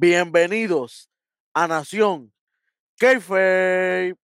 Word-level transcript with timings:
Bienvenidos 0.00 1.10
a 1.52 1.68
Nación 1.68 2.32
Kayfabe. 2.98 4.16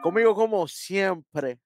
Conmigo, 0.00 0.32
como 0.36 0.68
siempre, 0.68 1.58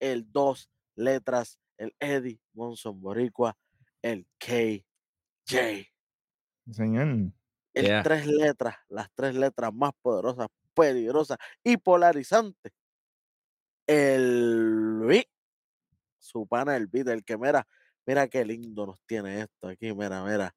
el 0.00 0.30
dos 0.30 0.68
letras, 0.94 1.58
el 1.78 1.96
Eddie 1.98 2.38
Monson 2.52 3.00
Boricua, 3.00 3.56
el 4.02 4.26
KJ. 4.36 5.88
Señor. 6.70 7.32
El 7.72 7.86
Yeah. 7.86 8.02
tres 8.02 8.26
letras, 8.26 8.76
las 8.90 9.08
tres 9.14 9.34
letras 9.34 9.72
más 9.72 9.92
poderosas, 10.02 10.48
peligrosas 10.74 11.38
y 11.62 11.78
polarizantes. 11.78 12.70
El 13.86 14.98
Luis, 14.98 15.24
su 16.18 16.46
pana 16.46 16.76
el 16.76 16.86
beat, 16.86 17.08
el 17.08 17.24
que 17.24 17.38
mira, 17.38 17.66
mira 18.04 18.28
qué 18.28 18.44
lindo 18.44 18.84
nos 18.84 19.00
tiene 19.06 19.40
esto 19.40 19.68
aquí, 19.68 19.90
mira, 19.94 20.22
mira. 20.22 20.54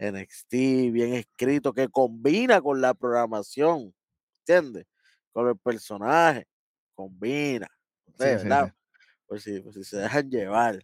NXT, 0.00 0.52
bien 0.92 1.14
escrito, 1.14 1.74
que 1.74 1.88
combina 1.88 2.60
con 2.62 2.80
la 2.80 2.94
programación, 2.94 3.94
¿entiendes? 4.38 4.86
Con 5.30 5.48
el 5.48 5.58
personaje, 5.58 6.46
combina. 6.94 7.68
Ustedes, 8.06 8.40
sí, 8.42 8.48
¿verdad? 8.48 8.68
sí. 8.68 8.72
Por, 9.26 9.40
si, 9.40 9.60
por 9.60 9.74
si 9.74 9.84
se 9.84 9.98
dejan 9.98 10.30
llevar. 10.30 10.82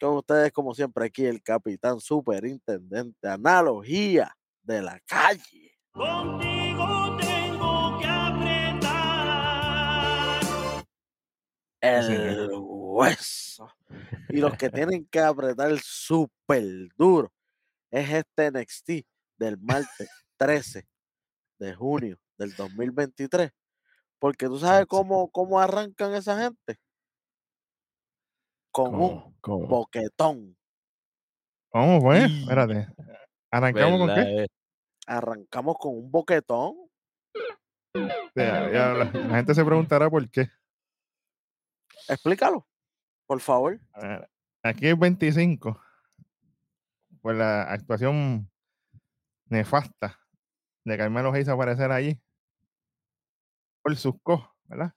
Con 0.00 0.18
ustedes, 0.18 0.52
como 0.52 0.72
siempre, 0.74 1.06
aquí 1.06 1.26
el 1.26 1.42
capitán 1.42 2.00
superintendente, 2.00 3.28
analogía 3.28 4.32
de 4.62 4.82
la 4.82 5.00
calle. 5.00 5.72
Contigo 5.90 7.16
tengo 7.18 7.98
que 7.98 8.06
apretar. 8.06 8.86
el 11.80 12.50
hueso. 12.52 13.68
Y 14.28 14.36
los 14.36 14.56
que 14.56 14.70
tienen 14.70 15.06
que 15.06 15.18
apretar 15.18 15.76
súper 15.80 16.64
duro 16.96 17.32
es 17.90 18.10
este 18.10 18.50
NXT 18.50 18.90
del 19.38 19.58
martes 19.58 20.08
13 20.36 20.86
de 21.58 21.74
junio 21.74 22.18
del 22.38 22.54
2023. 22.54 23.50
Porque 24.18 24.46
tú 24.46 24.58
sabes 24.58 24.86
cómo, 24.86 25.28
cómo 25.30 25.60
arrancan 25.60 26.14
esa 26.14 26.38
gente. 26.42 26.78
Con 28.72 28.94
un 28.94 29.36
boquetón. 29.68 30.56
¿Cómo 31.70 32.00
fue? 32.00 32.26
Y- 32.26 32.42
Espérate. 32.42 32.88
¿Arrancamos 33.50 33.98
con 34.00 34.14
qué? 34.14 34.20
Eh, 34.44 34.46
Arrancamos 35.06 35.76
con 35.78 35.94
un 35.96 36.10
boquetón. 36.10 36.74
Ya, 38.34 38.70
ya, 38.70 38.88
la, 38.92 39.04
la 39.04 39.36
gente 39.36 39.54
se 39.54 39.64
preguntará 39.64 40.10
por 40.10 40.28
qué. 40.30 40.48
Explícalo, 42.08 42.66
por 43.26 43.40
favor. 43.40 43.80
A 43.94 44.00
ver, 44.06 44.30
Aquí 44.62 44.88
es 44.88 44.98
25. 44.98 45.80
Por 47.26 47.34
la 47.34 47.62
actuación 47.64 48.48
nefasta 49.46 50.16
de 50.84 50.96
Carmelo 50.96 51.32
Hayes 51.32 51.48
aparecer 51.48 51.90
allí. 51.90 52.22
Por 53.82 53.96
sus 53.96 54.14
co, 54.22 54.48
¿verdad? 54.66 54.92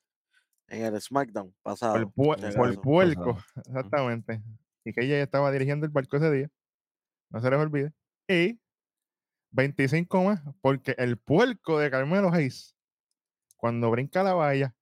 En 0.68 0.86
el 0.86 1.02
SmackDown 1.02 1.56
pasado. 1.64 1.96
pu- 2.14 2.36
por 2.56 2.70
el 2.70 2.80
puerco, 2.80 3.40
exactamente. 3.66 4.44
Y 4.86 4.94
que 4.94 5.06
ella 5.06 5.24
estaba 5.24 5.52
dirigiendo 5.52 5.88
el 5.88 5.92
barco 5.92 6.18
ese 6.18 6.30
día. 6.30 6.52
No 7.32 7.42
se 7.42 7.50
les 7.50 7.58
olvide. 7.60 7.94
Y 8.28 8.60
25 9.50 10.24
más, 10.24 10.40
porque 10.62 10.94
el 11.00 11.18
puerco 11.18 11.80
de 11.80 11.90
Carmelo 11.90 12.32
Hayes, 12.32 12.76
cuando 13.58 13.90
brinca 13.90 14.22
la 14.22 14.36
valla, 14.36 14.76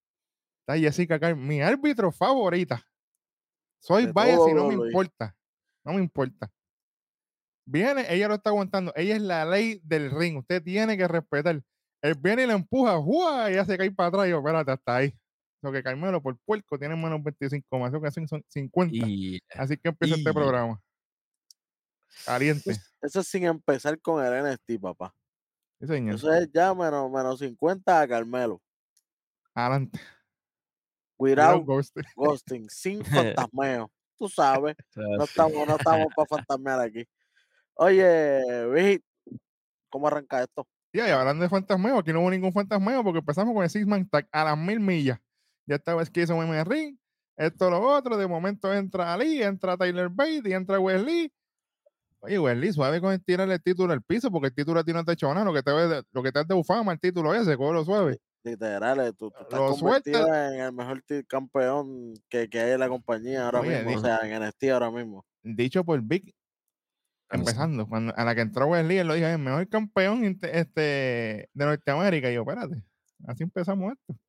está 0.60 0.78
Jessica 0.78 1.18
Car, 1.18 1.38
mi 1.38 1.62
árbitro 1.62 2.12
favorita. 2.12 2.86
Soy 3.80 4.08
vaya 4.08 4.36
si 4.36 4.54
no 4.54 4.68
me 4.68 4.76
WWE. 4.76 4.88
importa. 4.88 5.38
No 5.86 5.94
me 5.94 6.02
importa. 6.02 6.52
Viene, 7.70 8.06
ella 8.08 8.30
lo 8.30 8.36
está 8.36 8.50
aguantando. 8.50 8.94
Ella 8.96 9.18
es 9.18 9.22
la 9.22 9.44
ley 9.44 9.82
del 9.84 10.10
ring. 10.10 10.38
Usted 10.38 10.64
tiene 10.64 10.96
que 10.96 11.06
respetar. 11.06 11.62
Él 12.02 12.16
viene 12.18 12.44
y 12.44 12.48
la 12.48 12.54
empuja, 12.54 12.98
¡juá! 12.98 13.50
y 13.50 13.54
ella 13.54 13.66
se 13.66 13.78
cae 13.78 13.92
para 13.92 14.08
atrás. 14.08 14.28
Y 14.28 14.30
yo, 14.30 14.38
espérate, 14.38 14.72
hasta 14.72 14.96
ahí. 14.96 15.14
Lo 15.62 15.74
que 15.74 15.84
Carmelo 15.84 16.22
por 16.22 16.38
puerco 16.46 16.80
tiene 16.80 16.96
menos 16.96 17.22
25 17.22 17.78
más. 17.78 17.90
Eso 17.90 18.02
que 18.02 18.08
hacen 18.08 18.26
son 18.26 18.42
50. 18.48 18.96
y 18.96 19.42
Así 19.54 19.76
que 19.76 19.90
empieza 19.90 20.16
este 20.16 20.32
programa. 20.32 20.82
Caliente. 22.26 22.72
Eso, 23.02 23.20
es 23.20 23.28
sin 23.28 23.44
empezar 23.44 24.00
con 24.00 24.24
el 24.26 24.46
NXT, 24.46 24.82
papá. 24.82 25.14
Sí, 25.82 25.88
señor. 25.88 26.16
Eso 26.16 26.34
es 26.34 26.50
ya 26.54 26.74
menos, 26.74 27.12
menos 27.12 27.40
50 27.40 28.02
a 28.02 28.08
Carmelo. 28.08 28.62
Adelante. 29.54 30.00
Cuidado, 31.18 31.58
Cuidado, 31.58 31.66
Ghost. 31.66 31.98
ghosting, 32.16 32.70
sin 32.70 33.04
fantasmeo. 33.50 33.92
Tú 34.18 34.30
sabes, 34.30 34.76
no 34.96 35.26
estamos, 35.26 35.68
no 35.68 35.76
estamos 35.76 36.08
para 36.16 36.28
fantasmear 36.28 36.80
aquí. 36.80 37.06
Oye, 37.78 38.68
Vic, 38.74 39.04
¿cómo 39.90 40.08
arranca 40.08 40.42
esto? 40.42 40.68
Y 40.94 41.00
ahí, 41.00 41.12
hablando 41.12 41.44
de 41.44 41.50
fantasmeo, 41.50 42.00
aquí 42.00 42.12
no 42.12 42.22
hubo 42.22 42.32
ningún 42.32 42.54
fantasmeo 42.54 43.04
porque 43.04 43.20
empezamos 43.20 43.54
con 43.54 43.64
el 43.64 43.70
Six 43.70 43.86
Man 43.86 44.08
Tag 44.10 44.28
a 44.32 44.44
las 44.46 44.58
mil 44.58 44.80
millas. 44.80 45.20
Ya 45.68 45.76
estaba 45.76 46.04
que 46.06 46.22
hizo 46.22 46.36
Meme 46.38 46.64
Ring, 46.64 46.98
esto, 47.38 47.70
lo 47.70 47.82
otro. 47.82 48.18
De 48.18 48.26
momento 48.26 48.74
entra 48.74 49.14
Ali, 49.14 49.44
entra 49.44 49.78
Tyler 49.78 50.10
Bate 50.10 50.42
y 50.46 50.54
entra 50.54 50.80
Wesley. 50.80 51.32
Oye, 52.22 52.40
Wesley, 52.40 52.74
suave 52.74 53.00
con 53.00 53.20
tirarle 53.20 53.56
el 53.56 53.62
título 53.62 53.94
al 53.94 54.02
piso 54.02 54.32
porque 54.32 54.48
el 54.48 54.56
título 54.56 54.80
a 54.80 54.84
ti 54.84 54.92
no 54.94 55.04
te 55.04 55.12
ha 55.12 55.14
hecho 55.14 55.32
nada. 55.34 55.46
Lo 55.46 55.54
que 55.54 55.62
te, 55.62 55.72
ve 55.72 55.88
de- 55.88 56.04
lo 56.12 56.24
que 56.24 56.32
te 56.32 56.40
has 56.40 56.48
de 56.48 56.56
bufama 56.56 56.94
el 56.94 57.00
título 57.00 57.34
ese, 57.36 57.56
lo 57.56 57.86
suave. 57.86 58.18
Literal, 58.44 59.14
tú, 59.18 59.30
tú 59.30 59.38
estás 59.42 59.60
Lo 59.60 59.68
convertido 59.76 60.20
suelta. 60.24 60.54
en 60.56 60.62
el 60.62 60.72
mejor 60.74 61.04
campeón 61.28 62.14
que, 62.30 62.50
que 62.50 62.60
hay 62.60 62.72
en 62.72 62.80
la 62.80 62.88
compañía 62.90 63.46
ahora 63.46 63.60
Oye, 63.60 63.84
mismo, 63.84 63.92
o 63.92 63.96
di- 63.98 64.02
sea, 64.02 64.20
en 64.24 64.42
NXT 64.42 64.64
ahora 64.72 64.90
mismo. 64.90 65.26
Dicho 65.44 65.84
por 65.84 66.02
Big. 66.02 66.34
Empezando. 67.30 67.88
Cuando, 67.88 68.14
a 68.16 68.24
la 68.24 68.36
que 68.36 68.42
entró 68.42 68.68
Wesley, 68.68 68.98
él 68.98 69.08
lo 69.08 69.14
dijo, 69.14 69.28
el 69.28 69.40
mejor 69.40 69.68
campeón 69.70 70.24
este, 70.24 70.82
de 71.54 71.66
Norteamérica. 71.66 72.32
Y 72.32 72.36
yo, 72.36 72.42
espérate, 72.42 72.84
así 73.26 73.44
empezamos 73.44 73.94
esto. 73.94 74.20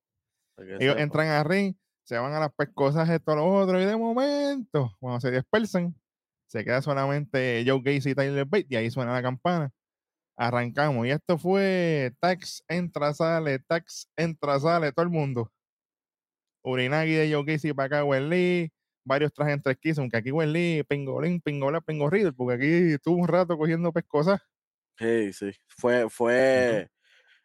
Ellos 0.80 0.96
entran 0.98 1.28
a 1.28 1.44
ring, 1.44 1.74
se 2.04 2.18
van 2.18 2.32
a 2.32 2.40
las 2.40 2.52
pescosas, 2.52 3.08
esto, 3.08 3.36
lo 3.36 3.46
otro, 3.46 3.80
y 3.80 3.84
de 3.84 3.96
momento, 3.96 4.96
cuando 4.98 5.20
se 5.20 5.30
dispersan, 5.30 5.94
se 6.48 6.64
queda 6.64 6.82
solamente 6.82 7.64
Joe 7.66 7.80
Gacy 7.82 8.10
y 8.10 8.14
Tyler 8.14 8.44
Bate, 8.44 8.66
y 8.68 8.76
ahí 8.76 8.90
suena 8.90 9.12
la 9.12 9.22
campana. 9.22 9.70
Arrancamos, 10.36 11.06
y 11.06 11.10
esto 11.10 11.38
fue 11.38 12.12
tax, 12.20 12.64
entra, 12.68 13.12
sale, 13.14 13.58
tax, 13.60 14.08
entra, 14.16 14.58
sale, 14.58 14.92
todo 14.92 15.04
el 15.04 15.10
mundo. 15.10 15.52
Urinagi 16.64 17.12
de 17.12 17.32
Joe 17.32 17.44
Gacy 17.44 17.72
para 17.72 17.98
acá, 17.98 18.04
Wesley, 18.04 18.72
varios 19.08 19.32
trajes 19.32 19.54
entre 19.54 19.72
esquizos, 19.72 19.98
aunque 19.98 20.18
aquí 20.18 20.30
Wesley, 20.30 20.84
pingolín, 20.84 21.40
pingolá, 21.40 21.80
pingo 21.80 22.08
Riddle, 22.08 22.32
porque 22.32 22.54
aquí 22.54 22.92
estuvo 22.92 23.16
un 23.16 23.26
rato 23.26 23.58
cogiendo 23.58 23.92
pescosas. 23.92 24.40
Sí, 24.98 25.32
sí. 25.32 25.50
Fue, 25.66 26.08
fue, 26.08 26.88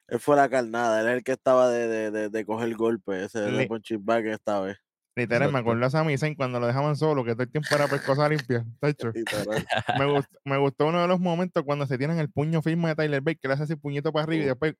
él 0.08 0.20
fue 0.20 0.36
la 0.36 0.50
carnada, 0.50 1.02
él 1.02 1.08
es 1.08 1.14
el 1.16 1.24
que 1.24 1.32
estaba 1.32 1.70
de, 1.70 1.88
de, 1.88 2.12
de, 2.12 2.30
de 2.30 2.46
coger 2.46 2.76
golpe, 2.76 3.24
ese 3.24 3.40
de 3.40 3.98
bag 4.00 4.28
esta 4.28 4.60
vez. 4.60 4.78
Literal, 5.16 5.52
me 5.52 5.60
acordó 5.60 5.86
a 5.86 5.92
Sami 5.92 6.18
Zayn 6.18 6.34
cuando 6.34 6.60
lo 6.60 6.66
dejaban 6.66 6.96
solo, 6.96 7.24
que 7.24 7.34
todo 7.34 7.44
el 7.44 7.52
tiempo 7.52 7.68
era 7.76 7.88
pescosa 7.88 8.28
limpia. 8.28 8.66
me, 8.82 10.06
gust- 10.06 10.40
me 10.44 10.58
gustó 10.58 10.88
uno 10.88 11.04
de 11.04 11.08
los 11.08 11.20
momentos 11.20 11.64
cuando 11.64 11.86
se 11.86 12.00
tiran 12.00 12.18
el 12.18 12.32
puño 12.32 12.64
firme 12.64 12.90
de 12.90 12.96
Tyler 12.96 13.22
Bate, 13.22 13.38
que 13.38 13.48
le 13.48 13.54
hace 13.54 13.64
así 13.64 13.76
puñito 13.76 14.12
para 14.12 14.24
arriba 14.24 14.42
y 14.44 14.46
Uh. 14.46 14.50
después. 14.50 14.76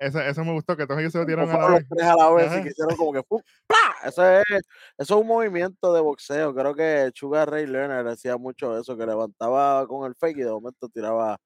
Eso, 0.00 0.18
eso 0.18 0.44
me 0.44 0.52
gustó, 0.52 0.76
que 0.78 0.86
todos 0.86 0.98
ellos 0.98 1.12
se 1.12 1.18
lo 1.18 1.26
tiraron 1.26 1.50
a 1.50 1.58
la 1.58 1.68
los 1.68 1.82
tres 1.86 2.06
a 2.06 2.16
la 2.16 2.30
vez 2.30 2.50
y 2.58 2.62
que 2.62 2.68
hicieron 2.70 2.96
como 2.96 3.12
que 3.12 3.22
¡pum! 3.22 3.42
¡plá! 3.66 4.08
Eso 4.08 4.24
es, 4.38 4.44
eso 4.48 4.64
es 4.96 5.10
un 5.10 5.26
movimiento 5.26 5.92
de 5.92 6.00
boxeo. 6.00 6.54
Creo 6.54 6.74
que 6.74 7.10
Sugar 7.14 7.50
Ray 7.50 7.66
Leonard 7.66 8.08
hacía 8.08 8.38
mucho 8.38 8.78
eso, 8.78 8.96
que 8.96 9.04
levantaba 9.04 9.86
con 9.86 10.06
el 10.06 10.14
fake 10.14 10.38
y 10.38 10.42
de 10.42 10.50
momento 10.50 10.88
tiraba 10.88 11.36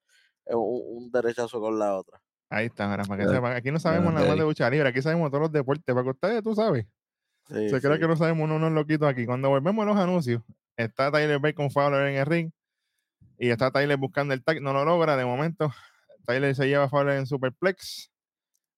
eh, 0.46 0.54
un, 0.54 0.82
un 1.04 1.10
derechazo 1.10 1.60
con 1.60 1.76
la 1.80 1.96
otra. 1.96 2.20
Ahí 2.48 2.66
está, 2.66 2.86
mira, 2.86 3.02
para 3.02 3.24
que 3.24 3.28
sepan. 3.28 3.56
Aquí 3.56 3.72
no 3.72 3.80
sabemos 3.80 4.12
Claro, 4.12 4.18
nada 4.20 4.28
más 4.28 4.38
de 4.38 4.44
lucha 4.44 4.70
libre, 4.70 4.88
aquí 4.88 5.02
sabemos 5.02 5.30
todos 5.30 5.42
los 5.42 5.52
deportes. 5.52 5.92
Para 5.92 6.04
que 6.04 6.10
ustedes, 6.10 6.42
tú 6.44 6.54
sabes, 6.54 6.86
Sí, 7.48 7.68
se 7.68 7.80
cree 7.80 7.94
sí. 7.94 8.00
que 8.00 8.06
no 8.06 8.16
sabemos 8.16 8.44
uno, 8.44 8.54
unos 8.54 8.70
loquitos 8.70 9.08
aquí. 9.08 9.26
Cuando 9.26 9.48
volvemos 9.48 9.82
a 9.82 9.86
los 9.86 9.96
anuncios, 9.96 10.42
está 10.76 11.10
Tyler 11.10 11.40
Bate 11.40 11.54
con 11.54 11.70
Fowler 11.72 12.06
en 12.06 12.16
el 12.16 12.26
ring 12.26 12.50
y 13.36 13.50
está 13.50 13.72
Tyler 13.72 13.96
buscando 13.96 14.32
el 14.32 14.44
tag, 14.44 14.62
no 14.62 14.72
lo 14.72 14.84
logra. 14.84 15.16
De 15.16 15.24
momento, 15.24 15.72
Tyler 16.24 16.54
se 16.54 16.68
lleva 16.68 16.84
a 16.84 16.88
Fowler 16.88 17.18
en 17.18 17.26
Superplex. 17.26 18.12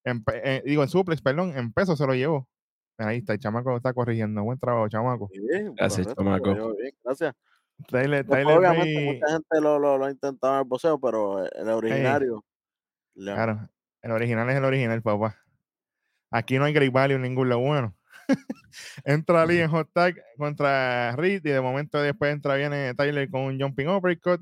En 0.06 0.23
eh, 0.32 0.62
digo, 0.64 0.85
en 0.85 0.88
Suplex, 0.88 1.20
perdón, 1.20 1.58
en 1.58 1.73
peso 1.73 1.97
se 1.97 2.06
lo 2.06 2.14
llevó. 2.14 2.49
Ahí 2.97 3.19
está, 3.19 3.32
el 3.32 3.41
chamaco 3.41 3.76
está 3.76 3.93
corrigiendo. 3.93 4.43
Buen 4.44 4.58
trabajo, 4.58 4.88
chamaco. 4.88 5.29
Gracias, 5.75 6.14
chamaco. 6.14 6.47
lo 6.47 6.55
llevo 6.55 6.76
bien, 6.76 6.94
gracias. 7.05 7.35
Tyler, 7.88 8.25
Después, 8.25 8.41
Tyler 8.41 8.58
obviamente, 8.58 9.05
mucha 9.05 9.32
gente 9.32 9.61
lo, 9.61 9.79
lo, 9.79 9.99
lo 9.99 10.05
ha 10.06 10.11
intentado 10.11 10.55
en 10.55 10.58
el 10.61 10.64
boxeo, 10.64 10.99
pero 11.00 11.44
el 11.44 11.69
originario. 11.69 12.44
Claro, 13.17 13.69
el 14.00 14.11
original 14.12 14.49
es 14.49 14.56
el 14.56 14.64
original, 14.64 15.03
papá. 15.03 15.37
Aquí 16.31 16.56
no 16.56 16.64
hay 16.64 16.73
Great 16.73 16.93
Value 16.93 17.17
en 17.17 17.23
ningún 17.23 17.49
lado 17.49 17.61
bueno. 17.61 17.94
entra 19.05 19.43
Ali 19.43 19.58
en 19.58 19.70
hot 19.70 19.91
tag 19.93 20.14
contra 20.38 21.14
Reed 21.17 21.44
y 21.44 21.50
de 21.50 21.61
momento 21.61 22.00
después 22.00 22.32
entra 22.32 22.55
viene 22.55 22.94
Tyler 22.94 23.29
con 23.29 23.43
un 23.43 23.61
jumping 23.61 23.88
uppercut. 23.88 24.41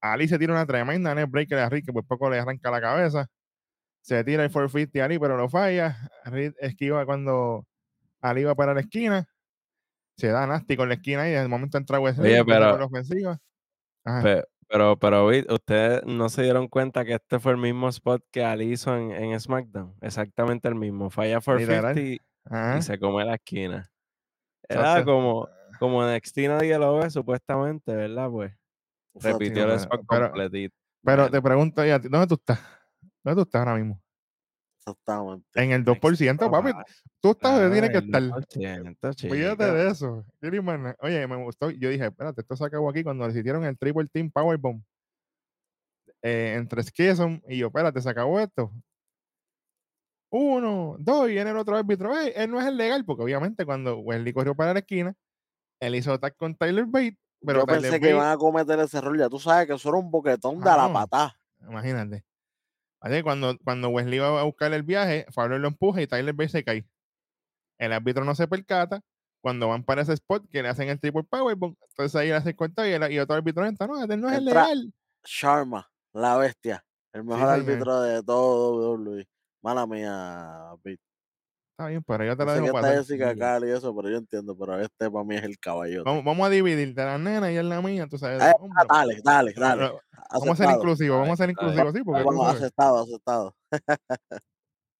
Ali 0.00 0.28
se 0.28 0.38
tira 0.38 0.52
una 0.52 0.66
tremenda 0.66 1.14
net 1.14 1.28
breaker 1.28 1.58
a 1.58 1.68
Reed 1.70 1.84
que 1.86 1.92
por 1.92 2.04
poco 2.04 2.28
le 2.28 2.38
arranca 2.38 2.70
la 2.70 2.80
cabeza. 2.80 3.28
Se 4.02 4.24
tira 4.24 4.44
el 4.44 4.50
450 4.50 5.00
a 5.02 5.04
Ali, 5.04 5.18
pero 5.18 5.36
lo 5.36 5.48
falla. 5.48 6.10
Reed 6.24 6.54
esquiva 6.58 7.04
cuando 7.06 7.66
Ali 8.20 8.44
va 8.44 8.54
para 8.54 8.74
la 8.74 8.80
esquina. 8.80 9.28
Se 10.16 10.28
da 10.28 10.46
nasty 10.46 10.76
con 10.76 10.88
la 10.88 10.94
esquina 10.94 11.28
y 11.28 11.32
de 11.32 11.48
momento 11.48 11.78
entra 11.78 12.00
Wesley 12.00 12.32
Oye, 12.34 12.44
pero- 12.44 12.78
la 12.78 12.84
ofensiva. 12.84 13.38
Pero, 14.68 14.96
pero 14.98 15.26
vi- 15.26 15.44
ustedes 15.48 16.04
no 16.06 16.28
se 16.28 16.42
dieron 16.42 16.68
cuenta 16.68 17.04
que 17.04 17.14
este 17.14 17.38
fue 17.40 17.52
el 17.52 17.58
mismo 17.58 17.88
spot 17.88 18.22
que 18.30 18.44
Ali 18.44 18.72
hizo 18.72 18.96
en, 18.96 19.10
en 19.10 19.38
SmackDown. 19.38 19.94
Exactamente 20.00 20.68
el 20.68 20.76
mismo. 20.76 21.10
Falla 21.10 21.40
for 21.40 21.58
Literal. 21.60 21.94
50 21.94 22.24
Ajá. 22.46 22.78
y 22.78 22.82
se 22.82 22.98
come 22.98 23.24
la 23.24 23.34
esquina. 23.34 23.90
Era 24.68 24.80
Exacto. 24.82 25.12
como, 25.12 25.48
como 25.80 26.04
en 26.08 26.14
NXT 26.16 26.38
nadie 26.48 26.78
lo 26.78 26.98
ve, 26.98 27.10
supuestamente, 27.10 27.94
¿verdad? 27.94 28.30
Pues 28.30 28.52
repitió 29.14 29.62
el 29.64 29.68
pero- 29.70 29.74
spot 29.74 30.00
pero- 30.08 30.26
completito. 30.30 30.76
Pero 31.02 31.22
Bueno, 31.22 31.30
te 31.30 31.42
pregunto, 31.42 31.84
¿y 31.86 31.90
a 31.90 32.00
ti, 32.00 32.08
¿dónde 32.08 32.26
tú 32.28 32.34
estás? 32.34 32.60
¿Dónde 33.24 33.36
tú 33.36 33.42
estás 33.42 33.60
ahora 33.60 33.76
mismo? 33.76 34.00
Exactamente. 34.78 35.46
En 35.54 35.72
el 35.72 35.84
2%, 35.84 36.50
papi. 36.50 36.72
Tú 37.20 37.30
estás 37.32 37.60
donde 37.60 37.70
tienes 37.70 37.90
que 37.90 37.98
estar. 37.98 38.22
2%, 38.22 39.30
Fíjate 39.30 39.64
de 39.72 39.90
eso. 39.90 40.24
Oye, 41.00 41.26
me 41.26 41.36
gustó. 41.44 41.70
Yo 41.70 41.90
dije, 41.90 42.06
espérate, 42.06 42.40
esto 42.40 42.56
se 42.56 42.64
acabó 42.64 42.88
aquí 42.88 43.02
cuando 43.02 43.28
le 43.28 43.38
hicieron 43.38 43.64
el 43.64 43.76
Triple 43.78 44.06
Team 44.08 44.30
Powerbomb 44.30 44.82
eh, 46.22 46.54
entre 46.56 46.82
Skison 46.82 47.42
y 47.48 47.58
yo, 47.58 47.68
espérate, 47.68 48.00
se 48.00 48.08
acabó 48.10 48.40
esto. 48.40 48.72
Uno, 50.32 50.96
dos, 50.98 51.28
y 51.28 51.32
viene 51.32 51.50
el 51.50 51.56
otro 51.56 51.76
árbitro. 51.76 52.16
"Ey, 52.16 52.32
él 52.36 52.50
no 52.50 52.60
es 52.60 52.66
el 52.66 52.76
legal, 52.76 53.04
porque 53.04 53.24
obviamente 53.24 53.64
cuando 53.66 53.98
Wesley 53.98 54.32
corrió 54.32 54.54
para 54.54 54.72
la 54.72 54.78
esquina, 54.80 55.14
él 55.80 55.94
hizo 55.94 56.18
tag 56.20 56.36
con 56.36 56.54
Tyler 56.54 56.86
Bate, 56.86 57.18
pero 57.44 57.60
Yo 57.60 57.66
Tyler 57.66 57.82
pensé 57.82 58.00
que 58.00 58.10
iban 58.10 58.30
a 58.30 58.36
cometer 58.36 58.78
ese 58.78 58.98
error. 58.98 59.18
Ya 59.18 59.28
tú 59.28 59.38
sabes 59.40 59.66
que 59.66 59.74
eso 59.74 59.88
era 59.88 59.98
un 59.98 60.10
boquetón 60.10 60.60
de 60.60 60.70
Ah, 60.70 60.76
la 60.76 60.86
no. 60.88 60.92
patada. 60.92 61.36
Imagínate. 61.68 62.24
Así 63.00 63.14
que 63.14 63.22
cuando, 63.22 63.56
cuando 63.64 63.88
Wesley 63.88 64.18
va 64.18 64.40
a 64.40 64.44
buscar 64.44 64.72
el 64.72 64.82
viaje, 64.82 65.26
Fowler 65.30 65.60
lo 65.60 65.68
empuja 65.68 66.02
y 66.02 66.06
Tyler 66.06 66.34
Bate 66.34 66.50
se 66.50 66.64
cae. 66.64 66.86
El 67.78 67.92
árbitro 67.92 68.24
no 68.24 68.34
se 68.34 68.46
percata. 68.46 69.00
Cuando 69.42 69.68
van 69.68 69.84
para 69.84 70.02
ese 70.02 70.12
spot, 70.12 70.46
que 70.50 70.62
le 70.62 70.68
hacen 70.68 70.90
el 70.90 71.00
triple 71.00 71.24
powerbomb, 71.24 71.74
entonces 71.88 72.14
ahí 72.14 72.28
le 72.28 72.34
hacen 72.34 72.54
cuenta 72.54 72.86
y, 72.86 72.92
el, 72.92 73.10
y 73.10 73.18
otro 73.18 73.36
árbitro 73.36 73.64
entra. 73.64 73.86
No, 73.86 74.02
este 74.02 74.18
no 74.18 74.28
es 74.28 74.36
el 74.36 74.44
legal. 74.44 74.92
Sharma, 75.24 75.90
la 76.12 76.36
bestia. 76.36 76.84
El 77.14 77.24
mejor 77.24 77.48
árbitro 77.48 78.02
de 78.02 78.22
todo 78.22 78.96
WWE. 78.96 79.26
Mala 79.62 79.86
mía, 79.86 80.72
Pete. 80.82 81.02
Está 81.80 81.88
bien, 81.88 82.04
pero 82.06 82.24
yo 82.26 82.36
te 82.36 82.44
la 82.44 82.54
dejo 82.56 82.72
pasar. 82.72 82.98
Jessica 82.98 83.34
Cal 83.34 83.66
y 83.66 83.70
eso, 83.70 83.96
pero 83.96 84.10
yo 84.10 84.18
entiendo. 84.18 84.54
Pero 84.54 84.78
este 84.80 85.10
para 85.10 85.24
mí 85.24 85.34
es 85.36 85.44
el 85.44 85.58
caballote. 85.58 86.02
Vamos, 86.04 86.24
vamos 86.24 86.46
a 86.46 86.50
dividir 86.50 86.94
de 86.94 87.04
la 87.06 87.16
nena 87.16 87.50
y 87.50 87.56
es 87.56 87.64
la 87.64 87.80
mía, 87.80 88.06
tú 88.06 88.18
sabes. 88.18 88.42
Eh, 88.42 88.52
dale, 88.86 89.18
dale, 89.24 89.54
dale. 89.56 89.92
Vamos 90.30 90.60
a 90.60 90.62
ser 90.62 90.74
inclusivos, 90.74 91.20
vamos 91.20 91.40
a 91.40 91.42
ser 91.42 91.50
inclusivos, 91.50 91.94
sí, 91.94 92.02
porque 92.04 92.22
Vamos, 92.22 92.54
aceptado, 92.54 93.02
aceptado. 93.02 93.56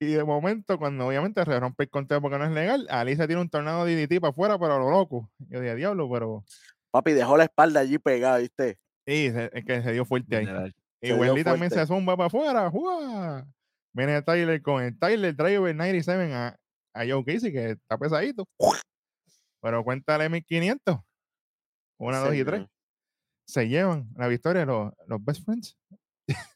Y 0.01 0.07
de 0.07 0.25
momento, 0.25 0.79
cuando 0.79 1.07
obviamente 1.07 1.45
se 1.45 1.61
rompe 1.61 1.85
el 1.85 1.91
conteo 1.91 2.23
porque 2.23 2.39
no 2.39 2.47
es 2.47 2.53
legal, 2.53 2.87
Alicia 2.89 3.27
tiene 3.27 3.43
un 3.43 3.51
tornado 3.51 3.85
de 3.85 3.95
DDT 4.07 4.19
para 4.19 4.31
afuera, 4.31 4.59
pero 4.59 4.77
a 4.77 4.79
lo 4.79 4.91
loco. 4.91 5.29
Yo 5.51 5.61
dije, 5.61 5.75
diablo, 5.75 6.09
pero. 6.11 6.45
Papi 6.91 7.13
dejó 7.13 7.37
la 7.37 7.45
espalda 7.45 7.81
allí 7.81 7.99
pegada, 7.99 8.39
¿viste? 8.39 8.79
Se- 9.05 9.51
es 9.53 9.65
que 9.67 9.83
se 9.83 9.93
dio 9.93 10.07
fuerte 10.07 10.35
ahí. 10.35 10.73
Y 11.03 11.13
Wendy 11.13 11.45
también 11.45 11.71
se 11.71 11.85
zumba 11.87 12.17
para 12.17 12.29
afuera. 12.29 12.71
¡Jua! 12.71 13.47
Viene 13.93 14.23
Tyler 14.23 14.63
con 14.63 14.83
el 14.83 14.97
Tyler 14.99 15.35
Driver 15.35 15.75
97 15.75 16.33
a, 16.33 16.57
a 16.95 17.01
Joe 17.07 17.25
Casey, 17.25 17.53
que 17.53 17.71
está 17.73 17.97
pesadito. 17.99 18.45
Pero 19.63 19.85
cuéntale 19.85 20.29
1500. 20.29 20.99
Una, 21.99 22.19
dos 22.21 22.35
y 22.35 22.45
tres. 22.45 22.67
Se 23.47 23.69
llevan 23.69 24.09
la 24.17 24.29
victoria 24.29 24.65
los, 24.65 24.93
los 25.07 25.25
best 25.25 25.45
friends. 25.45 25.77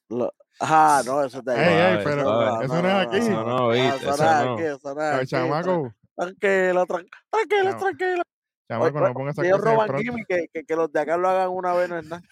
Lo- 0.08 0.32
Ah, 0.60 1.02
no, 1.04 1.24
eso 1.24 1.42
te 1.44 1.50
Ey, 1.50 1.58
ey, 1.58 1.74
Suave, 1.74 2.04
pero 2.04 2.22
suave. 2.22 2.64
eso 2.64 2.82
no 2.82 2.88
es 3.00 3.06
aquí. 3.08 3.16
Eso 3.16 3.44
no, 3.44 3.68
viste, 3.70 3.96
eso 3.96 4.06
no 4.06 4.12
es 4.12 4.20
no. 4.20 4.54
aquí, 4.54 4.62
eso 4.62 4.94
no 4.94 4.94
Los 4.94 5.14
aquí, 5.14 5.26
chamacos, 5.26 5.92
Tranquilo, 6.16 6.86
tran- 6.86 7.08
tranquilo, 7.30 7.76
tranquilo. 7.78 8.22
chamacos, 8.68 8.94
Oye, 8.94 9.08
no 9.08 9.14
pongan 9.14 9.28
esas 9.32 9.44
Ellos 9.44 9.60
roban 9.60 9.96
gimmick, 9.98 10.26
que, 10.28 10.46
que, 10.52 10.64
que 10.64 10.76
los 10.76 10.92
de 10.92 11.00
acá 11.00 11.16
lo 11.16 11.28
hagan 11.28 11.48
una 11.50 11.72
vez 11.74 11.88
no 11.88 11.98
es 11.98 12.06
nada. 12.06 12.22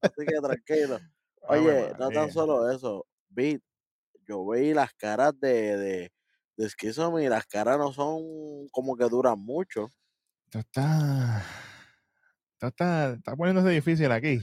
Así 0.00 0.24
que 0.26 0.40
tranquilo. 0.40 1.00
Ave 1.48 1.58
Oye, 1.58 1.92
no 1.98 2.10
tan 2.10 2.30
solo 2.30 2.70
eso. 2.70 3.04
Beat, 3.30 3.60
yo 4.28 4.46
veí 4.46 4.72
las 4.72 4.94
caras 4.94 5.38
de, 5.40 5.76
de, 5.76 6.12
de 6.56 6.68
Schizomy 6.68 7.24
y 7.24 7.28
las 7.28 7.46
caras 7.46 7.78
no 7.78 7.92
son 7.92 8.68
como 8.70 8.96
que 8.96 9.04
duran 9.08 9.38
mucho. 9.38 9.88
Está, 10.52 11.42
está, 12.60 13.12
está 13.14 13.36
poniéndose 13.36 13.68
difícil 13.70 14.10
aquí. 14.12 14.40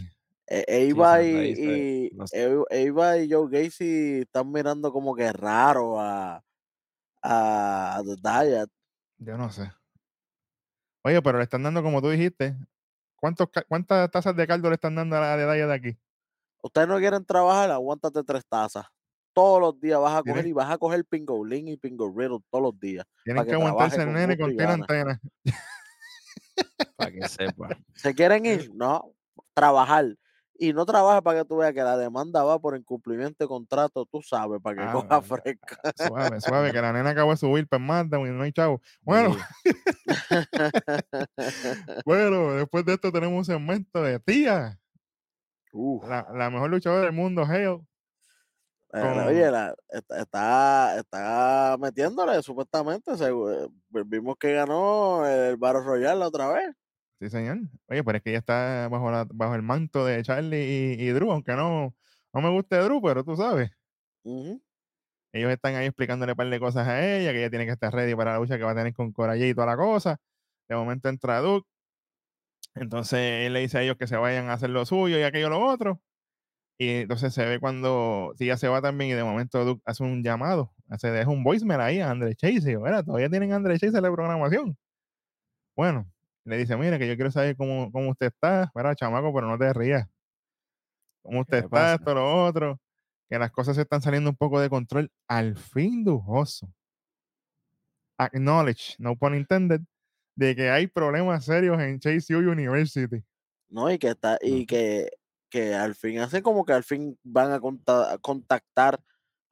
E- 0.48 0.66
Eva 0.68 1.20
Sí, 1.20 1.26
y, 1.26 1.56
Sunrise, 1.56 2.36
y. 2.36 2.40
Eva- 2.42 2.66
Eva 2.70 3.18
y 3.18 3.32
Joe 3.32 3.48
Gacy 3.50 4.20
están 4.22 4.52
mirando 4.52 4.92
como 4.92 5.16
que 5.16 5.32
raro 5.32 6.00
a, 6.00 6.44
a, 7.22 7.98
a 7.98 8.04
The 8.04 8.16
Diet. 8.22 8.70
Yo 9.18 9.38
no 9.38 9.50
sé. 9.52 9.72
Oye, 11.04 11.22
pero 11.22 11.38
le 11.38 11.44
están 11.46 11.64
dando, 11.64 11.82
como 11.84 12.02
tú 12.02 12.10
dijiste, 12.10 12.56
¿cuántos, 13.16 13.50
ca- 13.50 13.66
¿cuántas 13.68 14.10
tazas 14.12 14.36
de 14.36 14.48
caldo 14.48 14.70
le 14.70 14.76
están 14.76 14.96
dando 14.96 15.18
a 15.18 15.20
la 15.20 15.38
de 15.38 15.66
de 15.66 15.74
aquí? 15.74 15.98
Ustedes 16.62 16.88
no 16.88 16.98
quieren 16.98 17.26
trabajar, 17.26 17.72
aguántate 17.72 18.24
tres 18.24 18.46
tazas. 18.48 18.86
Todos 19.34 19.60
los 19.60 19.80
días 19.80 20.00
vas 20.00 20.16
a 20.16 20.24
coger 20.24 20.46
y 20.46 20.54
vas 20.54 20.70
a 20.70 20.78
coger 20.78 21.06
pingolín 21.06 21.68
y 21.68 21.78
pingolino 21.78 22.44
todos 22.50 22.64
los 22.64 22.80
días. 22.80 23.06
Tienen 23.24 23.44
que 23.44 23.50
que 23.50 23.56
aguantarse 23.56 24.02
el 24.02 24.14
nene 24.14 24.38
con 24.38 24.56
tiene 24.56 24.74
antena. 24.74 25.20
Para 26.96 27.12
que 27.12 27.28
sepa. 27.28 27.70
¿Se 27.96 28.14
quieren 28.14 28.46
ir? 28.46 28.72
No, 28.74 29.12
trabajar. 29.54 30.16
Y 30.56 30.72
no 30.72 30.86
trabaja 30.86 31.22
para 31.22 31.40
que 31.40 31.46
tú 31.46 31.58
veas 31.58 31.74
que 31.74 31.82
la 31.82 31.98
demanda 31.98 32.44
va 32.44 32.60
por 32.60 32.78
incumplimiento 32.78 33.44
de 33.44 33.48
contrato, 33.48 34.06
tú 34.06 34.22
sabes, 34.22 34.62
para 34.62 34.76
que 34.76 34.84
Ah, 34.84 34.94
coja 34.94 35.22
fresca. 35.22 35.80
Suave, 35.96 36.42
suave, 36.42 36.72
que 36.72 36.80
la 36.80 36.94
nena 36.94 37.10
acabó 37.10 37.32
de 37.32 37.38
subir 37.38 37.68
para 37.68 37.84
Mazda 37.84 38.20
y 38.20 38.32
no 38.32 38.44
hay 38.44 38.52
chavo. 38.52 38.80
Bueno, 39.02 39.36
bueno, 42.06 42.54
después 42.54 42.86
de 42.86 42.94
esto 42.94 43.12
tenemos 43.12 43.40
un 43.40 43.46
segmento 43.46 44.02
de 44.04 44.20
tía, 44.20 44.80
la, 46.08 46.28
la 46.34 46.50
mejor 46.52 46.70
luchadora 46.70 47.06
del 47.06 47.14
mundo, 47.14 47.44
Hale. 47.44 47.82
Eh, 48.94 49.02
con- 49.02 49.20
Oye, 49.28 49.52
la- 49.52 49.76
está, 49.90 50.20
está, 50.20 50.98
está 50.98 51.78
metiéndole, 51.80 52.42
supuestamente. 52.42 53.12
eh, 53.14 53.68
vimos 54.06 54.36
que 54.40 54.54
ganó 54.54 55.26
el 55.28 55.58
Battle 55.58 55.82
Royale 55.84 56.20
la 56.20 56.28
otra 56.28 56.48
vez. 56.50 56.72
Sí, 57.20 57.30
señor. 57.30 57.58
Oye, 57.88 58.04
pero 58.04 58.18
es 58.18 58.24
que 58.24 58.30
ella 58.32 58.40
está 58.40 58.88
bajo, 58.90 59.10
la, 59.12 59.26
bajo 59.34 59.56
el 59.56 59.62
manto 59.62 60.06
de 60.06 60.22
Charlie 60.24 60.96
y, 60.98 61.02
y 61.04 61.10
Drew, 61.12 61.32
aunque 61.32 61.54
no, 61.54 61.96
no 62.34 62.42
me 62.42 62.50
guste 62.50 62.78
Drew, 62.78 63.02
pero 63.02 63.24
tú 63.24 63.36
sabes. 63.36 63.72
Ujú. 64.24 64.62
Ellos 65.32 65.52
están 65.52 65.76
ahí 65.76 65.88
explicándole 65.88 66.34
un 66.34 66.36
par 66.36 66.50
de 66.50 66.60
cosas 66.60 66.88
a 66.88 67.04
ella, 67.04 67.32
que 67.32 67.40
ella 67.40 67.50
tiene 67.50 67.66
que 67.66 67.72
estar 67.72 67.92
ready 67.94 68.14
para 68.14 68.34
la 68.34 68.40
lucha 68.40 68.58
que 68.58 68.64
va 68.64 68.72
a 68.72 68.76
tener 68.76 68.94
con 68.94 69.12
Coraje 69.12 69.48
y 69.48 69.54
toda 69.56 69.68
la 69.68 69.78
cosa. 69.78 70.20
De 70.70 70.76
momento 70.76 71.10
entra 71.10 71.40
Duke. 71.40 71.68
Entonces 72.76 73.20
él 73.48 73.54
le 73.54 73.60
dice 73.62 73.78
a 73.78 73.82
ellos 73.84 73.98
que 73.98 74.08
se 74.08 74.16
vayan 74.18 74.50
a 74.50 74.54
hacer 74.54 74.70
lo 74.70 74.86
suyo 74.86 75.18
y 75.18 75.24
aquello 75.24 75.50
lo 75.50 75.60
otro. 75.62 76.02
Y 76.80 76.90
entonces 76.90 77.34
se 77.34 77.46
ve 77.46 77.60
cuando 77.60 78.34
Tía 78.38 78.58
se 78.58 78.68
va 78.68 78.82
también 78.82 79.12
y 79.12 79.14
de 79.14 79.24
momento 79.24 79.64
Duke 79.64 79.82
hace 79.86 80.04
un 80.04 80.24
llamado, 80.24 80.74
hace 80.90 81.12
deja 81.12 81.30
un 81.30 81.44
voicemail 81.44 81.82
ahí 81.82 82.00
a 82.00 82.10
André 82.12 82.36
Chase. 82.36 82.70
Y 82.70 82.74
yo, 82.74 82.82
"Mira, 82.82 83.04
todavía 83.04 83.30
tienen 83.30 83.54
a 83.54 83.58
André 83.58 83.78
Chase 83.80 83.98
en 83.98 84.04
la 84.04 84.12
programación. 84.12 84.78
Bueno, 85.76 86.12
le 86.46 86.58
dice, 86.58 86.76
mire, 86.78 87.00
que 87.00 87.08
yo 87.08 87.16
quiero 87.16 87.32
saber 87.32 87.56
cómo, 87.58 87.92
cómo 87.92 88.10
usted 88.12 88.28
está. 88.28 88.72
Mira, 88.76 88.96
chamaco, 88.96 89.34
pero 89.34 89.48
no 89.48 89.58
te 89.58 89.72
rías. 89.74 90.08
¿Cómo 91.24 91.42
usted 91.42 91.58
está? 91.60 91.70
pasa? 91.70 91.94
Esto, 91.96 92.14
lo 92.14 92.46
otro. 92.46 92.80
Que 93.30 93.40
las 93.40 93.52
cosas 93.52 93.76
se 93.76 93.84
están 93.84 94.02
saliendo 94.02 94.30
un 94.30 94.36
poco 94.36 94.60
de 94.60 94.70
control. 94.70 95.12
Al 95.28 95.56
fin, 95.58 96.04
dujoso. 96.04 96.68
Acknowledge, 98.20 98.96
no 99.00 99.16
pun 99.16 99.36
intended, 99.36 99.82
de 100.36 100.56
que 100.56 100.70
hay 100.70 100.88
problemas 100.88 101.46
serios 101.46 101.80
en 101.82 102.00
Chase 102.00 102.36
U 102.36 102.40
University. 102.40 103.24
¿no? 103.70 103.92
Y 103.92 103.98
que 103.98 104.10
está, 104.10 104.38
y 104.42 104.58
Ujú. 104.60 104.66
que, 104.68 105.10
que 105.54 105.76
al 105.76 105.94
fin, 105.94 106.18
hace 106.18 106.42
como 106.42 106.66
que 106.66 106.74
al 106.74 106.84
fin 106.84 107.16
van 107.24 107.52
a, 107.52 107.60
conta- 107.60 108.12
a 108.12 108.18
contactar 108.18 109.00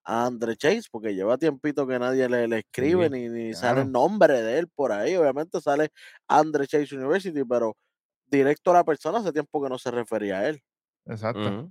a 0.03 0.25
Andre 0.25 0.55
Chase, 0.57 0.89
porque 0.91 1.13
lleva 1.13 1.37
tiempito 1.37 1.85
que 1.85 1.99
nadie 1.99 2.27
le, 2.27 2.47
le 2.47 2.57
escribe, 2.57 3.05
Sí, 3.05 3.11
ni, 3.11 3.29
ni 3.29 3.53
sale 3.53 3.81
el 3.81 3.91
nombre 3.91 4.41
de 4.41 4.57
él 4.57 4.67
por 4.67 4.91
ahí. 4.91 5.15
Obviamente 5.15 5.61
sale 5.61 5.89
Andre 6.27 6.65
Chase 6.65 6.95
University, 6.95 7.43
pero 7.47 7.77
directo 8.25 8.71
a 8.71 8.73
la 8.73 8.83
persona 8.83 9.19
hace 9.19 9.31
tiempo 9.31 9.61
que 9.61 9.69
no 9.69 9.77
se 9.77 9.91
refería 9.91 10.39
a 10.39 10.49
él. 10.49 10.59
Exacto. 11.05 11.69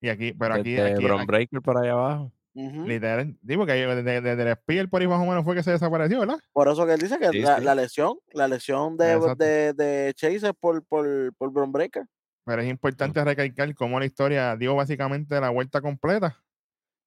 Y 0.00 0.08
aquí, 0.10 0.32
pero 0.32 0.54
aquí, 0.54 0.74
Desde 0.74 0.92
aquí, 0.92 1.04
Bron 1.04 1.20
aquí, 1.22 1.26
Breaker 1.26 1.60
por 1.60 1.78
ahí 1.78 1.88
abajo. 1.88 2.32
Literal, 2.54 3.36
digo 3.40 3.66
que 3.66 3.72
desde, 3.72 4.20
desde, 4.20 4.42
el 4.48 4.56
Spear 4.58 4.88
por 4.88 5.00
ahí 5.00 5.08
más 5.08 5.20
o 5.20 5.24
menos 5.26 5.42
fue 5.42 5.56
que 5.56 5.62
se 5.64 5.72
desapareció, 5.72 6.20
¿verdad? 6.20 6.38
Por 6.52 6.68
eso 6.68 6.86
que 6.86 6.92
él 6.92 7.00
dice 7.00 7.18
que 7.18 7.30
Sí, 7.30 7.40
la, 7.40 7.58
sí. 7.58 7.64
la 7.64 7.74
lesión, 7.74 8.18
la 8.32 8.46
lesión 8.46 8.96
de, 8.96 9.18
de, 9.36 9.72
de 9.72 10.12
Chase 10.14 10.36
es 10.36 10.52
por, 10.60 10.84
por, 10.84 11.34
por 11.34 11.50
Bron 11.50 11.72
Breaker. 11.72 12.04
Pero 12.44 12.62
es 12.62 12.68
importante 12.68 13.24
recalcar 13.24 13.74
cómo 13.74 14.00
la 14.00 14.06
historia 14.06 14.56
dio 14.56 14.74
básicamente 14.74 15.40
la 15.40 15.50
vuelta 15.50 15.80
completa. 15.80 16.42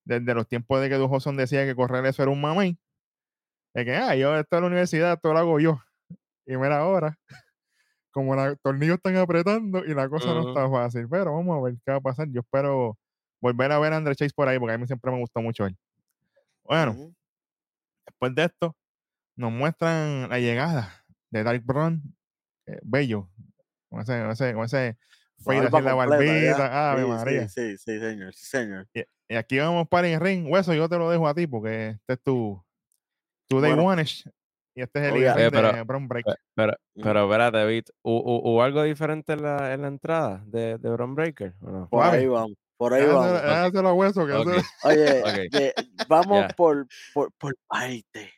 Desde 0.04 0.34
los 0.34 0.46
tiempos 0.46 0.80
de 0.80 0.88
que 0.88 0.94
Dujoson 0.94 1.36
decía 1.36 1.64
que 1.64 1.74
correr 1.74 2.06
eso 2.06 2.22
era 2.22 2.30
un 2.30 2.40
mamey. 2.40 2.78
De 3.74 3.84
que, 3.84 3.94
ah, 3.94 4.14
yo 4.16 4.36
estoy 4.36 4.58
en 4.58 4.62
la 4.62 4.68
universidad, 4.68 5.20
todo 5.20 5.34
lo 5.34 5.38
hago 5.40 5.60
yo. 5.60 5.82
Y 6.46 6.56
mira 6.56 6.78
ahora, 6.78 7.18
como 8.10 8.34
los 8.34 8.58
tornillos 8.62 8.96
están 8.96 9.16
apretando 9.16 9.84
y 9.84 9.94
la 9.94 10.08
cosa 10.08 10.32
no 10.32 10.48
está 10.48 10.70
fácil. 10.70 11.08
Pero 11.10 11.34
vamos 11.34 11.58
a 11.58 11.62
ver 11.62 11.74
qué 11.84 11.90
va 11.90 11.98
a 11.98 12.00
pasar. 12.00 12.28
Yo 12.30 12.40
espero 12.40 12.96
volver 13.40 13.72
a 13.72 13.78
ver 13.78 13.92
a 13.92 13.96
André 13.96 14.14
Chase 14.14 14.32
por 14.34 14.48
ahí, 14.48 14.58
porque 14.58 14.74
a 14.74 14.78
mí 14.78 14.86
siempre 14.86 15.10
me 15.10 15.18
gustó 15.18 15.42
mucho 15.42 15.66
él. 15.66 15.76
Bueno, 16.64 17.14
después 18.06 18.34
de 18.34 18.44
esto, 18.44 18.76
nos 19.36 19.52
muestran 19.52 20.28
la 20.30 20.38
llegada 20.40 21.04
de 21.30 21.44
Dark 21.44 21.62
Brown, 21.64 22.16
eh, 22.66 22.80
bello, 22.82 23.28
con 23.88 24.00
ese, 24.00 24.20
con 24.20 24.30
ese, 24.30 24.54
con 24.54 24.64
ese 24.64 24.98
Así 25.38 25.50
la 25.60 25.80
ya. 25.80 25.94
barbita. 25.94 26.90
Ave 26.92 27.02
Sí, 27.02 27.08
María. 27.08 27.48
Sí, 27.48 27.70
sí, 27.70 27.78
sí, 27.78 28.00
señor, 28.00 28.34
sí, 28.34 28.46
señor. 28.46 28.86
Y, 28.94 29.02
y 29.28 29.36
aquí 29.36 29.58
vamos 29.58 29.86
para 29.88 30.08
el 30.08 30.20
ring. 30.20 30.46
Hueso, 30.50 30.74
yo 30.74 30.88
te 30.88 30.96
lo 30.98 31.10
dejo 31.10 31.28
a 31.28 31.34
ti 31.34 31.46
porque 31.46 31.90
este 31.90 32.12
es 32.14 32.22
tu, 32.22 32.62
tu 33.48 33.60
day 33.60 33.72
Bueno. 33.74 33.88
one. 33.90 34.04
Y 34.74 34.82
este 34.82 34.98
es 35.00 35.06
el 35.06 35.14
ring 35.14 35.24
Eh, 35.36 35.48
pero- 35.50 35.72
de 35.72 35.82
Bron 35.82 36.06
Break. 36.08 36.26
Pero, 36.54 36.74
pero 37.02 37.24
espérate, 37.24 37.66
Vic, 37.66 37.86
¿hu- 38.04 38.22
hu- 38.22 38.40
¿hubo 38.44 38.62
algo 38.62 38.82
diferente 38.82 39.32
en 39.34 39.42
la, 39.42 39.72
en 39.72 39.82
la 39.82 39.88
entrada 39.88 40.42
de, 40.46 40.76
de 40.78 40.90
Bron 40.90 41.14
Breaker? 41.14 41.54
¿o 41.62 41.70
no? 41.70 41.88
Por 41.88 42.04
ahí 42.04 42.26
vamos, 42.26 42.52
por 42.76 42.92
ahí 42.92 43.06
vamos. 43.06 43.40
Oye, 44.84 45.22
Ok. 45.22 45.50
que 45.50 45.72
vamos 46.08 46.40
Ya. 46.42 46.48
por, 46.48 46.86
por, 47.14 47.32
por 47.38 47.54
parte. 47.66 48.32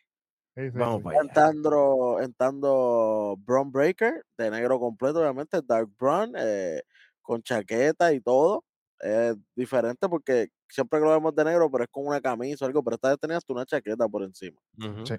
Sí, 0.58 0.70
sí, 0.72 0.78
Vamos 0.78 0.98
sí. 0.98 1.02
para 1.04 1.18
allá. 1.18 1.22
Entrando, 1.22 2.20
entrando 2.20 3.36
Braun 3.40 3.70
Breaker, 3.72 4.24
de 4.38 4.50
negro 4.50 4.80
completo, 4.80 5.20
obviamente, 5.20 5.60
Dark 5.62 5.88
Brown, 5.98 6.32
eh, 6.36 6.82
con 7.22 7.42
chaqueta 7.42 8.12
y 8.12 8.20
todo. 8.20 8.64
Es 9.00 9.36
diferente 9.54 10.08
porque 10.08 10.48
siempre 10.68 10.98
que 11.00 11.04
lo 11.06 11.12
vemos 11.12 11.34
de 11.34 11.44
negro, 11.44 11.70
pero 11.70 11.84
es 11.84 11.90
con 11.90 12.06
una 12.06 12.20
camisa 12.20 12.64
o 12.64 12.68
algo, 12.68 12.82
pero 12.82 12.96
esta 12.96 13.10
vez 13.10 13.18
tenía 13.20 13.36
hasta 13.36 13.52
una 13.52 13.66
chaqueta 13.66 14.08
por 14.08 14.24
encima. 14.24 14.60
Sí. 15.04 15.14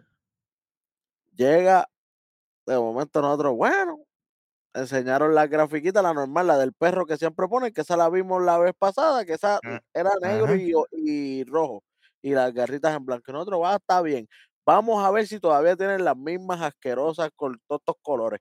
Llega, 1.35 1.85
de 2.67 2.77
momento 2.77 3.21
nosotros, 3.21 3.55
bueno, 3.55 3.99
enseñaron 4.73 5.35
la 5.35 5.47
grafiquita, 5.47 6.01
la 6.01 6.13
normal, 6.13 6.47
la 6.47 6.57
del 6.57 6.73
perro 6.73 7.05
que 7.07 7.17
siempre 7.17 7.47
ponen, 7.49 7.73
que 7.73 7.81
esa 7.81 7.97
la 7.97 8.09
vimos 8.09 8.43
la 8.43 8.59
vez 8.59 8.73
pasada, 8.77 9.25
que 9.25 9.33
esa 9.35 9.61
Ah, 9.63 9.79
era 9.93 10.11
negro 10.21 10.55
y, 10.91 11.43
rojo, 11.45 11.83
y 12.21 12.31
las 12.33 12.53
garritas 12.53 12.95
en 12.97 13.05
blanco. 13.05 13.25
Y 13.31 13.33
nosotros, 13.33 13.61
va, 13.63 13.75
está 13.77 14.01
bien. 14.03 14.27
Vamos 14.69 15.03
a 15.03 15.09
ver 15.09 15.25
si 15.25 15.39
todavía 15.39 15.75
tienen 15.75 16.05
las 16.05 16.15
mismas 16.15 16.61
asquerosas 16.61 17.31
con 17.35 17.59
todos 17.65 17.81
estos 17.81 17.95
colores. 18.03 18.39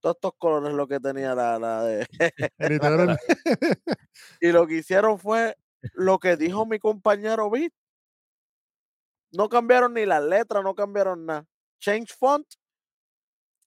Todos 0.00 0.16
estos 0.16 0.32
colores 0.38 0.72
lo 0.72 0.88
que 0.88 0.98
tenía 0.98 1.34
la, 1.34 1.58
la 1.58 1.82
de. 1.82 2.06
Y 4.40 4.50
lo 4.50 4.66
que 4.66 4.76
hicieron 4.76 5.18
fue 5.18 5.54
lo 5.92 6.18
que 6.18 6.38
dijo 6.38 6.64
mi 6.64 6.78
compañero 6.78 7.50
Vic. 7.50 7.70
No 9.32 9.50
cambiaron 9.50 9.92
ni 9.92 10.06
las 10.06 10.24
letras, 10.24 10.64
no 10.64 10.74
cambiaron 10.74 11.26
nada. 11.26 11.44
Change 11.80 12.14
font, 12.18 12.46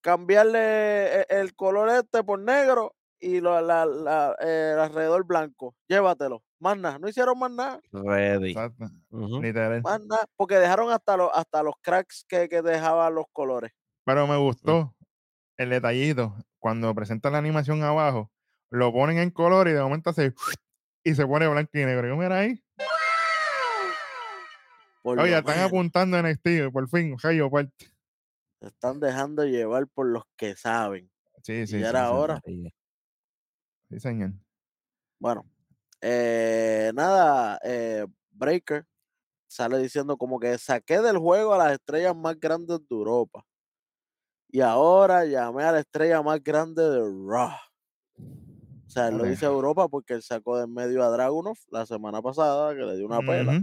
cambiarle 0.01 1.19
e- 1.21 1.25
el 1.29 1.53
color 1.55 1.89
este 1.89 2.23
por 2.23 2.39
negro 2.39 2.95
y 3.19 3.41
lo, 3.41 3.61
la, 3.61 3.85
la- 3.85 4.35
eh, 4.39 4.71
el 4.73 4.79
alrededor 4.79 5.23
blanco. 5.23 5.75
Llévatelo. 5.87 6.41
Más 6.59 6.77
nada. 6.77 6.99
No 6.99 7.07
hicieron 7.07 7.39
más 7.39 7.51
nada. 7.51 7.79
Ready. 7.91 8.51
Exacto. 8.51 8.85
Ujú. 9.09 9.41
Literal. 9.41 9.81
Más 9.81 10.05
nada. 10.05 10.25
Porque 10.35 10.55
dejaron 10.55 10.91
hasta 10.91 11.15
los, 11.15 11.31
hasta 11.33 11.63
los 11.63 11.75
cracks 11.81 12.25
que, 12.27 12.49
que 12.49 12.61
dejaban 12.61 13.15
los 13.15 13.25
colores. 13.31 13.71
Pero 14.05 14.27
me 14.27 14.37
gustó 14.37 14.93
el 15.57 15.69
detallito. 15.69 16.35
Cuando 16.59 16.93
presentan 16.93 17.33
la 17.33 17.37
animación 17.37 17.81
abajo, 17.83 18.29
lo 18.69 18.91
ponen 18.91 19.17
en 19.19 19.31
color 19.31 19.67
y 19.69 19.71
de 19.71 19.81
momento 19.81 20.09
hace 20.09 20.33
y 21.03 21.15
se 21.15 21.25
pone 21.25 21.47
blanco 21.47 21.71
y 21.73 21.85
negro. 21.85 22.17
Mira 22.17 22.39
ahí. 22.39 22.61
Por 25.01 25.17
Oye, 25.19 25.37
están 25.37 25.59
apuntando 25.59 26.17
en 26.17 26.25
este, 26.25 26.69
por 26.69 26.89
fin, 26.89 27.15
Jayo 27.15 27.49
parte. 27.49 27.89
Se 28.59 28.67
están 28.67 28.99
dejando 28.99 29.45
llevar 29.45 29.87
por 29.87 30.07
los 30.07 30.23
que 30.35 30.57
saben. 30.57 31.09
Sí, 31.41 31.65
sí, 31.65 31.77
y 31.77 31.79
sí, 31.79 31.85
era 31.85 32.07
sí, 32.07 32.13
hora. 32.13 32.41
Sí, 33.89 33.99
señor. 33.99 34.33
Bueno, 35.19 35.45
eh, 36.01 36.91
nada, 36.95 37.59
eh, 37.63 38.05
Breaker 38.31 38.85
sale 39.47 39.79
diciendo 39.79 40.17
como 40.17 40.39
que 40.39 40.57
saqué 40.59 41.01
del 41.01 41.17
juego 41.19 41.53
a 41.53 41.59
las 41.59 41.73
estrellas 41.73 42.15
más 42.15 42.39
grandes 42.39 42.79
de 42.79 42.95
Europa. 42.95 43.45
Y 44.51 44.61
ahora 44.61 45.25
llamé 45.25 45.63
a 45.63 45.71
la 45.71 45.79
estrella 45.79 46.21
más 46.21 46.43
grande 46.43 46.83
de 46.87 46.99
Raw. 46.99 47.49
O 48.87 48.91
sea, 48.91 49.09
él 49.09 49.17
lo 49.17 49.25
dice 49.25 49.45
Europa 49.45 49.87
porque 49.87 50.13
él 50.15 50.23
sacó 50.23 50.57
de 50.57 50.63
en 50.63 50.73
medio 50.73 51.03
a 51.03 51.09
Dragunov 51.09 51.57
la 51.69 51.85
semana 51.85 52.21
pasada, 52.21 52.73
que 52.75 52.81
le 52.81 52.95
dio 52.97 53.05
una 53.05 53.21
pela. 53.21 53.55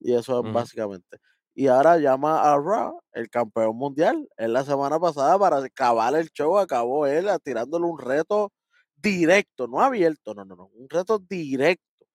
Y 0.00 0.14
eso 0.14 0.40
es 0.40 0.46
básicamente. 0.50 1.18
Y 1.54 1.68
ahora 1.68 1.98
llama 1.98 2.42
a 2.52 2.56
Raw, 2.58 3.00
el 3.12 3.30
campeón 3.30 3.76
mundial. 3.76 4.28
Él 4.36 4.52
la 4.54 4.64
semana 4.64 5.00
pasada, 5.00 5.38
para 5.38 5.58
acabar 5.58 6.14
el 6.16 6.30
show, 6.30 6.58
acabó 6.58 7.06
él 7.06 7.28
a- 7.28 7.38
tirándole 7.40 7.86
un 7.86 7.98
reto 7.98 8.52
directo, 9.00 9.66
no 9.68 9.80
abierto, 9.80 10.34
no, 10.34 10.44
no, 10.44 10.56
no. 10.56 10.66
Un 10.74 10.88
reto 10.88 11.18
directo 11.18 12.06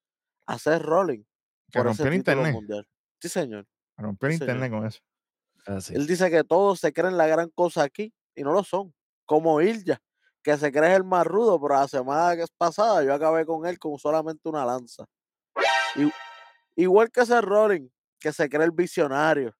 a 0.48 0.54
hacer 0.56 0.82
rolling 0.82 1.24
Que 1.72 1.80
por 1.80 1.88
ese 1.88 2.04
el 2.08 2.14
internet. 2.16 2.54
mundial. 2.54 2.88
Sí, 3.22 3.30
señor. 3.30 3.66
Rompió 3.98 4.28
el 4.28 4.34
Sí, 4.34 4.40
señor. 4.40 4.56
internet 4.56 4.72
con 4.80 4.88
eso. 4.88 5.00
Así. 5.66 5.96
Él 5.96 6.08
dice 6.08 6.30
que 6.30 6.44
todos 6.44 6.80
se 6.80 6.92
creen 6.94 7.18
la 7.18 7.28
gran 7.28 7.50
cosa 7.50 7.84
aquí 7.84 8.14
y 8.36 8.44
no 8.44 8.52
lo 8.54 8.64
son. 8.64 8.94
Como 9.26 9.62
Ilja, 9.62 10.02
que 10.44 10.58
se 10.58 10.72
cree 10.72 10.96
el 10.96 11.06
más 11.06 11.26
rudo, 11.26 11.60
pero 11.62 11.76
la 11.76 11.88
semana 11.88 12.36
que 12.36 12.44
es 12.44 12.52
pasada 12.52 13.04
yo 13.04 13.14
acabé 13.14 13.46
con 13.46 13.66
él 13.66 13.80
con 13.80 13.98
solamente 13.98 14.50
una 14.50 14.66
lanza. 14.66 15.06
Igual 16.76 17.12
que 17.12 17.22
ese 17.22 17.40
Rolling, 17.42 17.90
que 18.20 18.34
se 18.34 18.50
cree 18.50 18.66
el 18.66 18.72
visionario, 18.72 19.56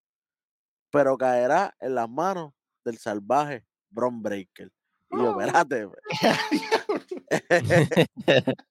pero 0.92 1.18
caerá 1.18 1.74
en 1.80 1.96
las 1.96 2.10
manos 2.10 2.54
del 2.84 2.98
salvaje 2.98 3.66
Bron 3.90 4.22
Breaker. 4.22 4.72
Y 5.14 5.18
yo, 5.18 5.40
espérate, 5.40 5.88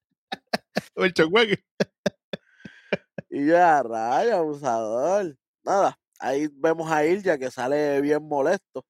El 0.97 1.13
chocueque. 1.15 1.65
y 3.31 3.47
yo, 3.47 3.57
"A 3.63 3.83
raya, 3.83 4.39
abusador. 4.39 5.37
Nada, 5.65 5.99
ahí 6.19 6.49
vemos 6.53 6.91
a 6.91 7.05
Ilja 7.07 7.39
que 7.39 7.51
sale 7.51 8.01
bien 8.01 8.23
molesto. 8.27 8.85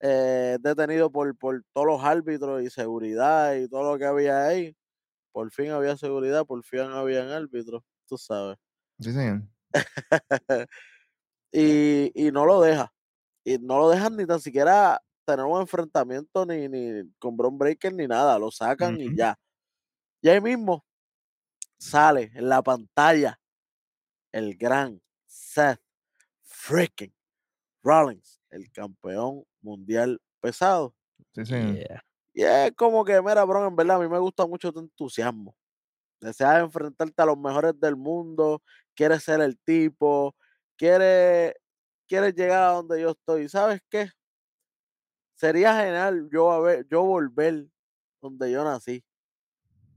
eh, 0.00 0.58
detenido 0.60 1.10
por, 1.10 1.36
por 1.38 1.62
todos 1.72 1.86
los 1.86 2.04
árbitros 2.04 2.62
y 2.62 2.68
seguridad 2.70 3.54
y 3.56 3.68
todo 3.68 3.92
lo 3.92 3.98
que 3.98 4.04
había 4.06 4.46
ahí. 4.46 4.76
Por 5.32 5.50
fin 5.52 5.70
había 5.72 5.96
seguridad, 5.96 6.44
por 6.46 6.62
fin 6.64 6.80
habían 6.82 7.28
árbitros, 7.30 7.82
tú 8.08 8.18
sabes. 8.18 8.58
Sí, 9.00 9.12
señor. 9.12 9.42
y, 11.52 12.10
y 12.14 12.32
no 12.32 12.46
lo 12.46 12.60
deja. 12.60 12.92
Y 13.44 13.58
no 13.58 13.78
lo 13.78 13.90
dejan 13.90 14.16
ni 14.16 14.26
tan 14.26 14.40
siquiera 14.40 15.00
tener 15.24 15.44
un 15.44 15.60
enfrentamiento 15.60 16.46
ni, 16.46 16.68
ni 16.68 17.10
con 17.18 17.36
Bron 17.36 17.58
Breaker 17.58 17.92
ni 17.92 18.06
nada. 18.06 18.38
Lo 18.38 18.50
sacan 18.50 19.00
y 19.00 19.14
ya. 19.16 19.38
Y 20.20 20.28
ahí 20.28 20.40
mismo 20.40 20.84
sale 21.78 22.30
en 22.34 22.48
la 22.48 22.62
pantalla 22.62 23.38
el 24.32 24.56
gran 24.56 25.00
Seth 25.26 25.80
freaking 26.42 27.14
Rollins, 27.82 28.40
el 28.50 28.70
campeón 28.72 29.44
mundial 29.60 30.20
pesado. 30.40 30.94
Sí, 31.34 31.44
señor. 31.44 31.76
Yeah. 31.76 32.04
Y 32.32 32.42
es 32.42 32.72
como 32.72 33.04
que, 33.04 33.20
mira, 33.20 33.44
bro, 33.44 33.66
en 33.66 33.76
verdad 33.76 33.96
a 33.96 34.00
mí 34.00 34.08
me 34.08 34.18
gusta 34.18 34.46
mucho 34.46 34.72
tu 34.72 34.80
entusiasmo. 34.80 35.54
Deseas 36.20 36.62
enfrentarte 36.62 37.22
a 37.22 37.26
los 37.26 37.38
mejores 37.38 37.78
del 37.78 37.96
mundo, 37.96 38.62
quieres 38.94 39.22
ser 39.22 39.40
el 39.40 39.58
tipo, 39.58 40.34
quieres, 40.76 41.54
quieres 42.08 42.34
llegar 42.34 42.62
a 42.62 42.72
donde 42.72 43.00
yo 43.00 43.10
estoy. 43.10 43.48
¿Sabes 43.48 43.80
qué? 43.90 44.08
Sería 45.34 45.76
genial 45.76 46.28
yo, 46.32 46.52
a 46.52 46.60
ver, 46.60 46.86
yo 46.88 47.02
volver 47.02 47.66
donde 48.20 48.52
yo 48.52 48.64
nací. 48.64 49.04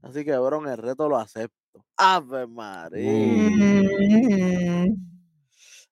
Así 0.02 0.26
que, 0.26 0.38
bro, 0.38 0.68
el 0.70 0.78
reto 0.78 1.08
lo 1.08 1.18
acepto. 1.18 1.86
¡Ave 1.96 2.48
María! 2.48 3.52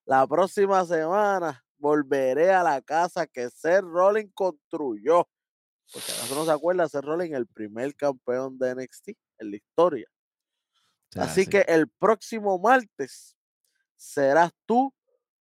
La 0.04 0.26
próxima 0.26 0.84
semana 0.84 1.64
volveré 1.78 2.52
a 2.52 2.62
la 2.62 2.80
casa 2.82 3.26
que 3.26 3.48
Seth 3.50 3.82
Rollins 3.82 4.30
construyó. 4.34 5.28
Porque 5.92 6.12
acaso 6.12 6.34
no 6.34 6.44
se 6.44 6.50
acuerda, 6.50 6.88
Seth 6.88 7.04
Rollins, 7.04 7.34
el 7.34 7.46
primer 7.46 7.94
campeón 7.94 8.58
de 8.58 8.74
NXT 8.74 9.08
en 9.38 9.50
la 9.50 9.56
historia. 9.56 10.08
Sea, 11.10 11.24
Así 11.24 11.44
sí. 11.44 11.50
que 11.50 11.60
el 11.68 11.88
próximo 11.88 12.58
martes 12.58 13.36
serás 13.94 14.50
tú 14.66 14.92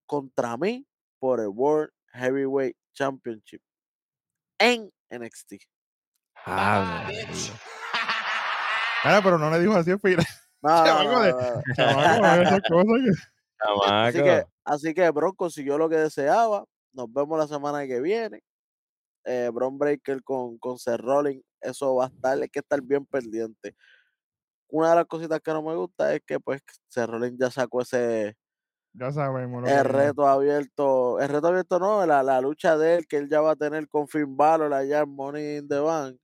contra 0.06 0.58
mí 0.58 0.88
por 1.20 1.40
el 1.40 1.48
World 1.48 1.92
Heavyweight 2.14 2.78
Championship 2.94 3.62
en 4.60 4.92
NXT. 5.10 5.54
María. 6.46 7.28
Ah, 9.04 9.20
pero 9.24 9.38
no 9.38 9.50
le 9.52 9.60
dijo 9.60 9.74
así 9.76 9.92
al 9.92 10.00
final. 10.00 10.26
No, 10.62 10.72
no, 10.80 10.84
Chamaco 10.86 11.12
no, 11.12 11.22
de- 11.22 11.32
no, 11.32 11.40
no. 11.40 11.74
Chamaco, 11.76 12.42
esas 12.42 12.62
cosas 12.70 12.86
que- 13.06 13.36
Así 13.88 14.24
que, 14.24 14.44
así 14.64 14.94
que 14.96 15.10
Bron 15.12 15.36
consiguió 15.36 15.78
lo 15.78 15.88
que 15.90 15.98
deseaba. 15.98 16.66
Nos 16.92 17.12
vemos 17.14 17.38
la 17.38 17.48
semana 17.48 17.86
que 17.86 18.02
viene. 18.02 18.42
Eh, 19.26 19.52
Bron 19.54 19.78
Breaker 19.78 20.24
con, 20.24 20.58
con 20.58 20.80
Seth 20.80 21.00
Rollins, 21.00 21.44
eso 21.62 21.96
va 21.96 22.06
a 22.06 22.08
estar, 22.08 22.40
hay 22.42 22.50
que 22.50 22.60
estar 22.60 22.82
bien 22.82 23.06
pendiente. 23.06 23.76
Una 24.70 24.90
de 24.92 24.96
las 24.96 25.06
cositas 25.06 25.40
que 25.40 25.52
no 25.52 25.62
me 25.62 25.76
gusta 25.76 26.14
es 26.16 26.22
que 26.26 26.40
pues 26.40 26.62
Seth 26.88 27.08
Rollins 27.10 27.38
ya 27.40 27.52
sacó 27.52 27.82
ese 27.82 28.36
Ya 28.98 29.12
sabemos 29.12 29.62
lo 29.62 29.72
el 29.74 29.84
que 29.84 29.84
reto 29.84 30.28
abierto, 30.28 31.20
el 31.20 31.28
reto 31.30 31.48
abierto 31.48 31.78
no, 31.80 32.06
la, 32.06 32.24
la 32.24 32.40
lucha 32.42 32.78
de 32.78 32.96
él 32.96 33.08
que 33.08 33.18
él 33.18 33.30
ya 33.30 33.42
va 33.42 33.52
a 33.52 33.56
tener 33.56 33.88
con 33.90 34.08
Finn 34.08 34.38
Balor 34.38 34.74
allá 34.74 35.02
en 35.02 35.10
Money 35.10 35.58
in 35.58 35.68
the 35.68 35.80
Bank. 35.80 36.18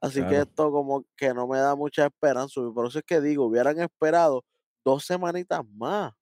Así 0.00 0.24
que 0.26 0.38
esto 0.40 0.70
como 0.70 1.04
que 1.16 1.32
no 1.34 1.46
me 1.48 1.58
da 1.58 1.74
mucha 1.74 2.06
esperanza. 2.06 2.60
Por 2.74 2.86
eso 2.86 2.98
es 2.98 3.04
que 3.04 3.20
digo, 3.20 3.46
hubieran 3.46 3.78
esperado 3.80 4.44
dos 4.84 5.04
semanitas 5.06 5.62
más 5.76 6.12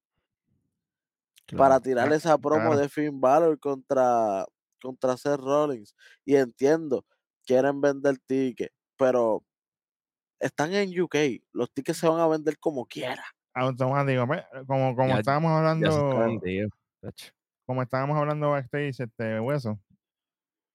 para 1.55 1.81
Claro. 1.81 1.81
tirarle 1.81 2.17
esa 2.17 2.39
promo 2.39 2.77
de 2.77 2.89
Finn 2.89 3.21
Balor 3.21 3.59
contra, 3.59 4.47
contra 4.81 5.17
Seth 5.17 5.41
Rollins. 5.41 5.95
Y 6.25 6.37
entiendo, 6.37 7.05
quieren 7.45 7.81
vender 7.81 8.19
tickets, 8.27 8.75
pero 8.97 9.45
están 10.41 10.75
en 10.75 10.99
UK. 11.01 11.17
Los 11.53 11.73
tickets 11.73 11.99
se 11.99 12.09
van 12.09 12.21
a 12.21 12.29
vender 12.29 12.59
como 12.59 12.87
quiera. 12.87 13.25
Automático. 13.55 14.27
pues, 14.27 14.45
Como, 14.67 14.97
como 14.97 15.09
Ya- 15.09 15.19
estábamos 15.19 15.51
hablando, 15.53 16.41
como 17.67 17.83
estábamos 17.83 18.17
hablando 18.19 18.51
backstage, 18.51 19.01
este 19.01 19.41
hueso. 19.41 19.81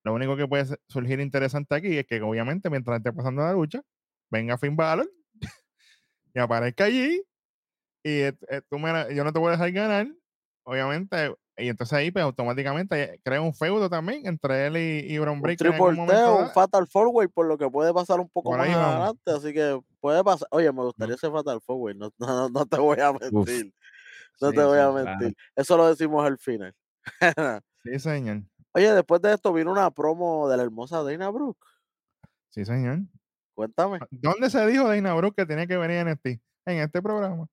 Lo 0.04 0.14
único 0.14 0.38
que 0.38 0.48
puede 0.48 0.66
surgir 0.88 1.20
interesante 1.20 1.76
aquí 1.76 1.98
es 1.98 2.06
que 2.08 2.22
obviamente 2.22 2.70
mientras 2.70 2.98
esté 2.98 3.12
pasando 3.12 3.42
la 3.42 3.54
lucha, 3.54 3.82
venga 4.32 4.58
Finn 4.58 4.76
Balor 4.76 5.10
y 6.34 6.40
aparezca 6.40 6.86
allí 6.86 7.22
y 8.04 8.10
eh, 8.22 8.38
eh, 8.50 8.62
tú 8.70 8.80
me 8.80 9.14
yo 9.14 9.24
no 9.24 9.34
te 9.34 9.40
voy 9.40 9.50
a 9.50 9.52
dejar 9.52 9.72
ganar, 9.72 10.08
obviamente. 10.64 11.36
Y 11.60 11.70
entonces 11.70 11.94
ahí 11.98 12.12
pues 12.12 12.24
automáticamente 12.24 13.20
crea 13.24 13.42
un 13.42 13.54
feudo 13.54 13.90
también 13.90 14.28
entre 14.28 14.68
él 14.68 14.78
y, 14.78 15.12
y 15.12 15.18
Bron 15.18 15.40
Un 15.40 15.50
en 15.50 15.58
algún 15.68 16.08
triple 16.08 16.26
un. 16.44 16.50
Fatal 16.52 16.88
Forward, 16.88 17.30
por 17.32 17.48
lo 17.48 17.58
que 17.58 17.68
puede 17.70 17.92
pasar 17.94 18.20
un 18.20 18.30
poco 18.30 18.52
Por 18.52 18.60
más 18.60 18.68
vamos. 18.70 18.86
adelante. 18.88 19.32
Así 19.32 19.54
que 19.54 19.80
puede 20.00 20.24
pasar. 20.24 20.48
Oye, 20.52 20.72
me 20.72 20.84
gustaría 20.84 21.16
ese 21.16 21.32
Fatal 21.32 21.60
Forward. 21.62 21.96
No, 21.96 22.12
no, 22.20 22.50
no- 22.50 22.66
te 22.66 22.78
voy 22.78 23.00
a 23.00 23.12
mentir. 23.12 23.74
No 24.40 24.50
Sí, 24.52 24.56
te 24.56 24.64
voy 24.64 24.78
a 24.78 24.92
claro. 24.92 24.94
mentir. 24.94 25.36
Eso 25.56 25.78
lo 25.78 25.88
decimos 25.90 26.26
al 26.26 26.38
final. 26.38 26.74
Sí, 27.84 28.00
señor. 28.00 28.42
Oye, 28.74 28.92
después 28.94 29.22
de 29.22 29.34
esto 29.34 29.54
vino 29.54 29.72
una 29.72 29.90
promo 29.92 30.50
de 30.50 30.58
la 30.58 30.64
hermosa 30.64 31.02
Dana 31.04 31.30
Brooke. 31.30 31.58
Sí, 32.50 32.66
señor. 32.66 33.00
Cuéntame. 33.56 34.00
¿Dónde 34.12 34.50
se 34.50 34.68
dijo 34.68 34.88
Dana 34.90 35.14
Brooke 35.16 35.38
que 35.38 35.46
tenía 35.46 35.66
que 35.68 35.78
venir 35.78 35.98
en 35.98 36.10
este, 36.10 36.42
en 36.66 36.80
este 36.80 37.02
programa? 37.02 37.48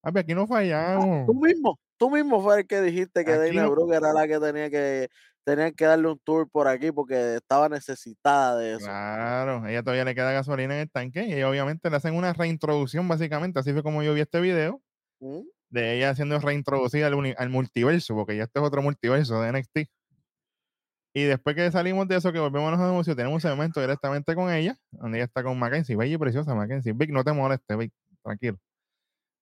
Papi, 0.00 0.20
aquí 0.20 0.34
no 0.34 0.46
fallamos. 0.46 1.26
Tú 1.26 1.34
mismo, 1.34 1.78
tú 1.96 2.10
mismo 2.10 2.42
fue 2.42 2.60
el 2.60 2.66
que 2.66 2.80
dijiste 2.80 3.24
que 3.24 3.36
Dana 3.36 3.62
no- 3.62 3.70
Brooke 3.70 3.96
era 3.96 4.12
la 4.12 4.26
que 4.26 4.38
tenía 4.38 4.70
que 4.70 5.08
tenían 5.44 5.72
que 5.72 5.86
darle 5.86 6.08
un 6.08 6.18
tour 6.18 6.46
por 6.50 6.68
aquí 6.68 6.92
porque 6.92 7.36
estaba 7.36 7.70
necesitada 7.70 8.58
de 8.58 8.74
eso. 8.74 8.84
Claro, 8.84 9.66
ella 9.66 9.82
todavía 9.82 10.04
le 10.04 10.14
queda 10.14 10.32
gasolina 10.32 10.74
en 10.74 10.80
el 10.80 10.90
tanque 10.90 11.24
y 11.26 11.32
ella 11.32 11.48
obviamente 11.48 11.88
le 11.88 11.96
hacen 11.96 12.14
una 12.14 12.34
reintroducción 12.34 13.08
básicamente, 13.08 13.58
así 13.58 13.72
fue 13.72 13.82
como 13.82 14.02
yo 14.02 14.12
vi 14.12 14.20
este 14.20 14.40
video, 14.42 14.82
¿Mm? 15.20 15.40
de 15.70 15.96
ella 15.96 16.14
siendo 16.14 16.38
reintroducida 16.38 17.06
al, 17.06 17.48
multiverso, 17.48 18.14
porque 18.14 18.36
ya 18.36 18.44
este 18.44 18.58
es 18.58 18.64
otro 18.64 18.82
multiverso 18.82 19.40
de 19.40 19.52
NXT. 19.52 19.78
Y 21.14 21.24
después 21.24 21.56
que 21.56 21.70
salimos 21.72 22.06
de 22.08 22.16
eso, 22.16 22.30
que 22.30 22.38
volvemos 22.38 22.68
a 22.68 22.72
los 22.72 22.80
anuncios, 22.80 23.16
tenemos 23.16 23.42
un 23.42 23.50
segmento 23.50 23.80
directamente 23.80 24.34
con 24.34 24.52
ella, 24.52 24.76
donde 24.90 25.18
ella 25.18 25.24
está 25.24 25.42
con 25.42 25.58
Mackenzie, 25.58 25.96
bella 25.96 26.14
y 26.14 26.18
preciosa 26.18 26.54
Mackenzie. 26.54 26.92
Vic, 26.92 27.10
no 27.10 27.24
te 27.24 27.32
molestes, 27.32 27.76
Vic, 27.76 27.92
tranquilo. 28.22 28.58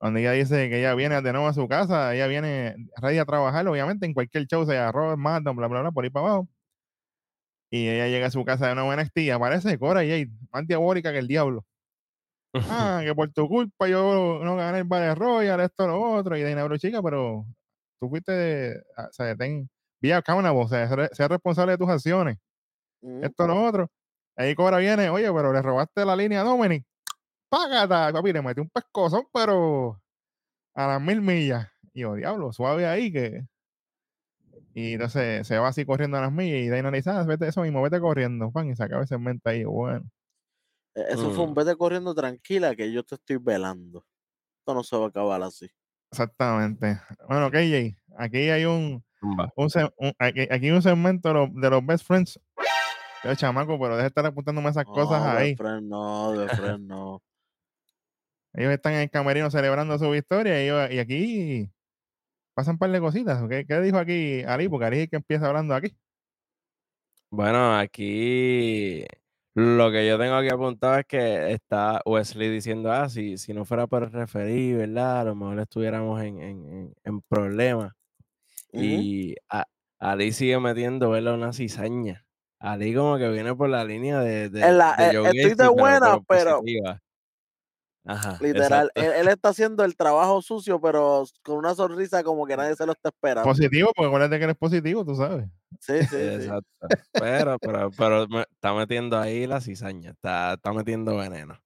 Donde 0.00 0.20
ella 0.20 0.32
dice 0.32 0.68
que 0.68 0.78
ella 0.80 0.94
viene 0.94 1.20
de 1.22 1.32
nuevo 1.32 1.48
a 1.48 1.54
su 1.54 1.66
casa, 1.68 2.14
ella 2.14 2.26
viene 2.26 2.76
ready 3.00 3.18
a 3.18 3.24
trabajar, 3.24 3.66
obviamente, 3.68 4.06
en 4.06 4.12
cualquier 4.14 4.46
show, 4.46 4.66
sea 4.66 4.92
Raw, 4.92 5.14
SmackDown, 5.14 5.56
bla, 5.56 5.68
bla, 5.68 5.80
bla, 5.80 5.90
por 5.92 6.04
ahí 6.04 6.10
para 6.10 6.26
abajo. 6.26 6.48
Y 7.70 7.88
ella 7.88 8.06
llega 8.08 8.26
a 8.26 8.30
su 8.30 8.44
casa 8.44 8.68
de 8.68 8.74
nuevo 8.74 8.92
en 8.92 9.00
NXT 9.00 9.18
y 9.18 9.30
aparece 9.30 9.78
Cora 9.78 10.00
Jade, 10.00 10.28
más 10.52 10.66
diabólica 10.66 11.12
que 11.12 11.18
el 11.18 11.28
diablo. 11.28 11.64
Ah, 12.70 13.02
que 13.04 13.14
por 13.14 13.30
tu 13.32 13.48
culpa 13.48 13.86
yo 13.86 14.40
no 14.42 14.56
gané 14.56 14.78
el 14.78 14.84
Battle 14.84 15.14
Royale, 15.14 15.64
esto, 15.64 15.86
lo 15.86 16.00
otro. 16.00 16.36
Y 16.38 16.42
Dana 16.42 16.64
Brooke, 16.64 16.80
chica, 16.80 17.02
pero 17.02 17.44
tú 18.00 18.08
fuiste, 18.08 18.82
ah, 18.96 19.08
o 19.10 19.12
sea, 19.12 19.36
ten, 19.36 19.68
vía 20.00 20.18
accountable, 20.18 20.62
o 20.62 20.68
sea, 20.68 20.88
sé- 20.88 21.14
sea 21.14 21.28
responsable 21.28 21.72
de 21.72 21.78
tus 21.78 21.88
acciones. 21.90 22.38
¿Mm? 23.02 23.24
Esto, 23.24 23.46
lo 23.46 23.62
otro. 23.62 23.90
Ahí 24.36 24.54
Cora 24.54 24.78
viene, 24.78 25.10
oye, 25.10 25.30
pero 25.32 25.52
le 25.52 25.60
robaste 25.62 26.04
la 26.04 26.16
línea 26.16 26.40
a 26.40 26.44
Dominic. 26.44 26.84
Págata, 27.48 28.12
papi, 28.12 28.32
le 28.32 28.42
metí 28.42 28.60
un 28.60 28.68
pescozón, 28.70 29.24
pero 29.32 30.00
a 30.74 30.86
las 30.86 31.00
mil 31.00 31.20
millas. 31.20 31.68
Y 31.92 32.00
yo, 32.00 32.14
diablo, 32.14 32.52
suave 32.52 32.86
ahí 32.86 33.12
que. 33.12 33.46
Y 34.74 34.94
entonces 34.94 35.46
se 35.46 35.58
va 35.58 35.68
así 35.68 35.86
corriendo 35.86 36.18
a 36.18 36.20
las 36.20 36.32
millas 36.32 36.58
y 36.60 36.68
Dana 36.68 36.90
le 36.90 36.98
dice, 36.98 37.10
ah, 37.10 37.22
vete 37.22 37.48
eso 37.48 37.62
mismo, 37.62 37.80
vete 37.82 37.98
corriendo, 38.00 38.50
pan, 38.50 38.68
y 38.70 38.76
se 38.76 38.84
acaba 38.84 39.04
ese 39.04 39.16
mente 39.16 39.48
ahí. 39.48 39.64
Bueno, 39.64 40.04
E- 40.94 41.06
Eso 41.12 41.30
fue 41.30 41.44
un 41.44 41.50
Mm. 41.52 41.54
vete 41.54 41.76
corriendo 41.76 42.14
tranquila 42.14 42.74
que 42.74 42.90
yo 42.92 43.02
te 43.04 43.14
estoy 43.14 43.36
velando. 43.38 44.04
Esto 44.60 44.74
no 44.74 44.82
se 44.82 44.96
va 44.96 45.04
a 45.06 45.08
acabar 45.08 45.42
así. 45.42 45.68
exactamente. 46.10 47.00
Bueno, 47.28 47.50
KJ, 47.50 47.96
aquí 48.18 48.48
hay 48.50 48.64
un, 48.64 49.04
un, 49.22 49.50
un- 49.98 50.12
aquí, 50.18 50.40
aquí 50.42 50.66
hay 50.66 50.70
un 50.70 50.82
segmento 50.82 51.28
de 51.28 51.34
los, 51.34 51.54
de 51.54 51.70
los 51.70 51.84
best 51.86 52.06
friends. 52.06 52.40
Yo, 53.24 53.34
chamaco, 53.34 53.78
pero 53.78 53.90
deja 53.96 54.02
de 54.02 54.08
estar 54.08 54.24
apuntándome 54.26 54.70
esas 54.70 54.84
cosas 54.84 55.20
No, 55.22 55.30
ahí. 55.30 55.50
de 55.50 55.56
friend 55.56 55.88
no, 55.88 56.32
de 56.32 56.48
friend 56.48 56.86
no. 56.86 57.22
Ellos 58.56 58.72
están 58.72 58.94
en 58.94 59.00
el 59.00 59.10
camerino 59.10 59.50
celebrando 59.50 59.98
su 59.98 60.10
victoria 60.10 60.58
y, 60.60 60.64
ellos- 60.68 60.90
y 60.90 60.98
aquí 60.98 61.70
pasan 62.54 62.74
un 62.74 62.78
par 62.78 62.90
de 62.90 63.00
cositas. 63.00 63.46
¿Qué, 63.48 63.66
qué 63.66 63.80
dijo 63.80 63.98
aquí 63.98 64.42
Ali? 64.44 64.68
Porque 64.68 64.86
Ali 64.86 64.96
es 64.96 65.02
el 65.04 65.10
que 65.10 65.16
empieza 65.16 65.46
hablando 65.46 65.74
aquí. 65.74 65.94
Bueno, 67.30 67.76
aquí 67.78 69.04
lo 69.54 69.90
que 69.90 70.06
yo 70.06 70.18
tengo 70.18 70.34
aquí 70.36 70.48
apuntado 70.48 70.98
es 70.98 71.06
que 71.06 71.52
está 71.52 72.00
Wesley 72.06 72.48
diciendo, 72.50 72.92
ah, 72.92 73.08
si, 73.08 73.36
si 73.38 73.52
no 73.52 73.64
fuera 73.64 73.86
por 73.86 74.04
el 74.04 74.12
referí, 74.12 74.72
¿verdad? 74.74 75.20
A 75.20 75.24
lo 75.24 75.34
mejor 75.34 75.58
estuviéramos 75.60 76.22
en, 76.22 76.40
en, 76.40 76.94
en- 77.04 77.20
problemas. 77.22 77.92
Y 78.72 79.34
a- 79.50 79.66
Ali 79.98 80.32
sigue 80.32 80.58
metiendo 80.60 81.10
vela 81.10 81.32
una 81.34 81.52
cizaña. 81.52 82.24
Ali 82.58 82.94
como 82.94 83.18
que 83.18 83.28
viene 83.30 83.54
por 83.54 83.68
la 83.68 83.84
línea 83.84 84.20
de, 84.20 84.48
de, 84.50 84.62
En 84.62 84.78
la- 84.78 84.94
de 84.96 85.04
eh, 85.04 85.22
estoy 85.26 85.50
de 85.50 85.56
pero- 85.56 85.72
buena, 85.74 86.18
pero-. 86.26 86.62
Ajá, 88.06 88.38
Literal, 88.40 88.90
él, 88.94 89.12
él 89.14 89.28
está 89.28 89.50
haciendo 89.50 89.84
el 89.84 89.96
trabajo 89.96 90.42
sucio, 90.42 90.80
pero 90.80 91.24
con 91.42 91.56
una 91.58 91.74
sonrisa 91.74 92.22
como 92.22 92.46
que 92.46 92.56
nadie 92.56 92.76
se 92.76 92.86
lo 92.86 92.92
está 92.92 93.08
esperando. 93.10 93.44
Positivo, 93.44 93.90
porque 93.94 94.08
acuérdate 94.08 94.38
que 94.38 94.44
eres 94.44 94.56
positivo, 94.56 95.04
tú 95.04 95.14
sabes. 95.14 95.48
Sí, 95.80 96.04
sí, 96.04 96.06
sí. 96.06 96.16
Exacto. 96.36 96.88
Pero, 97.16 97.58
pero, 97.60 97.92
pero 97.92 98.26
me- 98.28 98.42
está 98.50 98.74
metiendo 98.74 99.18
ahí 99.18 99.46
la 99.46 99.60
cizaña, 99.60 100.10
está, 100.12 100.54
está 100.54 100.72
metiendo 100.72 101.16
veneno. 101.16 101.58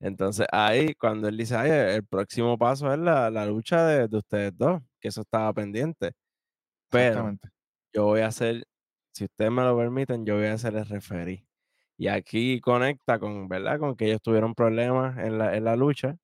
Entonces 0.00 0.46
ahí, 0.52 0.94
cuando 0.96 1.28
él 1.28 1.36
dice, 1.38 1.56
"Ay, 1.56 1.70
el 1.72 2.06
próximo 2.06 2.58
paso 2.58 2.92
es 2.92 2.98
la, 3.00 3.30
la 3.30 3.46
lucha 3.46 3.86
de, 3.86 4.08
de 4.08 4.18
ustedes 4.18 4.52
dos, 4.56 4.82
que 5.00 5.08
eso 5.08 5.22
estaba 5.22 5.52
pendiente. 5.54 6.12
Pero 6.90 7.32
yo 7.94 8.06
voy 8.06 8.22
a 8.22 8.28
hacer, 8.28 8.66
si 9.14 9.26
ustedes 9.26 9.52
me 9.52 9.62
lo 9.64 9.76
permiten, 9.78 10.26
yo 10.26 10.36
voy 10.36 10.46
a 10.48 10.54
hacer 10.54 10.76
el 10.76 10.86
referí. 10.86 11.47
Y 11.98 12.06
aquí 12.08 12.60
conecta 12.60 13.18
con, 13.18 13.48
¿verdad? 13.48 13.78
Con 13.80 13.96
que 13.96 14.06
ellos 14.06 14.22
tuvieron 14.22 14.54
problemas 14.54 15.18
en 15.18 15.36
la, 15.36 15.54
en 15.56 15.64
la 15.64 15.74
lucha. 15.76 16.16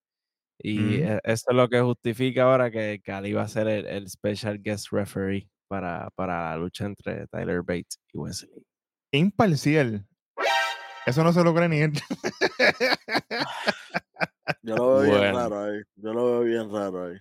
Y 0.59 1.01
e- 1.01 1.21
eso 1.25 1.47
es 1.51 1.57
lo 1.57 1.69
que 1.69 1.81
justifica 1.81 2.45
ahora 2.45 2.71
que, 2.71 3.01
que 3.03 3.11
Ali 3.13 3.33
va 3.33 3.43
a 3.43 3.49
ser 3.49 3.67
el, 3.67 3.87
el 3.87 4.09
special 4.09 4.61
guest 4.63 4.93
referee 4.93 5.49
para, 5.69 6.09
para 6.15 6.51
la 6.51 6.57
lucha 6.57 6.87
entre 6.87 7.27
Tyler 7.27 7.63
Bates 7.63 7.99
y 8.13 8.19
Wesley. 8.19 8.65
Imparcial. 9.13 10.07
Eso 11.07 11.25
no 11.25 11.33
se 11.33 11.43
lo 11.43 11.53
cree 11.55 11.69
ni 11.69 11.79
él. 11.81 11.93
Yo 14.63 14.77
lo 14.77 14.99
veo 14.99 15.21
bien 15.21 15.35
raro 15.35 15.65
ahí. 15.65 15.81
Yo 15.97 16.13
lo 16.15 16.25
veo 16.27 16.41
bien 16.43 16.73
raro 16.73 17.07
ahí. 17.07 17.19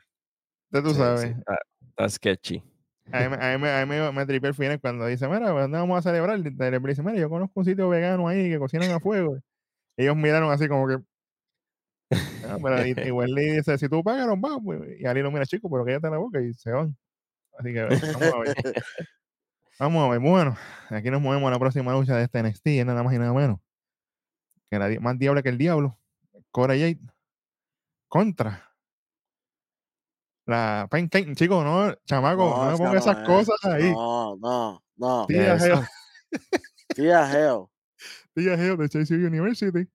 Ya 0.72 0.82
tú 0.82 0.90
Sí, 0.90 0.94
sí, 0.96 1.00
sabes. 1.00 1.24
está, 1.24 1.58
está 1.90 2.10
sketchy. 2.10 2.64
A 3.12 3.20
mí, 3.22 3.30
me- 3.30 3.36
a 3.36 3.58
mí 3.58 3.68
a 3.68 3.86
mí 3.86 3.96
me, 3.96 4.12
me 4.12 4.26
tripea 4.26 4.50
el 4.50 4.56
final 4.56 4.80
cuando 4.80 5.06
dice, 5.06 5.28
mira, 5.28 5.50
¿dónde 5.50 5.78
vamos 5.78 5.98
a 6.00 6.02
celebrar? 6.02 6.40
Y 6.40 6.50
Bates 6.50 6.84
dice, 6.84 7.04
mira, 7.04 7.18
yo 7.20 7.30
conozco 7.30 7.60
un 7.60 7.66
sitio 7.66 7.90
vegano 7.90 8.28
ahí 8.28 8.50
que 8.50 8.58
cocinan 8.60 8.92
a 8.92 9.00
fuego. 9.00 9.38
Ellos 9.98 10.16
miraron 10.16 10.52
así 10.52 10.68
como 10.68 10.88
que... 10.88 10.98
"Ah, 12.46 12.58
pero 12.62 12.86
y 12.86 13.12
Wesley 13.12 13.52
dice, 13.58 13.78
si 13.78 13.90
tú 13.90 14.04
pagas, 14.04 14.28
vamos. 14.28 14.62
pues". 14.64 15.00
Y 15.00 15.06
Ali 15.06 15.22
lo 15.22 15.32
mira, 15.32 15.46
chico, 15.46 15.70
pero 15.70 15.86
cállate 15.86 16.10
la 16.10 16.18
boca 16.18 16.42
y 16.42 16.54
se 16.54 16.72
van. 16.72 16.96
Así 17.60 17.74
que 17.74 17.82
vamos 17.84 18.04
a 18.34 18.40
ver. 18.40 18.56
Vamos 19.80 20.06
a 20.06 20.10
ver. 20.12 20.20
Bueno, 20.20 20.56
aquí 20.92 21.10
nos 21.10 21.20
movemos 21.20 21.48
a 21.48 21.52
la 21.52 21.60
próxima 21.60 21.92
lucha 21.94 22.16
de 22.16 22.24
este 22.24 22.40
NXT, 22.40 22.86
nada 22.86 23.02
más 23.04 23.12
y 23.14 23.18
nada 23.18 23.34
menos. 23.34 23.60
Que 24.70 24.78
la 24.78 24.88
di- 24.88 25.00
más 25.00 25.18
diablo 25.18 25.42
que 25.42 25.50
el 25.50 25.58
diablo. 25.58 25.98
Cora 26.52 26.76
Jade 26.76 27.00
contra 28.08 28.72
la 30.46 30.88
Pancake. 30.90 31.36
Chicos, 31.36 31.64
no, 31.64 31.94
chamaco, 32.06 32.50
no, 32.50 32.72
me 32.72 32.78
pongas 32.78 33.06
esas 33.06 33.20
es. 33.20 33.28
cosas 33.28 33.66
ahí. 33.66 33.92
No, 33.92 34.36
no, 34.38 34.84
no. 34.96 35.26
Tía. 35.28 35.58
Geo, 35.60 35.84
Tía 36.96 37.28
Geo, 37.28 37.72
tía 38.34 38.58
Geo 38.58 38.78
de 38.78 38.90
Chase 38.90 39.16
University. 39.16 39.88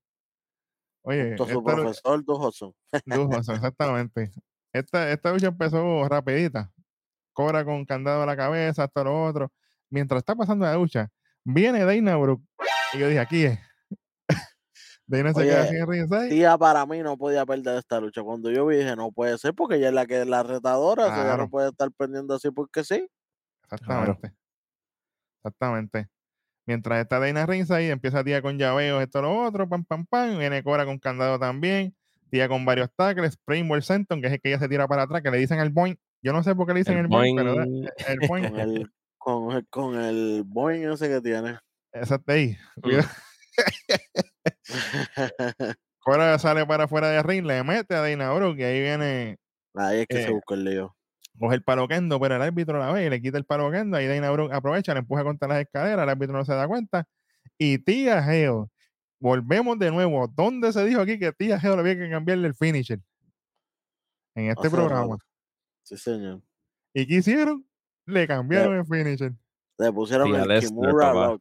Oye, 1.02 1.36
su 1.36 1.44
esta 1.44 1.62
profesor 1.62 2.24
Du 2.24 2.34
Hudson. 2.34 2.74
Dujoso, 3.06 3.52
exactamente. 3.54 4.30
Esta, 4.72 5.10
esta 5.10 5.32
lucha 5.32 5.46
empezó 5.46 6.06
rapidita. 6.08 6.70
Cobra 7.32 7.64
con 7.64 7.84
candado 7.86 8.22
a 8.22 8.26
la 8.26 8.36
cabeza, 8.36 8.84
hasta 8.84 9.04
lo 9.04 9.24
otro. 9.24 9.52
Mientras 9.90 10.18
está 10.18 10.34
pasando 10.34 10.66
la 10.66 10.74
lucha, 10.74 11.08
viene 11.44 11.84
Dana 11.84 12.16
Brooke. 12.16 12.44
Y 12.92 12.98
yo 12.98 13.08
dije, 13.08 13.20
aquí 13.20 13.44
es. 13.44 13.58
Dana 15.08 15.32
se 15.32 15.42
queda 15.42 15.62
Oye, 15.68 15.78
en 15.78 15.86
ringside. 15.88 16.28
Tía 16.28 16.56
para 16.58 16.84
mí 16.86 16.98
no 17.00 17.16
podía 17.16 17.44
perder 17.46 17.78
esta 17.78 17.98
lucha. 18.00 18.22
Cuando 18.22 18.50
yo 18.50 18.66
vi 18.66 18.76
dije, 18.76 18.94
no 18.94 19.10
puede 19.10 19.36
ser 19.38 19.54
porque 19.54 19.76
ella 19.76 19.88
es 19.88 19.94
la 19.94 20.06
que 20.06 20.20
es 20.20 20.26
la 20.28 20.42
retadora, 20.42 21.04
o 21.04 21.06
sea, 21.08 21.14
ella 21.16 21.24
Claro. 21.24 21.42
no 21.44 21.50
puede 21.50 21.70
estar 21.70 21.90
pendiendo 21.92 22.34
así 22.34 22.50
porque 22.50 22.84
sí. 22.84 23.08
Exactamente. 23.64 24.32
Exactamente. 25.38 26.08
Mientras 26.66 27.00
está 27.00 27.18
Dana 27.18 27.46
ringside, 27.46 27.90
empieza 27.90 28.22
tía 28.22 28.42
con 28.42 28.58
llaveos, 28.58 29.02
esto, 29.02 29.22
lo 29.22 29.44
otro, 29.44 29.68
pam, 29.68 29.84
pam, 29.84 30.04
pam. 30.06 30.38
Viene 30.38 30.62
Cobra 30.62 30.84
con 30.84 30.98
candado 30.98 31.38
también. 31.38 31.94
Tía 32.30 32.46
con 32.48 32.64
varios 32.66 32.90
tackles. 32.94 33.32
Springboard 33.32 33.82
Senton, 33.82 34.20
que 34.20 34.26
es 34.26 34.34
el 34.34 34.40
que 34.42 34.50
ella 34.50 34.58
se 34.58 34.68
tira 34.68 34.86
para 34.86 35.04
atrás, 35.04 35.22
que 35.22 35.30
le 35.30 35.38
dicen 35.38 35.58
el 35.60 35.70
boing. 35.70 35.98
Yo 36.22 36.32
no 36.34 36.42
sé 36.42 36.54
por 36.54 36.66
qué 36.66 36.74
le 36.74 36.80
dicen 36.80 36.98
el, 36.98 37.04
El 37.04 37.08
boing, 37.08 37.36
pero 37.36 37.54
boing. 37.54 37.88
el 38.06 38.28
boing. 38.28 38.48
Con 38.50 38.60
el, 38.60 38.90
con 39.16 39.52
el, 39.56 39.66
con 39.68 39.94
el 39.96 40.42
Boeing 40.46 40.92
ese 40.92 41.08
que 41.08 41.20
tiene. 41.22 41.58
Exacto 41.92 42.32
ahí. 42.32 42.54
Cuidado. 42.82 43.08
Cora 46.00 46.38
sale 46.38 46.66
para 46.66 46.84
afuera 46.84 47.08
de 47.08 47.22
ring, 47.22 47.44
le 47.44 47.62
mete 47.64 47.94
a 47.94 48.00
Dana 48.00 48.32
Brooke 48.32 48.60
y 48.60 48.64
ahí 48.64 48.80
viene 48.80 49.38
Ahí 49.74 50.00
es 50.00 50.06
que 50.06 50.22
se 50.22 50.28
Eh, 50.28 50.32
buscó 50.32 50.54
el 50.54 50.64
lío. 50.64 50.96
coge 51.38 51.54
el 51.56 51.62
palo 51.62 51.86
kendo, 51.86 52.18
pero 52.18 52.36
el 52.36 52.42
árbitro 52.42 52.78
la 52.78 52.92
ve 52.92 53.06
y 53.06 53.10
le 53.10 53.20
quita 53.20 53.38
el 53.38 53.44
palo 53.44 53.70
kendo. 53.70 53.96
Ahí 53.96 54.06
Dana 54.06 54.30
Brooke 54.30 54.52
aprovecha, 54.54 54.92
le 54.94 55.00
empuja 55.00 55.22
contra 55.24 55.48
las 55.48 55.60
escaleras, 55.60 56.02
el 56.02 56.08
árbitro 56.08 56.36
no 56.36 56.44
se 56.44 56.54
da 56.54 56.66
cuenta. 56.66 57.04
Y 57.58 57.78
Tía 57.78 58.22
Geo, 58.22 58.70
volvemos 59.20 59.78
de 59.78 59.90
nuevo. 59.90 60.26
¿Dónde 60.28 60.72
se 60.72 60.84
dijo 60.84 61.00
aquí 61.00 61.18
que 61.18 61.32
Tía 61.32 61.60
Geo 61.60 61.74
le 61.76 61.80
había 61.80 61.96
que 61.96 62.10
cambiarle 62.10 62.48
el 62.48 62.54
finisher? 62.54 63.00
En 64.34 64.50
este 64.50 64.70
programa. 64.70 65.16
Sí, 65.82 65.96
señor. 65.96 66.40
¿Y 66.94 67.06
qué 67.06 67.14
hicieron? 67.16 67.66
Le 68.06 68.26
cambiaron 68.26 68.76
el 68.76 68.86
finisher. 68.86 69.32
Le 69.78 69.92
pusieron 69.92 70.30
Tía 70.30 70.42
el 70.42 70.60
Kimura 70.60 71.12
papá. 71.12 71.38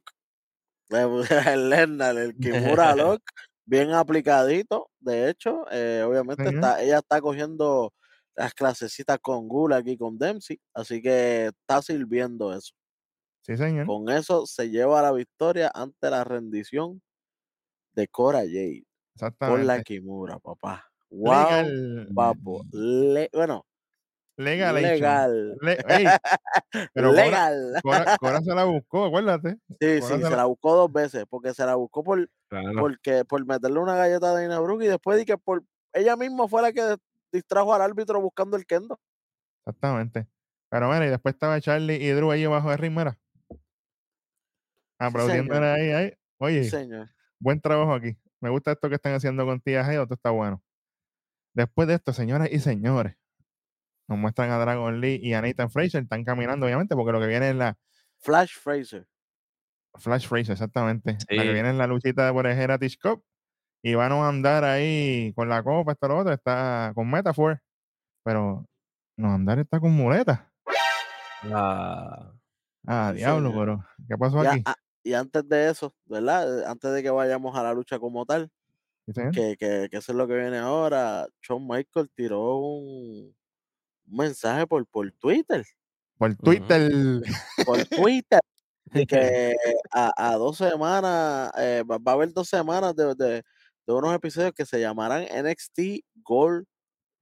El 0.89 1.69
Lesnar, 1.69 2.17
el 2.17 2.37
Kimura 2.37 2.95
Lock, 2.95 3.21
bien 3.65 3.91
aplicadito. 3.91 4.89
De 4.99 5.29
hecho, 5.29 5.65
eh, 5.71 6.03
obviamente 6.07 6.49
está, 6.49 6.81
ella 6.81 6.99
está 6.99 7.21
cogiendo 7.21 7.93
las 8.35 8.53
clasecitas 8.53 9.17
con 9.21 9.47
Gula 9.47 9.77
aquí 9.77 9.97
con 9.97 10.17
Dempsey, 10.17 10.59
así 10.73 11.01
que 11.01 11.47
está 11.47 11.81
sirviendo 11.81 12.53
eso. 12.53 12.73
Sí, 13.41 13.57
señor. 13.57 13.85
Con 13.85 14.09
eso 14.09 14.45
se 14.45 14.69
lleva 14.69 15.01
la 15.01 15.11
victoria 15.11 15.71
ante 15.73 16.09
la 16.09 16.23
rendición 16.23 17.01
de 17.93 18.07
Cora 18.07 18.39
Jade 18.39 18.83
por 19.39 19.59
la. 19.61 19.81
Kimura, 19.83 20.39
papá. 20.39 20.85
Wow, 21.09 21.63
Legal. 21.63 22.09
papo. 22.15 22.61
Le- 22.71 23.29
bueno, 23.33 23.65
Legal. 24.37 25.57
Le- 25.61 25.77
ey, 25.87 26.05
pero 26.93 27.09
Cora, 27.09 27.23
legal. 27.25 27.73
Cora- 27.81 28.17
Cora 28.19 28.41
se 28.41 28.53
la 28.53 28.63
buscó, 28.65 29.05
acuérdate. 29.05 29.57
Sí, 29.79 29.99
Cora 29.99 30.01
sí, 30.01 30.21
se 30.23 30.29
se 30.29 30.35
la- 30.35 30.45
buscó 30.45 30.75
dos 30.75 30.91
veces, 30.93 31.25
porque 31.29 31.53
se 31.53 31.65
la 31.65 31.75
buscó 31.75 32.03
por, 32.03 32.29
Claro. 32.49 32.71
porque, 32.79 33.25
por 33.25 33.45
meterle 33.45 33.79
una 33.79 33.95
galleta 33.95 34.29
a 34.29 34.33
Dana 34.33 34.59
Brooke 34.59 34.85
y 34.85 34.87
después 34.87 35.17
di 35.17 35.25
que 35.25 35.37
por 35.37 35.63
ella 35.93 36.15
misma 36.15 36.47
fue 36.47 36.61
la 36.61 36.71
que 36.71 36.97
distrajo 37.31 37.73
al 37.73 37.81
árbitro 37.81 38.21
buscando 38.21 38.55
el 38.57 38.65
kendo. 38.65 38.99
Exactamente. 39.65 40.27
Pero 40.69 40.87
mira, 40.91 41.05
y 41.07 41.09
después 41.09 41.33
estaba 41.33 41.59
Charlie 41.59 41.95
y 41.95 42.09
Drew 42.11 42.29
ahí 42.31 42.43
abajo 42.43 42.69
de 42.69 42.77
ring, 42.77 42.95
mira. 42.95 43.17
Aplaudiéndole 44.99 45.59
señor. 45.59 45.63
ahí, 45.79 45.91
ahí. 45.91 46.09
Sí, 46.09 46.17
Oye, 46.39 46.63
señor. 46.65 47.09
buen 47.39 47.59
trabajo 47.61 47.93
aquí. 47.93 48.17
Me 48.39 48.49
gusta 48.49 48.71
esto 48.71 48.89
que 48.89 48.95
están 48.95 49.13
haciendo 49.13 49.45
con 49.45 49.59
Tía 49.61 49.83
Geo, 49.83 50.03
esto 50.03 50.13
está 50.15 50.29
bueno. 50.31 50.61
Después 51.53 51.87
de 51.87 51.95
esto, 51.95 52.13
señoras 52.13 52.49
y 52.51 52.59
señores, 52.59 53.15
nos 54.07 54.17
muestran 54.17 54.51
a 54.51 54.57
Dragon 54.57 54.99
Lee 55.01 55.19
y 55.21 55.33
a 55.33 55.41
Nathan 55.41 55.69
Fraser, 55.69 56.03
están 56.03 56.23
caminando, 56.23 56.65
obviamente, 56.65 56.95
porque 56.95 57.11
lo 57.11 57.19
que 57.19 57.27
viene 57.27 57.49
es 57.51 57.55
la 57.55 57.77
Flash 58.19 58.53
Fraser. 58.57 59.07
Flash 59.95 60.27
Fraser, 60.27 60.53
exactamente. 60.53 61.17
La 61.29 61.43
que 61.43 61.47
Sí. 61.49 61.53
viene 61.53 61.69
es 61.71 61.75
la 61.75 61.87
luchita 61.87 62.31
por 62.33 62.47
el 62.47 62.57
Heritage 62.57 62.97
Cup. 63.01 63.23
Y 63.83 63.93
van 63.95 64.11
a 64.11 64.27
andar 64.27 64.63
ahí 64.63 65.31
con 65.35 65.49
la 65.49 65.63
copa, 65.63 65.91
esto 65.93 66.07
lo 66.07 66.17
otro, 66.19 66.33
está 66.33 66.91
con 66.95 67.09
Metaphor. 67.09 67.61
Pero 68.23 68.65
no 69.17 69.33
andar 69.33 69.59
está 69.59 69.79
con 69.79 69.91
muleta. 69.91 70.51
Ah, 71.43 72.33
Ah, 72.89 73.11
Sí, 73.13 73.17
diablo, 73.19 73.49
señor. 73.51 73.65
pero 73.65 73.85
¿qué 74.07 74.17
pasó 74.17 74.43
Ya, 74.43 74.51
aquí? 74.53 74.63
y 75.03 75.13
antes 75.13 75.47
de 75.47 75.69
eso, 75.69 75.93
¿verdad? 76.05 76.65
Antes 76.65 76.91
de 76.93 77.03
que 77.03 77.09
vayamos 77.09 77.55
a 77.57 77.63
la 77.63 77.73
lucha 77.73 77.99
como 77.99 78.25
tal, 78.25 78.49
¿Sí, 79.07 79.13
que, 79.33 79.55
que, 79.57 79.87
que 79.91 79.97
eso 79.97 80.11
es 80.11 80.17
lo 80.17 80.27
que 80.27 80.35
viene 80.35 80.57
ahora, 80.57 81.27
Shawn 81.41 81.67
Michael 81.67 82.09
tiró 82.15 82.57
un, 82.57 83.35
un 84.07 84.17
mensaje 84.17 84.65
por, 84.67 84.85
por 84.87 85.11
Twitter. 85.13 85.65
Por 86.17 86.35
Twitter. 86.35 86.91
Por 87.65 87.77
Twitter. 87.89 88.39
de 88.85 89.05
que 89.05 89.55
a, 89.91 90.11
a 90.31 90.35
dos 90.35 90.57
semanas, 90.57 91.51
eh, 91.57 91.83
va, 91.89 91.97
va 91.97 92.11
a 92.13 92.15
haber 92.15 92.33
dos 92.33 92.47
semanas 92.49 92.95
de, 92.95 93.13
de- 93.15 93.43
de 93.85 93.93
unos 93.93 94.13
episodios 94.13 94.51
que 94.53 94.65
se 94.65 94.79
llamarán 94.81 95.23
NXT 95.23 95.79
Gold 96.15 96.65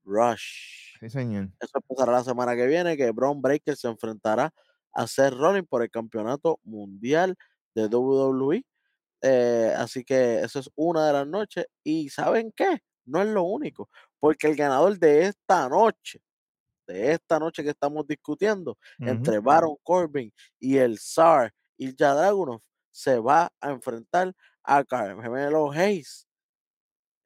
Rush. 0.04 0.98
Sí, 1.00 1.10
señor. 1.10 1.50
Eso 1.60 1.78
empezará 1.78 2.12
la 2.14 2.24
semana 2.24 2.56
que 2.56 2.66
viene, 2.68 2.98
que 2.98 3.12
Braun 3.12 3.42
Breaker 3.42 3.76
se 3.76 3.88
enfrentará 3.88 4.52
a 4.94 5.06
Seth 5.08 5.34
Rollins 5.34 5.68
por 5.68 5.84
el 5.84 5.92
campeonato 5.92 6.60
mundial 6.64 7.36
de 7.76 7.86
WWE. 7.88 8.64
Eh, 9.22 9.74
así 9.78 10.04
que 10.04 10.40
eso 10.40 10.60
es 10.60 10.70
una 10.76 11.06
de 11.08 11.14
las 11.14 11.28
noches. 11.28 11.66
Y 11.84 12.10
¿saben 12.10 12.52
qué? 12.56 12.80
No 13.06 13.22
es 13.22 13.28
lo 13.28 13.44
único, 13.44 13.90
porque 14.20 14.48
el 14.48 14.56
ganador 14.56 14.98
de 14.98 15.26
esta 15.28 15.70
noche, 15.70 16.20
de 16.88 17.12
esta 17.14 17.40
noche 17.40 17.64
que 17.64 17.70
estamos 17.72 18.06
discutiendo, 18.08 18.78
entre 19.00 19.40
Baron 19.40 19.76
Corbin 19.84 20.32
y 20.60 20.78
el 20.78 21.00
Zar 21.00 21.54
Ilja 21.78 22.14
Dragunov, 22.14 22.62
se 22.92 23.20
va 23.20 23.52
a 23.60 23.72
enfrentar 23.72 24.34
a 24.64 24.84
Carmelo 24.84 25.72
Hayes 25.72 26.28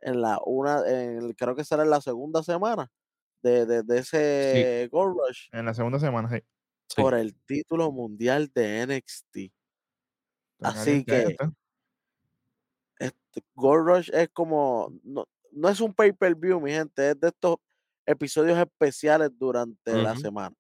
en 0.02 0.22
la 0.22 0.40
una, 0.46 0.80
en 0.88 1.18
el- 1.18 1.36
creo 1.36 1.56
que 1.56 1.64
será 1.64 1.84
en 1.84 1.90
la 1.90 2.02
segunda 2.02 2.42
semana 2.44 2.90
de, 3.42 3.66
de, 3.66 3.84
de 3.84 3.98
ese 4.00 4.90
Gold 4.92 5.16
Rush 5.18 5.48
En 5.52 5.66
la 5.66 5.74
segunda 5.74 6.00
semana, 6.00 6.30
sí. 6.30 6.44
sí. 6.90 7.02
por 7.02 7.14
el 7.14 7.36
título 7.46 7.92
mundial 7.92 8.50
de 8.54 8.82
NXT. 8.88 9.52
Así 10.62 11.06
que 11.06 11.36
este, 13.00 13.42
Gold 13.56 13.88
Rush 13.88 14.10
es 14.14 14.30
como, 14.30 14.92
no, 15.04 15.26
no 15.52 15.70
es 15.70 15.80
un 15.82 15.94
pay-per-view, 15.94 16.60
mi 16.60 16.72
gente, 16.72 17.12
es 17.12 17.20
de 17.20 17.28
estos 17.30 17.58
episodios 18.12 18.58
especiales 18.58 19.30
durante 19.38 19.94
la 19.94 20.16
semana. 20.16 20.56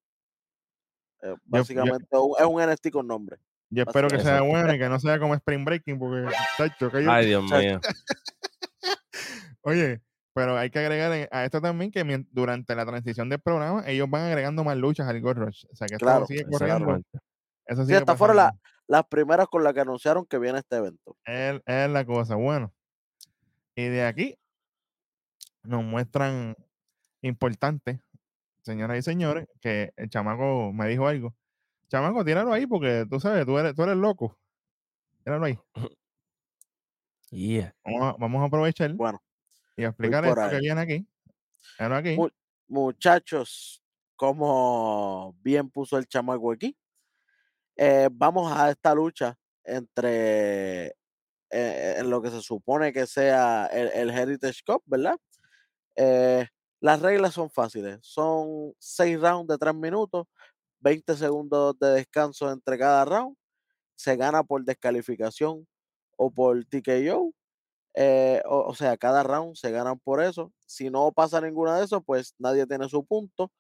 Eh, 1.21 1.29
yo- 1.29 1.35
básicamente 1.45 2.05
es 2.11 2.45
un 2.45 2.61
NXT 2.61 2.91
con 2.91 3.07
nombre. 3.07 3.37
Yo 3.71 3.83
espero 3.83 4.07
que 4.07 4.19
sea 4.19 4.41
bueno 4.71 4.73
y 4.73 4.79
que 4.79 4.87
no 4.89 4.99
sea 4.99 5.19
como 5.19 5.33
Spring 5.35 5.65
Breaking, 5.65 5.99
porque, 5.99 6.33
chacho, 6.57 6.89
que 6.91 7.03
yo- 7.03 7.11
Ay, 7.11 7.25
Dios 7.27 7.43
Chacho. 7.49 7.61
mío. 7.61 7.79
Oye, 9.61 10.01
pero 10.33 10.57
hay 10.57 10.69
que 10.69 10.79
agregar 10.79 11.27
a 11.31 11.45
esto 11.45 11.59
también 11.61 11.91
que 11.91 12.03
durante 12.31 12.75
la 12.75 12.85
transición 12.85 13.29
del 13.29 13.39
programa, 13.41 13.83
ellos 13.87 14.09
van 14.09 14.23
agregando 14.23 14.63
más 14.63 14.77
luchas 14.77 15.07
al 15.07 15.19
Gold 15.21 15.37
Rush. 15.39 15.65
O 15.71 15.75
sea, 15.75 15.87
que 15.87 15.95
esto 15.95 16.05
Claro, 16.05 16.25
sigue 16.25 16.45
corriendo. 16.45 17.01
Eso 17.65 17.85
Sí, 17.85 17.93
estas 17.93 18.17
fueron 18.17 18.37
la- 18.37 18.55
las 18.87 19.05
primeras 19.07 19.47
con 19.47 19.63
las 19.63 19.73
que 19.73 19.81
anunciaron 19.81 20.25
que 20.25 20.39
viene 20.39 20.59
este 20.59 20.77
evento. 20.77 21.15
Es, 21.25 21.61
es 21.65 21.89
la 21.89 22.05
cosa. 22.05 22.35
Bueno, 22.35 22.73
y 23.75 23.83
de 23.87 24.05
aquí 24.05 24.35
nos 25.63 25.83
muestran 25.83 26.55
importante, 27.21 28.01
señoras 28.61 28.97
y 28.99 29.01
señores, 29.01 29.47
que 29.61 29.93
el 29.95 30.09
chamaco 30.09 30.71
me 30.73 30.87
dijo 30.87 31.07
algo. 31.07 31.35
Chamaco, 31.89 32.23
tíralo 32.23 32.53
ahí 32.53 32.67
porque 32.67 33.05
tú 33.09 33.19
sabes, 33.19 33.45
tú 33.45 33.57
eres, 33.57 33.73
tú 33.75 33.83
eres 33.83 33.97
loco. 33.97 34.37
Tíralo 35.23 35.45
ahí. 35.45 35.57
Yeah. 37.31 37.75
Vamos 37.85 38.01
a, 38.01 38.17
vamos 38.17 38.41
a 38.41 38.45
aprovechar 38.45 38.91
Bueno, 38.93 39.21
y 39.77 39.83
explicar 39.83 40.25
esto 40.25 40.49
que 40.49 40.57
viene 40.57 40.81
aquí. 40.81 41.07
Míralo 41.79 41.95
aquí. 41.95 42.15
Mu- 42.15 42.29
muchachos, 42.67 43.83
como 44.15 45.35
bien 45.41 45.69
puso 45.69 45.97
el 45.99 46.07
chamaco 46.07 46.51
aquí, 46.51 46.75
eh, 47.75 48.09
vamos 48.11 48.51
a 48.51 48.71
esta 48.71 48.95
lucha 48.95 49.37
entre 49.63 50.87
eh, 51.51 51.95
en 51.99 52.09
lo 52.09 52.19
que 52.19 52.31
se 52.31 52.41
supone 52.41 52.91
que 52.91 53.05
sea 53.05 53.67
el, 53.67 53.89
el 53.89 54.09
Heritage 54.09 54.61
Cup, 54.65 54.81
¿verdad? 54.87 55.17
Eh, 55.95 56.47
las 56.81 57.01
reglas 57.01 57.33
son 57.33 57.49
fáciles, 57.49 57.99
son 58.01 58.73
seis 58.79 59.19
rounds 59.19 59.47
de 59.47 59.57
tres 59.57 59.75
minutos, 59.75 60.27
20 60.79 61.15
segundos 61.15 61.77
de 61.79 61.89
descanso 61.89 62.51
entre 62.51 62.77
cada 62.77 63.05
round, 63.05 63.35
se 63.95 64.15
gana 64.15 64.43
por 64.43 64.63
descalificación 64.63 65.67
o 66.17 66.31
por 66.31 66.63
TKO, 66.65 67.33
eh, 67.95 68.41
o, 68.45 68.73
sea, 68.75 68.95
cada 68.97 69.23
round 69.23 69.55
se 69.55 69.71
ganan 69.71 69.99
por 69.99 70.23
eso. 70.23 70.53
Si 70.65 70.89
no 70.89 71.11
pasa 71.11 71.41
ninguna 71.41 71.77
de 71.77 71.85
eso, 71.85 72.01
pues 72.01 72.33
nadie 72.37 72.65
tiene 72.65 72.87
su 72.87 73.05
punto. 73.05 73.51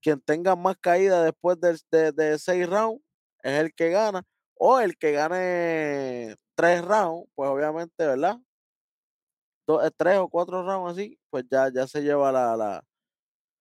Quien 0.00 0.20
tenga 0.20 0.56
más 0.56 0.76
caída 0.80 1.22
después 1.22 1.58
de, 1.60 2.12
de 2.12 2.38
seis 2.38 2.68
rounds 2.68 3.02
es 3.42 3.60
el 3.60 3.74
que 3.74 3.90
gana. 3.90 4.24
O 4.54 4.80
el 4.80 4.96
que 4.96 5.12
gane 5.12 6.36
tres 6.54 6.84
rounds, 6.84 7.28
pues 7.34 7.50
obviamente, 7.50 8.06
¿verdad? 8.06 8.38
Do- 9.66 9.84
eh, 9.84 9.90
tres 9.96 10.18
o 10.18 10.28
cuatro 10.28 10.62
rounds 10.62 10.92
así, 10.98 11.18
pues 11.30 11.44
ya, 11.50 11.70
ya 11.72 11.86
se 11.86 12.02
lleva 12.02 12.30
la, 12.30 12.56
la, 12.56 12.84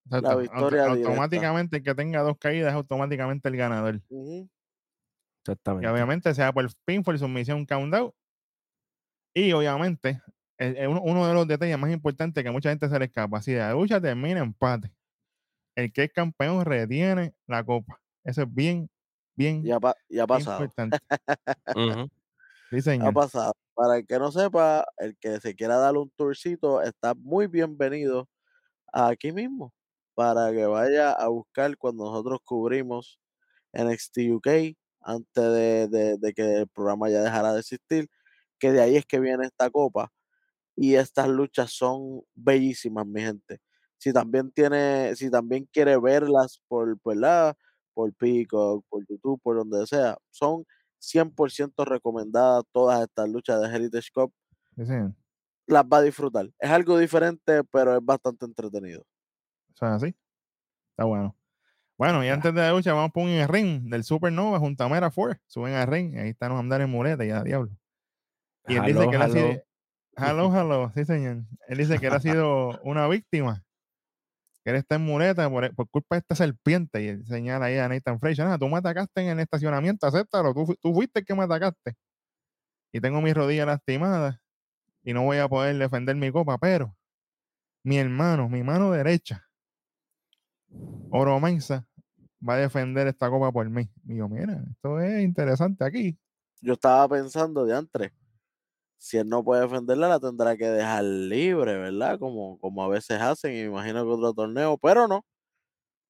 la 0.09 0.17
Auto- 0.17 0.37
victoria 0.37 0.83
directa. 0.85 1.09
automáticamente 1.09 1.77
el 1.77 1.83
que 1.83 1.95
tenga 1.95 2.21
dos 2.21 2.37
caídas 2.37 2.69
es 2.69 2.75
automáticamente 2.75 3.49
el 3.49 3.57
ganador. 3.57 4.01
Ujú. 4.09 4.47
Y 4.47 4.49
Exactamente. 5.41 5.87
obviamente 5.87 6.33
sea 6.33 6.51
por 6.53 6.67
pinfall, 6.85 7.17
sumisión, 7.19 7.65
countdown. 7.65 8.11
Y 9.33 9.51
obviamente, 9.51 10.21
el- 10.57 10.77
el 10.77 10.87
uno, 10.87 11.01
uno 11.03 11.27
de 11.27 11.33
los 11.33 11.47
detalles 11.47 11.77
más 11.77 11.91
importantes 11.91 12.43
que 12.43 12.51
mucha 12.51 12.69
gente 12.69 12.87
se 12.87 12.97
le 12.99 13.05
escapa, 13.05 13.41
si 13.41 13.53
la 13.53 13.73
lucha 13.73 13.99
termina 13.99 14.39
empate, 14.41 14.91
el 15.75 15.91
que 15.91 16.03
es 16.03 16.13
campeón 16.13 16.63
retiene 16.65 17.33
la 17.47 17.63
copa. 17.63 17.99
Eso 18.23 18.43
es 18.43 18.53
bien, 18.53 18.89
bien 19.35 19.65
Y 19.65 19.71
ha, 19.71 19.79
pa- 19.79 19.95
y 20.07 20.19
ha 20.19 20.25
pasado. 20.27 20.63
importante. 20.63 20.97
Sí, 22.71 22.81
Ha 22.99 23.11
pasado. 23.11 23.53
Para 23.73 23.97
el 23.97 24.05
que 24.07 24.19
no 24.19 24.31
sepa, 24.31 24.85
el 24.97 25.17
que 25.19 25.39
se 25.41 25.53
quiera 25.55 25.77
dar 25.77 25.97
un 25.97 26.09
tourcito 26.11 26.81
está 26.81 27.13
muy 27.13 27.47
bienvenido 27.47 28.29
aquí 28.93 29.31
mismo 29.33 29.73
para 30.15 30.51
que 30.53 30.65
vaya 30.67 31.11
a 31.13 31.27
buscar 31.29 31.77
cuando 31.77 32.05
nosotros 32.05 32.39
cubrimos 32.45 33.19
NXT 33.73 34.19
UK 34.31 34.77
antes 35.01 35.43
de, 35.45 35.87
de- 35.89 36.17
de 36.19 36.33
que 36.33 36.43
el 36.61 36.69
programa 36.69 37.09
ya 37.09 37.21
dejara 37.23 37.53
de 37.53 37.61
existir, 37.61 38.09
que 38.59 38.71
de 38.73 38.81
ahí 38.81 38.97
es 38.97 39.05
que 39.05 39.19
viene 39.21 39.45
esta 39.47 39.69
copa. 39.71 40.11
Y 40.75 40.95
estas 40.95 41.27
luchas 41.29 41.71
son 41.71 42.21
bellísimas, 42.35 43.05
mi 43.07 43.21
gente. 43.21 43.59
Si 43.97 44.11
también 44.13 44.51
tiene, 44.51 45.15
si 45.15 45.29
también 45.31 45.67
quiere 45.71 45.97
verlas 45.99 46.61
por, 46.67 46.97
¿verdad? 47.03 47.55
por 47.93 48.13
Peacock, 48.15 48.85
por 48.89 49.05
YouTube, 49.07 49.39
por 49.41 49.55
donde 49.57 49.87
sea, 49.87 50.17
son 50.31 50.65
100% 51.13 51.85
recomendadas 51.85 52.63
todas 52.71 53.01
estas 53.01 53.29
luchas 53.29 53.61
de 53.61 53.67
Heritage 53.75 54.09
Cup. 54.13 54.33
Sí. 54.77 55.15
Las 55.67 55.83
va 55.83 55.97
a 55.97 56.01
disfrutar. 56.01 56.49
Es 56.59 56.69
algo 56.69 56.97
diferente, 56.97 57.63
pero 57.71 57.95
es 57.95 58.03
bastante 58.03 58.45
entretenido. 58.45 59.05
Es 59.73 59.83
así. 59.83 60.15
Está 60.91 61.05
bueno. 61.05 61.35
Bueno, 61.97 62.23
y 62.23 62.27
antes 62.27 62.53
de 62.53 62.61
la 62.61 62.71
lucha, 62.71 62.93
vamos 62.93 63.09
a 63.09 63.13
poner 63.13 63.41
el 63.41 63.47
ring 63.47 63.89
del 63.89 64.03
Supernova 64.03 64.59
junto 64.59 64.83
a 64.83 64.89
Mera 64.89 65.11
Ford. 65.11 65.37
Suben 65.47 65.73
al 65.73 65.87
ring, 65.87 66.17
ahí 66.17 66.29
están 66.29 66.49
los 66.49 66.59
andar 66.59 66.81
en 66.81 66.89
muleta, 66.89 67.23
ya 67.23 67.41
diablo. 67.43 67.71
Y 68.67 68.75
él 68.75 68.85
dice 68.85 68.99
Hello, 68.99 69.09
que 69.09 69.15
él 69.15 69.21
ha 69.21 69.29
sido. 69.29 69.63
Hello, 70.17 70.55
hello, 70.55 70.91
sí, 70.93 71.05
señor. 71.05 71.43
Él 71.67 71.77
dice 71.77 71.99
que 71.99 72.07
él 72.07 72.13
ha 72.13 72.19
sido 72.19 72.79
una 72.83 73.07
víctima. 73.07 73.64
Que 74.65 74.71
él 74.71 74.77
está 74.77 74.97
muleta 74.97 75.47
por, 75.49 75.73
por 75.75 75.87
culpa 75.89 76.15
de 76.15 76.19
esta 76.21 76.35
serpiente. 76.35 77.01
Y 77.03 77.07
él 77.09 77.25
señala 77.27 77.67
ahí 77.67 77.77
a 77.77 77.87
Nathan 77.87 78.19
Fraser. 78.19 78.47
"Ah, 78.47 78.57
tú 78.57 78.67
me 78.67 78.77
atacaste 78.77 79.21
en 79.21 79.27
el 79.27 79.39
estacionamiento, 79.39 80.07
acéptalo. 80.07 80.53
Tú, 80.53 80.75
tú 80.81 80.93
fuiste 80.93 81.19
el 81.19 81.25
que 81.25 81.35
me 81.35 81.43
atacaste. 81.43 81.95
Y 82.91 82.99
tengo 82.99 83.21
mis 83.21 83.35
rodillas 83.35 83.67
lastimadas. 83.67 84.39
Y 85.03 85.13
no 85.13 85.23
voy 85.23 85.37
a 85.37 85.47
poder 85.47 85.77
defender 85.77 86.15
mi 86.15 86.31
copa, 86.31 86.57
pero 86.57 86.97
mi 87.83 87.99
hermano, 87.99 88.49
mi 88.49 88.63
mano 88.63 88.91
derecha, 88.91 89.45
Oro 91.11 91.39
Mensa, 91.39 91.87
va 92.47 92.55
a 92.55 92.57
defender 92.57 93.05
esta 93.07 93.29
copa 93.29 93.51
por 93.51 93.69
mí. 93.69 93.87
Y 94.07 94.17
yo, 94.17 94.27
mira, 94.27 94.63
esto 94.71 94.99
es 94.99 95.23
interesante 95.23 95.85
aquí. 95.85 96.17
Yo 96.61 96.73
estaba 96.73 97.07
pensando 97.07 97.63
de 97.65 97.75
antes, 97.75 98.11
si 99.05 99.17
él 99.17 99.29
no 99.29 99.43
puede 99.43 99.61
defenderla, 99.63 100.09
la 100.09 100.19
tendrá 100.19 100.57
que 100.57 100.67
dejar 100.69 101.03
libre, 101.03 101.77
¿verdad? 101.77 102.19
Como, 102.19 102.57
como 102.59 102.83
a 102.83 102.87
veces 102.89 103.21
hacen, 103.21 103.51
y 103.53 103.55
me 103.61 103.65
imagino 103.67 104.03
que 104.05 104.11
otro 104.11 104.33
torneo, 104.33 104.77
pero 104.79 105.07
no. 105.07 105.25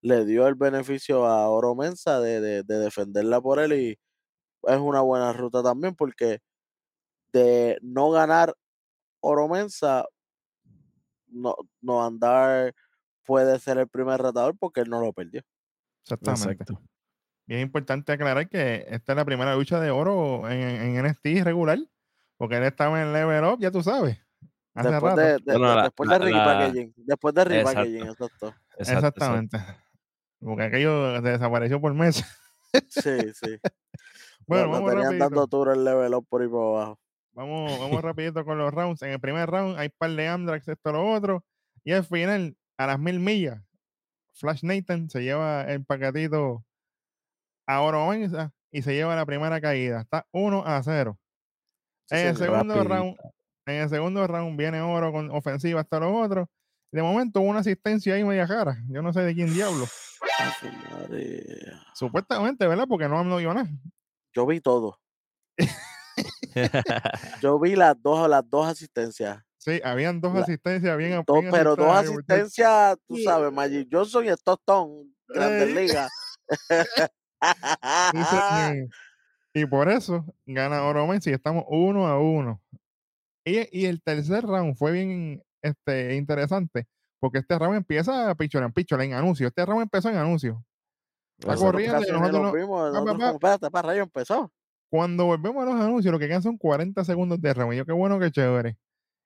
Le 0.02 0.26
dio 0.26 0.48
el 0.48 0.56
beneficio 0.56 1.26
a 1.26 1.50
Oro 1.50 1.76
Mensa 1.76 2.20
de, 2.22 2.42
de- 2.42 2.64
de 2.64 2.80
defenderla 2.80 3.42
por 3.42 3.60
él 3.60 3.74
y 3.74 3.98
es 4.64 4.78
una 4.80 5.02
buena 5.02 5.34
ruta 5.34 5.64
también 5.64 5.96
porque 5.96 6.40
de 7.34 7.78
no 7.82 8.12
ganar 8.12 8.56
Oro 9.22 9.48
Mensa, 9.50 10.06
no, 11.28 11.56
no 11.82 12.06
andar 12.06 12.74
puede 13.26 13.60
ser 13.60 13.78
el 13.78 13.88
primer 13.90 14.22
retador 14.22 14.58
porque 14.58 14.82
él 14.82 14.90
no 14.90 15.02
lo 15.02 15.14
perdió. 15.14 15.42
Exactamente. 16.04 16.64
Exacto. 16.64 16.82
Y 17.48 17.56
es 17.56 17.62
importante 17.64 18.12
aclarar 18.14 18.50
que 18.50 18.86
esta 18.90 19.14
es 19.14 19.18
la 19.18 19.26
primera 19.26 19.56
lucha 19.56 19.80
de 19.80 19.92
oro 19.92 20.50
en, 20.50 20.62
en 20.62 20.98
NXT 20.98 21.44
regular, 21.44 21.80
porque 22.38 22.58
él 22.58 22.64
estaba 22.64 23.02
en 23.02 23.14
Level 23.14 23.44
Up, 23.46 23.60
ya 23.60 23.72
tú 23.72 23.82
sabes. 23.84 24.18
Hace 24.74 24.90
Después 24.92 25.16
rato. 25.16 25.22
de, 25.22 25.34
de- 25.34 25.58
Bueno, 25.58 25.76
la- 25.76 25.84
después 25.84 26.10
de 26.10 26.20
la- 26.20 26.26
repackaging. 26.26 26.94
Después 26.98 27.34
de 27.36 27.42
Exacto. 27.42 27.60
repackaging, 27.70 27.96
exacto. 28.04 28.26
Exacto, 28.26 28.54
exacto. 28.78 29.08
Exactamente. 29.08 29.58
Porque 30.40 30.64
aquello 30.64 31.22
desapareció 31.22 31.80
por 31.82 31.94
meses. 31.94 32.26
Sí, 32.90 33.34
sí. 33.34 33.58
Bueno, 34.48 34.66
lo 34.66 34.72
vamos 34.74 34.92
tenían 34.92 35.18
dando 35.18 35.48
tour 35.48 35.70
el 35.70 35.84
level 35.84 36.14
up 36.14 36.28
por 36.30 36.42
ahí 36.44 36.48
por 36.48 36.78
abajo. 36.78 37.00
Vamos, 37.34 37.80
vamos 37.80 38.02
rapidito 38.04 38.46
con 38.46 38.60
los 38.60 38.72
rounds. 38.72 39.02
En 39.02 39.10
el 39.10 39.20
primer 39.20 39.50
round 39.50 39.80
hay 39.80 39.90
par 39.90 40.12
de 40.12 40.28
Amdrax, 40.28 40.68
esto, 40.68 40.92
lo 40.92 41.12
otro. 41.12 41.44
Y 41.84 41.94
al 41.94 42.04
final, 42.04 42.56
a 42.78 42.86
las 42.86 43.00
mil 43.00 43.20
millas, 43.20 43.64
Flash 44.34 44.62
Nathan 44.64 45.10
se 45.10 45.24
lleva 45.24 45.64
el 45.64 45.84
paquetito 45.84 46.64
a 47.66 47.82
Oro 47.82 48.06
Mensa 48.08 48.54
y 48.72 48.84
se 48.84 48.94
lleva 48.94 49.16
la 49.16 49.26
primera 49.26 49.60
caída. 49.62 50.02
Está 50.02 50.28
1 50.32 50.64
a 50.64 50.84
0. 50.84 51.18
Sí, 52.08 52.16
en 52.18 52.28
el 52.28 52.38
segundo 52.38 52.84
round, 52.84 53.16
en 53.68 53.76
el 53.76 53.90
segundo 53.90 54.28
round 54.28 54.58
viene 54.58 54.82
Oro 54.82 55.12
con 55.12 55.32
ofensiva 55.32 55.82
hasta 55.82 56.00
los 56.00 56.12
otros. 56.26 56.48
De 56.92 57.02
momento 57.02 57.42
una 57.42 57.60
asistencia 57.60 58.14
ahí 58.14 58.24
media 58.24 58.48
cara. 58.48 58.78
Yo 58.90 59.02
no 59.02 59.12
sé 59.12 59.22
de 59.22 59.34
quién 59.34 59.54
diablo. 59.54 59.86
Supuestamente, 61.94 62.68
¿verdad? 62.68 62.86
Porque 62.88 63.08
no 63.10 63.24
no 63.24 63.38
dio 63.38 63.54
nada. 63.54 63.70
Yo 64.34 64.46
vi 64.46 64.62
todo. 64.62 65.00
Yo 67.42 67.60
vi 67.60 67.76
las 67.76 68.02
dos, 68.02 68.30
las 68.30 68.50
dos 68.50 68.68
asistencias. 68.68 69.42
Sí, 69.58 69.82
habían 69.84 70.22
dos 70.22 70.34
La- 70.36 70.42
asistencias 70.42 70.96
bien, 70.98 71.24
Dos- 71.26 71.40
bien 71.42 71.52
pero 71.52 71.76
dos 71.76 71.96
asistencias, 71.96 72.98
tú 73.08 73.18
sabes, 73.18 73.52
Magic 73.52 73.88
Johnson 73.92 74.26
y 74.26 74.30
Stockton, 74.30 75.14
Grandes 75.28 75.68
Ey. 75.70 75.74
Ligas. 75.74 76.12
Señor. 78.14 78.88
Y 79.56 79.66
por 79.66 79.90
eso 79.90 80.26
gana 80.46 80.84
Oro 80.84 81.08
Mensa 81.08 81.30
y 81.30 81.34
estamos 81.34 81.64
uno 81.70 82.08
a 82.08 82.20
uno. 82.20 82.62
Y, 83.46 83.60
y 83.72 83.86
el 83.86 84.02
tercer 84.04 84.44
round 84.44 84.76
fue 84.76 84.92
bien 84.92 85.42
este, 85.62 86.16
interesante, 86.16 86.88
porque 87.22 87.40
este 87.40 87.58
round 87.58 87.78
empieza 87.78 88.30
a 88.30 88.36
pichón 88.36 88.74
en 89.02 89.14
anuncio. 89.14 89.48
Este 89.48 89.66
round 89.66 89.84
empezó 89.84 90.10
en 90.10 90.18
anuncio. 90.18 90.62
Y 91.40 91.46
Casi 91.46 92.12
ni 92.12 92.20
nosotros 92.20 92.42
nos 92.42 92.52
no- 92.52 92.52
vimos, 92.54 92.94
empezó. 94.04 94.52
Cuando 94.92 95.26
volvemos 95.26 95.64
a 95.64 95.66
los 95.66 95.76
anuncios, 95.82 96.12
lo 96.12 96.20
que 96.20 96.28
quedan 96.28 96.44
son 96.44 96.58
40 96.58 97.04
segundos 97.06 97.40
de 97.42 97.54
round. 97.54 97.74
Y 97.74 97.78
yo, 97.78 97.86
qué 97.86 97.94
bueno, 97.94 98.20
qué 98.20 98.32
chévere. 98.32 98.78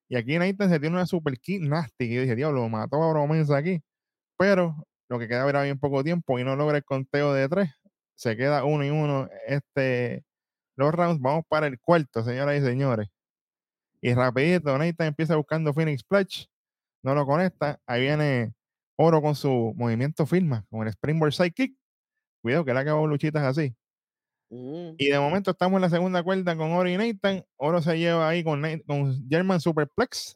Y 0.09 0.15
aquí 0.15 0.37
Nathan 0.37 0.69
se 0.69 0.79
tiene 0.79 0.95
una 0.95 1.05
super 1.07 1.39
kick 1.39 1.61
nasty. 1.63 2.05
Y 2.05 2.15
yo 2.15 2.21
dije, 2.21 2.35
diablo, 2.35 2.67
mató 2.69 2.97
a 2.97 3.07
Oro 3.07 3.25
Mensa 3.27 3.57
aquí. 3.57 3.81
Pero 4.37 4.75
lo 5.09 5.17
que 5.19 5.27
queda 5.27 5.47
era 5.49 5.63
bien 5.63 5.79
poco 5.79 6.03
tiempo 6.03 6.37
y 6.39 6.43
no 6.43 6.55
logra 6.55 6.77
el 6.77 6.83
conteo 6.83 7.33
de 7.33 7.49
tres. 7.49 7.71
Se 8.19 8.35
queda 8.35 8.65
uno 8.65 8.83
y 8.83 8.89
uno 8.89 9.29
este, 9.47 10.25
los 10.75 10.93
rounds. 10.93 11.21
Vamos 11.21 11.45
para 11.47 11.67
el 11.67 11.79
cuarto, 11.79 12.21
señoras 12.21 12.57
y 12.61 12.65
señores. 12.65 13.07
Y 14.01 14.13
rapidito, 14.13 14.77
Nathan 14.77 15.07
empieza 15.07 15.37
buscando 15.37 15.73
Phoenix 15.73 16.01
Splash. 16.01 16.47
No 17.01 17.15
lo 17.15 17.25
conecta. 17.25 17.79
Ahí 17.87 18.01
viene 18.01 18.51
Oro 18.97 19.21
con 19.21 19.35
su 19.35 19.73
movimiento 19.77 20.25
firma, 20.25 20.65
con 20.69 20.81
el 20.81 20.89
Springboard 20.89 21.31
Sidekick. 21.31 21.77
Cuidado 22.41 22.65
que 22.65 22.73
le 22.73 22.79
acabó 22.81 23.07
luchitas 23.07 23.43
así. 23.43 23.73
Mm, 24.49 24.95
Y 24.97 25.07
de 25.09 25.19
momento 25.19 25.51
estamos 25.51 25.77
en 25.77 25.83
la 25.83 25.89
segunda 25.89 26.21
cuerda 26.21 26.57
con 26.57 26.73
Oro 26.73 26.89
y 26.89 26.97
Nathan. 26.97 27.45
Oro 27.55 27.81
se 27.81 27.97
lleva 27.97 28.27
ahí 28.27 28.43
con, 28.43 28.61
con 28.85 29.29
German 29.29 29.61
Superplex. 29.61 30.35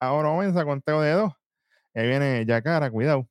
A 0.00 0.12
Oro 0.14 0.36
Mensa 0.36 0.64
con 0.64 0.82
Teo 0.82 1.00
de 1.00 1.12
dos. 1.12 1.32
Ahí 1.94 2.08
viene 2.08 2.44
Yakara, 2.44 2.90
cuidado. 2.90 3.28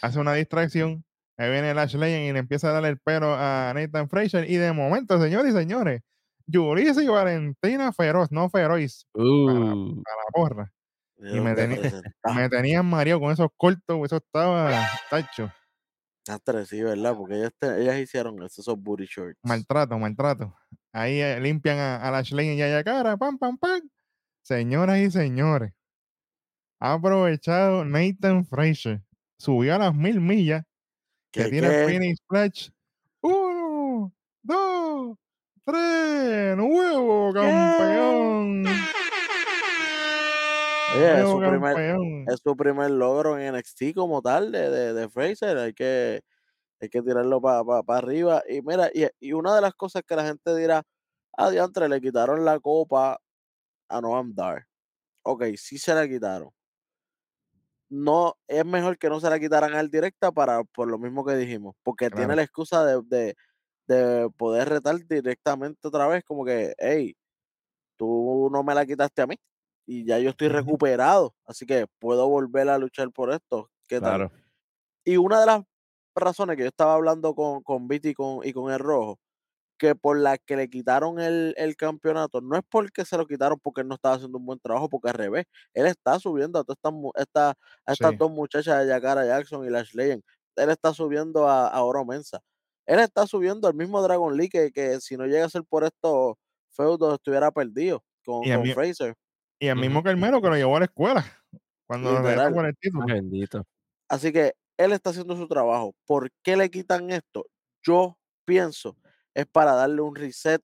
Hace 0.00 0.18
una 0.18 0.32
distracción. 0.34 1.04
Ahí 1.36 1.50
viene 1.50 1.74
Lash 1.74 1.94
Legend 1.96 2.28
y 2.28 2.32
le 2.32 2.38
empieza 2.38 2.68
a 2.68 2.72
darle 2.72 2.90
el 2.90 2.98
pelo 2.98 3.34
a 3.34 3.72
Nathan 3.74 4.08
Fraser. 4.08 4.48
Y 4.48 4.56
de 4.56 4.72
momento, 4.72 5.20
señores 5.20 5.52
y 5.52 5.56
señores, 5.56 6.02
Yurisa 6.46 7.02
y 7.02 7.08
Valentina 7.08 7.92
Feroz, 7.92 8.30
no 8.30 8.48
Feroz, 8.50 9.06
Uh, 9.14 9.48
a 9.48 10.10
la 10.10 10.30
porra. 10.32 10.72
Dios 11.16 11.42
me. 11.44 11.54
Me 12.34 12.48
tenían 12.48 12.86
mareado 12.86 13.20
con 13.20 13.32
esos 13.32 13.48
cortos, 13.56 13.98
eso 14.04 14.16
estaba 14.16 14.88
tacho. 15.10 15.50
Antes 16.28 16.68
sí, 16.68 16.82
¿verdad? 16.82 17.14
Porque 17.16 17.36
ellas, 17.36 17.52
te- 17.58 17.82
ellas 17.82 17.98
hicieron 17.98 18.42
eso, 18.42 18.60
esos 18.60 18.78
booty 18.78 19.04
shorts. 19.06 19.38
Maltrato, 19.42 19.98
maltrato. 19.98 20.54
Ahí 20.92 21.20
eh, 21.20 21.38
limpian 21.40 21.78
a, 21.78 21.96
a 21.96 22.10
Lash 22.10 22.32
Legend 22.32 22.58
y 22.58 22.62
a 22.62 22.68
Yakara, 22.68 23.16
pam, 23.16 23.38
pam, 23.38 23.58
pam. 23.58 23.80
Señoras 24.42 24.98
y 24.98 25.10
señores, 25.10 25.72
ha 26.80 26.94
aprovechado 26.94 27.84
Nathan 27.84 28.46
Fraser. 28.46 29.02
Subió 29.38 29.74
a 29.74 29.78
las 29.78 29.94
mil 29.94 30.20
millas. 30.20 30.64
¿Qué, 31.34 31.42
que 31.42 31.50
tira 31.50 31.66
el 31.66 31.86
qué? 31.86 31.92
Phoenix 31.92 32.18
Splash. 32.20 32.68
Uno, 33.22 34.12
dos, 34.40 35.18
tres, 35.64 36.56
nuevo 36.56 37.32
campeón. 37.32 38.64
Oye, 40.94 41.22
es 41.22 41.28
su, 41.28 41.40
primer, 41.40 41.96
es 42.28 42.40
su 42.40 42.56
primer 42.56 42.90
logro 42.92 43.36
en 43.36 43.52
NXT 43.56 43.94
como 43.96 44.22
tal 44.22 44.52
de, 44.52 44.70
de, 44.70 44.94
de 44.94 45.08
Fraser. 45.08 45.58
Hay 45.58 45.74
que, 45.74 46.22
hay 46.80 46.88
que 46.88 47.02
tirarlo 47.02 47.40
para 47.40 47.98
arriba. 47.98 48.44
Y 48.48 48.62
mira, 48.62 48.88
y, 48.94 49.08
y 49.18 49.32
una 49.32 49.56
de 49.56 49.60
las 49.60 49.74
cosas 49.74 50.04
que 50.06 50.14
la 50.14 50.24
gente 50.24 50.54
dirá, 50.54 50.84
ah, 51.36 51.50
diantre, 51.50 51.88
le 51.88 52.00
quitaron 52.00 52.44
la 52.44 52.60
copa 52.60 53.18
a 53.88 54.00
Noam 54.00 54.32
Dar. 54.36 54.68
Ok, 55.22 55.46
sí 55.56 55.78
se 55.78 55.94
la 55.96 56.06
quitaron. 56.06 56.53
No, 57.94 58.36
es 58.48 58.64
mejor 58.66 58.98
que 58.98 59.08
no 59.08 59.20
se 59.20 59.30
la 59.30 59.38
quitaran 59.38 59.72
al 59.74 59.88
directa 59.88 60.32
para, 60.32 60.64
por 60.64 60.88
lo 60.88 60.98
mismo 60.98 61.24
que 61.24 61.36
dijimos, 61.36 61.76
porque 61.84 62.10
tiene 62.10 62.34
la 62.34 62.42
excusa 62.42 62.84
de, 62.84 63.00
de, 63.04 63.36
de 63.86 64.28
poder 64.36 64.68
retar 64.68 64.96
directamente 65.06 65.86
otra 65.86 66.08
vez, 66.08 66.24
como 66.24 66.44
que, 66.44 66.74
hey, 66.78 67.14
tú 67.96 68.48
no 68.52 68.64
me 68.64 68.74
la 68.74 68.84
quitaste 68.84 69.22
a 69.22 69.26
mí 69.28 69.36
y 69.86 70.04
ya 70.04 70.18
yo 70.18 70.30
estoy 70.30 70.48
recuperado, 70.48 71.34
así 71.46 71.66
que 71.66 71.86
puedo 72.00 72.28
volver 72.28 72.68
a 72.68 72.78
luchar 72.78 73.12
por 73.12 73.32
esto. 73.32 73.70
¿Qué 73.86 74.00
tal? 74.00 74.16
claro. 74.16 74.32
Y 75.04 75.16
una 75.16 75.40
de 75.40 75.46
las 75.46 75.62
razones 76.16 76.56
que 76.56 76.62
yo 76.62 76.68
estaba 76.68 76.94
hablando 76.94 77.34
con, 77.34 77.62
con 77.62 77.86
Viti 77.88 78.10
y 78.10 78.14
con, 78.14 78.44
y 78.44 78.52
con 78.52 78.72
el 78.72 78.78
Rojo, 78.80 79.20
que 79.84 79.94
por 79.94 80.18
la 80.18 80.38
que 80.38 80.56
le 80.56 80.68
quitaron 80.70 81.20
el, 81.20 81.54
el 81.56 81.76
campeonato, 81.76 82.40
no 82.40 82.56
es 82.56 82.62
porque 82.68 83.04
se 83.04 83.16
lo 83.16 83.26
quitaron 83.26 83.58
porque 83.62 83.82
él 83.82 83.88
no 83.88 83.94
estaba 83.94 84.14
haciendo 84.16 84.38
un 84.38 84.46
buen 84.46 84.58
trabajo, 84.60 84.88
porque 84.88 85.08
al 85.10 85.14
revés, 85.14 85.46
él 85.74 85.86
está 85.86 86.18
subiendo 86.18 86.58
a 86.58 86.64
todas 86.64 86.78
estas, 86.78 86.94
esta- 87.16 87.50
a 87.86 87.92
estas 87.92 88.10
Sí. 88.12 88.16
dos 88.16 88.30
muchachas 88.30 88.80
de 88.80 88.88
Yakara 88.88 89.24
Jackson 89.26 89.64
y 89.66 89.70
Lash 89.70 89.92
Legend. 89.94 90.22
Él 90.56 90.70
está 90.70 90.92
subiendo 90.94 91.48
a, 91.48 91.68
a 91.68 91.82
Oro 91.82 92.04
Mensa. 92.04 92.40
Él 92.86 92.98
está 93.00 93.26
subiendo 93.26 93.66
al 93.68 93.74
mismo 93.74 94.02
Dragon 94.02 94.36
Lee 94.36 94.48
que, 94.48 94.70
que 94.70 95.00
si 95.00 95.16
no 95.16 95.26
llega 95.26 95.46
a 95.46 95.48
ser 95.50 95.64
por 95.64 95.84
estos 95.84 96.34
feudos 96.70 97.14
estuviera 97.14 97.50
perdido 97.50 98.02
con, 98.24 98.44
Y 98.44 98.50
a 98.52 98.56
con 98.56 98.64
mí- 98.64 98.72
Fraser. 98.74 99.14
Y 99.58 99.68
el 99.68 99.76
mismo. 99.76 100.02
Carmelo 100.02 100.42
que 100.42 100.48
lo 100.48 100.56
llevó 100.56 100.76
a 100.76 100.80
la 100.80 100.84
escuela 100.86 101.24
cuando 101.86 102.12
lo 102.12 102.18
Literal. 102.20 102.66
el 102.66 102.76
título. 102.76 103.06
Bendito. 103.06 103.64
Así 104.08 104.32
que 104.32 104.54
él 104.76 104.92
está 104.92 105.10
haciendo 105.10 105.36
su 105.36 105.46
trabajo. 105.48 105.94
¿Por 106.06 106.30
qué 106.42 106.56
le 106.56 106.70
quitan 106.70 107.10
esto? 107.10 107.46
Yo 107.82 108.18
pienso 108.44 108.96
es 109.34 109.46
para 109.46 109.74
darle 109.74 110.00
un 110.00 110.14
reset 110.14 110.62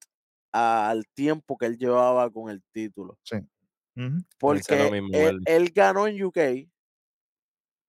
al 0.53 1.07
tiempo 1.15 1.57
que 1.57 1.67
él 1.67 1.79
llevaba 1.79 2.31
con 2.31 2.51
el 2.51 2.63
título. 2.73 3.19
Lo 3.95 4.11
Porque 4.39 4.91
mismo, 4.91 5.11
él, 5.13 5.73
ganó 5.75 6.07
en 6.07 6.23
UK 6.23 6.69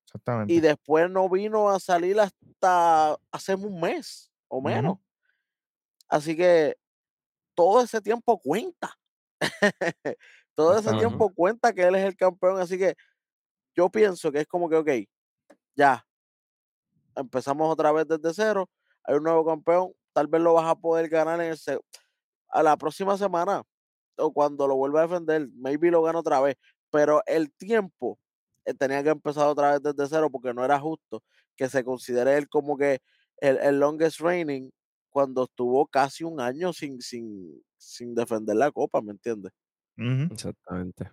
exactamente. 0.05 0.53
y 0.53 0.59
después 0.59 1.09
no 1.09 1.29
vino 1.29 1.69
a 1.69 1.79
salir 1.79 2.19
hasta 2.19 3.17
hace 3.31 3.55
un 3.55 3.79
mes 3.79 4.31
o 4.47 4.61
menos. 4.61 4.97
Así 6.09 6.35
que 6.35 6.75
todo 7.55 7.81
ese 7.81 8.01
tiempo 8.01 8.39
cuenta. 8.39 8.99
todo 10.55 10.77
ese 10.77 10.91
tiempo 10.97 11.33
cuenta 11.33 11.73
que 11.73 11.83
él 11.83 11.95
es 11.95 12.05
el 12.05 12.15
campeón. 12.15 12.59
Así 12.59 12.77
que 12.77 12.95
yo 13.75 13.89
pienso 13.89 14.31
que 14.31 14.41
es 14.41 14.47
como 14.47 14.69
que, 14.69 14.75
ok, 14.75 14.89
ya, 15.75 16.05
empezamos 17.15 17.71
otra 17.71 17.91
vez 17.91 18.07
desde 18.07 18.33
cero, 18.33 18.69
hay 19.03 19.15
un 19.15 19.23
nuevo 19.23 19.45
campeón, 19.45 19.93
tal 20.13 20.27
vez 20.27 20.41
lo 20.41 20.53
vas 20.53 20.69
a 20.69 20.75
poder 20.75 21.09
ganar 21.09 21.41
en 21.41 21.51
el 21.51 21.79
a 22.49 22.63
la 22.63 22.77
próxima 22.77 23.17
semana 23.17 23.63
o 24.17 24.31
cuando 24.33 24.67
lo 24.67 24.75
vuelva 24.75 25.01
a 25.01 25.07
defender, 25.07 25.49
maybe 25.55 25.91
lo 25.91 26.03
gana 26.03 26.19
otra 26.19 26.41
vez, 26.41 26.55
pero 26.91 27.21
el 27.25 27.51
tiempo 27.53 28.19
eh, 28.65 28.73
tenía 28.73 29.03
que 29.03 29.09
empezar 29.09 29.47
otra 29.47 29.71
vez 29.79 29.81
desde 29.83 30.09
cero 30.09 30.29
porque 30.31 30.53
no 30.53 30.63
era 30.65 30.79
justo 30.79 31.23
que 31.55 31.69
se 31.69 31.83
considere 31.83 32.37
él 32.37 32.49
como 32.49 32.77
que 32.77 32.99
el, 33.37 33.57
el 33.57 33.79
longest 33.79 34.19
reigning 34.21 34.71
cuando 35.09 35.43
estuvo 35.45 35.87
casi 35.87 36.23
un 36.23 36.39
año 36.39 36.73
sin, 36.73 37.01
sin, 37.01 37.63
sin 37.77 38.15
defender 38.15 38.55
la 38.55 38.71
copa, 38.71 39.01
¿me 39.01 39.11
entiendes? 39.11 39.51
Exactamente. 40.29 41.11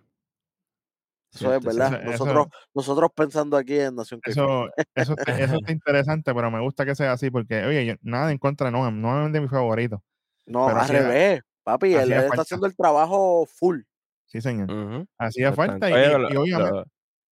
Eso 1.33 1.53
es 1.53 1.63
verdad. 1.63 1.93
Eso- 1.93 2.01
eso- 2.01 2.11
Nosotros, 2.25 2.47
nosotros 2.73 3.09
pensando 3.15 3.57
aquí 3.57 3.79
en 3.79 3.95
Nación. 3.95 4.19
Eso, 4.25 4.65
eso, 4.95 5.13
está, 5.17 5.37
eso 5.39 5.55
está 5.55 5.71
interesante, 5.71 6.33
pero 6.33 6.49
me 6.51 6.59
gusta 6.61 6.85
que 6.85 6.95
sea 6.95 7.11
así 7.11 7.29
porque, 7.29 7.63
oye, 7.65 7.85
yo, 7.85 7.93
nada 8.01 8.31
en 8.31 8.37
contra 8.37 8.67
de 8.67 8.71
Noam. 8.71 8.99
Noam 9.01 9.27
es 9.27 9.33
de 9.33 9.41
mis 9.41 9.51
favoritos. 9.51 9.99
No, 10.45 10.67
al 10.67 10.87
revés, 10.87 11.41
papi, 11.63 11.93
él, 11.93 12.11
está 12.11 12.41
haciendo 12.41 12.65
el 12.65 12.75
trabajo 12.75 13.45
full. 13.45 13.81
Sí, 14.25 14.41
señor. 14.41 15.07
Hacía 15.17 15.53
falta 15.53 15.89
y. 15.89 15.93
Oye, 15.93 16.03
y- 16.03 16.07
y 16.07 16.33
lo- 16.33 16.41
obviamente. 16.41 16.71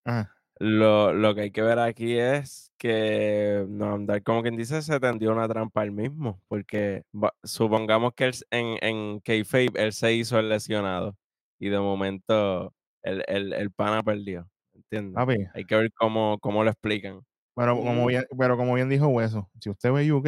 lo-. 0.06 0.28
Lo, 0.60 1.14
lo 1.14 1.36
que 1.36 1.42
hay 1.42 1.52
que 1.52 1.62
ver 1.62 1.78
aquí 1.78 2.18
es 2.18 2.72
que 2.80 3.64
no 3.70 3.94
andar 3.94 4.24
como 4.24 4.42
quien 4.42 4.58
dice 4.58 4.82
se 4.82 5.00
tendió 5.00 5.32
una 5.32 5.48
trampa 5.48 5.84
él 5.84 5.92
mismo, 5.92 6.42
porque 6.48 7.04
va- 7.14 7.36
supongamos 7.44 8.14
que 8.16 8.26
él, 8.26 8.34
en, 8.50 8.78
en 8.82 9.20
Kayfabe 9.20 9.70
él 9.76 9.94
se 9.94 10.14
hizo 10.14 10.40
el 10.40 10.50
lesionado 10.50 11.16
y 11.60 11.70
de 11.70 11.80
momento 11.80 12.74
el, 13.08 13.24
el, 13.28 13.54
el 13.54 13.72
pana 13.72 14.04
perdió, 14.04 14.48
¿entiendes? 14.74 15.16
Papi, 15.16 15.38
Hay 15.54 15.66
que 15.66 15.76
ver 15.76 15.92
cómo, 15.94 16.38
cómo 16.40 16.64
lo 16.64 16.70
explican. 16.70 17.22
pero 17.56 17.76
como, 17.78 18.06
bien, 18.06 18.26
pero 18.38 18.58
como 18.58 18.74
bien 18.76 18.90
dijo 18.90 19.08
Hueso, 19.08 19.50
si 19.60 19.70
usted 19.70 19.92
ve 19.92 20.12
UK, 20.12 20.28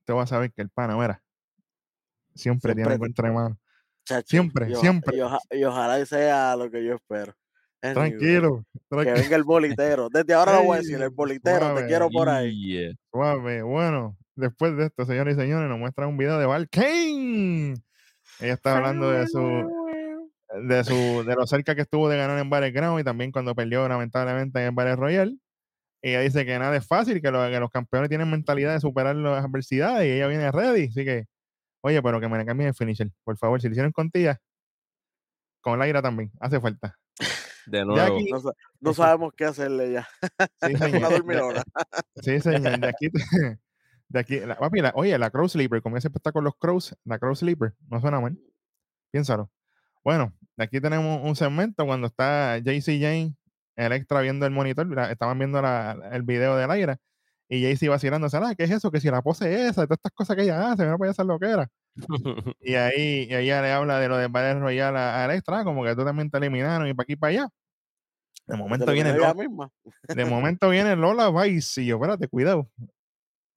usted 0.00 0.14
va 0.14 0.22
a 0.22 0.26
saber 0.26 0.52
que 0.52 0.62
el 0.62 0.70
pana, 0.70 0.96
mira, 0.96 1.22
siempre, 2.34 2.74
tiene 2.74 2.90
Siempre 2.90 3.06
entre 3.08 3.30
manos. 3.30 3.58
Chacho, 4.04 4.26
Siempre, 4.28 4.74
siempre. 4.74 5.16
Y, 5.16 5.20
oja- 5.20 5.40
y 5.50 5.64
ojalá 5.64 6.04
sea 6.06 6.56
lo 6.56 6.70
que 6.70 6.84
yo 6.84 6.94
espero. 6.94 7.34
Anyway, 7.82 8.10
Tranquilo, 8.10 8.64
Que 8.72 8.80
tranquilo, 8.88 9.14
venga 9.22 9.36
el 9.36 9.44
bolitero. 9.44 10.08
Desde 10.10 10.34
ahora 10.34 10.52
lo 10.56 10.64
voy 10.64 10.74
a 10.76 10.80
decir, 10.80 11.00
el 11.00 11.10
bolitero, 11.10 11.60
suave. 11.60 11.82
te 11.82 11.86
quiero 11.88 12.08
por 12.10 12.28
ahí. 12.28 12.66
Yeah. 12.72 12.92
suave. 13.12 13.62
Bueno, 13.62 14.16
después 14.34 14.76
de 14.76 14.86
esto, 14.86 15.04
señores 15.04 15.36
y 15.36 15.40
señores, 15.40 15.68
nos 15.68 15.78
muestra 15.78 16.06
un 16.06 16.16
video 16.16 16.38
de 16.38 16.46
Val 16.46 16.68
Kane. 16.70 17.74
Ella 18.40 18.52
está 18.54 18.76
hablando 18.76 19.10
de 19.10 19.26
su, 19.26 19.38
de 20.62 20.84
su, 20.84 21.24
de 21.26 21.34
lo 21.34 21.46
cerca 21.46 21.74
que 21.74 21.82
estuvo 21.82 22.08
de 22.08 22.16
ganar 22.16 22.38
en 22.38 22.48
Battleground 22.50 23.00
y 23.00 23.04
también 23.04 23.32
cuando 23.32 23.54
perdió 23.54 23.88
lamentablemente 23.88 24.58
en 24.60 24.66
el 24.66 24.72
Battle 24.72 24.96
Royale. 24.96 25.36
Ella 26.00 26.20
dice 26.20 26.46
que 26.46 26.58
nada 26.58 26.76
es 26.76 26.86
fácil, 26.86 27.20
que, 27.20 27.30
lo- 27.30 27.48
que 27.50 27.58
los 27.60 27.70
campeones 27.70 28.08
tienen 28.08 28.30
mentalidad 28.30 28.72
de 28.72 28.80
superar 28.80 29.16
las 29.16 29.44
adversidades 29.44 30.06
y 30.06 30.12
ella 30.12 30.28
viene 30.28 30.50
ready. 30.52 30.86
Así 30.88 31.04
que, 31.04 31.26
oye, 31.80 32.00
pero 32.02 32.20
que 32.20 32.28
me 32.28 32.38
le 32.38 32.46
cambien 32.46 32.68
el 32.68 32.74
finisher, 32.74 33.10
por 33.24 33.36
favor. 33.36 33.60
Si 33.60 33.66
lo 33.68 33.72
hicieron 33.72 33.90
con 33.92 34.10
tía, 34.10 34.40
con 35.60 35.78
Laira 35.78 36.00
también, 36.00 36.30
hace 36.40 36.60
falta. 36.60 36.94
De 37.66 37.84
nuevo. 37.84 38.16
aquí, 38.16 38.30
No, 38.30 38.40
sa- 38.40 38.52
no 38.80 38.94
sabemos 38.94 39.32
qué 39.36 39.44
hacerle 39.44 39.92
ya. 39.92 40.08
sí, 40.62 40.74
señor. 40.76 41.12
Sí, 42.22 42.40
señor. 42.40 42.78
De 42.80 42.88
aquí, 42.88 43.08
de 44.08 44.18
aquí 44.20 44.40
la, 44.40 44.56
papi, 44.56 44.80
la- 44.80 44.92
oye, 44.94 45.18
la 45.18 45.30
Crow 45.30 45.48
Sleeper, 45.48 45.82
como 45.82 46.00
siempre 46.00 46.18
está 46.18 46.32
con 46.32 46.44
los 46.44 46.54
Crows, 46.56 46.96
la 47.04 47.18
Crow 47.18 47.34
Sleeper, 47.34 47.74
no 47.88 48.00
suena 48.00 48.20
mal. 48.20 48.38
Piénsalo. 49.10 49.50
Bueno, 50.08 50.32
aquí 50.56 50.80
tenemos 50.80 51.20
un 51.22 51.36
segmento 51.36 51.84
cuando 51.84 52.06
está 52.06 52.56
JC 52.56 52.98
Jane, 52.98 53.34
Electra 53.76 54.22
viendo 54.22 54.46
el 54.46 54.52
monitor, 54.52 54.86
la- 54.86 55.12
estaban 55.12 55.38
viendo 55.38 55.60
la- 55.60 55.98
el 56.12 56.22
video 56.22 56.56
de 56.56 56.66
Laira, 56.66 56.96
y 57.46 57.60
JC 57.60 57.90
vacilando, 57.90 58.26
ah, 58.32 58.54
¿qué 58.56 58.64
es 58.64 58.70
eso? 58.70 58.90
Que 58.90 59.00
si 59.00 59.10
la 59.10 59.20
pose 59.20 59.52
es 59.52 59.60
esa, 59.72 59.84
todas 59.86 59.98
estas 59.98 60.12
cosas 60.12 60.34
que 60.34 60.44
ella 60.44 60.72
hace, 60.72 60.86
no 60.86 60.96
puede 60.96 61.10
hacer 61.10 61.26
lo 61.26 61.38
que 61.38 61.50
era. 61.50 61.70
Y 62.62 62.76
ahí 62.76 63.26
y 63.28 63.34
ella 63.34 63.60
le 63.60 63.70
habla 63.70 64.00
de 64.00 64.08
lo 64.08 64.16
de 64.16 64.28
Battle 64.28 64.60
Royale 64.60 64.96
a, 64.98 65.20
a 65.20 65.24
Electra, 65.26 65.62
como 65.62 65.84
que 65.84 65.94
tú 65.94 66.02
también 66.06 66.30
te 66.30 66.38
eliminaron 66.38 66.88
y 66.88 66.94
para 66.94 67.02
aquí 67.04 67.12
y 67.12 67.16
para 67.16 67.30
allá. 67.30 67.48
De 68.46 68.56
momento 68.56 68.90
viene 68.92 69.12
Lola, 69.12 69.34
misma. 69.34 69.70
de 70.08 70.24
momento 70.24 70.70
viene 70.70 70.96
Lola 70.96 71.30
Vice 71.30 71.82
y 71.82 71.86
yo, 71.86 71.96
espérate, 71.96 72.28
cuidado. 72.28 72.66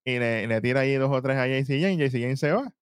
Y 0.03 0.19
le, 0.19 0.47
le 0.47 0.59
tira 0.59 0.81
ahí 0.81 0.95
dos 0.95 1.11
o 1.11 1.21
tres 1.21 1.37
a 1.37 1.47
JC 1.47 1.79
Jane, 1.79 1.95
JC 1.95 2.19
Jane 2.19 2.35
se 2.35 2.51
va. 2.51 2.73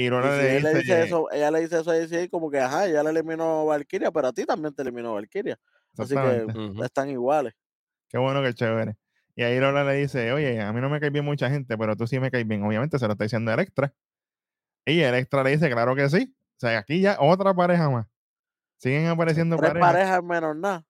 Y 0.00 0.04
si 0.04 0.10
le 0.10 0.74
dice, 0.74 1.02
eso, 1.02 1.28
ella 1.32 1.50
le 1.50 1.60
dice 1.60 1.80
eso 1.80 1.90
a 1.90 1.96
JC 1.98 2.30
como 2.30 2.50
que, 2.50 2.60
ajá, 2.60 2.86
ella 2.86 3.02
le 3.02 3.10
eliminó 3.10 3.66
Valkyria, 3.66 4.12
pero 4.12 4.28
a 4.28 4.32
ti 4.32 4.44
también 4.46 4.72
te 4.72 4.82
eliminó 4.82 5.14
Valkyria. 5.14 5.58
Así 5.98 6.14
que 6.14 6.46
están 6.84 7.10
iguales. 7.10 7.52
Qué 8.08 8.16
bueno 8.16 8.40
que 8.42 8.54
chévere. 8.54 8.96
Y 9.34 9.42
ahí 9.42 9.58
Lola 9.58 9.82
le 9.84 9.94
dice, 9.94 10.32
oye, 10.32 10.60
a 10.60 10.72
mí 10.72 10.80
no 10.80 10.88
me 10.88 11.00
cae 11.00 11.10
bien 11.10 11.24
mucha 11.24 11.50
gente, 11.50 11.76
pero 11.76 11.96
tú 11.96 12.06
sí 12.06 12.20
me 12.20 12.30
caes 12.30 12.46
bien. 12.46 12.62
Obviamente 12.62 12.98
se 12.98 13.06
lo 13.06 13.12
está 13.12 13.24
diciendo 13.24 13.52
Electra. 13.52 13.92
Y 14.86 15.00
Electra 15.00 15.42
le 15.42 15.50
dice, 15.50 15.68
claro 15.70 15.94
que 15.96 16.08
sí. 16.08 16.32
O 16.56 16.60
sea, 16.60 16.78
aquí 16.78 17.00
ya 17.00 17.16
otra 17.20 17.52
pareja 17.52 17.90
más. 17.90 18.06
Siguen 18.78 19.06
apareciendo 19.08 19.56
Tres 19.56 19.70
parejas. 19.70 19.92
parejas 19.92 20.22
menos 20.24 20.56
nada. 20.56 20.86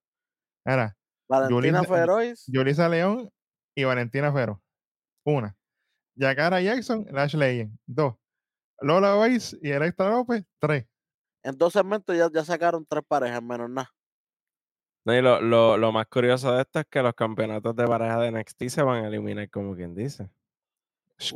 Era 0.64 0.97
Valentina 1.29 1.81
Yulisa- 1.83 1.88
Feroz, 1.94 2.44
Yulisa 2.47 2.88
León 2.90 3.31
y 3.75 3.85
Valentina 3.85 4.33
Fero. 4.33 4.62
Una. 5.25 5.57
Yakara 6.14 6.61
Jackson, 6.61 7.07
Lash 7.11 7.35
Legend. 7.35 7.77
Dos. 7.87 8.14
Lola 8.81 9.17
Weiss 9.19 9.57
y 9.62 9.71
Electra 9.71 10.11
López. 10.11 10.45
Tres. 10.59 10.87
en 11.43 11.57
dos 11.57 11.73
segmentos 11.73 12.17
ya, 12.17 12.29
ya 12.33 12.45
sacaron 12.45 12.85
tres 12.87 13.05
parejas 13.07 13.43
menos 13.43 13.71
nada. 13.71 13.91
No, 15.05 15.14
y 15.17 15.23
lo, 15.23 15.41
lo, 15.41 15.77
lo 15.79 15.91
más 15.93 16.07
curioso 16.09 16.53
de 16.55 16.61
esto 16.62 16.81
es 16.81 16.87
que 16.91 17.03
los 17.03 17.14
campeonatos 17.14 17.75
de 17.75 17.87
pareja 17.87 18.19
de 18.21 18.31
NXT 18.33 18.64
se 18.69 18.83
van 18.83 19.05
a 19.05 19.09
eliminar, 19.09 19.49
como 19.49 19.75
quien 19.75 19.95
dice. 19.95 20.29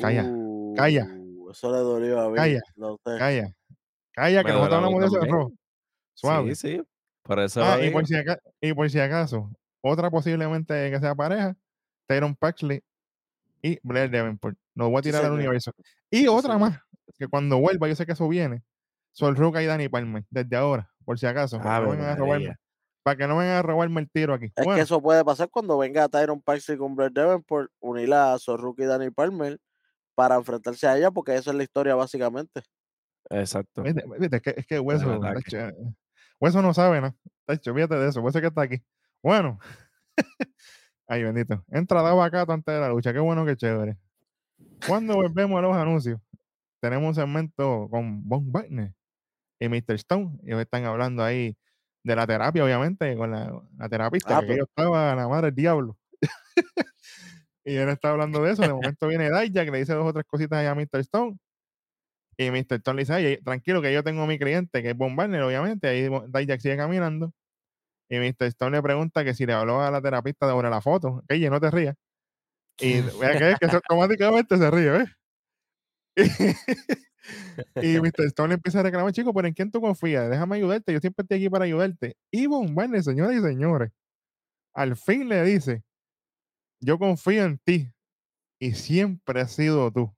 Calla, 0.00 0.30
calla. 0.76 1.06
Uh, 1.06 1.50
Eso 1.50 1.72
le 1.72 1.78
dolió 1.78 2.20
a 2.20 2.28
mí. 2.28 2.36
Calla, 2.36 2.60
sé. 2.60 3.18
calla. 3.18 3.56
Calla, 4.12 4.44
que 4.44 4.48
Me 4.52 4.54
nosotros 4.58 4.76
hablamos 4.76 5.00
de 5.00 5.06
eso 5.06 5.24
rojo. 5.26 5.52
Suave. 6.14 6.54
Sí, 6.54 6.76
sí. 6.76 6.82
Por 7.22 7.38
eso 7.40 7.62
Ah, 7.64 7.80
y 7.82 7.90
por, 7.90 8.06
si 8.06 8.14
acaso, 8.16 8.40
y 8.60 8.74
por 8.74 8.90
si 8.90 8.98
acaso, 9.00 9.50
otra 9.80 10.10
posiblemente 10.10 10.90
que 10.90 11.00
sea 11.00 11.14
pareja, 11.14 11.56
Tyron 12.06 12.34
Paxley 12.36 12.82
y 13.62 13.78
Blair 13.82 14.10
Davenport. 14.10 14.56
Nos 14.74 14.90
voy 14.90 14.98
a 14.98 15.02
Sí, 15.02 15.08
tirar 15.08 15.20
al 15.22 15.26
señor. 15.28 15.38
universo. 15.40 15.72
Y 16.10 16.26
otra 16.26 16.54
señor. 16.54 16.60
más, 16.60 16.80
que 17.18 17.28
cuando 17.28 17.58
vuelva, 17.58 17.88
yo 17.88 17.94
sé 17.94 18.06
que 18.06 18.12
eso 18.12 18.28
viene, 18.28 18.62
Sol 19.12 19.36
Ruca 19.36 19.62
y 19.62 19.66
Dani 19.66 19.88
Palmer, 19.88 20.24
desde 20.30 20.56
ahora, 20.56 20.90
por 21.04 21.18
si 21.18 21.26
acaso, 21.26 21.58
para, 21.58 21.80
que 21.80 21.84
no 21.84 21.90
vengan 21.90 22.08
a 22.08 22.16
robarme, 22.16 22.56
para 23.02 23.16
que 23.16 23.26
no 23.26 23.36
vengan 23.36 23.56
a 23.56 23.62
robarme 23.62 24.00
el 24.00 24.10
tiro 24.10 24.34
aquí. 24.34 24.52
Es 24.56 24.66
que 24.66 24.80
eso 24.80 25.02
puede 25.02 25.24
pasar 25.24 25.50
cuando 25.50 25.76
venga 25.78 26.08
Tyron 26.08 26.40
Paxley 26.40 26.78
con 26.78 26.94
Blair 26.94 27.12
Davenport, 27.12 27.70
unir 27.80 28.12
a 28.14 28.38
Sorruki 28.38 28.82
y 28.82 28.86
Danny 28.86 29.10
Palmer 29.10 29.58
para 30.14 30.36
enfrentarse 30.36 30.86
a 30.86 30.96
ella, 30.96 31.10
porque 31.10 31.34
eso 31.34 31.50
es 31.50 31.56
la 31.56 31.62
historia 31.62 31.94
básicamente. 31.94 32.62
Exacto. 33.30 33.82
viste, 33.82 34.04
viste, 34.18 34.36
es 34.36 34.42
que, 34.42 34.54
es 34.56 34.66
que 34.66 34.80
Hueso, 34.80 35.20
tacho, 35.20 35.58
eh, 35.58 35.74
Hueso 36.40 36.62
no 36.62 36.74
sabe, 36.74 37.00
¿no? 37.00 37.16
Tacho, 37.46 37.74
fíjate 37.74 37.96
de 37.96 38.08
eso, 38.08 38.20
Hueso 38.20 38.40
que 38.40 38.46
está 38.48 38.62
aquí. 38.62 38.82
Bueno, 39.22 39.58
ay 41.06 41.22
bendito, 41.22 41.64
entra 41.68 42.02
dado 42.02 42.22
acá 42.22 42.44
antes 42.48 42.74
de 42.74 42.80
la 42.80 42.88
lucha, 42.88 43.12
qué 43.12 43.20
bueno, 43.20 43.44
qué 43.46 43.56
chévere. 43.56 43.98
Cuando 44.86 45.14
volvemos 45.14 45.58
a 45.58 45.62
los 45.62 45.76
anuncios, 45.76 46.20
tenemos 46.82 47.08
un 47.10 47.14
segmento 47.14 47.88
con 47.90 48.28
Von 48.28 48.50
Wagner 48.52 48.92
y 49.60 49.68
Mr. 49.68 49.94
Stone. 49.94 50.38
Ellos 50.44 50.60
están 50.60 50.84
hablando 50.84 51.22
ahí 51.22 51.56
de 52.04 52.16
la 52.16 52.26
terapia, 52.26 52.64
obviamente, 52.64 53.16
con 53.16 53.30
la, 53.30 53.62
la 53.78 53.88
terapista, 53.88 54.38
Ah, 54.38 54.40
que 54.40 54.46
pero- 54.48 54.58
yo 54.58 54.64
estaba 54.64 55.14
la 55.14 55.28
madre 55.28 55.46
del 55.46 55.54
diablo. 55.54 55.96
y 57.64 57.76
él 57.76 57.88
está 57.88 58.10
hablando 58.10 58.42
de 58.42 58.52
eso. 58.52 58.62
De 58.62 58.72
momento 58.74 59.06
viene 59.06 59.30
Daya, 59.30 59.64
que 59.64 59.70
le 59.70 59.78
dice 59.78 59.94
dos 59.94 60.06
o 60.06 60.12
tres 60.12 60.26
cositas 60.26 60.58
ahí 60.58 60.66
a 60.66 60.74
Mr. 60.74 61.00
Stone. 61.00 61.38
Y 62.36 62.50
Mr. 62.50 62.74
Stone 62.78 62.96
le 62.96 63.02
dice, 63.02 63.12
"Ay, 63.12 63.36
tranquilo, 63.42 63.80
que 63.80 63.92
yo 63.92 64.02
tengo 64.02 64.22
a 64.22 64.26
mi 64.26 64.38
cliente, 64.38 64.82
que 64.82 64.90
es 64.90 64.96
Von 64.96 65.14
Wagner, 65.14 65.42
obviamente. 65.42 65.86
Ahí 65.88 66.08
Dijak 66.28 66.60
sigue 66.60 66.76
caminando. 66.76 67.32
Y 68.10 68.18
Mr. 68.18 68.46
Stone 68.46 68.76
le 68.76 68.82
pregunta 68.82 69.22
que 69.24 69.34
si 69.34 69.46
le 69.46 69.52
habló 69.52 69.80
a 69.80 69.90
la 69.90 70.02
terapista 70.02 70.48
sobre 70.48 70.68
la 70.70 70.80
foto. 70.80 71.22
Que 71.28 71.48
no 71.48 71.60
te 71.60 71.70
rías. 71.70 71.94
Y 72.80 72.94
vea 73.20 73.56
que, 73.58 73.66
que 73.68 73.76
automáticamente 73.76 74.56
se 74.56 74.70
ríe, 74.70 74.90
¿ves? 74.90 75.08
Y 77.80 78.00
Mr. 78.00 78.24
Stone 78.26 78.48
le 78.48 78.54
empieza 78.54 78.80
a 78.80 78.82
reclamar, 78.82 79.12
chico, 79.12 79.32
pero 79.32 79.46
¿en 79.46 79.54
quién 79.54 79.70
tú 79.70 79.80
confías? 79.80 80.28
Déjame 80.28 80.56
ayudarte, 80.56 80.92
yo 80.92 80.98
siempre 80.98 81.22
estoy 81.22 81.38
aquí 81.38 81.48
para 81.48 81.64
ayudarte. 81.66 82.16
Y 82.32 82.46
Von 82.46 82.74
Barney, 82.74 83.00
señoras 83.02 83.36
y 83.36 83.40
señores, 83.40 83.92
al 84.74 84.96
fin 84.96 85.28
le 85.28 85.42
dice, 85.44 85.84
yo 86.80 86.98
confío 86.98 87.44
en 87.44 87.58
ti 87.58 87.88
y 88.60 88.72
siempre 88.72 89.40
has 89.40 89.52
sido 89.52 89.90
tú. 89.92 90.12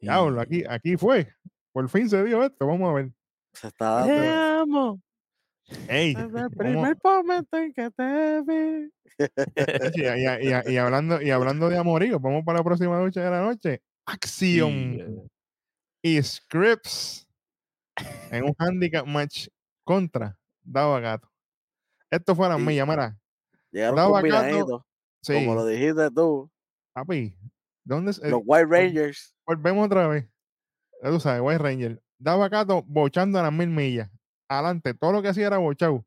Diablo, 0.00 0.40
aquí, 0.40 0.62
aquí 0.68 0.96
fue. 0.96 1.34
Por 1.72 1.88
fin 1.88 2.08
se 2.08 2.22
dio 2.24 2.44
esto, 2.44 2.66
vamos 2.66 2.88
a 2.90 2.94
ver. 2.94 3.12
Se 3.54 3.66
está 3.68 4.04
Te 4.04 4.28
amo. 4.60 5.00
Ey, 5.88 6.14
Desde 6.14 6.40
el 6.42 6.50
primer 6.56 6.96
momento 7.02 7.56
en 7.56 7.72
que 7.72 7.90
te 7.90 8.42
vi. 8.42 8.92
Oye, 9.82 10.40
y, 10.40 10.46
y- 10.48 10.70
y- 10.70 10.74
y 10.74 10.76
hablando, 10.76 11.20
y 11.20 11.30
hablando 11.30 11.68
de 11.68 11.78
amorío, 11.78 12.20
vamos 12.20 12.44
para 12.44 12.58
la 12.58 12.64
próxima 12.64 12.98
noche 12.98 13.20
de 13.20 13.30
la 13.30 13.42
noche. 13.42 13.82
Acción 14.06 15.28
Y, 16.02 16.16
y 16.18 16.22
Scripps 16.22 17.26
en 18.30 18.44
un 18.44 18.54
handicap 18.58 19.06
match 19.06 19.48
contra 19.84 20.36
Dava 20.62 20.98
Gato. 21.00 21.28
Esto 22.10 22.34
fue 22.34 22.46
a 22.46 22.50
las 22.50 22.58
Sí. 22.58 22.64
millas, 22.64 22.88
mira. 22.88 23.18
Llegaron 23.70 23.96
Daba 23.96 24.22
gato, 24.22 24.86
Sí, 25.22 25.34
como 25.34 25.54
lo 25.54 25.66
dijiste 25.66 26.10
tú. 26.10 26.50
papi. 26.94 27.36
¿Dónde 27.84 28.12
Los 28.28 28.42
White 28.44 28.66
Rangers. 28.66 29.34
volvemos 29.46 29.86
otra 29.86 30.06
vez? 30.08 30.28
Ya 31.02 31.10
tú 31.10 31.18
sabes, 31.20 31.40
White 31.42 31.58
Ranger. 31.58 32.02
Dava 32.18 32.48
Gato 32.48 32.82
bochando 32.86 33.38
a 33.38 33.42
las 33.42 33.52
mil 33.52 33.68
millas. 33.68 34.08
Adelante, 34.48 34.94
todo 34.94 35.12
lo 35.12 35.22
que 35.22 35.28
hacía 35.28 35.46
era 35.48 35.58
bochado. 35.58 36.04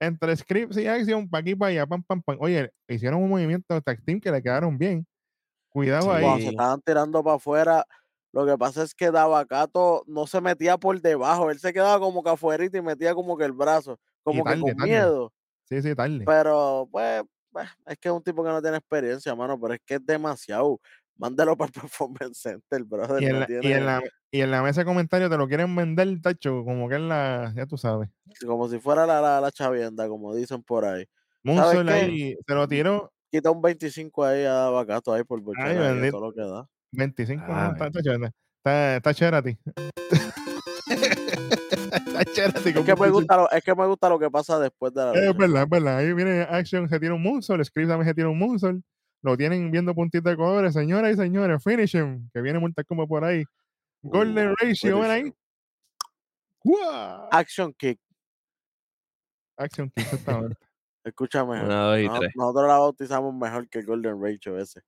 Entre 0.00 0.34
scripts 0.36 0.78
y 0.78 0.86
acción, 0.86 1.28
pa' 1.28 1.38
aquí, 1.38 1.54
para 1.54 1.70
allá, 1.70 1.86
pam, 1.86 2.02
pam, 2.02 2.22
pam. 2.22 2.38
Oye, 2.40 2.72
hicieron 2.88 3.22
un 3.22 3.28
movimiento 3.28 3.74
de 3.74 3.82
tag 3.82 4.02
team 4.04 4.18
que 4.20 4.30
le 4.32 4.42
quedaron 4.42 4.76
bien. 4.78 5.06
Cuidado 5.70 6.02
Sí. 6.02 6.08
ahí. 6.10 6.22
Cuando 6.22 6.42
se 6.42 6.50
estaban 6.50 6.80
tirando 6.82 7.24
para 7.24 7.36
afuera, 7.36 7.86
lo 8.32 8.46
que 8.46 8.56
pasa 8.58 8.82
es 8.82 8.94
que 8.94 9.10
Davacato 9.10 10.04
no 10.06 10.26
se 10.26 10.40
metía 10.40 10.76
por 10.76 11.00
debajo, 11.00 11.50
él 11.50 11.58
se 11.58 11.72
quedaba 11.72 11.98
como 11.98 12.22
que 12.22 12.30
afuera 12.30 12.64
y 12.64 12.82
metía 12.82 13.14
como 13.14 13.36
que 13.36 13.44
el 13.44 13.52
brazo, 13.52 13.98
como 14.22 14.44
que 14.44 14.60
con 14.60 14.76
tarde. 14.76 14.84
miedo. 14.84 15.32
Sí, 15.64 15.82
sí, 15.82 15.94
tarde. 15.94 16.24
Pero, 16.26 16.88
pues, 16.90 17.22
pues, 17.52 17.68
es 17.86 17.98
que 17.98 18.08
es 18.08 18.14
un 18.14 18.22
tipo 18.22 18.44
que 18.44 18.50
no 18.50 18.60
tiene 18.62 18.76
experiencia, 18.76 19.34
mano, 19.34 19.58
pero 19.60 19.74
es 19.74 19.80
que 19.84 19.94
es 19.94 20.06
demasiado. 20.06 20.80
Mándalo 21.16 21.56
para 21.56 21.68
el 21.68 21.72
Performance 21.90 22.38
Center, 22.38 22.84
brother. 22.84 23.22
Y 23.22 23.26
en, 23.26 23.32
no 23.32 23.40
la, 23.40 23.46
y, 23.48 23.72
en 23.72 23.86
la, 23.86 24.02
y 24.30 24.40
en 24.40 24.50
la 24.50 24.62
mesa 24.62 24.80
de 24.80 24.84
comentarios 24.86 25.30
te 25.30 25.36
lo 25.36 25.46
quieren 25.46 25.74
vender, 25.76 26.20
tacho, 26.22 26.64
como 26.64 26.88
que 26.88 26.94
es 26.94 27.00
la, 27.00 27.52
ya 27.54 27.66
tú 27.66 27.76
sabes. 27.76 28.08
Como 28.46 28.68
si 28.68 28.78
fuera 28.78 29.06
la, 29.06 29.20
la, 29.20 29.40
la 29.40 29.52
chavienda, 29.52 30.08
como 30.08 30.34
dicen 30.34 30.62
por 30.62 30.84
ahí. 30.84 31.04
Ahí 31.44 32.36
se 32.46 32.54
lo 32.54 32.68
tiró 32.68 33.12
Quita 33.30 33.50
un 33.50 33.62
25 33.62 34.24
ahí 34.24 34.44
a 34.44 34.52
Davacato 34.52 35.12
ahí 35.12 35.22
por 35.24 35.40
bochar 35.40 35.68
Ay, 35.68 36.06
a 36.06 36.10
todo 36.10 36.20
lo 36.20 36.32
que 36.32 36.40
da. 36.40 36.66
25, 36.92 37.46
no, 37.46 37.54
Ah, 37.54 37.70
está, 37.72 37.90
tacho, 37.90 38.10
está, 38.12 38.96
está 38.96 39.14
Cherati. 39.14 39.56
está 40.86 42.24
Cherati 42.24 42.68
Es 42.70 42.74
con 42.74 42.84
que, 42.84 42.94
me 42.94 43.00
25. 43.00 43.12
gusta 43.12 43.36
lo, 43.36 43.50
es 43.50 43.62
que 43.64 43.74
me 43.74 43.86
gusta 43.86 44.08
lo 44.08 44.18
que 44.18 44.30
pasa 44.30 44.58
después 44.58 44.92
de 44.92 45.04
la 45.04 45.12
Es 45.12 45.36
verdad, 45.36 45.62
es 45.62 45.68
verdad. 45.68 45.96
Ahí 45.98 46.12
viene 46.12 46.42
Action, 46.42 46.88
se 46.88 46.98
tira 46.98 47.14
un 47.14 47.22
Moonsault, 47.22 47.64
Scripps 47.64 47.88
también 47.88 48.08
se 48.08 48.14
tira 48.14 48.28
un 48.28 48.38
Moonsault. 48.38 48.84
Lo 49.22 49.36
tienen 49.36 49.70
viendo 49.70 49.94
puntitos 49.94 50.30
de 50.30 50.36
colores, 50.36 50.72
señoras 50.72 51.12
y 51.12 51.16
señores. 51.16 51.62
Finish 51.62 51.94
him, 51.94 52.28
que 52.32 52.40
viene 52.40 52.58
Mortal 52.58 52.84
como 52.86 53.06
por 53.06 53.22
ahí. 53.24 53.44
Golden 54.02 54.48
Uh, 54.52 54.54
Ratio, 54.60 54.98
ven 55.00 55.10
ahí. 55.10 55.32
¡Guau! 56.64 57.28
Action 57.30 57.72
Kick. 57.74 58.00
Action 59.58 59.90
Kick, 59.94 60.04
exactamente. 60.06 60.56
Escúchame. 61.04 61.62
Una, 61.64 61.82
dos 61.84 61.98
y 62.00 62.06
Noso- 62.06 62.18
tres. 62.20 62.32
Nosotros 62.36 62.68
la 62.68 62.78
bautizamos 62.78 63.34
mejor 63.34 63.68
que 63.68 63.78
el 63.80 63.86
Golden 63.86 64.22
Ratio 64.22 64.58
ese. 64.58 64.82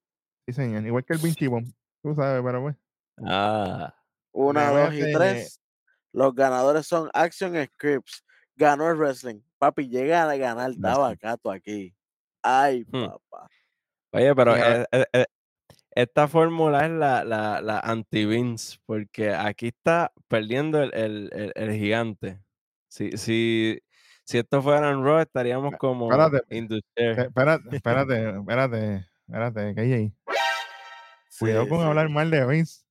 Sí, 0.47 0.53
señor. 0.53 0.85
Igual 0.87 1.05
que 1.05 1.15
el 1.15 1.19
Vinci 1.21 1.47
Bomb. 1.47 1.67
Tú 2.03 2.15
sabes, 2.15 2.43
pero 2.45 2.63
pues. 2.63 2.77
Ah, 3.25 3.95
Una, 4.33 4.71
dos 4.71 4.95
y 4.95 5.13
tres. 5.13 5.61
Los 6.13 6.35
ganadores 6.35 6.87
son 6.87 7.09
Action 7.15 7.55
Scripts. 7.67 8.25
Ganó 8.57 8.91
el 8.91 8.97
wrestling. 8.97 9.41
Papi, 9.59 9.89
llega 9.89 10.29
a 10.29 10.37
ganar. 10.37 10.73
Dabacato 10.77 11.51
aquí. 11.51 11.95
Ay, 12.43 12.85
Hmm. 12.91 13.07
papá. 13.07 13.49
Oye, 14.13 14.35
pero 14.35 14.57
eh, 14.57 14.85
eh, 14.93 15.07
eh, 15.13 15.27
esta 15.95 16.29
fórmula 16.29 16.85
es 16.85 16.91
la, 16.93 17.25
la, 17.25 17.63
la 17.63 17.79
anti-Vince, 17.81 18.79
porque 18.85 19.33
aquí 19.33 19.69
está 19.69 20.13
perdiendo 20.29 20.83
el, 20.83 20.93
el, 20.93 21.31
el, 21.33 21.53
el 21.55 21.73
gigante. 21.79 22.41
Si, 22.91 23.17
si, 23.17 23.81
si 24.33 24.39
esto 24.39 24.63
fuera 24.63 24.91
en 24.91 25.05
Raw, 25.05 25.19
estaríamos 25.21 25.75
como 25.79 26.11
espérate. 26.11 26.43
Espérate, 26.49 27.77
espérate, 27.77 28.31
espérate, 28.39 29.07
espérate, 29.27 29.75
que 29.75 29.81
hay 29.81 29.93
ahí. 29.93 30.15
Cuidado 31.39 31.65
Sí, 31.65 31.69
con 31.71 31.79
sí. 31.81 31.85
hablar 31.85 32.09
mal 32.09 32.31
de 32.31 32.47
Vince. 32.47 32.83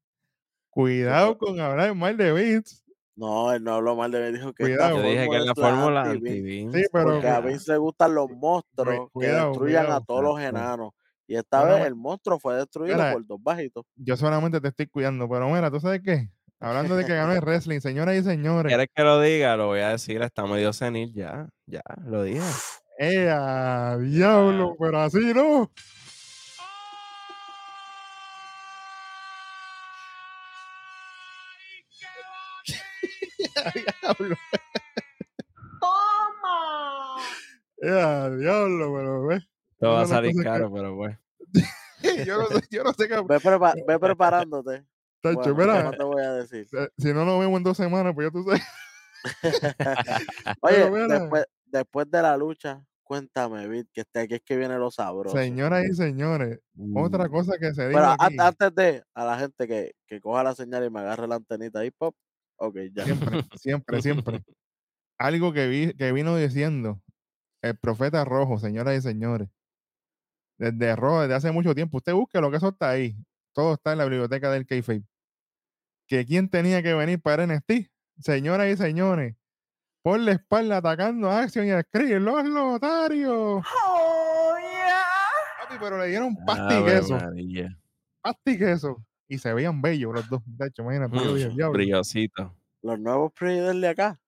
Cuidado 0.69 1.37
con 1.37 1.59
hablar 1.59 1.93
mal 1.95 2.15
de 2.17 2.31
Vince. 2.33 2.77
No, 3.15 3.51
él 3.53 3.63
no 3.63 3.73
habló 3.75 3.95
mal 3.95 4.09
de 4.11 4.31
mí. 4.31 4.37
Dijo 4.37 4.53
que 4.53 4.63
Cuidado. 4.63 4.97
Yo 4.97 5.03
dije 5.03 5.29
que 5.29 5.37
es 5.37 5.45
la 5.45 5.53
fórmula 5.55 6.01
anti-Vince, 6.03 6.29
anti-Vince. 6.39 6.79
Sí, 6.79 6.85
pero 6.91 7.05
Porque 7.05 7.27
a 7.27 7.39
Vince 7.41 7.71
le 7.73 7.77
gustan 7.77 8.15
los 8.15 8.29
monstruos 8.31 9.07
que 9.07 9.11
cuidado, 9.13 9.49
destruyan 9.49 9.83
a 9.83 9.85
cuidado. 9.85 10.05
todos 10.07 10.23
los 10.23 10.39
enanos. 10.39 10.91
Y 11.27 11.35
esta 11.35 11.61
Bueno, 11.61 11.75
vez 11.75 11.85
el 11.85 11.95
monstruo 11.95 12.39
fue 12.39 12.55
destruido 12.55 12.95
Mira, 12.97 13.13
por 13.13 13.25
dos 13.25 13.41
bajitos. 13.41 13.85
yo 13.95 14.17
solamente 14.17 14.59
te 14.59 14.67
estoy 14.69 14.87
cuidando, 14.87 15.29
pero 15.29 15.49
mira, 15.49 15.69
¿tú 15.71 15.79
sabes 15.79 16.01
qué? 16.03 16.29
Hablando 16.63 16.95
de 16.95 17.05
que 17.05 17.15
ganó 17.15 17.33
el 17.33 17.41
wrestling, 17.41 17.79
señoras 17.79 18.15
y 18.17 18.23
señores. 18.23 18.69
¿Quieres 18.69 18.87
que 18.95 19.03
lo 19.03 19.19
diga? 19.19 19.57
Lo 19.57 19.65
voy 19.67 19.79
a 19.79 19.89
decir, 19.89 20.21
está 20.21 20.45
medio 20.45 20.71
senil 20.73 21.11
ya. 21.13 21.47
Ya, 21.65 21.81
lo 22.05 22.21
dije. 22.23 22.39
¡Eh, 22.99 23.27
a 23.31 23.97
diablo! 23.99 24.75
Pero 24.79 24.99
así 24.99 25.33
no. 25.33 25.71
diablo. 34.01 34.35
¡Eh, 37.83 37.89
a 38.01 38.29
diablo! 38.29 38.93
Pero 38.95 39.25
ve. 39.25 39.35
Esto 39.35 39.89
va 39.89 40.01
a 40.01 40.05
salir 40.05 40.31
cosas 40.33 40.43
que- 40.43 40.49
caro, 40.49 40.71
pero 40.71 40.95
pues. 40.95 41.17
Yo 42.25 42.37
no 42.39 42.47
sé, 42.47 42.61
yo 42.71 42.83
no 42.83 42.93
sé 42.93 43.07
qué. 43.07 43.13
Ve, 43.15 43.39
prepa- 43.39 43.75
ve 43.87 43.99
preparándote. 43.99 44.83
Tacho, 45.21 45.53
Bueno, 45.55 45.83
no 45.83 45.91
te 45.91 46.03
voy 46.03 46.23
a 46.23 46.33
decir. 46.33 46.67
eh, 46.73 46.89
si 46.97 47.13
no 47.13 47.25
nos 47.25 47.39
vemos 47.39 47.57
en 47.57 47.63
dos 47.63 47.77
semanas, 47.77 48.13
pues 48.13 48.27
ya 48.27 48.31
tú 48.31 48.43
sabes. 48.43 48.61
Oye, 50.61 50.89
mira. 50.89 51.19
después, 51.19 51.45
después 51.65 52.09
de 52.09 52.21
la 52.21 52.37
lucha, 52.37 52.83
cuéntame, 53.03 53.67
Vic, 53.67 53.87
que 53.93 54.01
este 54.01 54.19
aquí 54.21 54.33
es 54.35 54.41
que 54.41 54.57
viene 54.57 54.77
lo 54.77 54.89
sabroso. 54.89 55.37
Señoras 55.37 55.85
y 55.89 55.93
señores, 55.93 56.59
otra 56.95 57.25
Uh, 57.25 57.29
cosa 57.29 57.57
que 57.59 57.73
se 57.73 57.87
dijo 57.89 57.99
Pero 57.99 58.15
aquí, 58.19 58.35
antes 58.39 58.75
de, 58.75 59.03
a 59.13 59.25
la 59.25 59.37
gente 59.37 59.67
que, 59.67 59.93
que 60.07 60.19
coja 60.19 60.43
la 60.43 60.55
señal 60.55 60.85
y 60.85 60.89
me 60.89 61.01
agarre 61.01 61.27
la 61.27 61.35
antenita 61.35 61.79
ahí, 61.79 61.91
pop. 61.91 62.15
Ok, 62.57 62.77
ya. 62.93 63.03
siempre, 63.05 63.41
siempre, 63.55 64.01
siempre. 64.01 64.43
Algo 65.19 65.53
que, 65.53 65.67
vi, 65.67 65.93
que 65.93 66.11
vino 66.11 66.35
diciendo 66.35 67.01
el 67.61 67.77
profeta 67.77 68.25
rojo, 68.25 68.57
señoras 68.57 68.97
y 68.97 69.01
señores. 69.01 69.49
Desde 70.57 70.95
rojo, 70.95 71.21
desde 71.21 71.35
hace 71.35 71.51
mucho 71.51 71.75
tiempo. 71.75 71.97
Usted 71.97 72.13
busque 72.13 72.39
lo 72.41 72.49
que 72.49 72.57
eso 72.57 72.69
está 72.69 72.89
ahí. 72.89 73.15
Todo 73.53 73.73
está 73.73 73.91
en 73.91 73.97
la 73.99 74.05
biblioteca 74.05 74.49
del 74.51 74.65
Kayfabe. 74.65 75.03
Que 76.11 76.25
quién 76.25 76.49
tenía 76.49 76.83
que 76.83 76.93
venir 76.93 77.21
para 77.21 77.43
NXT, 77.47 77.89
señoras 78.19 78.67
y 78.67 78.75
señores, 78.75 79.33
por 80.03 80.19
la 80.19 80.33
espalda 80.33 80.75
atacando 80.75 81.31
a 81.31 81.39
Action 81.39 81.65
y 81.65 81.71
a 81.71 81.83
Scream, 81.83 82.25
los 82.25 82.43
lotarios. 82.43 83.63
Papi, 85.61 85.75
pero 85.79 85.97
le 85.99 86.07
dieron 86.07 86.35
pasti 86.45 86.75
y 86.75 86.83
queso, 86.83 87.17
pasti 88.21 88.51
y 88.51 88.57
queso. 88.57 89.01
Y 89.29 89.37
se 89.37 89.53
veían 89.53 89.81
bellos 89.81 90.13
los 90.13 90.27
dos. 90.29 90.41
De 90.45 90.67
hecho, 90.67 90.81
imagínate, 90.81 91.15
Mm, 91.15 91.35
"Diablo". 91.55 91.71
Brillosito. 91.71 92.57
Los 92.81 92.99
nuevos 92.99 93.31
pre 93.31 93.61
de 93.61 93.87
acá. 93.87 94.19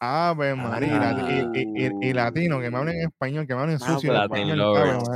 Ave 0.00 0.54
María, 0.54 0.88
y 0.88 0.98
lati- 0.98 1.50
y, 1.54 1.60
y- 1.60 1.86
y- 1.86 2.08
y 2.10 2.12
latino, 2.12 2.60
que 2.60 2.70
me 2.70 2.76
hablen 2.76 2.96
en 2.96 3.06
español, 3.08 3.46
que 3.46 3.54
me 3.54 3.62
hablen 3.62 3.78
Ah, 3.80 3.86
sucio 3.94 4.10
en 4.12 4.18
Latin 4.18 4.36
español. 4.50 4.58
lovers. 4.58 5.08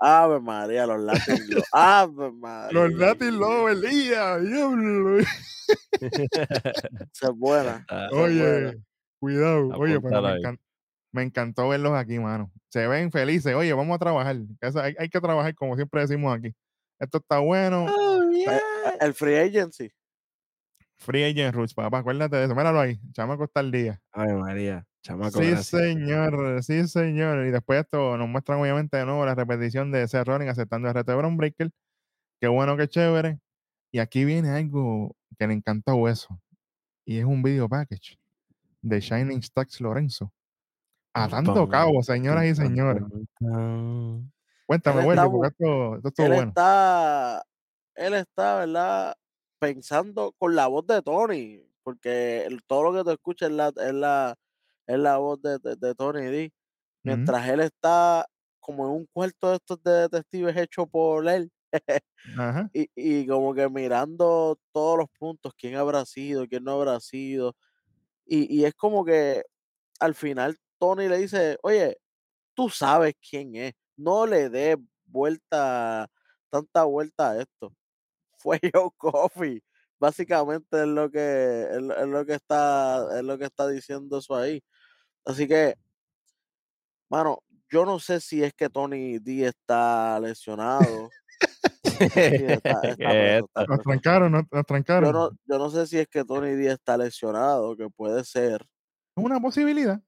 Ave 0.00 0.40
María. 0.40 0.86
Los 0.86 1.00
Latin 1.00 1.38
lo- 1.50 1.62
Ave 1.72 2.30
María. 2.32 2.72
Los 2.72 2.92
Latin 2.94 3.38
Lovers, 3.38 3.80
día, 3.82 4.38
diablo. 4.38 5.18
Es 6.00 7.30
buena. 7.34 7.84
Ah, 7.88 8.08
Oye, 8.12 8.40
buena. 8.42 8.74
cuidado. 9.20 9.68
Oye, 9.76 10.00
pero 10.00 10.16
Apúntalo 10.16 10.28
me, 10.28 10.34
ahí. 10.34 10.40
encan- 10.42 10.60
me 11.12 11.22
encantó 11.22 11.68
verlos 11.68 11.92
aquí, 11.94 12.18
mano. 12.18 12.50
Se 12.68 12.86
ven 12.86 13.10
felices. 13.10 13.54
Oye, 13.54 13.72
vamos 13.72 13.94
a 13.96 13.98
trabajar. 13.98 14.36
Eso 14.60 14.80
hay, 14.80 14.94
hay 14.98 15.08
que 15.08 15.20
trabajar, 15.20 15.54
como 15.54 15.74
siempre 15.76 16.00
decimos 16.02 16.36
aquí. 16.36 16.54
Esto 17.00 17.18
está 17.18 17.38
bueno. 17.38 17.86
El 19.00 19.14
free 19.14 19.36
agency. 19.36 19.90
Free 20.98 21.24
Agent 21.24 21.54
Roots, 21.54 21.74
papá. 21.74 21.98
Acuérdate 21.98 22.36
de 22.36 22.44
eso. 22.44 22.54
Míralo 22.54 22.80
ahí. 22.80 22.98
Chamaco 23.12 23.44
está 23.44 23.60
al 23.60 23.70
día. 23.70 24.00
Ave 24.12 24.34
María. 24.34 24.84
Chamaco, 25.02 25.38
Sí, 25.40 25.50
gracias. 25.50 25.66
señor, 25.66 26.62
sí, 26.62 26.86
señor. 26.88 27.46
Y 27.46 27.50
después 27.50 27.80
esto 27.80 28.16
nos 28.16 28.28
muestran 28.28 28.60
obviamente 28.60 28.96
de 28.96 29.04
nuevo 29.06 29.24
la 29.24 29.34
repetición 29.34 29.92
de 29.92 30.06
Seth 30.08 30.26
Rollins 30.26 30.50
aceptando 30.50 30.88
el 30.88 30.94
reto 30.94 31.12
de 31.12 31.18
Bron 31.18 31.36
Breaker. 31.36 31.70
Qué 32.40 32.48
bueno, 32.48 32.76
qué 32.76 32.88
chévere. 32.88 33.38
Y 33.92 34.00
aquí 34.00 34.24
viene 34.24 34.50
algo 34.50 35.16
que 35.38 35.46
le 35.46 35.54
encanta 35.54 35.92
a 35.92 35.94
Hueso. 35.94 36.40
Y 37.04 37.18
es 37.18 37.24
un 37.24 37.42
video 37.42 37.68
package 37.68 38.18
de 38.82 39.00
Shining 39.00 39.42
Stacks 39.42 39.80
Lorenzo. 39.80 40.32
Atando 41.14 41.54
Pam, 41.54 41.70
cabo, 41.70 42.02
señoras 42.02 42.44
y 42.44 42.54
señores. 42.54 43.02
Cuéntame, 44.66 45.00
está 45.08 45.30
porque 45.30 45.48
esto, 45.48 45.96
esto 45.96 46.08
estuvo 46.08 46.26
Él 46.26 46.32
bueno. 46.34 46.48
está, 46.48 47.42
él 47.94 48.14
está, 48.14 48.56
¿verdad? 48.56 49.14
Pensando 49.58 50.32
con 50.38 50.54
la 50.56 50.66
voz 50.68 50.86
de 50.86 51.02
Tony, 51.02 51.64
porque 51.82 52.44
el- 52.46 52.62
todo 52.66 52.84
lo 52.84 52.92
que 52.94 53.04
tú 53.04 53.10
escuchas 53.12 53.50
es 53.50 53.56
la, 53.56 53.68
es 53.76 53.94
la, 53.94 54.36
es 54.86 54.98
la 54.98 55.18
voz 55.18 55.40
de, 55.42 55.58
de- 55.58 55.76
de 55.76 55.94
Tony 55.94 56.22
D. 56.26 56.52
Mientras 57.04 57.48
él 57.48 57.60
está 57.60 58.26
como 58.60 58.86
en 58.86 58.92
un 58.92 59.06
cuarto 59.12 59.50
de 59.50 59.56
estos 59.56 59.82
de 59.82 59.92
detectives 60.08 60.56
hecho 60.56 60.86
por 60.86 61.28
él 61.28 61.50
Ajá. 62.36 62.70
y, 62.72 62.88
y 62.94 63.26
como 63.26 63.54
que 63.54 63.68
mirando 63.68 64.58
todos 64.72 64.98
los 64.98 65.08
puntos, 65.18 65.52
quién 65.56 65.76
habrá 65.76 66.04
sido, 66.06 66.46
quién 66.46 66.64
no 66.64 66.72
habrá 66.72 67.00
sido. 67.00 67.54
Y, 68.26 68.54
y 68.54 68.64
es 68.64 68.74
como 68.74 69.04
que 69.04 69.42
al 70.00 70.14
final 70.14 70.56
Tony 70.78 71.08
le 71.08 71.18
dice, 71.18 71.58
oye, 71.62 71.98
tú 72.54 72.70
sabes 72.70 73.14
quién 73.28 73.56
es, 73.56 73.74
no 73.96 74.26
le 74.26 74.50
des 74.50 74.78
vuelta, 75.06 76.08
tanta 76.50 76.84
vuelta 76.84 77.32
a 77.32 77.42
esto. 77.42 77.74
Fue 78.38 78.58
Joe 78.74 78.90
Coffee. 78.96 79.62
Básicamente 80.00 80.80
es 80.82 80.86
lo 80.88 81.10
que 81.10 81.62
es, 81.70 81.82
lo- 81.82 81.96
es 81.96 82.06
lo 82.08 82.24
que 82.26 82.34
está 82.34 83.18
es 83.18 83.24
lo 83.24 83.36
que 83.38 83.44
está 83.46 83.68
diciendo 83.68 84.18
eso 84.18 84.34
ahí. 84.36 84.62
Así 85.24 85.46
que, 85.48 85.74
mano, 87.10 87.42
yo 87.70 87.84
no 87.84 87.98
sé 87.98 88.20
si 88.20 88.42
es 88.42 88.54
que 88.54 88.68
Tony 88.70 89.18
D 89.18 89.44
está 89.46 90.18
lesionado. 90.20 91.10
Sí, 91.82 91.98
está, 92.00 92.80
está 92.82 92.96
¿Qué 92.96 92.96
preso, 92.96 93.38
es 93.38 93.38
está 93.48 93.60
esto? 93.62 93.66
Nos 93.76 93.82
trancaron, 93.82 94.32
nos, 94.32 94.42
nos 94.42 94.50
Yo 94.50 94.64
trancaron. 94.64 95.12
no, 95.12 95.30
yo 95.46 95.58
no 95.58 95.70
sé 95.70 95.86
si 95.86 95.98
es 95.98 96.08
que 96.08 96.24
Tony 96.24 96.50
D 96.54 96.70
está 96.72 96.96
lesionado, 96.96 97.76
que 97.76 97.88
puede 97.90 98.24
ser. 98.24 98.62
Es 99.16 99.24
una 99.24 99.40
posibilidad. 99.40 100.00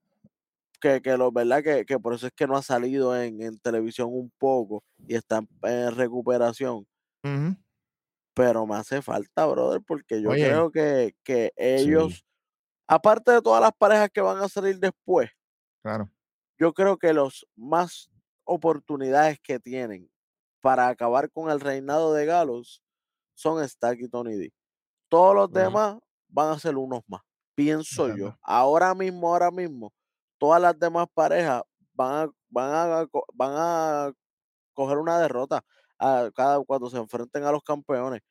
Que, 0.81 1.03
que 1.03 1.17
lo 1.19 1.31
verdad 1.31 1.63
que, 1.63 1.85
que 1.85 1.99
por 1.99 2.15
eso 2.15 2.27
es 2.29 2.33
que 2.35 2.47
no 2.47 2.57
ha 2.57 2.63
salido 2.63 3.15
en, 3.21 3.43
en 3.43 3.59
televisión 3.59 4.09
un 4.13 4.33
poco 4.39 4.83
y 5.07 5.15
está 5.15 5.39
en, 5.39 5.49
en 5.65 5.95
recuperación. 5.95 6.87
Ujú. 7.23 7.57
Pero 8.41 8.67
me 8.67 8.77
hace 8.77 9.03
falta, 9.03 9.47
brother, 9.47 9.83
porque 9.87 10.23
yo 10.23 10.31
Oye. 10.31 10.47
creo 10.49 10.71
que, 10.71 11.15
que 11.25 11.53
Sí. 11.75 11.91
ellos, 11.91 12.25
aparte 12.89 13.33
de 13.33 13.43
todas 13.43 13.63
las 13.63 13.73
parejas 13.79 14.11
que 14.13 14.21
van 14.23 14.39
a 14.39 14.49
salir 14.49 14.79
después, 14.81 15.31
Claro. 15.83 16.11
yo 16.59 16.73
creo 16.73 16.99
que 16.99 17.13
los 17.13 17.47
más 17.57 18.11
oportunidades 18.45 19.39
que 19.43 19.59
tienen 19.61 20.11
para 20.61 20.89
acabar 20.89 21.31
con 21.31 21.51
el 21.51 21.61
reinado 21.61 22.13
de 22.15 22.27
Galos 22.27 22.83
son 23.35 23.67
Stack 23.67 24.01
y 24.01 24.09
Tony 24.09 24.37
D. 24.37 24.53
Todos 25.09 25.35
los 25.37 25.53
Ujú. 25.53 25.53
demás 25.53 25.99
van 26.29 26.53
a 26.55 26.61
ser 26.61 26.77
unos 26.77 27.03
más, 27.09 27.23
pienso 27.57 28.11
yo. 28.11 28.37
Ahora 28.43 28.95
mismo, 28.95 29.29
ahora 29.33 29.51
mismo, 29.53 29.93
todas 30.39 30.63
las 30.63 30.79
demás 30.79 31.07
parejas 31.15 31.63
van 31.95 32.29
a, 32.29 32.33
van 32.51 32.71
a, 32.75 33.07
van 33.35 33.53
a 33.57 34.13
coger 34.75 34.99
una 34.99 35.21
derrota 35.21 35.65
a 35.99 36.31
cada 36.35 36.63
cuando 36.65 36.91
se 36.91 36.99
enfrenten 36.99 37.45
a 37.45 37.53
los 37.53 37.63
campeones. 37.65 38.23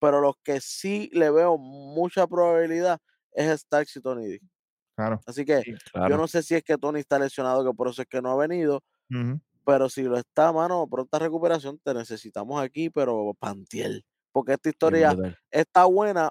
Pero 0.00 0.20
los 0.20 0.36
que 0.42 0.60
sí 0.60 1.10
le 1.12 1.30
veo 1.30 1.58
mucha 1.58 2.26
probabilidad 2.26 2.98
es 3.32 3.60
Starks 3.60 3.96
y 3.96 4.00
Tony 4.00 4.26
D. 4.26 4.40
Claro. 4.96 5.20
Así 5.26 5.44
que 5.44 5.62
Sí. 5.62 5.74
yo 5.94 6.16
no 6.16 6.26
sé 6.26 6.42
si 6.42 6.54
es 6.54 6.62
que 6.62 6.76
Tony 6.76 7.00
está 7.00 7.18
lesionado, 7.18 7.64
que 7.64 7.76
por 7.76 7.88
eso 7.88 8.02
es 8.02 8.08
que 8.08 8.20
no 8.20 8.32
ha 8.32 8.36
venido, 8.36 8.82
pero 9.64 9.88
si 9.88 10.02
lo 10.02 10.16
está, 10.16 10.52
mano, 10.52 10.86
pronta 10.88 11.18
recuperación, 11.18 11.78
te 11.78 11.94
necesitamos 11.94 12.60
aquí, 12.60 12.90
pero 12.90 13.32
pantiel. 13.38 14.04
Porque 14.32 14.54
esta 14.54 14.68
historia 14.68 15.16
está 15.50 15.84
buena, 15.84 16.30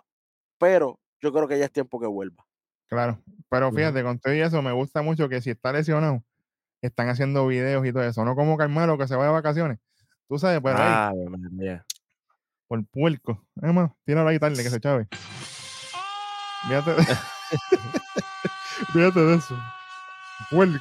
pero 0.58 1.00
yo 1.22 1.32
creo 1.32 1.48
que 1.48 1.58
ya 1.58 1.66
es 1.66 1.72
tiempo 1.72 2.00
que 2.00 2.08
vuelva. 2.08 2.46
Claro. 2.88 3.22
Pero 3.50 3.72
fíjate, 3.72 4.04
con 4.04 4.20
todo 4.20 4.34
y 4.34 4.40
eso, 4.42 4.62
me 4.62 4.72
gusta 4.72 5.02
mucho 5.02 5.30
que 5.30 5.42
si 5.42 5.50
está 5.50 5.72
lesionado, 5.72 6.24
están 6.82 7.10
haciendo 7.10 7.48
videos 7.48 7.86
y 7.86 7.92
todo 7.94 8.04
eso. 8.04 8.24
No 8.26 8.36
como 8.36 8.58
Carmelo 8.58 8.98
que 8.98 9.08
se 9.08 9.16
va 9.16 9.26
de 9.26 9.32
vacaciones. 9.32 9.80
Tú 10.28 10.38
sabes, 10.38 10.60
pero 10.62 10.78
ahí, 10.78 11.14
Ave 11.14 11.30
María. 11.30 11.86
Por 12.68 12.86
puerco. 12.88 13.44
Es 13.62 13.74
más, 13.74 13.92
tíralo 14.06 14.30
ahí 14.30 14.40
tarde 14.40 14.62
que 14.64 14.70
se 14.70 14.80
chave. 14.80 15.08
Fíjate, 16.68 16.96
fíjate 18.94 19.20
de 19.20 19.36
eso. 19.36 19.58
Puerco. 20.50 20.78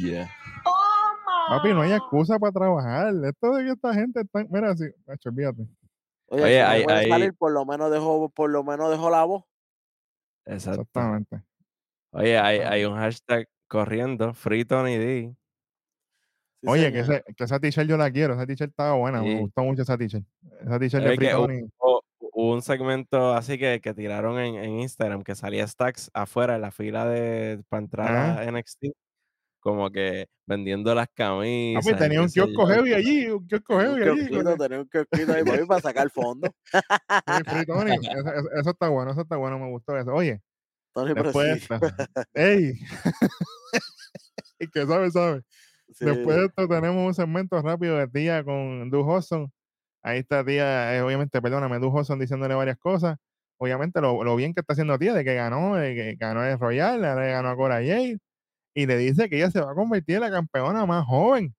Yeah. 0.00 0.30
Papi, 1.48 1.72
no 1.72 1.80
hay 1.82 1.92
excusa 1.92 2.38
para 2.38 2.52
trabajar. 2.52 3.12
Esto 3.24 3.52
de 3.54 3.64
que 3.64 3.70
esta 3.70 3.94
gente 3.94 4.20
está. 4.20 4.44
Mira, 4.50 4.76
sí, 4.76 4.84
macho, 5.06 5.30
olvídate. 5.30 5.66
Oye, 6.30 6.42
Oye, 6.44 6.54
si 6.58 6.60
no 6.62 6.68
hay- 6.68 6.84
puede 6.84 6.98
hay- 6.98 7.08
salir, 7.08 7.34
por 7.34 7.52
lo 7.52 7.64
menos 7.64 7.90
dejó, 7.90 8.28
por 8.28 8.50
lo 8.50 8.62
menos 8.62 8.90
dejó 8.90 9.08
la 9.10 9.24
voz. 9.24 9.44
Exacto. 10.44 10.82
Exactamente. 10.82 11.42
Oye, 12.12 12.38
hay, 12.38 12.58
hay 12.60 12.84
un 12.84 12.96
hashtag 12.96 13.48
corriendo, 13.66 14.34
Free 14.34 14.64
Tony 14.64 14.96
D. 14.98 15.34
Sí, 16.60 16.66
Oye, 16.68 16.92
que, 16.92 17.04
señor. 17.04 17.22
ese- 17.26 17.34
que 17.36 17.44
esa 17.44 17.60
t-shirt 17.60 17.88
yo 17.88 17.96
la 17.96 18.10
quiero. 18.10 18.34
Esa 18.34 18.46
t-shirt 18.46 18.70
estaba 18.70 18.94
buena. 18.94 19.22
Me 19.22 19.40
gustó 19.40 19.62
mucho 19.62 19.82
esa 19.82 19.96
t-shirt. 19.96 20.24
Esa 20.60 20.78
t-shirt 20.78 21.04
de 21.04 21.16
Free 21.16 21.64
hubo, 21.78 22.52
un 22.54 22.62
segmento 22.62 23.32
así 23.34 23.58
que, 23.58 23.80
que 23.80 23.94
tiraron 23.94 24.38
en, 24.38 24.54
en 24.56 24.80
Instagram 24.80 25.22
que 25.22 25.34
salía 25.34 25.66
Stacks 25.66 26.10
afuera 26.14 26.56
en 26.56 26.62
la 26.62 26.70
fila 26.70 27.04
de 27.06 27.62
para 27.68 27.82
entrar 27.82 28.08
Ajá. 28.16 28.40
a 28.40 28.50
NXT, 28.50 28.86
como 29.60 29.90
que 29.90 30.26
vendiendo 30.46 30.94
las 30.94 31.08
camisas. 31.14 31.84
Papi, 31.84 31.96
y 31.96 31.98
tenía 31.98 32.22
un 32.22 32.28
kiosco 32.28 32.66
heavy 32.66 32.92
allí. 32.92 33.26
Un 33.28 33.46
kiosco 33.46 33.74
un 33.76 33.80
heavy 33.82 34.02
allí. 34.02 34.26
kiosquito, 34.28 34.56
tenía 34.56 34.78
un 34.80 34.88
kiosquito 34.88 35.32
ahí 35.32 35.44
papi, 35.44 35.64
para 35.66 35.80
sacar 35.80 36.10
fondo. 36.10 36.48
Sí, 36.72 36.78
Free 37.46 37.66
Tony. 37.66 37.90
Eso, 38.02 38.32
eso- 38.34 38.50
eso 38.60 38.70
está 38.70 38.88
bueno. 38.88 39.10
Eso 39.12 39.20
está 39.22 39.36
bueno. 39.36 39.58
Me 39.58 39.68
gustó 39.70 39.96
eso. 39.98 40.12
Oye, 40.12 40.40
Tony 40.94 41.14
después 41.14 41.62
esto. 41.62 41.78
¡Ey! 42.34 42.72
que 44.72 44.86
sabe, 44.86 45.10
sabe. 45.10 45.42
Después 45.88 46.36
de 46.36 46.42
Sí. 46.42 46.46
esto 46.48 46.68
tenemos 46.68 47.06
un 47.06 47.14
segmento 47.14 47.60
rápido 47.62 47.96
de 47.96 48.08
tía 48.08 48.44
con 48.44 48.90
Du 48.90 49.00
Hudson. 49.00 49.50
Ahí 50.02 50.18
está 50.20 50.44
tía, 50.44 50.96
eh, 50.96 51.02
obviamente, 51.02 51.40
perdóname, 51.42 51.78
Du 51.78 51.88
Hudson 51.88 52.18
diciéndole 52.18 52.54
varias 52.54 52.78
cosas. 52.78 53.16
Obviamente 53.56 54.00
lo, 54.00 54.22
lo 54.22 54.36
bien 54.36 54.54
que 54.54 54.60
está 54.60 54.74
haciendo 54.74 54.98
tía, 54.98 55.14
de 55.14 55.24
que 55.24 55.34
ganó, 55.34 55.76
de 55.76 55.94
que 55.94 56.14
ganó 56.16 56.44
el 56.44 56.58
Royal, 56.58 57.00
le 57.02 57.30
ganó 57.32 57.48
a 57.48 57.56
Cora 57.56 57.76
Jade. 57.76 58.18
Y 58.74 58.86
le 58.86 58.96
dice 58.96 59.28
que 59.28 59.36
ella 59.36 59.50
se 59.50 59.60
va 59.60 59.72
a 59.72 59.74
convertir 59.74 60.16
en 60.16 60.20
la 60.22 60.30
campeona 60.30 60.86
más 60.86 61.04
joven 61.04 61.54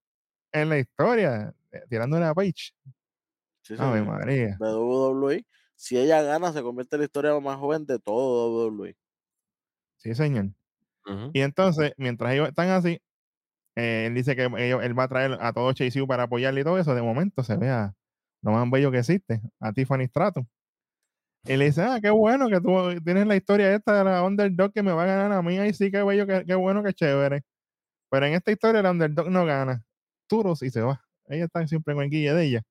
en 0.53 0.69
la 0.69 0.77
historia, 0.79 1.53
eh, 1.71 1.81
tirándole 1.89 2.25
a 2.25 2.33
Paige. 2.33 2.71
Sí, 3.61 3.75
Ave 3.77 3.99
señor. 3.99 4.05
María. 4.15 4.57
De 4.59 4.73
WWE. 4.73 5.45
Si 5.75 5.97
ella 5.97 6.21
gana, 6.21 6.53
se 6.53 6.61
convierte 6.61 6.95
en 6.95 7.01
la 7.01 7.05
historia 7.05 7.37
más 7.39 7.57
joven 7.57 7.85
de 7.85 7.99
todo 7.99 8.67
WWE. 8.69 8.95
Sí, 9.97 10.15
señor. 10.15 10.47
Y 11.33 11.41
entonces, 11.41 11.91
mientras 11.97 12.31
ellos 12.33 12.47
están 12.49 12.69
así, 12.69 13.01
eh, 13.75 14.05
él 14.07 14.15
dice 14.15 14.35
que 14.35 14.43
ellos- 14.57 14.83
él 14.83 14.97
va 14.97 15.03
a 15.03 15.07
traer 15.07 15.37
a 15.41 15.53
todo 15.53 15.73
Chase 15.73 16.01
U 16.01 16.07
para 16.07 16.23
apoyarle 16.23 16.61
y 16.61 16.63
todo 16.63 16.77
eso. 16.79 16.95
De 16.95 17.01
momento 17.01 17.43
se 17.43 17.57
ve 17.57 17.69
a 17.69 17.93
lo 18.43 18.51
más 18.51 18.69
bello 18.71 18.91
que 18.91 18.99
existe, 18.99 19.41
a 19.59 19.73
Tiffany 19.73 20.05
Stratton. 20.07 20.47
Y 21.45 21.57
le 21.57 21.65
dice, 21.65 21.81
ah, 21.83 21.99
qué 22.01 22.09
bueno 22.09 22.49
que 22.49 22.59
tú 22.61 22.71
tienes 23.03 23.25
la 23.25 23.35
historia 23.35 23.73
esta 23.73 23.97
de 23.97 24.03
la 24.03 24.23
underdog 24.23 24.71
que 24.73 24.83
me 24.83 24.91
va 24.91 25.03
a 25.03 25.07
ganar 25.07 25.31
a 25.31 25.41
mí. 25.41 25.57
Ay, 25.57 25.73
sí, 25.73 25.89
qué 25.91 26.03
bello, 26.03 26.27
qué, 26.27 26.43
qué 26.45 26.55
bueno, 26.55 26.83
qué 26.83 26.93
chévere. 26.93 27.43
Pero 28.11 28.25
en 28.27 28.33
esta 28.33 28.51
historia 28.51 28.81
la 28.81 28.91
underdog 28.91 29.29
no 29.29 29.45
gana. 29.45 29.83
Turos 30.27 30.61
y 30.63 30.69
se 30.69 30.81
va. 30.81 31.01
Ella 31.27 31.45
está 31.45 31.65
siempre 31.67 31.93
con 31.95 32.03
el 32.03 32.09
guille 32.09 32.33
de 32.33 32.45
ella. 32.45 32.63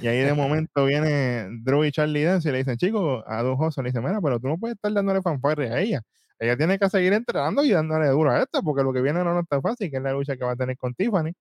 Y 0.00 0.08
ahí 0.08 0.18
de 0.20 0.34
momento 0.34 0.84
viene 0.86 1.48
Drew 1.62 1.84
y 1.84 1.92
Charlie 1.92 2.24
Dance 2.24 2.48
y 2.48 2.52
le 2.52 2.58
dicen, 2.58 2.76
chicos, 2.76 3.24
a 3.26 3.42
Doug 3.42 3.60
Hudson 3.60 3.84
le 3.84 3.90
dice, 3.90 4.00
mira, 4.00 4.20
pero 4.22 4.40
tú 4.40 4.48
no 4.48 4.58
puedes 4.58 4.76
estar 4.76 4.92
dándole 4.92 5.22
fanfarria 5.22 5.74
a 5.74 5.80
ella. 5.80 6.02
Ella 6.40 6.56
tiene 6.56 6.78
que 6.78 6.88
seguir 6.88 7.12
entrenando 7.12 7.62
y 7.62 7.70
dándole 7.70 8.08
duro 8.08 8.30
a 8.30 8.42
esta, 8.42 8.62
porque 8.62 8.82
lo 8.82 8.94
que 8.94 9.02
viene 9.02 9.22
no, 9.22 9.34
no 9.34 9.40
está 9.40 9.60
fácil, 9.60 9.90
que 9.90 9.98
es 9.98 10.02
la 10.02 10.12
lucha 10.12 10.36
que 10.36 10.44
va 10.44 10.52
a 10.52 10.56
tener 10.56 10.76
con 10.78 10.94
Tiffany. 10.94 11.32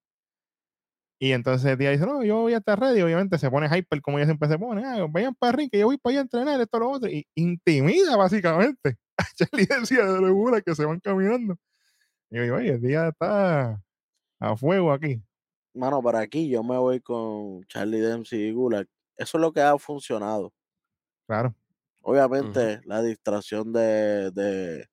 Y 1.21 1.31
entonces 1.31 1.77
Tía 1.77 1.91
dice, 1.91 2.05
no, 2.05 2.23
yo 2.23 2.37
voy 2.41 2.53
a 2.53 2.57
estar 2.57 2.79
ready. 2.79 3.01
Obviamente 3.01 3.37
se 3.37 3.49
pone 3.49 3.67
hyper 3.67 4.01
como 4.01 4.17
ella 4.17 4.25
siempre 4.25 4.49
se 4.49 4.57
pone. 4.59 4.83
Ah, 4.85 5.05
vayan 5.09 5.35
para 5.35 5.51
el 5.51 5.57
ring, 5.57 5.69
que 5.69 5.79
yo 5.79 5.87
voy 5.87 5.97
para 5.97 6.11
allá 6.11 6.19
a 6.19 6.23
entrenar, 6.23 6.61
esto, 6.61 6.79
lo 6.79 6.89
otro. 6.91 7.09
Y 7.09 7.25
intimida 7.35 8.15
básicamente 8.17 8.97
a 9.17 9.23
Charlie 9.35 9.65
Dance 9.65 9.95
y 9.95 9.99
a 9.99 10.05
Drew 10.05 10.61
que 10.65 10.75
se 10.75 10.85
van 10.85 10.99
caminando. 10.99 11.57
Y 12.29 12.37
yo 12.37 12.43
digo, 12.43 12.55
oye, 12.57 12.73
el 12.73 12.81
día 12.81 13.07
está 13.09 13.81
a 14.39 14.57
fuego 14.57 14.91
aquí. 14.91 15.21
Mano, 15.73 16.01
para 16.01 16.19
aquí 16.19 16.49
yo 16.49 16.63
me 16.63 16.77
voy 16.77 16.99
con 16.99 17.63
Charlie 17.65 17.99
Dempsey 17.99 18.47
y 18.47 18.51
Gulag. 18.51 18.87
Eso 19.17 19.37
es 19.37 19.41
lo 19.41 19.51
que 19.51 19.61
ha 19.61 19.77
funcionado. 19.77 20.53
Claro. 21.27 21.53
Obviamente, 22.01 22.81
la 22.85 23.01
distracción 23.01 23.73
de, 23.73 24.31
de, 24.31 24.88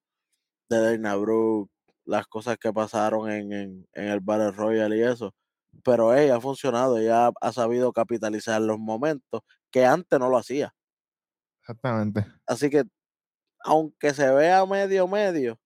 de 0.68 0.80
Dana 0.80 1.16
Brooke, 1.16 1.70
las 2.04 2.26
cosas 2.26 2.56
que 2.58 2.72
pasaron 2.72 3.30
en, 3.30 3.52
en, 3.52 3.88
en 3.92 4.04
el 4.08 4.20
Battle 4.20 4.52
Royale 4.52 4.96
y 4.96 5.02
eso. 5.02 5.34
Pero 5.84 6.14
ella 6.14 6.36
ha 6.36 6.40
funcionado, 6.40 6.98
ella 6.98 7.30
ha, 7.40 7.52
sabido 7.52 7.92
capitalizar 7.92 8.60
los 8.62 8.78
momentos 8.78 9.42
que 9.70 9.84
antes 9.84 10.18
no 10.18 10.28
lo 10.30 10.38
hacía. 10.38 10.74
Exactamente. 11.60 12.24
Así 12.46 12.70
que, 12.70 12.84
aunque 13.60 14.14
se 14.14 14.30
vea 14.32 14.64
medio 14.66 15.08
medio, 15.08 15.58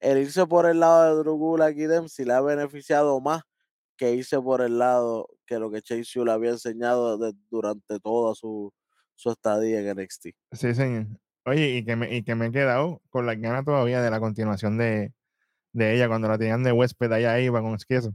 el 0.00 0.18
irse 0.18 0.46
por 0.46 0.66
el 0.66 0.80
lado 0.80 1.16
de 1.16 1.22
Drew 1.22 1.36
Gulak 1.36 1.76
y 1.76 1.86
Dempsey 1.86 2.24
le 2.26 2.34
ha 2.34 2.40
beneficiado 2.40 3.20
más 3.20 3.42
que 3.96 4.12
irse 4.14 4.40
por 4.40 4.62
el 4.62 4.78
lado 4.78 5.28
que 5.46 5.58
lo 5.58 5.70
que 5.70 5.82
Chase 5.82 6.24
le 6.24 6.32
había 6.32 6.50
enseñado 6.50 7.18
de- 7.18 7.34
durante 7.50 8.00
toda 8.00 8.34
su, 8.34 8.72
su 9.14 9.30
estadía 9.30 9.80
en 9.80 9.88
NXT. 9.98 10.28
Sí, 10.52 10.74
señor. 10.74 11.06
Oye, 11.44 11.70
y 11.76 11.84
que 11.84 11.96
me, 11.96 12.14
y 12.14 12.22
que 12.22 12.34
me 12.34 12.46
he 12.46 12.52
quedado 12.52 13.00
con 13.10 13.26
las 13.26 13.38
ganas 13.40 13.64
todavía 13.64 14.00
de 14.00 14.10
la 14.10 14.20
continuación 14.20 14.78
de, 14.78 15.12
de 15.72 15.94
ella 15.94 16.08
cuando 16.08 16.28
la 16.28 16.38
tenían 16.38 16.62
de 16.62 16.72
huésped 16.72 17.10
allá 17.12 17.38
iba 17.40 17.60
con 17.60 17.74
Esquieso. 17.74 18.14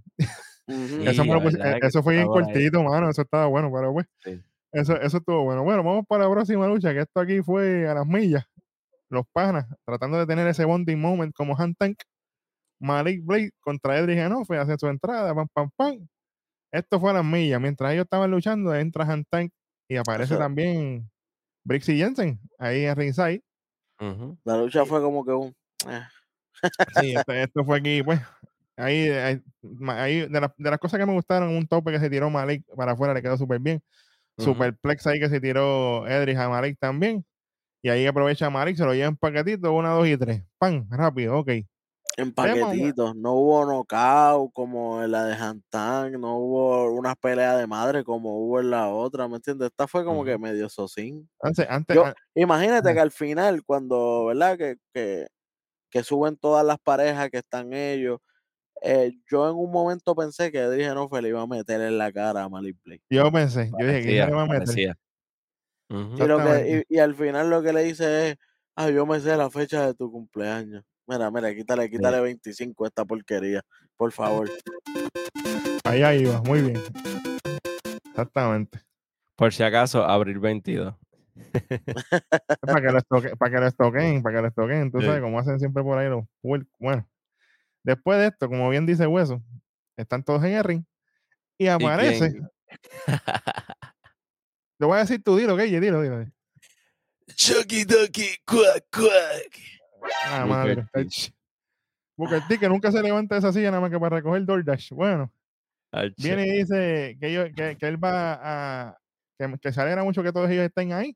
Ujú. 0.67 1.01
eso, 1.05 1.25
me 1.25 1.33
lo 1.33 1.41
puse- 1.41 2.03
fue 2.03 2.15
bien 2.15 2.27
por 2.27 2.43
ahí. 2.43 2.45
cortito, 2.45 2.83
mano. 2.83 3.09
Eso 3.09 3.21
estaba 3.21 3.47
bueno, 3.47 3.71
pero 3.73 3.93
pues. 3.93 4.05
Sí. 4.23 4.41
Eso, 4.71 4.99
eso 4.99 5.17
estuvo 5.17 5.43
bueno. 5.43 5.63
Bueno, 5.63 5.83
vamos 5.83 6.05
para 6.07 6.25
la 6.25 6.31
próxima 6.31 6.67
lucha, 6.67 6.93
que 6.93 6.99
esto 7.01 7.19
aquí 7.21 7.41
fue 7.41 7.87
a 7.87 7.93
las 7.93 8.05
millas. 8.05 8.45
Los 9.09 9.25
panas, 9.31 9.65
tratando 9.85 10.17
de 10.19 10.25
tener 10.27 10.45
ese 10.47 10.65
bonding 10.65 10.99
moment 10.99 11.33
como 11.33 11.57
Han 11.57 11.73
Tank. 11.75 11.97
Malik 12.79 13.23
Blade 13.25 13.51
contra 13.59 13.97
Edric 13.97 14.17
Genofe, 14.17 14.57
hace 14.57 14.77
su 14.77 14.87
entrada, 14.87 15.33
pam, 15.33 15.47
pam, 15.53 15.69
pam. 15.75 16.07
Esto 16.71 16.99
fue 16.99 17.09
a 17.11 17.13
las 17.13 17.25
millas. 17.25 17.59
Mientras 17.59 17.91
ellos 17.93 18.03
estaban 18.03 18.29
luchando, 18.29 18.75
entra 18.75 19.05
Han 19.05 19.23
Tank 19.25 19.51
y 19.89 19.95
aparece 19.95 20.35
también 20.37 21.09
Brixie 21.67 21.97
Jensen 21.97 22.39
ahí 22.57 22.85
en 22.85 22.95
ringside. 22.95 23.41
La 24.45 24.57
lucha 24.57 24.85
fue 24.85 25.01
como 25.01 25.25
que 25.25 25.31
un. 25.33 25.53
eh, 25.89 26.01
Sí, 26.99 27.13
esto, 27.25 27.33
esto 27.33 27.65
fue 27.65 27.77
aquí, 27.79 28.01
pues. 28.03 28.19
Ahí, 28.77 29.09
ahí, 29.09 29.41
ma- 29.61 30.01
ahí 30.01 30.27
de, 30.29 30.39
las- 30.41 30.51
de 30.55 30.69
las 30.69 30.79
cosas 30.79 30.99
que 30.99 31.05
me 31.05 31.13
gustaron, 31.13 31.49
un 31.49 31.67
tope 31.67 31.91
que 31.91 31.99
se 31.99 32.09
tiró 32.09 32.29
Malik 32.29 32.63
para 32.75 32.93
afuera 32.93 33.13
le 33.13 33.21
quedó 33.21 33.35
súper 33.37 33.59
bien. 33.59 33.81
Ujú. 34.37 34.51
Superplex 34.53 35.07
ahí 35.07 35.19
que 35.19 35.29
se 35.29 35.41
tiró 35.41 36.07
Edric 36.07 36.37
a 36.37 36.47
Malik 36.47 36.77
también. 36.79 37.25
Y 37.81 37.89
ahí 37.89 38.05
aprovecha 38.05 38.49
Malik, 38.49 38.77
se 38.77 38.85
lo 38.85 38.93
lleva 38.93 39.07
en 39.07 39.17
paquetito, 39.17 39.73
una, 39.73 39.89
dos 39.89 40.07
y 40.07 40.15
tres. 40.17 40.43
¡Pam! 40.57 40.87
Rápido, 40.89 41.37
ok. 41.39 41.49
En 42.17 42.33
paquetitos. 42.33 43.15
No 43.15 43.33
hubo 43.33 43.65
knockout 43.65 44.51
como 44.53 45.03
en 45.03 45.11
la 45.11 45.23
de 45.25 45.35
Hantan, 45.35 46.19
no 46.19 46.37
hubo 46.37 46.91
una 46.91 47.15
pelea 47.15 47.55
de 47.57 47.67
madre 47.67 48.03
como 48.03 48.39
hubo 48.39 48.59
en 48.59 48.71
la 48.71 48.89
otra, 48.89 49.27
¿me 49.27 49.35
entiendes? 49.35 49.67
Esta 49.69 49.87
fue 49.87 50.03
como 50.03 50.25
que 50.25 50.37
medio 50.37 50.67
socin. 50.67 51.29
Antes, 51.41 51.67
antes, 51.69 51.95
Yo- 51.95 52.05
an- 52.05 52.15
Imagínate 52.35 52.93
que 52.93 52.99
al 52.99 53.11
final, 53.11 53.63
cuando, 53.63 54.25
¿verdad? 54.25 54.57
Que, 54.57 54.77
que, 54.93 55.27
que 55.91 56.03
suben 56.03 56.37
todas 56.37 56.65
las 56.65 56.77
parejas 56.79 57.29
que 57.29 57.37
están 57.37 57.71
ellos, 57.73 58.19
eh, 58.81 59.11
yo 59.31 59.49
en 59.49 59.55
un 59.55 59.71
momento 59.71 60.13
pensé 60.15 60.51
que 60.51 60.59
Edric 60.59 60.85
Genofe 60.87 61.21
le 61.21 61.29
iba 61.29 61.41
a 61.41 61.47
meter 61.47 61.81
en 61.81 61.97
la 61.97 62.11
cara 62.11 62.43
a 62.43 62.49
Malik 62.49 62.77
Blade. 62.83 63.01
yo 63.09 63.31
pensé, 63.31 63.71
yo 63.79 63.87
dije 63.87 64.01
que 64.03 64.19
va 64.31 64.41
a 64.41 64.45
meter. 64.45 64.59
parecía. 64.65 64.95
Ujú. 65.89 66.15
Y, 66.15 66.27
lo 66.27 66.37
que, 66.37 66.43
Exactamente. 66.43 66.85
y, 66.89 66.95
y 66.95 66.99
al 66.99 67.15
final 67.15 67.49
lo 67.49 67.61
que 67.63 67.73
le 67.73 67.83
dice 67.83 68.29
es, 68.29 68.37
ah, 68.75 68.89
yo 68.89 69.05
me 69.05 69.19
sé 69.19 69.37
la 69.37 69.49
fecha 69.49 69.85
de 69.85 69.93
tu 69.93 70.11
cumpleaños. 70.11 70.83
Mira, 71.07 71.31
mira, 71.31 71.55
quítale, 71.55 71.89
quítale 71.89 72.19
25 72.19 72.83
a 72.83 72.87
esta 72.87 73.05
porquería, 73.05 73.61
por 73.95 74.11
favor. 74.11 74.49
Ahí 75.85 76.03
ahí 76.03 76.25
va, 76.25 76.41
muy 76.41 76.61
bien. 76.61 76.83
Exactamente. 78.09 78.81
Por 79.35 79.53
si 79.53 79.63
acaso, 79.63 80.03
abril 80.03 80.39
22. 80.39 80.93
para 82.61 82.81
que 82.81 82.91
lo 82.91 82.97
estoque- 82.99 83.37
para 83.37 83.51
que 83.51 83.59
lo 83.59 83.67
estoquen, 83.67 84.21
para 84.23 84.41
que 84.41 84.89
tú 84.91 84.99
Sí. 84.99 85.05
sabes, 85.05 85.21
como 85.21 85.39
hacen 85.39 85.59
siempre 85.59 85.83
por 85.83 85.97
ahí 85.97 86.09
los 86.09 86.25
Bueno, 86.79 87.07
después 87.83 88.17
de 88.19 88.27
esto, 88.27 88.49
como 88.49 88.69
bien 88.69 88.85
dice 88.85 89.07
Hueso, 89.07 89.41
están 89.95 90.23
todos 90.23 90.43
en 90.43 90.53
el 90.53 90.63
ring 90.63 90.83
y 91.57 91.67
aparece. 91.67 92.33
Le 94.79 94.85
voy 94.85 94.97
a 94.97 95.01
decir 95.01 95.23
tú, 95.23 95.37
dilo, 95.37 95.55
Guille, 95.55 95.79
dilo, 95.79 96.01
dilo. 96.01 96.25
Chucky 97.35 97.83
Ducky, 97.85 98.37
cuac, 98.45 98.83
cuac. 98.91 99.76
Ah, 100.29 100.45
madre. 100.45 100.85
Booker 102.17 102.41
T, 102.47 102.57
que 102.57 102.67
nunca 102.67 102.91
se 102.91 103.01
levanta 103.01 103.35
de 103.35 103.39
esa 103.39 103.53
silla 103.53 103.69
nada 103.69 103.81
más 103.81 103.91
que 103.91 103.99
para 103.99 104.15
recoger 104.17 104.43
DoorDash. 104.43 104.91
Bueno, 104.91 105.31
viene 106.17 106.47
y 106.47 106.57
dice 106.59 107.17
que, 107.19 107.27
ellos, 107.27 107.49
que, 107.55 107.77
que 107.77 107.87
él 107.87 108.03
va 108.03 108.39
a. 108.41 108.97
Que, 109.37 109.55
que 109.61 109.71
se 109.71 109.81
alegra 109.81 110.03
mucho 110.03 110.23
que 110.23 110.33
todos 110.33 110.49
ellos 110.49 110.65
estén 110.65 110.93
ahí, 110.93 111.15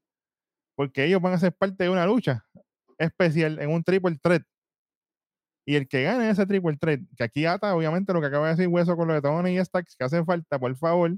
porque 0.75 1.05
ellos 1.05 1.21
van 1.21 1.33
a 1.33 1.39
ser 1.39 1.53
parte 1.53 1.83
de 1.83 1.89
una 1.89 2.05
lucha 2.05 2.45
especial 2.99 3.59
en 3.59 3.71
un 3.71 3.83
triple 3.83 4.17
threat. 4.21 4.43
Y 5.65 5.75
el 5.75 5.87
que 5.87 6.03
gane 6.03 6.29
ese 6.29 6.45
triple 6.45 6.77
threat, 6.77 7.01
que 7.17 7.23
aquí 7.23 7.45
ata 7.45 7.75
obviamente 7.75 8.13
lo 8.13 8.21
que 8.21 8.27
acaba 8.27 8.47
de 8.47 8.55
decir 8.55 8.67
Hueso 8.67 8.95
con 8.95 9.07
lo 9.07 9.15
de 9.15 9.21
Tony 9.21 9.57
y 9.57 9.65
Stacks, 9.65 9.95
que 9.95 10.05
hacen 10.05 10.25
falta, 10.25 10.59
por 10.59 10.75
favor. 10.75 11.17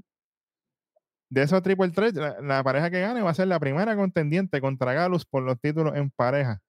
De 1.30 1.42
esos 1.42 1.62
triple 1.62 1.90
threat, 1.90 2.14
la, 2.14 2.40
la 2.40 2.62
pareja 2.62 2.90
que 2.90 3.00
gane 3.00 3.20
va 3.20 3.30
a 3.30 3.34
ser 3.34 3.48
la 3.48 3.60
primera 3.60 3.96
contendiente 3.96 4.60
contra 4.60 4.94
Galus 4.94 5.26
por 5.26 5.42
los 5.42 5.60
títulos 5.60 5.94
en 5.96 6.10
pareja. 6.10 6.60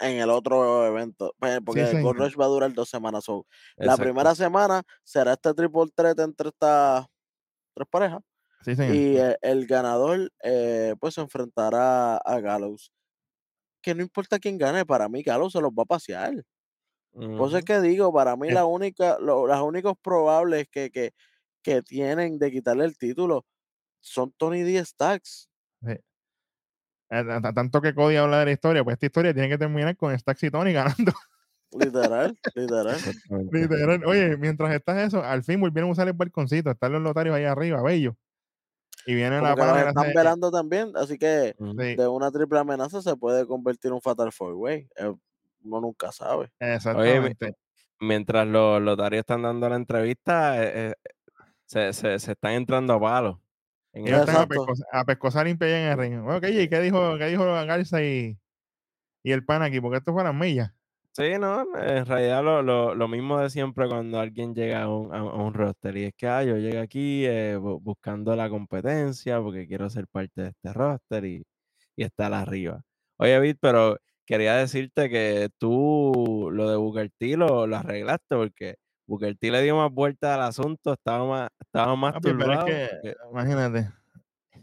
En 0.00 0.18
el 0.18 0.30
otro 0.30 0.86
evento, 0.86 1.34
pues, 1.38 1.60
porque 1.64 1.82
el 1.82 2.02
Gold. 2.02 2.18
Rush 2.18 2.36
va 2.40 2.46
a 2.46 2.48
durar 2.48 2.72
dos 2.74 2.88
semanas. 2.90 3.24
so, 3.24 3.46
la 3.76 3.96
primera 3.96 4.34
semana 4.34 4.82
será 5.04 5.34
este 5.34 5.54
triple 5.54 5.84
threat 5.94 6.18
entre 6.20 6.48
estas 6.48 7.06
tres 7.74 7.88
parejas. 7.90 8.20
Sí. 8.64 8.72
Y 8.72 9.16
eh, 9.18 9.36
el 9.42 9.66
ganador, 9.66 10.30
eh, 10.42 10.94
pues 11.00 11.14
se 11.14 11.20
enfrentará 11.20 12.16
a 12.18 12.40
Gallows. 12.40 12.92
Que 13.82 13.94
no 13.94 14.02
importa 14.02 14.38
quién 14.38 14.58
gane, 14.58 14.86
para 14.86 15.08
mí 15.08 15.22
Gallows 15.22 15.52
se 15.52 15.60
los 15.60 15.70
va 15.72 15.84
a 15.84 15.86
pasear. 15.86 16.34
Por 17.12 17.48
eso 17.48 17.58
es 17.58 17.64
Ujú. 17.64 17.64
que 17.64 17.80
digo, 17.80 18.12
para 18.12 18.36
mí 18.36 18.50
la 18.50 18.64
única, 18.66 19.18
lo- 19.20 19.46
las 19.46 19.60
únicos 19.62 19.94
probables 20.02 20.66
que, 20.70 20.90
que, 20.90 21.12
que 21.62 21.82
tienen 21.82 22.38
de 22.38 22.50
quitarle 22.50 22.84
el 22.86 22.98
título 22.98 23.46
son 24.00 24.32
Tony 24.36 24.62
D. 24.62 24.84
Stacks. 24.84 25.48
A- 27.14 27.36
a- 27.48 27.52
tanto 27.52 27.80
que 27.80 27.94
Cody 27.94 28.16
habla 28.16 28.40
de 28.40 28.44
la 28.46 28.52
historia, 28.52 28.82
pues 28.84 28.94
esta 28.94 29.06
historia 29.06 29.32
tiene 29.32 29.48
que 29.48 29.58
terminar 29.58 29.96
con 29.96 30.16
Stacks 30.18 30.42
y 30.44 30.50
Tony 30.50 30.72
ganando. 30.72 31.12
Literal, 31.72 32.38
literal. 32.54 32.96
Literal. 33.50 34.04
Oye, 34.06 34.36
mientras 34.36 34.72
estás 34.72 34.98
eso, 35.08 35.24
al 35.24 35.42
fin 35.42 35.60
volvieron 35.60 35.88
a 35.88 35.92
usar 35.92 36.06
el 36.06 36.12
balconcito, 36.14 36.70
están 36.70 36.92
los 36.92 37.02
lotarios 37.02 37.34
ahí 37.34 37.44
arriba, 37.44 37.82
bello. 37.82 38.16
Y 39.06 39.14
viene 39.14 39.40
la 39.40 39.54
le 39.56 39.88
están 39.88 39.98
hace- 39.98 40.12
velando 40.14 40.50
también, 40.52 40.92
así 40.94 41.18
que 41.18 41.54
sí, 41.58 41.96
de 41.96 42.06
una 42.06 42.30
triple 42.30 42.60
amenaza 42.60 43.02
se 43.02 43.16
puede 43.16 43.44
convertir 43.46 43.88
en 43.88 43.94
un 43.94 44.00
Fatal 44.00 44.30
Four 44.30 44.54
Way. 44.54 44.88
Eh, 44.96 45.12
uno 45.64 45.80
nunca 45.80 46.12
sabe. 46.12 46.52
exactamente. 46.60 47.54
Mientras 48.00 48.46
los 48.46 48.80
lotarios 48.80 49.20
están 49.20 49.42
dando 49.42 49.68
la 49.68 49.76
entrevista, 49.76 50.62
eh, 50.62 50.90
eh, 50.90 50.94
se, 51.66 51.92
se, 51.92 52.18
se 52.20 52.32
están 52.32 52.52
entrando 52.52 52.92
a 52.94 53.00
palos. 53.00 53.38
En 53.94 54.06
Ellos 54.08 54.20
están 54.20 54.36
a, 54.36 54.46
pescosa- 54.46 54.84
a 54.92 55.04
pescosar 55.04 55.46
en 55.46 55.58
el 55.62 55.98
ring. 55.98 56.22
Bueno, 56.22 56.40
¿qué, 56.40 56.68
¿qué 56.68 56.80
dijo, 56.80 57.16
qué 57.18 57.26
dijo 57.26 57.44
Garza 57.44 58.02
y, 58.02 58.36
y 59.22 59.32
el 59.32 59.44
pan 59.44 59.62
aquí? 59.62 59.80
Porque 59.80 59.98
esto 59.98 60.12
fue 60.12 60.24
las 60.24 60.34
millas. 60.34 60.72
Sí, 61.12 61.38
no, 61.38 61.60
en 61.78 62.06
realidad 62.06 62.42
lo, 62.42 62.60
lo, 62.60 62.92
lo 62.96 63.06
mismo 63.06 63.38
de 63.38 63.48
siempre 63.48 63.86
cuando 63.88 64.18
alguien 64.18 64.52
llega 64.52 64.82
a 64.82 64.88
un, 64.88 65.14
a, 65.14 65.18
a 65.18 65.22
un 65.44 65.54
roster 65.54 65.96
y 65.96 66.04
es 66.06 66.14
que 66.16 66.26
ah, 66.26 66.42
yo 66.42 66.56
llegué 66.56 66.80
aquí 66.80 67.24
eh, 67.24 67.56
bu- 67.56 67.80
buscando 67.80 68.34
la 68.34 68.50
competencia 68.50 69.40
porque 69.40 69.68
quiero 69.68 69.88
ser 69.88 70.08
parte 70.08 70.42
de 70.42 70.48
este 70.48 70.72
roster 70.72 71.24
y, 71.24 71.44
y 71.94 72.02
estar 72.02 72.32
arriba. 72.34 72.82
Oye, 73.18 73.38
Vic, 73.38 73.58
pero 73.60 73.96
quería 74.26 74.56
decirte 74.56 75.08
que 75.08 75.50
tú 75.56 76.48
lo 76.52 76.68
de 76.68 76.76
Booker 76.76 77.08
T 77.16 77.36
lo, 77.36 77.68
lo 77.68 77.76
arreglaste 77.76 78.34
porque 78.34 78.74
Booker 79.06 79.36
T 79.36 79.50
le 79.50 79.62
dio 79.62 79.76
más 79.76 79.92
vuelta 79.92 80.34
al 80.34 80.42
asunto, 80.42 80.92
estaba 80.94 81.26
más, 81.26 81.50
estaba 81.60 81.94
más 81.96 82.14
Papi, 82.14 82.30
pero 82.32 82.38
es 82.38 82.44
turbado. 82.46 82.66
que, 82.66 82.90
que- 83.02 83.16
imagínate. 83.30 83.90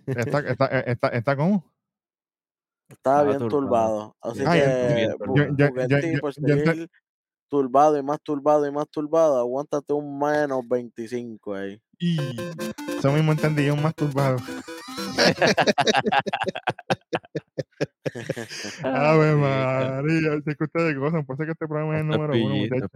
Está, 0.07 0.39
está, 0.39 0.65
está, 0.81 1.07
está 1.09 1.35
como. 1.35 1.71
Estaba 2.89 3.21
Estaba 3.21 3.23
bien 3.23 3.37
turbado. 3.49 3.49
turbado. 3.49 4.15
Así 4.21 4.43
Ay, 4.45 4.59
que 4.59 4.65
turbado. 5.17 5.27
Booker 5.27 5.47
ente- 5.91 6.31
seguir 6.33 6.89
turbado 7.49 7.97
y 7.97 8.03
más 8.03 8.21
turbado 8.21 8.65
y 8.67 8.71
más 8.71 8.89
turbado, 8.89 9.37
aguántate 9.39 9.93
un 9.93 10.17
menos 10.17 10.67
25 10.67 11.53
ahí. 11.53 11.81
Y 11.99 12.17
eso 12.97 13.11
mismo 13.11 13.33
entendí, 13.33 13.65
yo 13.65 13.75
más 13.75 13.93
turbado. 13.93 14.37
Ave 18.83 19.35
María, 19.41 20.33
es 20.45 20.57
que 20.57 20.63
ustedes 20.63 20.97
gozan, 20.97 21.25
por 21.25 21.35
eso 21.35 21.43
es 21.43 21.47
que 21.47 21.51
este 21.53 21.67
programa 21.67 21.95
es 21.95 22.01
el 22.01 22.07
número 22.07 22.33
uno, 22.33 22.55
muchachos. 22.55 22.89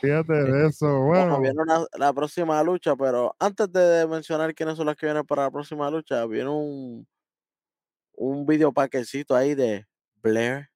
Fíjate 0.00 0.32
de 0.32 0.66
eso, 0.68 0.86
Bueno, 1.00 1.38
bueno. 1.38 1.40
viene 1.40 1.62
una- 1.62 1.86
la 1.98 2.12
próxima 2.12 2.62
lucha, 2.62 2.94
pero 2.96 3.34
antes 3.38 3.72
de 3.72 4.06
mencionar 4.06 4.54
quiénes 4.54 4.76
son 4.76 4.86
las 4.86 4.96
que 4.96 5.06
vienen 5.06 5.24
para 5.26 5.42
la 5.44 5.50
próxima 5.50 5.90
lucha, 5.90 6.24
viene 6.26 6.48
un, 6.50 7.06
un 8.14 8.46
video 8.46 8.72
paquecito 8.72 9.34
ahí 9.34 9.54
de 9.54 9.86
Blair 10.22 10.68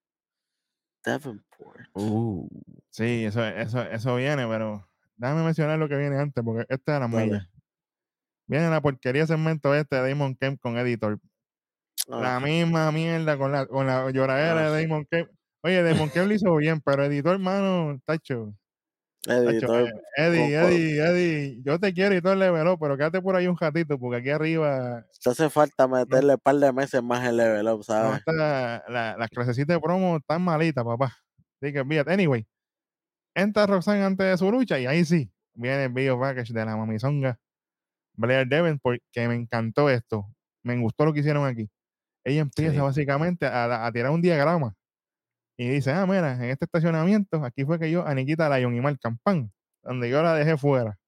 Davenport. 1.05 1.89
Uh, 1.95 2.49
Sí, 2.91 3.25
eso, 3.25 3.43
eso, 3.45 3.81
eso 3.83 4.17
viene, 4.17 4.47
pero 4.47 4.87
déjame 5.17 5.43
mencionar 5.45 5.79
lo 5.79 5.89
que 5.89 5.97
viene 5.97 6.19
antes, 6.19 6.45
porque 6.45 6.67
este 6.69 6.93
es 6.95 7.01
la 7.01 7.09
millas. 7.09 7.49
Viene 8.47 8.69
la 8.69 8.81
porquería 8.83 9.27
segmento 9.27 9.75
este 9.75 9.97
de 9.97 10.09
Damon 10.11 10.35
Kemp 10.37 10.61
con 10.61 10.77
Editor. 10.77 11.19
La 12.09 12.39
misma 12.41 12.91
mierda 12.93 13.39
con 13.39 13.53
la, 13.53 13.65
con 13.67 13.87
la 13.87 14.11
lloradera 14.11 14.67
Ah. 14.67 14.71
de 14.71 14.83
Damon 14.83 15.07
Kemp. 15.11 15.31
Oye, 15.63 15.83
Damon 15.83 16.11
Kemp 16.11 16.29
lo 16.29 16.35
hizo 16.35 16.55
bien, 16.57 16.81
pero 16.85 17.05
Editor, 17.05 17.39
mano, 17.39 17.99
tacho. 18.05 18.53
Tacho, 19.23 19.51
editor, 19.51 19.89
eh, 19.89 19.93
Eddie, 20.17 20.39
con- 20.61 20.73
Eddie, 20.73 21.01
Eddie, 21.05 21.63
yo 21.65 21.79
te 21.79 21.93
quiero 21.93 22.15
y 22.17 22.21
todo 22.23 22.33
el 22.33 22.39
level 22.41 22.67
up, 22.69 22.79
pero 22.81 22.97
quédate 22.97 23.21
por 23.23 23.37
ahí 23.37 23.47
un 23.47 23.57
ratito, 23.57 23.99
porque 23.99 24.17
aquí 24.19 24.31
arriba 24.31 25.07
te 25.23 25.31
hace 25.31 25.49
falta 25.51 25.87
meterle 25.89 26.35
un 26.35 26.41
par 26.41 26.57
de 26.57 26.73
meses 26.73 27.03
más 27.03 27.25
en 27.27 27.37
level 27.37 27.69
up, 27.69 27.85
¿sabes? 27.85 28.19
está 28.19 28.33
la, 28.33 28.85
la, 28.89 29.17
las 29.17 29.29
clasecitas 29.31 29.77
de 29.77 29.81
promo 29.81 30.17
están 30.17 30.43
malitas, 30.43 30.85
papá. 30.85 31.17
Así 31.61 31.73
que 31.73 31.81
olvídate. 31.81 32.13
Anyway, 32.13 32.45
entra 33.35 33.67
Roxanne 33.67 34.03
antes 34.05 34.27
de 34.27 34.37
su 34.37 34.51
lucha 34.51 34.79
y 34.81 34.87
ahí 34.87 35.05
sí, 35.05 35.31
viene 35.55 35.85
el 35.85 35.93
video 35.93 36.19
package 36.19 36.53
de 36.53 36.65
la 36.65 36.77
mamizonga 36.77 37.39
Blair 38.15 38.49
Davenport, 38.49 39.01
que 39.13 39.29
me 39.29 39.35
encantó 39.37 39.89
esto. 39.89 40.27
Me 40.65 40.77
gustó 40.79 41.05
lo 41.05 41.13
que 41.13 41.21
hicieron 41.21 41.47
aquí. 41.47 41.71
Ella 42.25 42.41
empieza 42.43 42.73
Sí. 42.75 42.81
básicamente 42.81 43.47
a, 43.47 43.87
a 43.87 43.93
tirar 43.93 44.11
un 44.11 44.21
diagrama 44.21 44.75
y 45.63 45.69
dice, 45.69 45.93
ah, 45.93 46.07
mira, 46.07 46.35
en 46.35 46.45
este 46.51 46.65
estacionamiento, 46.65 47.45
aquí 47.45 47.65
fue 47.65 47.79
que 47.79 47.91
yo 47.91 48.07
a 48.07 48.15
Nikita 48.15 48.49
Lyon 48.59 48.75
y 48.75 48.81
Mark 48.81 48.99
Campan, 49.01 49.53
donde 49.83 50.09
yo 50.11 50.23
la 50.23 50.35
dejé 50.35 50.57
fuera. 50.57 50.99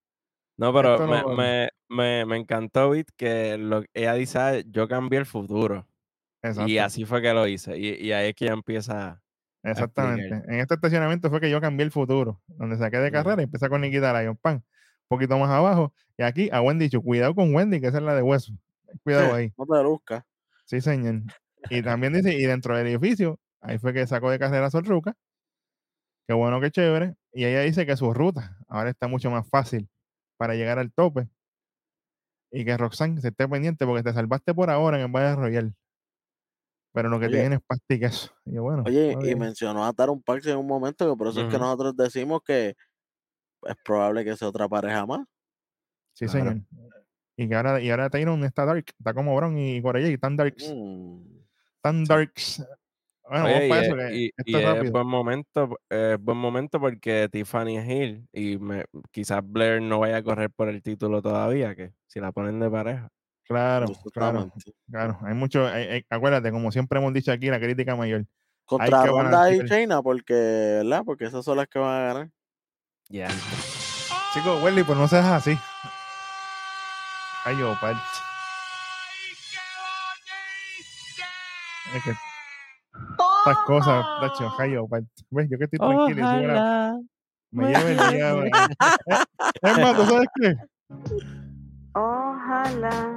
No, 0.57 0.73
pero 0.73 0.99
me, 1.09 1.23
no- 1.23 1.35
me, 1.35 1.69
me, 1.89 2.25
me 2.27 2.37
encantó, 2.37 2.91
Bit, 2.91 3.09
que 3.17 3.59
lo, 3.59 3.83
ella 3.93 4.15
dice, 4.15 4.39
"Ah, 4.39 4.61
yo 4.67 4.87
cambié 4.89 5.19
el 5.19 5.27
futuro. 5.27 5.87
Y 6.67 6.79
así 6.79 7.05
fue 7.07 7.23
que 7.23 7.33
lo 7.33 7.47
hice. 7.49 7.77
Y, 7.79 7.95
y 7.95 8.13
ahí 8.13 8.29
es 8.29 8.35
que 8.35 8.45
ella 8.45 8.55
empieza 8.55 9.23
exactamente. 9.63 10.43
En 10.47 10.61
este 10.61 10.75
estacionamiento 10.75 11.31
fue 11.31 11.41
que 11.41 11.51
yo 11.51 11.61
cambié 11.61 11.85
el 11.85 11.91
futuro, 11.91 12.41
donde 12.47 12.77
saqué 12.77 12.99
de 12.99 13.11
carrera 13.11 13.41
y 13.41 13.45
empecé 13.45 13.69
con 13.69 13.81
Nikita 13.81 14.21
Lion 14.21 14.37
Pan. 14.37 14.57
Un 14.57 15.09
poquito 15.09 15.39
más 15.39 15.51
abajo. 15.51 15.95
Y 16.19 16.23
aquí 16.23 16.51
a 16.53 16.61
Wendy. 16.61 16.91
Cuidado 16.91 17.35
con 17.35 17.55
Wendy, 17.55 17.81
que 17.81 17.89
esa 17.89 17.97
es 17.99 18.05
la 18.05 18.15
de 18.15 18.23
hueso. 18.23 18.53
Cuidado 19.03 19.35
ahí. 19.35 19.53
No 19.57 19.65
te 19.67 19.83
luzcas. 19.83 20.25
Sí, 20.67 20.81
señor. 20.81 21.23
Y 21.71 21.83
también 21.83 22.13
dice, 22.13 22.35
y 22.35 22.43
dentro 22.45 22.77
del 22.77 22.87
edificio, 22.89 23.39
ahí 23.65 23.79
fue 23.79 23.93
que 23.93 24.07
sacó 24.07 24.31
de 24.31 24.39
carrera 24.39 24.67
a 24.67 24.71
Sol 24.71 24.85
Ruca. 24.85 25.17
Qué 26.27 26.35
bueno, 26.35 26.61
qué 26.61 26.71
chévere. 26.71 27.17
Y 27.33 27.45
ella 27.45 27.61
dice 27.63 27.85
que 27.85 27.97
su 27.97 28.13
ruta 28.15 28.57
ahora 28.69 28.91
está 28.91 29.09
mucho 29.09 29.31
más 29.31 29.49
fácil 29.49 29.89
para 30.37 30.55
llegar 30.55 30.79
al 30.79 30.93
tope. 30.93 31.29
Y 32.51 32.65
que 32.65 32.77
Roxanne 32.77 33.21
se 33.21 33.29
esté 33.29 33.49
pendiente 33.49 33.85
porque 33.85 34.03
te 34.03 34.13
salvaste 34.13 34.55
por 34.55 34.71
ahora 34.71 34.97
en 34.99 35.05
el 35.07 35.11
Valle 35.11 35.35
Royal. 35.35 35.75
Pero 36.93 37.09
lo 37.09 37.19
que 37.19 37.27
Oye. 37.27 37.41
viene 37.41 37.57
es 37.57 37.61
pasta 37.67 37.95
y 38.47 38.57
bueno, 38.59 38.85
Oye, 38.87 39.17
y 39.25 39.35
mencionó 39.35 39.85
a 39.85 39.93
Taron 39.93 40.23
Pax 40.23 40.47
en 40.47 40.59
un 40.59 40.67
momento 40.67 41.11
que 41.11 41.19
por 41.19 41.27
eso 41.27 41.41
es 41.41 41.51
que 41.53 41.59
nosotros 41.59 41.97
decimos 41.97 42.41
que 42.47 42.77
es 43.63 43.77
probable 43.85 44.25
que 44.25 44.37
sea 44.37 44.49
otra 44.49 44.69
pareja 44.69 45.05
más. 45.05 45.27
sí, 46.13 46.27
claro. 46.27 46.51
señor. 46.51 46.63
Y 47.37 47.49
que 47.49 47.55
ahora, 47.57 47.81
y 47.81 47.91
ahora 47.91 48.09
Tyron 48.11 48.45
está 48.45 48.65
dark, 48.65 48.85
está 48.97 49.13
como 49.13 49.35
Bron 49.35 49.59
y 49.59 49.83
Corella 49.83 50.09
y 50.09 50.15
están 50.15 50.37
darks, 50.37 50.73
Mm. 50.73 51.21
tan 51.81 52.05
darks. 52.05 52.65
Bueno, 53.27 53.45
Oye, 53.47 53.53
vamos 53.55 53.65
y, 53.65 53.69
para 53.69 53.81
es, 53.81 53.87
eso, 53.89 53.97
que 53.97 54.17
y- 54.17 54.87
es 54.87 54.93
buen 54.93 55.07
momento, 55.07 55.79
es 55.89 56.19
buen 56.21 56.37
momento 56.39 56.79
porque 56.79 57.29
Tiffany 57.33 57.79
es 57.79 57.89
Hill 57.89 58.29
y 58.33 58.59
me, 58.59 58.85
quizás 59.11 59.41
Blair 59.43 59.81
no 59.81 59.99
vaya 60.01 60.19
a 60.19 60.23
correr 60.23 60.51
por 60.51 60.69
el 60.69 60.83
título 60.83 61.23
todavía, 61.23 61.75
que 61.75 61.93
si 62.07 62.21
la 62.21 62.33
ponen 62.33 62.61
de 62.61 62.71
pareja. 62.71 63.09
Claro, 63.45 63.87
claro, 64.13 64.51
claro. 64.91 65.19
Hay 65.23 65.35
mucho, 65.35 65.67
hay- 65.67 65.87
hay- 65.89 66.07
acuérdate, 66.11 66.51
como 66.51 66.71
siempre 66.71 66.99
hemos 66.99 67.13
dicho 67.15 67.33
aquí, 67.33 67.49
la 67.49 67.61
crítica 67.61 67.97
mayor. 67.97 68.27
Contra 68.67 69.03
que 69.03 69.09
Ronda 69.09 69.51
y. 69.51 69.59
Shayna, 69.67 70.03
porque, 70.03 70.35
¿verdad? 70.35 71.03
Porque 71.05 71.25
esas 71.25 71.45
son 71.45 71.59
las 71.59 71.67
que 71.69 71.79
van 71.79 71.95
a 72.03 72.07
ganar. 72.07 72.31
Ya. 73.09 73.29
Chicos, 74.33 74.63
Welly, 74.63 74.83
pues 74.85 74.99
no 74.99 75.07
seas 75.09 75.27
así. 75.27 75.59
Ay, 77.45 77.59
yo, 77.59 77.75
parche. 77.81 78.01
Es 81.95 82.03
que 82.03 82.11
estas 83.47 83.65
cosas, 83.67 84.05
yo, 84.71 84.87
parche. 84.89 85.07
¿Ves? 85.31 85.49
Yo 85.51 85.59
que 85.59 85.65
estoy 85.65 85.79
tranquilo. 85.79 86.23
Ojalá. 86.23 87.01
me 87.51 87.67
lleve 87.67 87.93
el 87.93 88.15
diablo. 88.15 88.45
Es 89.63 89.79
más, 89.79 89.97
¿tú 89.97 90.05
sabes 90.07 90.29
qué? 90.41 90.55
Ojalá 91.95 93.15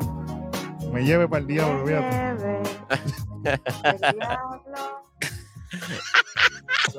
Me 0.94 1.04
lleve 1.04 1.28
para 1.28 1.42
el 1.42 1.48
diablo, 1.48 1.86
me 1.86 1.88
fíjate. 1.88 2.16
lleve 2.16 2.30
el 2.32 2.38
diablo. 4.18 4.76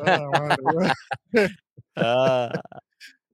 Ah, 0.06 0.28
Ah, 1.96 2.50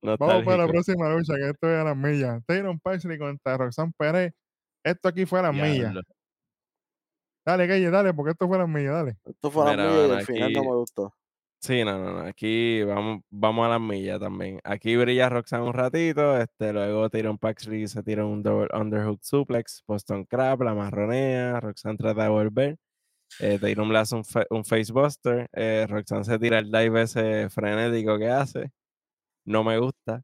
Vamos 0.03 0.45
para 0.45 0.67
la 0.67 0.69
próxima 0.69 1.09
lucha, 1.09 1.35
que 1.35 1.49
esto 1.51 1.69
es 1.69 1.81
a 1.81 1.85
las 1.85 1.97
millas. 1.97 2.43
Tyron 2.47 2.79
Paxley 2.79 3.19
contra 3.19 3.57
Roxanne 3.57 3.93
Pérez. 3.97 4.33
Esto 4.85 5.09
aquí 5.09 5.25
fue 5.25 5.39
a 5.41 5.43
las 5.45 5.55
millas. 5.55 5.95
Dale, 7.45 7.67
Keye, 7.69 7.91
dale, 7.91 8.15
porque 8.15 8.33
esto 8.33 8.47
fue 8.49 8.57
a 8.57 8.61
las 8.61 8.69
millas, 8.69 8.93
dale. 8.95 9.17
Esto 9.25 9.51
fue 9.51 9.65
la 9.67 9.77
mía 9.77 10.07
y 10.07 10.11
el 10.13 10.27
final 10.27 10.53
no 10.53 10.65
me 10.65 10.77
gustó. 10.77 11.15
Sí, 11.61 11.83
no, 11.85 11.99
no, 11.99 12.13
no. 12.13 12.21
Aquí 12.21 12.83
vamos, 12.85 13.23
vamos 13.31 13.67
a 13.67 13.71
las 13.71 13.81
millas 13.81 14.21
también. 14.21 14.61
Aquí 14.65 14.97
brilla 14.97 15.31
Roxanne 15.31 15.65
un 15.67 15.73
ratito. 15.73 16.37
Este, 16.39 16.73
luego 16.75 17.09
Tyron 17.09 17.39
Paxley 17.39 17.87
se 17.89 18.03
tira 18.03 18.27
un 18.27 18.43
double 18.43 18.69
underhook 18.79 19.21
suplex. 19.23 19.83
Boston 19.87 20.25
Crab, 20.27 20.63
la 20.63 20.75
marronea. 20.75 21.61
Roxanne 21.61 21.97
trata 21.97 22.25
de 22.25 22.29
volver. 22.29 22.77
Eh, 23.41 23.59
Tyron 23.59 23.91
le 23.93 23.99
hace 23.99 24.15
un, 24.15 24.25
fa- 24.25 24.47
un 24.51 24.65
facebuster. 24.65 25.49
Eh, 25.55 25.87
Roxanne 25.89 26.25
se 26.25 26.39
tira 26.39 26.59
el 26.59 26.71
dive 26.71 27.03
ese 27.03 27.49
frenético 27.51 28.19
que 28.19 28.29
hace. 28.29 28.71
No 29.47 29.65
me 29.65 29.79
gusta. 29.79 30.23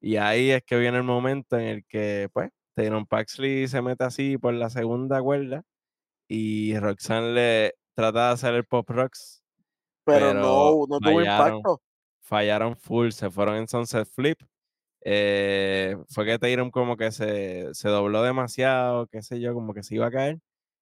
Y 0.00 0.16
ahí 0.16 0.50
es 0.50 0.62
que 0.64 0.78
viene 0.78 0.98
el 0.98 1.04
momento 1.04 1.58
en 1.58 1.66
el 1.66 1.84
que, 1.86 2.28
pues, 2.32 2.50
Tyron 2.76 3.06
Paxley 3.06 3.68
se 3.68 3.82
mete 3.82 4.04
así 4.04 4.38
por 4.38 4.54
la 4.54 4.70
segunda 4.70 5.20
cuerda. 5.22 5.64
Y 6.28 6.78
Roxanne 6.78 7.32
le 7.34 7.74
trata 7.94 8.28
de 8.28 8.32
hacer 8.34 8.54
el 8.54 8.64
pop 8.66 8.88
rocks. 8.90 9.42
Pero, 10.04 10.34
Pero 10.34 10.34
no, 10.34 10.86
no 10.88 11.00
tuvo 11.00 11.24
fallaron. 11.24 11.58
impacto. 11.58 11.82
fallaron 12.20 12.76
full, 12.76 13.10
se 13.10 13.30
fueron 13.30 13.56
en 13.56 13.68
Sunset 13.68 14.06
Flip. 14.08 14.40
eh, 15.02 15.96
fue 16.10 16.24
que 16.26 16.38
Tatum 16.38 16.70
como 16.70 16.96
que 16.96 17.12
se, 17.12 17.72
se 17.74 17.88
dobló 17.88 18.22
demasiado, 18.22 19.06
qué 19.08 19.22
sé 19.22 19.40
yo, 19.40 19.54
como 19.54 19.74
que 19.74 19.82
se 19.82 19.94
iba 19.96 20.06
a 20.06 20.10
caer. 20.10 20.38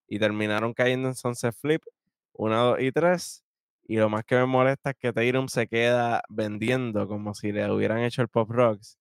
Y 0.08 0.18
terminaron 0.18 0.74
cayendo 0.74 1.08
en 1.08 1.14
Sunset 1.16 1.54
Flip, 1.54 1.82
una, 2.32 2.58
dos 2.62 2.80
y 2.80 2.92
tres. 2.92 3.44
Y 3.88 3.96
lo 3.98 4.08
más 4.10 4.24
que 4.24 4.36
me 4.36 4.46
molesta 4.46 4.90
es 4.90 4.96
que 4.98 5.12
Tatum 5.12 5.48
se 5.48 5.68
queda 5.68 6.22
vendiendo 6.28 7.06
como 7.08 7.34
si 7.34 7.52
le 7.52 7.70
hubieran 7.72 8.00
hecho 8.00 8.22
el 8.22 8.28
Pop 8.28 8.50
Rocks. 8.50 8.98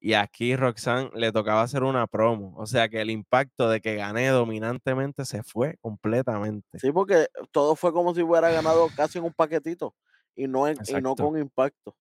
Y 0.00 0.12
aquí 0.14 0.54
Roxanne 0.54 1.10
le 1.14 1.32
tocaba 1.32 1.62
hacer 1.62 1.82
una 1.82 2.06
promo. 2.06 2.54
O 2.56 2.66
sea 2.66 2.88
que 2.88 3.00
el 3.00 3.10
impacto 3.10 3.68
de 3.68 3.80
que 3.80 3.96
gané 3.96 4.28
dominantemente 4.28 5.24
se 5.24 5.42
fue 5.42 5.76
completamente. 5.80 6.78
Sí, 6.78 6.92
porque 6.92 7.26
todo 7.50 7.74
fue 7.74 7.92
como 7.92 8.14
si 8.14 8.22
hubiera 8.22 8.50
ganado 8.50 8.88
casi 8.96 9.18
en 9.18 9.24
un 9.24 9.32
paquetito 9.32 9.94
y 10.36 10.46
no, 10.46 10.68
en- 10.68 10.76
y 10.86 11.00
no 11.00 11.16
con 11.16 11.38
impacto. 11.38 11.96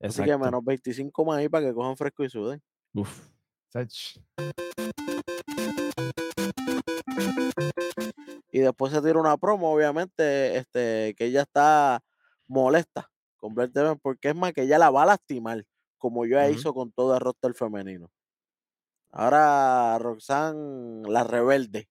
Así 0.00 0.22
que 0.24 0.36
menos 0.36 0.62
25 0.64 1.24
más 1.24 1.38
ahí 1.38 1.48
para 1.48 1.66
que 1.66 1.72
cojan 1.74 1.96
fresco 1.96 2.24
y 2.24 2.28
suden. 2.28 2.60
Uf. 2.92 3.28
Sach. 3.72 4.18
Y 8.50 8.58
después 8.58 8.92
se 8.92 9.00
tira 9.00 9.18
una 9.18 9.36
promo, 9.38 9.72
obviamente, 9.72 10.58
este, 10.58 11.14
que 11.16 11.24
ella 11.26 11.42
está 11.42 12.02
molesta 12.46 13.08
con 13.36 13.54
Blair 13.54 13.72
Devon, 13.72 13.98
porque 14.00 14.28
es 14.28 14.34
más 14.36 14.52
que 14.52 14.62
ella 14.62 14.78
la 14.78 14.90
va 14.90 15.04
a 15.04 15.06
lastimar, 15.06 15.64
como 16.02 16.26
ya 16.26 16.42
Ujú. 16.48 16.54
hizo 16.58 16.74
con 16.74 16.90
todo 16.90 17.14
el 17.14 17.20
roster 17.20 17.54
femenino. 17.54 18.10
Ahora 19.12 19.96
Roxanne, 20.00 21.08
la 21.08 21.22
rebelde. 21.22 21.88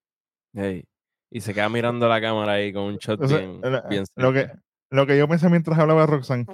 Y 1.31 1.39
se 1.39 1.53
queda 1.53 1.69
mirando 1.69 2.09
la 2.09 2.19
cámara 2.19 2.53
ahí 2.53 2.73
con 2.73 2.83
un 2.83 2.97
shot 2.97 3.21
O 3.21 3.27
sea, 3.29 3.37
bien, 3.39 3.61
la- 3.61 3.81
bien 3.87 4.03
lo, 4.17 4.33
que, 4.33 4.51
lo 4.89 5.07
que 5.07 5.17
yo 5.17 5.29
pensé 5.29 5.47
mientras 5.47 5.79
hablaba 5.79 6.01
de 6.01 6.07
Roxanne. 6.07 6.45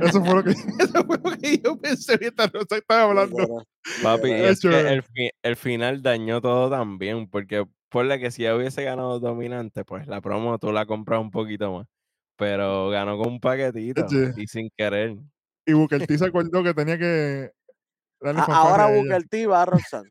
Eso 0.00 0.24
fue 0.24 0.34
lo 0.36 0.44
que, 0.44 0.50
eso 0.78 1.04
fue 1.04 1.18
lo 1.18 1.30
que 1.36 1.58
yo 1.58 1.76
pensé 1.76 2.16
mientras 2.20 2.52
Roxanne 2.52 2.78
estaba 2.78 3.02
hablando. 3.02 3.64
Papi, 4.00 4.30
es 4.32 4.60
que 4.60 4.78
el, 4.78 5.02
fi- 5.02 5.30
el 5.42 5.56
final 5.56 6.00
dañó 6.00 6.40
todo 6.40 6.70
también, 6.70 7.28
porque 7.28 7.66
por 7.88 8.04
la 8.04 8.18
que 8.20 8.30
si 8.30 8.42
ella 8.42 8.54
hubiese 8.56 8.84
ganado 8.84 9.18
dominante, 9.18 9.84
pues 9.84 10.06
la 10.06 10.20
promo 10.20 10.58
tú 10.60 10.70
la 10.70 10.86
compras 10.86 11.20
un 11.20 11.32
poquito 11.32 11.72
más. 11.78 11.86
Pero 12.36 12.90
ganó 12.90 13.16
con 13.16 13.28
un 13.34 13.40
paquetito 13.40 14.06
y 14.36 14.46
sin 14.46 14.70
querer. 14.76 15.16
Y 15.66 15.72
Booker 15.72 16.06
T 16.06 16.18
se 16.18 16.26
acordó 16.26 16.62
que 16.62 16.74
tenía 16.74 16.98
que 16.98 17.52
darle 18.20 18.40
A- 18.40 18.44
Ah, 18.48 18.62
ahora 18.62 18.84
a. 18.84 18.88
Booker 18.88 19.28
T 19.28 19.46
va 19.46 19.62
a 19.62 19.66
Roxanne. 19.66 20.10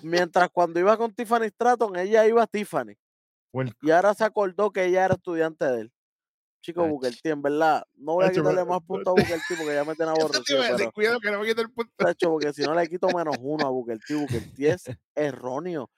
Mientras 0.02 0.50
cuando 0.50 0.80
iba 0.80 0.96
con 0.96 1.14
Tiffany 1.14 1.46
Stratton, 1.48 1.96
ella 1.96 2.26
iba 2.26 2.42
a 2.42 2.46
Tiffany. 2.46 2.94
Y 3.82 3.90
ahora 3.90 4.14
se 4.14 4.24
acordó 4.24 4.70
que 4.70 4.84
ella 4.84 5.04
era 5.06 5.14
estudiante 5.14 5.64
de 5.64 5.80
él. 5.82 5.92
Chico. 6.62 6.86
Booker 6.86 7.14
T, 7.22 7.30
en 7.30 7.40
verdad, 7.40 7.84
no 7.94 8.14
voy 8.14 8.26
a 8.26 8.32
quitarle 8.32 8.64
más 8.66 8.80
puntos 8.82 9.12
a 9.12 9.16
Booker 9.16 9.40
T 9.48 9.56
porque 9.56 9.74
ya 9.74 9.84
me 9.84 9.94
tiene 9.94 10.12
aborrecido, 10.12 10.62
a 10.62 10.92
cuidado 10.92 11.20
que 11.20 11.30
no 11.30 11.40
me 11.40 11.46
quite 11.46 11.62
el 11.62 11.70
punto. 11.72 11.92
Porque 12.22 12.52
si 12.52 12.62
no 12.62 12.74
le 12.74 12.86
quito 12.88 13.08
menos 13.08 13.36
uno 13.40 13.66
a 13.66 13.70
Booker 13.70 13.98
T. 14.06 14.14
Booker 14.14 14.42
T 14.54 14.68
es 14.68 14.84
erróneo. 15.14 15.90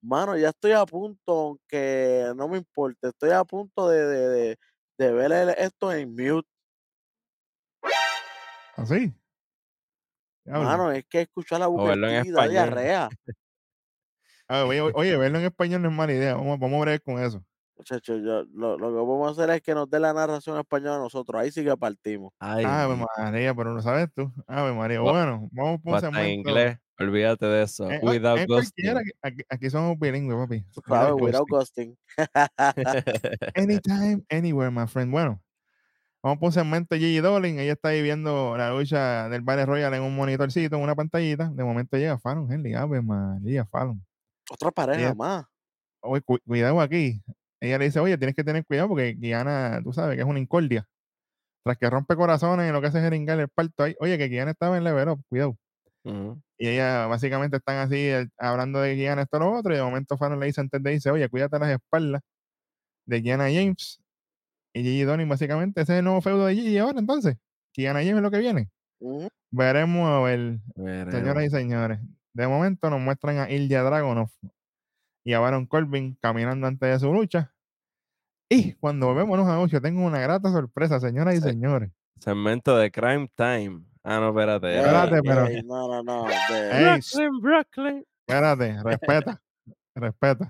Mano, 0.00 0.36
ya 0.36 0.50
estoy 0.50 0.72
a 0.72 0.84
punto, 0.86 1.32
aunque 1.32 2.32
no 2.36 2.48
me 2.48 2.58
importe, 2.58 3.08
estoy 3.08 3.30
a 3.30 3.42
punto 3.44 3.88
de, 3.88 4.06
de, 4.06 4.28
de, 4.28 4.56
de 4.98 5.12
ver 5.12 5.54
esto 5.58 5.92
en 5.92 6.10
mute. 6.10 6.48
¿Así? 8.76 9.14
Diablo. 10.44 10.64
Mano, 10.64 10.92
es 10.92 11.04
que 11.06 11.22
escuchar 11.22 11.62
a 11.62 11.66
Booker 11.68 11.88
verlo 11.90 12.08
en 12.08 12.22
T 12.24 12.32
da 12.32 12.44
español. 12.44 12.50
diarrea. 12.50 13.08
Ah, 14.50 14.64
oye, 14.64 14.80
oye, 14.80 15.14
verlo 15.18 15.38
en 15.40 15.44
español 15.44 15.82
no 15.82 15.90
es 15.90 15.94
mala 15.94 16.10
idea. 16.10 16.34
Vamos, 16.34 16.58
vamos 16.58 16.80
a 16.80 16.86
ver 16.90 17.02
con 17.02 17.22
eso. 17.22 17.44
Muchachos, 17.76 18.22
yo- 18.24 18.44
lo, 18.54 18.78
lo 18.78 18.88
que 18.88 18.94
vamos 18.96 19.28
a 19.28 19.30
hacer 19.42 19.54
es 19.54 19.60
que 19.60 19.74
nos 19.74 19.90
dé 19.90 20.00
la 20.00 20.14
narración 20.14 20.58
española 20.58 20.96
a 20.96 21.00
nosotros. 21.00 21.38
Ahí 21.38 21.50
sí 21.50 21.62
que 21.62 21.76
partimos. 21.76 22.32
Ay, 22.38 22.64
Ave 22.64 22.96
María, 23.18 23.54
pero 23.54 23.74
no 23.74 23.82
sabes 23.82 24.08
tú. 24.14 24.32
Ave 24.46 24.72
María. 24.72 25.00
Bueno, 25.00 25.50
vamos 25.52 25.80
un 25.84 25.94
hasta 25.94 26.08
en 26.26 26.38
inglés, 26.38 26.78
olvídate 26.98 27.46
de 27.46 27.62
eso. 27.62 27.90
En, 27.90 28.00
Without 28.06 28.38
en 28.38 28.46
cualquiera, 28.46 28.94
ghosting. 29.00 29.12
aquí, 29.22 29.42
aquí- 29.48 29.70
somos 29.70 29.98
bilingües, 29.98 30.36
papi. 30.38 30.64
Without 31.20 31.46
ghosting. 31.48 31.96
Anytime, 33.54 34.24
anywhere, 34.30 34.70
my 34.70 34.86
friend. 34.86 35.10
Bueno, 35.10 35.40
vamos 36.22 36.38
por 36.38 36.46
un 36.48 36.52
segmento 36.52 36.96
Gigi 36.96 37.18
Dolin. 37.20 37.58
Ella 37.58 37.72
está 37.72 37.88
ahí 37.88 38.02
viendo 38.02 38.56
la 38.56 38.70
lucha 38.70 39.28
del 39.28 39.42
Battle 39.42 39.66
Royal 39.66 39.94
en 39.94 40.02
un 40.02 40.14
monitorcito, 40.16 40.76
en 40.76 40.82
una 40.82 40.94
pantallita. 40.94 41.50
De 41.50 41.64
momento 41.64 41.96
llega 41.96 42.18
Fallon 42.18 42.50
Henley. 42.50 42.74
Ave 42.74 43.00
María, 43.02 43.64
Fallon. 43.66 44.04
Otra 44.50 44.70
pareja 44.70 45.00
Ella- 45.00 45.14
más. 45.14 45.44
Oye, 46.00 46.22
cu- 46.22 46.38
cuidado 46.46 46.80
aquí. 46.80 47.20
Ella 47.60 47.78
le 47.78 47.86
dice, 47.86 47.98
oye, 48.00 48.16
tienes 48.16 48.36
que 48.36 48.44
tener 48.44 48.64
cuidado 48.64 48.88
porque 48.88 49.14
Guiana, 49.14 49.80
tú 49.82 49.92
sabes 49.92 50.14
que 50.16 50.22
es 50.22 50.28
una 50.28 50.38
incordia. 50.38 50.86
tras 51.64 51.76
que 51.76 51.90
rompe 51.90 52.16
corazones 52.16 52.68
y 52.68 52.72
lo 52.72 52.80
que 52.80 52.86
hace 52.86 52.98
es 52.98 53.04
jeringar 53.04 53.38
el 53.40 53.48
parto 53.48 53.82
ahí. 53.82 53.94
Oye, 54.00 54.16
que 54.16 54.30
Kiana 54.30 54.52
estaba 54.52 54.78
en 54.78 54.84
level 54.84 55.08
up, 55.10 55.22
cuidado. 55.28 55.56
Y 56.04 56.68
ella 56.68 57.06
básicamente 57.06 57.58
están 57.58 57.76
así 57.76 58.06
el- 58.08 58.30
hablando 58.38 58.80
de 58.80 58.94
Kiana 58.96 59.22
esto 59.22 59.38
lo 59.38 59.52
otro. 59.52 59.72
Y 59.72 59.76
de 59.76 59.82
momento 59.82 60.16
Fallon 60.16 60.40
le 60.40 60.46
dice 60.46 60.60
antes 60.60 60.82
de 60.82 60.94
irse, 60.94 61.10
oye, 61.10 61.28
cuídate 61.28 61.58
las 61.58 61.70
espaldas 61.70 62.22
de 63.06 63.22
Kiana 63.22 63.44
James. 63.44 64.00
Y 64.74 64.82
Gigi 64.82 65.02
Donin, 65.02 65.28
básicamente, 65.28 65.80
ese 65.82 65.92
es 65.94 65.98
el 66.00 66.04
nuevo 66.04 66.20
feudo 66.20 66.46
de 66.46 66.54
Gigi 66.54 66.78
ahora 66.78 66.98
entonces. 67.00 67.36
Kiana 67.72 68.00
James 68.00 68.16
es 68.16 68.22
lo 68.22 68.30
que 68.30 68.38
viene. 68.38 68.70
Veremos 69.50 70.08
a 70.08 70.20
ver, 70.20 70.58
Veremos. 70.74 71.14
señoras 71.14 71.44
y 71.44 71.50
señores. 71.50 72.00
De 72.32 72.46
momento 72.48 72.90
nos 72.90 73.00
muestran 73.00 73.38
a 73.38 73.50
Ilya 73.50 73.82
Dragunov 73.82 74.28
y 75.24 75.32
a 75.32 75.40
Baron 75.40 75.66
Corbin 75.66 76.16
caminando 76.20 76.66
antes 76.66 76.88
de 76.90 76.98
su 76.98 77.12
lucha. 77.12 77.52
Y 78.50 78.72
cuando 78.74 79.06
volvemos 79.06 79.38
a 79.46 79.54
anuncio, 79.54 79.80
tengo 79.80 80.04
una 80.04 80.20
grata 80.20 80.50
sorpresa, 80.50 81.00
señoras 81.00 81.34
y 81.34 81.40
señores. 81.40 81.90
Segmento 82.18 82.76
de 82.76 82.90
Crime 82.90 83.30
Time. 83.36 83.84
Ah, 84.04 84.20
no, 84.20 84.28
espérate. 84.30 84.76
Espérate, 84.76 85.22
pero- 85.22 85.46
ey, 85.46 85.62
no, 85.62 85.88
no, 85.88 86.02
no. 86.02 86.26
de- 86.28 86.70
Ey, 86.70 86.84
Brooklyn, 86.84 87.40
Brooklyn. 87.40 88.04
Espérate, 88.26 88.82
respeta, 88.82 89.42
respeta. 89.94 90.48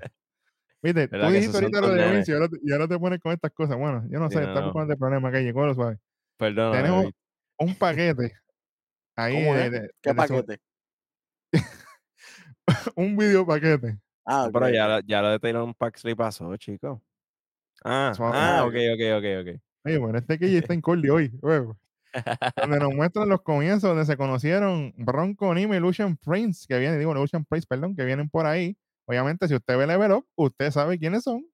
Viste, 0.83 1.09
tú 1.09 1.13
¿Verdad 1.13 1.29
que 1.29 1.35
dijiste 1.35 1.57
ahorita 1.59 1.81
lo 1.81 1.89
de? 1.91 2.11
Vince 2.13 2.31
y 2.31 2.35
ahora, 2.35 2.49
te- 2.49 2.59
y 2.63 2.73
ahora 2.73 2.89
te 2.89 2.99
pones 2.99 3.21
con 3.21 3.33
estas 3.33 3.51
cosas. 3.53 3.77
Bueno, 3.77 4.05
yo 4.11 4.19
no 4.21 4.29
Sí, 4.29 4.35
sé, 4.37 4.43
no, 4.43 4.49
está 4.49 4.61
no. 4.61 4.67
buscando 4.67 4.93
el 4.93 4.99
problema 4.99 5.33
que 5.33 5.43
llegó 5.43 5.67
lo 5.67 5.75
suave. 5.75 5.99
Perdón. 6.37 6.73
Tenemos 6.73 7.07
un 7.59 7.75
paquete 7.75 8.33
ahí, 9.17 9.35
¿Cómo 9.35 9.55
de- 9.57 9.65
es? 9.67 9.73
de- 9.73 9.91
¿Qué 10.01 10.11
de 10.11 10.15
paquete? 10.15 10.61
un 12.97 13.17
video 13.17 13.47
paquete. 13.47 13.99
Ah, 14.25 14.45
No, 14.47 14.53
pero 14.53 14.69
ya, 14.71 15.01
ya 15.07 15.23
lo 15.23 15.31
de 15.31 15.39
Taylor 15.39 15.75
Paxley 15.77 16.15
pasó, 16.15 16.55
chico. 16.57 17.03
Ah, 17.85 18.13
Suave. 18.15 18.37
ah, 18.37 18.59
Ah, 18.59 18.65
ok, 18.67 18.75
ok, 18.95 19.19
ok, 19.19 19.25
ok. 19.49 19.61
Oye, 19.87 19.99
bueno, 19.99 20.19
este 20.19 20.39
que 20.39 20.53
ya 20.53 20.59
está 20.59 20.75
en 20.75 20.81
Cordy 20.81 21.09
hoy, 21.09 21.31
huevo. 21.41 21.77
Donde 22.57 22.79
nos 22.79 22.95
muestran 22.95 23.29
los 23.29 23.43
comienzos 23.43 23.83
donde 23.83 24.05
se 24.05 24.17
conocieron 24.17 24.95
Bronco 24.97 25.55
Nima 25.55 25.77
y 25.77 25.81
Lucian 25.81 26.17
Prince, 26.17 26.67
que 26.69 26.79
vienen, 26.79 26.99
digo, 26.99 27.15
Lucian 27.15 27.45
Prince, 27.45 27.67
perdón, 27.69 27.95
que 27.95 28.05
vienen 28.05 28.29
por 28.29 28.47
ahí. 28.47 28.77
Obviamente, 29.07 29.49
si 29.49 29.55
usted 29.55 29.77
ve 29.79 29.87
Level 29.87 30.13
Up, 30.13 30.27
usted 30.37 30.71
sabe 30.71 30.99
quiénes 30.99 31.25
son. 31.25 31.45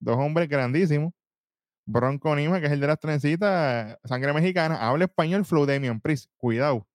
Dos 0.00 0.16
hombres 0.16 0.48
grandísimos. 0.48 1.12
Bronco 1.86 2.34
Nima, 2.34 2.60
que 2.60 2.66
es 2.66 2.72
el 2.72 2.80
de 2.80 2.86
las 2.86 2.98
trencitas, 2.98 3.98
sangre 4.04 4.32
mexicana, 4.32 4.76
habla 4.88 5.04
español, 5.04 5.44
Flow 5.44 5.66
Damian 5.66 6.00
Priest. 6.00 6.30
Cuidado, 6.36 6.86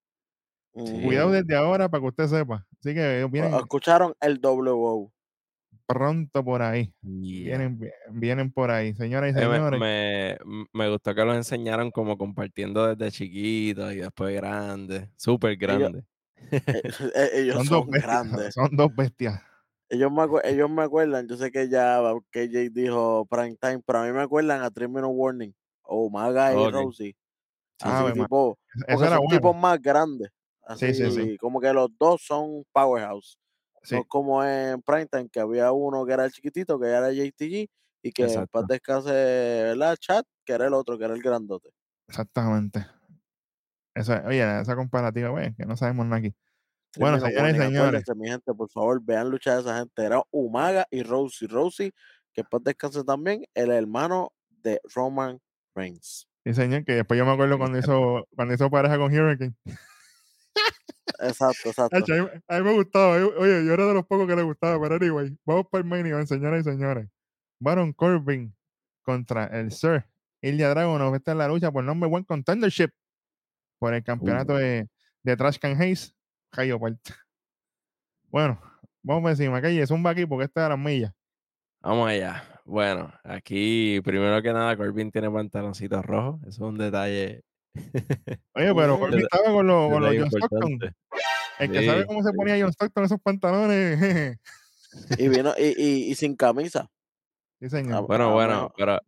cuidado 0.71 1.31
desde 1.31 1.55
ahora 1.55 1.89
para 1.89 2.01
que 2.01 2.07
usted 2.07 2.27
sepa. 2.27 2.65
Así 2.79 2.93
que 2.93 3.27
vienen 3.31 3.53
Escucharon 3.53 4.13
el 4.19 4.39
WO. 4.41 5.11
Pronto 5.89 6.45
por 6.45 6.61
ahí. 6.61 6.93
Yeah. 7.01 7.57
Vienen, 7.57 7.91
vienen 8.11 8.51
por 8.51 8.69
ahí, 8.69 8.93
señoras 8.93 9.31
y 9.31 9.33
me, 9.33 9.41
señores. 9.41 9.79
me, 9.79 10.37
me 10.71 10.89
gustó 10.89 11.15
que 11.15 11.25
los 11.25 11.35
enseñaron 11.35 11.89
como 11.89 12.15
compartiendo 12.15 12.95
desde 12.95 13.11
chiquitos 13.11 13.91
y 13.93 13.97
después 13.97 14.35
grandes, 14.35 15.09
súper 15.15 15.57
grandes. 15.57 16.03
Eh, 16.51 16.61
eh, 17.15 17.29
ellos 17.33 17.55
son, 17.55 17.65
son, 17.65 17.77
dos 17.79 17.87
bestias, 17.87 18.03
grandes. 18.03 18.53
son 18.53 18.75
dos 18.75 18.95
bestias. 18.95 19.41
Ellos 19.89 20.11
me, 20.11 20.23
ellos 20.43 20.69
me 20.69 20.83
acuerdan, 20.83 21.27
yo 21.27 21.35
sé 21.35 21.51
que 21.51 21.67
ya 21.67 21.99
KJ 22.29 22.69
dijo 22.69 23.25
prime 23.25 23.57
time, 23.59 23.81
pero 23.83 23.99
a 23.99 24.05
mí 24.05 24.11
me 24.11 24.21
acuerdan 24.21 24.61
a 24.61 24.69
3 24.69 24.87
Minute 24.87 25.07
Warning 25.07 25.55
o 25.81 26.07
Maga 26.11 26.53
y. 26.53 26.71
Rosie. 26.71 27.15
Así 27.81 27.95
Ave 27.95 28.09
María. 28.09 28.23
tipo, 28.25 28.59
porque 28.87 29.05
son 29.05 29.17
bueno. 29.17 29.29
tipos 29.31 29.55
más 29.55 29.81
grandes. 29.81 30.29
Así, 30.67 30.93
Sí, 30.93 31.05
sí, 31.05 31.11
sí. 31.11 31.37
como 31.37 31.59
que 31.59 31.73
los 31.73 31.89
dos 31.97 32.21
son 32.21 32.63
powerhouse. 32.71 33.39
Sí. 33.83 33.95
No 33.95 34.03
como 34.05 34.43
en 34.43 34.81
Primetime, 34.81 35.29
que 35.29 35.39
había 35.39 35.71
uno 35.71 36.05
que 36.05 36.13
era 36.13 36.25
el 36.25 36.31
chiquitito, 36.31 36.79
que 36.79 36.87
era 36.87 37.11
JTG, 37.11 37.69
y 38.01 38.11
que 38.11 38.23
Exacto. 38.23 38.47
paz 38.51 38.67
descanse, 38.67 39.11
¿verdad? 39.11 39.95
Chat, 39.97 40.25
que 40.45 40.53
era 40.53 40.67
el 40.67 40.73
otro, 40.73 40.97
que 40.97 41.05
era 41.05 41.13
el 41.13 41.21
grandote. 41.21 41.69
Exactamente. 42.07 42.85
Esa, 43.93 44.23
oye, 44.25 44.61
esa 44.61 44.75
comparativa, 44.75 45.29
güey, 45.29 45.53
que 45.55 45.65
no 45.65 45.75
sabemos 45.75 46.05
nada 46.05 46.17
aquí. 46.17 46.33
Bueno, 46.97 47.19
señores 47.19 47.55
y 47.55 47.59
señores. 47.59 48.03
mi 48.15 48.29
gente, 48.29 48.53
por 48.53 48.69
favor, 48.69 48.99
vean 49.03 49.29
luchar 49.29 49.55
de 49.55 49.61
esa 49.61 49.79
gente. 49.79 50.03
Era 50.03 50.23
Umaga 50.31 50.87
y 50.89 51.03
Rosie. 51.03 51.47
Rosie, 51.47 51.93
que 52.33 52.43
paz 52.43 52.63
descanse 52.63 53.03
también, 53.03 53.45
el 53.53 53.71
hermano 53.71 54.31
de 54.49 54.81
Roman 54.95 55.39
Reigns. 55.75 56.27
Sí, 56.43 56.53
señor, 56.53 56.85
que 56.85 56.93
después 56.93 57.17
yo 57.17 57.25
me 57.25 57.33
acuerdo 57.33 57.57
cuando 57.57 57.77
hizo, 57.77 58.25
cuando 58.35 58.53
hizo 58.53 58.69
pareja 58.69 58.97
con 58.97 59.13
Hurricane. 59.13 59.53
Exacto, 61.19 61.69
exacto. 61.69 61.97
Hacho, 61.97 62.31
A 62.47 62.59
mí, 62.59 62.63
me 62.63 62.73
gustaba. 62.73 63.15
Oye, 63.15 63.65
yo 63.65 63.73
era 63.73 63.85
de 63.85 63.93
los 63.93 64.05
pocos 64.05 64.27
que 64.27 64.35
le 64.35 64.43
gustaba, 64.43 64.81
pero 64.81 64.95
anyway, 64.95 65.37
vamos 65.45 65.67
para 65.71 65.81
el 65.81 65.87
main 65.87 66.05
event, 66.05 66.27
señoras 66.27 66.61
y 66.61 66.69
señores. 66.69 67.07
Baron 67.59 67.93
Corbin 67.93 68.55
contra 69.03 69.45
el 69.47 69.71
Sir 69.71 70.05
Ilya 70.41 70.69
Dragunov. 70.69 71.15
Esta 71.15 71.31
es 71.31 71.37
la 71.37 71.47
lucha 71.47 71.71
por 71.71 71.83
number 71.83 72.09
one 72.11 72.25
contendership 72.25 72.91
por 73.79 73.93
el 73.93 74.03
campeonato 74.03 74.55
de, 74.55 74.87
de 75.23 75.37
Trash 75.37 75.57
Can 75.57 75.79
Hayes. 75.81 76.15
Part. 76.51 76.97
Bueno, 78.29 78.59
vamos 79.03 79.21
por 79.21 79.31
encima. 79.31 79.59
Es 79.59 79.91
un 79.91 80.05
aquí 80.07 80.25
porque 80.25 80.45
esta 80.45 80.61
es 80.61 80.65
a 80.65 80.69
las 80.69 80.79
millas. 80.79 81.13
Vamos 81.81 82.09
allá. 82.09 82.43
Bueno, 82.65 83.11
aquí 83.23 84.01
primero 84.01 84.41
que 84.41 84.51
nada 84.51 84.75
Corbin 84.75 85.11
tiene 85.11 85.29
pantaloncitos 85.29 86.05
rojos. 86.05 86.41
Eso 86.41 86.49
es 86.49 86.59
un 86.59 86.77
detalle. 86.77 87.43
Oye, 88.55 88.73
pero. 88.75 88.99
Corbin 88.99 89.19
estaba 89.19 89.53
con 89.53 89.67
los, 89.67 89.91
con 89.91 90.03
los 90.03 90.15
John 90.15 90.27
Stockton. 90.27 90.79
El 91.59 91.71
que 91.71 91.85
sabe 91.85 92.05
cómo 92.05 92.23
se 92.23 92.29
sí. 92.29 92.35
ponía 92.35 92.57
John 92.59 92.69
Stockton 92.71 93.03
esos 93.05 93.19
pantalones. 93.21 93.99
jeje. 93.99 94.39
Y 95.17 95.27
vino, 95.43 95.53
y, 95.57 95.75
y, 95.81 96.11
y 96.11 96.15
sin 96.15 96.35
camisa. 96.35 96.87
sí, 97.59 97.69
señor. 97.69 97.95
Ah, 97.95 97.99
Bueno, 98.01 98.29
Ah, 98.29 98.33
bueno, 98.33 98.53
bueno. 98.53 98.73
pero, 98.77 98.99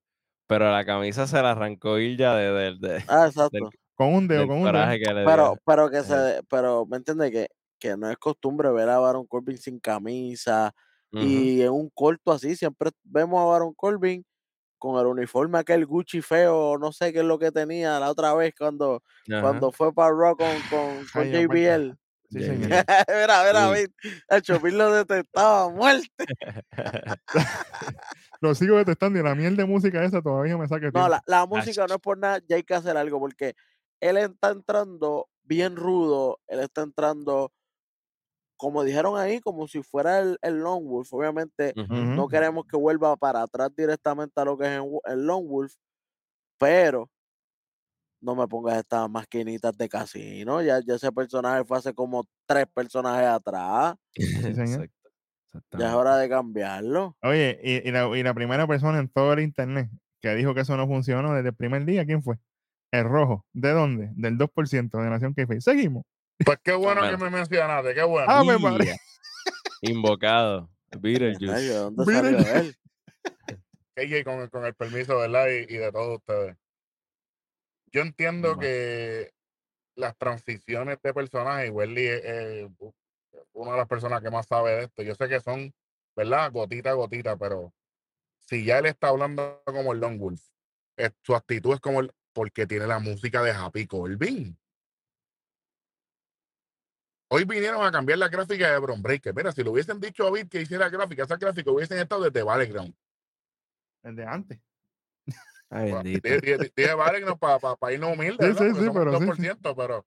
pero 0.48 0.72
la 0.72 0.86
camisa 0.86 1.28
se 1.28 1.42
la 1.42 1.52
arrancó 1.52 1.98
ya 2.00 2.36
de, 2.36 2.52
de- 2.52 2.78
de- 2.80 3.04
Ah, 3.08 3.28
exacto. 3.28 3.70
Con 3.96 4.14
un 4.14 4.28
dedo, 4.28 4.40
del 4.42 4.48
con 4.50 4.58
un 4.60 4.64
dedo. 4.72 5.26
Pero, 5.26 5.58
pero 5.66 5.90
que 5.90 6.02
se, 6.04 6.42
pero 6.50 6.86
me 6.88 6.98
entiende 6.98 7.32
que, 7.32 7.48
que 7.80 7.96
no 7.98 8.10
es 8.10 8.18
costumbre 8.18 8.72
ver 8.72 8.90
a 8.90 8.98
Baron 9.00 9.26
Corbin 9.28 9.58
sin 9.58 9.80
camisa 9.80 10.74
y 11.14 11.62
en 11.62 11.72
un 11.72 11.90
corto 11.90 12.32
así. 12.32 12.56
Siempre 12.56 12.90
vemos 13.04 13.40
a 13.42 13.46
Baron 13.46 13.74
Corbin 13.74 14.24
con 14.82 15.00
el 15.00 15.06
uniforme 15.06 15.60
aquel 15.60 15.86
Gucci 15.86 16.24
feo, 16.24 16.76
no 16.80 16.92
sé 16.92 17.14
qué 17.14 17.20
es 17.20 17.26
lo 17.26 17.38
que 17.38 17.52
tenía 17.52 18.00
la 18.00 18.10
otra 18.10 18.34
vez 18.34 18.56
cuando, 18.58 19.04
Ajá. 19.30 19.42
cuando 19.42 19.72
fue 19.72 19.94
para 19.94 20.10
Raw 20.10 20.36
con, 20.36 20.48
con, 20.72 21.06
con 21.14 21.22
Ay. 21.22 21.46
JBL. 21.46 21.96
Sí, 22.32 22.40
JBL. 22.40 22.46
señor. 22.46 22.70
mira, 23.08 23.44
mira, 23.46 23.88
el 24.30 24.42
Chopin 24.42 24.78
lo 24.80 24.92
detestaba 24.92 25.66
a 25.66 25.70
muerte. 25.70 26.26
Lo 28.42 28.56
sigo 28.56 28.76
detestando 28.78 29.20
y 29.20 29.24
la 29.24 29.36
miel 29.36 29.56
de 29.56 29.66
música 29.66 30.04
esa 30.04 30.20
todavía 30.20 30.58
me 30.58 30.68
saca 30.68 30.88
el 30.88 30.94
No, 30.94 31.08
la, 31.08 31.22
la 31.28 31.46
música 31.46 31.86
no 31.86 31.94
es 31.94 32.02
por 32.02 32.18
nada, 32.18 32.42
ya 32.48 32.56
hay 32.56 32.64
que 32.64 32.74
hacer 32.74 32.98
algo 32.98 33.20
porque 33.20 33.54
él 34.00 34.18
está 34.18 34.50
entrando 34.50 35.30
bien 35.44 35.76
rudo, 35.76 36.40
él 36.48 36.60
está 36.62 36.82
entrando, 36.82 37.54
como 38.62 38.84
dijeron 38.84 39.18
ahí, 39.18 39.40
como 39.42 39.68
si 39.68 39.82
fuera 39.82 40.20
el, 40.20 40.38
el 40.44 40.60
Lone 40.60 40.86
Wolf. 40.86 41.12
Obviamente 41.14 41.74
no 42.16 42.28
queremos 42.28 42.66
que 42.66 42.78
vuelva 42.78 43.16
para 43.18 43.42
atrás 43.42 43.72
directamente 43.76 44.40
a 44.40 44.46
lo 44.46 44.56
que 44.58 44.66
es 44.76 44.80
Wo- 44.80 45.02
el 45.06 45.26
Lone 45.26 45.48
Wolf, 45.48 45.74
pero 46.60 47.10
no 48.22 48.36
me 48.36 48.48
pongas 48.48 48.78
estas 48.78 49.10
maquinitas 49.10 49.76
de 49.78 49.90
casino. 49.90 50.62
Ya, 50.62 50.80
ya 50.86 50.96
ese 50.96 51.12
personaje 51.12 51.64
fue 51.66 51.78
hace 51.80 51.94
como 51.94 52.24
tres 52.46 52.68
personajes 52.74 53.26
atrás. 53.28 53.96
Exacto, 54.16 55.10
Ya 55.78 55.90
es 55.90 55.94
hora 55.96 56.18
de 56.18 56.30
cambiarlo. 56.30 57.18
Oye, 57.24 57.60
y, 57.64 57.88
y 57.90 57.92
la, 57.92 58.16
y 58.16 58.22
la 58.24 58.34
primera 58.34 58.68
persona 58.68 59.00
en 59.00 59.10
todo 59.10 59.34
el 59.34 59.40
internet 59.40 59.90
que 60.22 60.36
dijo 60.36 60.54
que 60.54 60.62
eso 60.62 60.78
no 60.78 60.86
funcionó 60.88 61.34
desde 61.34 61.50
el 61.50 61.56
primer 61.56 61.84
día, 61.86 62.06
¿quién 62.06 62.22
fue? 62.22 62.38
El 62.92 63.06
rojo. 63.06 63.46
¿De 63.54 63.72
dónde? 63.72 64.12
Del 64.14 64.38
2% 64.38 65.00
de 65.00 65.10
Nación 65.10 65.34
que 65.34 65.48
Seguimos. 65.62 66.04
Pues 66.46 66.60
qué 66.64 66.74
bueno 66.74 67.02
que 67.10 67.18
me 67.18 67.30
mencionaste, 67.30 67.94
qué 67.94 68.04
bueno. 68.04 68.28
Ah, 68.30 68.44
me. 68.44 68.56
Invocado. 69.82 70.70
Beetlejuice. 71.00 71.54
Ay, 71.54 71.66
¿De 71.68 71.74
dónde 71.76 72.06
salió 72.06 72.40
él? 72.56 72.76
Con, 74.24 74.48
con 74.50 74.66
el 74.66 74.74
permiso, 74.74 75.18
¿verdad? 75.18 75.48
Y, 75.48 75.74
y 75.74 75.78
de 75.78 75.92
todos 75.92 76.18
ustedes. 76.18 76.56
Yo 77.92 78.02
entiendo 78.02 78.50
Bueno. 78.56 78.62
que 78.62 79.32
las 79.96 80.18
transiciones 80.18 80.98
de 81.04 81.14
personajes, 81.14 81.68
y 81.68 81.72
Welly 81.72 82.08
es 82.08 82.22
eh, 82.24 82.70
una 83.54 83.72
de 83.72 83.78
las 83.78 83.88
personas 83.88 84.22
que 84.22 84.32
más 84.32 84.48
sabe 84.48 84.72
de 84.72 84.84
esto. 84.86 85.04
Yo 85.04 85.14
sé 85.16 85.28
que 85.28 85.40
son, 85.42 85.74
¿verdad? 86.16 86.52
Gotita 86.52 86.92
a 86.92 86.94
gotita, 86.94 87.38
pero 87.38 87.74
si 88.40 88.66
ya 88.66 88.80
él 88.80 88.86
está 88.88 89.10
hablando 89.10 89.62
como 89.66 89.94
el 89.94 90.00
Lone 90.00 90.18
Wolf, 90.18 90.42
su 91.22 91.36
actitud 91.36 91.74
es 91.74 91.80
como 91.80 92.00
el, 92.00 92.12
porque 92.34 92.66
tiene 92.66 92.88
la 92.88 93.00
música 93.00 93.44
de 93.44 93.52
Happy 93.52 93.86
Corbin. 93.88 94.58
Hoy 97.34 97.46
vinieron 97.46 97.82
a 97.86 97.92
cambiar 97.94 98.20
la 98.20 98.28
gráfica 98.28 98.70
de 98.70 98.78
Bron 98.80 99.02
Breaker. 99.02 99.34
Mira, 99.34 99.54
si 99.54 99.64
lo 99.64 99.72
hubiesen 99.72 100.02
dicho 100.02 100.28
a 100.28 100.32
Bit 100.32 100.50
que 100.50 100.62
hiciera 100.62 100.90
gráfica, 100.90 101.24
esa 101.24 101.38
gráfica 101.38 101.72
hubiesen 101.72 101.98
estado 102.00 102.24
desde 102.24 102.44
Battleground. 102.44 102.94
Desde 104.04 104.26
antes. 104.26 104.60
Ay, 105.70 105.92
Bueno, 105.92 106.04
bendito. 106.04 106.64
Dije 106.76 106.94
Battleground 106.94 107.40
para 107.40 107.94
irnos 107.94 108.18
humildes, 108.18 108.58
Sí, 108.58 108.64
sí, 108.66 108.82
sí, 108.82 108.90
pero 108.94 109.18
sí, 109.18 109.26
2%, 109.26 109.76
pero. 109.78 110.06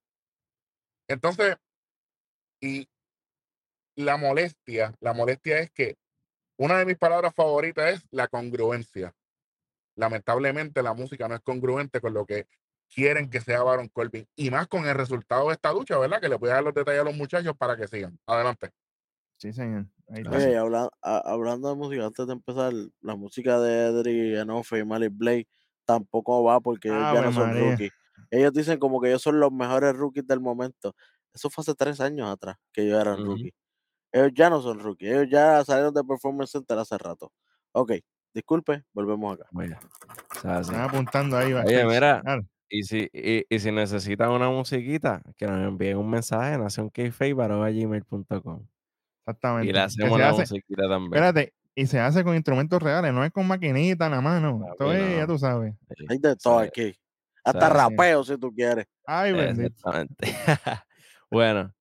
Entonces, 1.08 1.56
y 2.60 2.86
la 3.96 4.18
molestia, 4.18 4.94
la 5.00 5.14
molestia 5.14 5.60
es 5.60 5.70
que 5.70 5.96
una 6.58 6.78
de 6.78 6.84
mis 6.84 6.98
palabras 6.98 7.34
favoritas 7.34 7.94
es 7.94 8.06
la 8.10 8.28
congruencia. 8.28 9.14
Lamentablemente 9.96 10.82
la 10.82 10.92
música 10.92 11.26
no 11.26 11.36
es 11.36 11.40
congruente 11.40 12.02
con 12.02 12.12
lo 12.12 12.26
que 12.26 12.46
quieren 12.94 13.28
que 13.28 13.40
sea 13.40 13.62
Baron 13.62 13.88
Corbin. 13.88 14.26
Y 14.36 14.50
más 14.50 14.66
con 14.68 14.86
el 14.86 14.94
resultado 14.94 15.48
de 15.48 15.54
esta 15.54 15.72
lucha, 15.72 15.98
¿verdad? 15.98 16.20
Que 16.20 16.28
le 16.28 16.36
voy 16.36 16.50
a 16.50 16.54
dar 16.54 16.64
los 16.64 16.74
detalles 16.74 17.00
a 17.00 17.04
los 17.04 17.16
muchachos 17.16 17.54
para 17.56 17.76
que 17.76 17.88
sigan. 17.88 18.18
Adelante. 18.26 18.70
Sí, 19.38 19.52
señor. 19.52 19.86
Ahí 20.08 20.22
está. 20.22 20.36
Oye, 20.36 20.52
y 20.52 20.54
habla- 20.54 20.88
a- 21.02 21.18
hablando 21.32 21.68
de 21.68 21.74
música, 21.76 22.04
antes 22.06 22.26
de 22.26 22.32
empezar, 22.32 22.72
la 23.00 23.16
música 23.16 23.58
de 23.60 23.86
Edry, 23.88 24.36
Enofe 24.38 24.78
y 24.78 24.84
Malik 24.84 25.12
Blade 25.14 25.48
tampoco 25.84 26.42
va 26.44 26.60
porque 26.60 26.88
ellos 26.88 27.00
ya 27.00 27.10
Ave 27.10 27.22
no 27.22 27.32
son 27.32 27.48
María. 27.48 27.70
rookies. 27.70 27.92
Ellos 28.30 28.52
dicen 28.52 28.78
como 28.78 29.00
que 29.00 29.08
ellos 29.08 29.22
son 29.22 29.40
los 29.40 29.52
mejores 29.52 29.94
rookies 29.96 30.26
del 30.26 30.40
momento. 30.40 30.94
Eso 31.32 31.50
fue 31.50 31.62
hace 31.62 31.74
tres 31.74 32.00
años 32.00 32.30
atrás 32.30 32.56
que 32.72 32.82
ellos 32.82 33.00
eran 33.00 33.14
Ujú. 33.20 33.32
rookies. 33.32 33.52
Ellos 34.12 34.30
ya 34.34 34.48
no 34.50 34.62
son 34.62 34.78
rookies. 34.78 35.10
Ellos 35.10 35.26
ya 35.30 35.64
salieron 35.64 35.92
de 35.92 36.04
Performance 36.04 36.52
Center 36.52 36.78
hace 36.78 36.96
rato. 36.96 37.32
Ok, 37.72 37.92
disculpe, 38.32 38.84
volvemos 38.92 39.34
acá. 39.34 39.48
Bueno, 39.50 39.76
o 40.36 40.40
sea. 40.40 40.60
Están 40.60 40.80
apuntando 40.80 41.36
ahí. 41.36 41.52
Oye, 41.52 41.84
mira, 41.84 42.20
Claro, 42.22 42.42
y 42.78 42.82
si, 42.82 43.08
y, 43.12 43.44
y 43.48 43.58
si 43.58 43.70
necesitan 43.72 44.30
una 44.30 44.48
musiquita, 44.50 45.22
que 45.36 45.46
nos 45.46 45.62
envíen 45.66 45.96
un 45.98 46.10
mensaje 46.10 46.54
en 46.54 46.60
nacionkfabe.gmail.com 46.62 48.66
exactamente. 49.26 49.68
y 49.68 49.72
le 49.72 49.80
hacemos 49.80 50.18
la 50.18 50.30
hace- 50.30 50.40
musiquita 50.42 50.88
también. 50.88 51.14
Espérate, 51.14 51.52
y 51.76 51.86
se 51.86 51.98
hace 52.00 52.24
con 52.24 52.34
instrumentos 52.34 52.82
reales, 52.82 53.12
no 53.12 53.24
es 53.24 53.30
con 53.32 53.46
maquinita 53.46 54.08
nada 54.08 54.22
más, 54.22 54.40
no. 54.42 54.60
Esto 54.72 54.86
Papi, 54.86 54.96
es, 55.00 55.16
ya 55.16 55.20
no. 55.22 55.26
tú 55.32 55.38
sabes. 55.38 55.74
Hay 56.08 56.18
de 56.18 56.36
todo 56.36 56.58
aquí. 56.58 56.94
Hasta 57.44 57.68
rapeo 57.68 58.24
si 58.24 58.38
tú 58.38 58.52
quieres. 58.54 58.86
Ay, 59.06 59.32
bendito. 59.32 59.74
Exactamente. 59.76 60.16
bueno, 61.30 61.72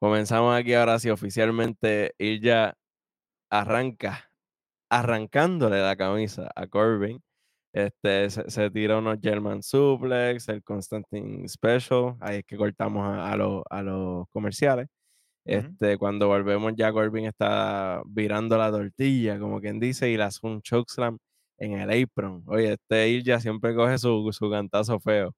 comenzamos 0.00 0.56
aquí 0.58 0.74
ahora 0.74 0.98
sí 0.98 1.10
oficialmente 1.10 2.14
y 2.18 2.40
ya 2.40 2.74
arranca, 3.50 4.30
arrancándole 4.90 5.80
la 5.80 5.96
camisa 5.96 6.50
a 6.54 6.66
Corbin. 6.66 7.22
Este, 7.74 8.30
se, 8.30 8.48
se 8.48 8.70
tira 8.70 8.98
unos 8.98 9.18
German 9.20 9.60
Suplex, 9.62 10.48
el 10.48 10.62
Constantine 10.62 11.48
Special, 11.48 12.14
ahí 12.20 12.36
es 12.38 12.44
que 12.44 12.56
cortamos 12.56 13.02
a, 13.04 13.32
a 13.32 13.36
los, 13.36 13.62
a 13.68 13.82
los 13.82 14.26
comerciales. 14.30 14.86
Este, 15.44 15.98
cuando 15.98 16.28
volvemos 16.28 16.72
ya 16.76 16.92
Corbin 16.92 17.26
está 17.26 18.00
virando 18.06 18.56
la 18.56 18.70
tortilla, 18.70 19.38
como 19.40 19.60
quien 19.60 19.80
dice, 19.80 20.08
y 20.08 20.16
le 20.16 20.22
hace 20.22 20.38
un 20.46 20.62
chokeslam 20.62 21.18
en 21.58 21.72
el 21.72 22.04
apron. 22.04 22.44
Oye, 22.46 22.74
este 22.74 23.08
Ilja 23.10 23.40
siempre 23.40 23.74
coge 23.74 23.98
su, 23.98 24.30
su 24.32 24.48
cantazo 24.50 24.98
feo. 25.00 25.32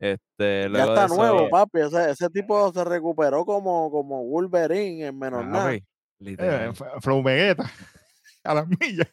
Este, 0.00 0.68
Ya 0.72 0.84
está 0.84 1.02
de 1.08 1.14
nuevo, 1.14 1.40
eso, 1.42 1.50
papi. 1.50 1.80
Ese, 1.80 2.10
ese 2.12 2.30
tipo 2.30 2.72
se 2.72 2.82
recuperó 2.84 3.44
como, 3.44 3.90
como 3.90 4.24
Wolverine 4.24 5.06
en 5.08 5.18
menos 5.18 5.44
nada. 5.46 5.64
papi, 5.64 5.76
Eh, 5.76 5.84
literal, 6.20 6.70
F- 6.70 6.84
Flow 7.02 7.22
Vegeta. 7.22 7.64
A 8.44 8.54
las 8.54 8.66
millas. 8.66 9.06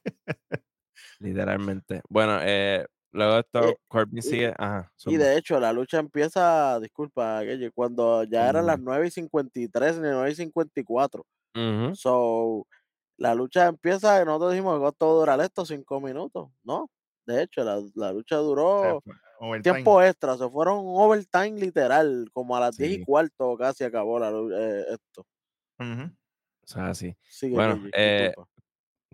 Literalmente. 1.20 2.02
Bueno, 2.10 2.40
eh, 2.42 2.86
luego 3.12 3.34
de 3.36 3.40
esto, 3.42 3.74
Eh, 3.74 3.78
Corbin 3.88 4.22
sigue. 4.22 4.54
Ajá, 4.58 4.92
Y 5.06 5.16
de 5.18 5.38
hecho, 5.38 5.60
la 5.60 5.72
lucha 5.74 6.00
empieza, 6.00 6.80
disculpa, 6.82 7.42
cuando 7.74 8.24
ya 8.26 8.50
eran 8.50 8.66
las 8.66 8.78
Ujú. 8.78 8.82
9 8.82 9.08
y 9.08 9.12
53 9.12 9.98
ni 10.00 10.10
9 10.10 10.32
y 10.32 10.36
54. 10.36 11.26
Ujú. 11.56 11.98
So, 11.98 12.68
la 13.18 13.36
lucha 13.36 13.68
empieza 13.68 14.22
y 14.22 14.26
nosotros 14.26 14.54
dijimos, 14.54 14.80
¿cuánto 14.80 15.08
va 15.08 15.14
a 15.14 15.16
durar 15.20 15.42
esto? 15.42 15.66
Cinco 15.66 16.02
minutos. 16.02 16.50
No, 16.64 16.90
de 17.28 17.44
hecho, 17.44 17.64
la, 17.64 17.82
la 17.96 18.14
lucha 18.14 18.38
duró 18.38 19.04
overtime. 19.40 19.64
tiempo 19.64 20.02
extra. 20.04 20.38
Se 20.38 20.50
fueron 20.50 20.80
overtime 20.84 21.60
literal, 21.60 22.30
como 22.34 22.56
a 22.58 22.62
las 22.62 22.78
10 22.78 22.94
y 22.94 23.00
Sí. 23.00 23.06
cuarto 23.06 23.58
casi 23.58 23.84
acabó 23.86 24.20
la, 24.20 24.30
eh, 24.32 24.86
esto. 24.92 25.26
O 26.64 26.68
sea, 26.68 26.94
sí. 26.94 27.16
Sigue, 27.28 27.56
Bueno, 27.56 27.82
eh. 27.94 28.34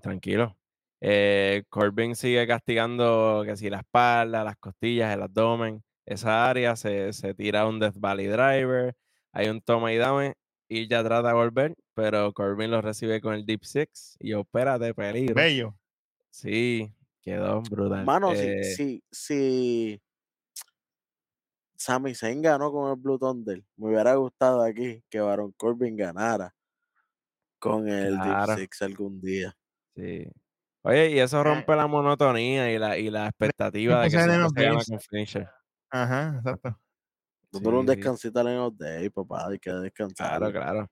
Tranquilo. 0.02 0.58
Eh, 1.06 1.64
Corbin 1.70 2.16
sigue 2.16 2.48
castigando 2.48 3.44
que 3.46 3.58
si 3.58 3.70
la 3.70 3.80
espalda, 3.80 4.44
las 4.46 4.56
costillas, 4.58 5.14
el 5.14 5.22
abdomen, 5.24 5.84
esa 6.06 6.50
área, 6.50 6.76
se, 6.78 7.12
se 7.14 7.34
tira 7.34 7.68
un 7.68 7.80
Death 7.80 7.96
Valley 7.98 8.28
Driver, 8.28 8.96
hay 9.34 9.50
un 9.50 9.62
toma 9.62 9.92
y 9.94 9.98
dame, 9.98 10.36
y 10.70 10.88
ya 10.88 11.04
trata 11.04 11.30
de 11.30 11.34
volver, 11.34 11.76
pero 11.94 12.32
Corbin 12.34 12.72
lo 12.72 12.82
recibe 12.82 13.20
con 13.22 13.34
el 13.34 13.46
Deep 13.46 13.66
Six 13.66 14.16
y 14.20 14.34
opera 14.34 14.80
de 14.80 14.94
peligro. 14.94 15.36
Bello. 15.36 15.76
Sí, 16.32 16.94
quedó 17.22 17.62
brutal. 17.64 18.10
Mano, 18.10 18.36
si, 18.36 18.56
Eh, 18.58 18.62
si, 18.62 19.04
si 19.12 20.02
Sami 21.78 22.16
Zayn 22.16 22.42
ganó 22.42 22.72
con 22.72 22.90
el 22.90 22.96
Blue 22.96 23.20
Thunder, 23.20 23.64
me 23.78 23.90
hubiera 23.90 24.16
gustado 24.16 24.64
aquí 24.64 25.04
que 25.08 25.20
Baron 25.20 25.52
Corbin 25.52 25.96
ganara 25.96 26.56
con 27.58 27.88
el 27.88 28.22
Claro. 28.22 28.22
Deep 28.22 28.46
Six 28.70 28.82
algún 28.84 29.20
día. 29.20 29.58
sí. 29.96 30.26
Oye, 30.86 31.12
y 31.12 31.20
eso 31.20 31.44
Eh. 31.44 31.44
rompe 31.44 31.76
la 31.76 31.88
monotonía 31.88 32.72
y 32.74 32.78
la, 32.78 32.98
y 32.98 33.10
la 33.10 33.28
expectativa 33.28 34.02
de 34.04 34.12
que 34.12 34.20
se 34.20 34.28
Days. 34.54 34.86
con 34.88 35.00
finisher. 35.00 35.50
Ajá, 35.90 36.36
exacto. 36.38 36.78
Dándole 37.52 37.78
un 37.80 37.86
descansito 37.86 38.38
a 38.40 38.44
Leon 38.44 38.76
Day, 38.78 39.10
papá, 39.10 39.48
hay 39.48 39.58
que 39.60 39.72
descansar. 39.72 40.30
Claro, 40.30 40.52
claro. 40.52 40.88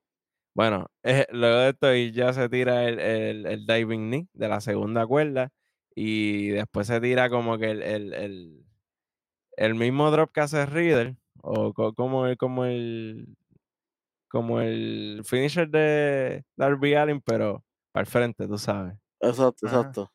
Bueno, 0.54 0.88
eh, 1.04 1.26
luego 1.32 1.58
de 1.58 1.70
esto 1.70 1.94
y 1.94 2.12
ya 2.12 2.32
se 2.32 2.48
tira 2.48 2.84
el, 2.88 3.00
el, 3.00 3.46
el 3.46 3.66
diving 3.66 4.10
knee 4.10 4.28
de 4.34 4.48
la 4.48 4.60
segunda 4.60 5.06
cuerda 5.06 5.50
y 5.94 6.48
después 6.50 6.88
se 6.88 7.00
tira 7.00 7.30
como 7.30 7.58
que 7.58 7.70
el, 7.72 7.82
el, 7.82 8.14
el, 8.14 8.66
el 9.56 9.74
mismo 9.76 10.10
drop 10.12 10.32
que 10.32 10.42
hace 10.42 10.66
Reader 10.66 11.16
o 11.42 11.72
co- 11.74 11.94
como 11.94 12.26
el, 12.26 12.36
como 12.38 12.64
el 12.66 13.36
como 14.28 14.60
el 14.60 15.22
finisher 15.24 15.68
de 15.70 16.44
Darby 16.56 16.94
Allin, 16.94 17.20
pero 17.22 17.64
para 17.92 18.02
el 18.02 18.08
frente, 18.10 18.48
tú 18.48 18.58
sabes. 18.58 18.94
Exacto, 19.22 19.66
Ajá. 19.66 19.76
exacto. 19.78 20.12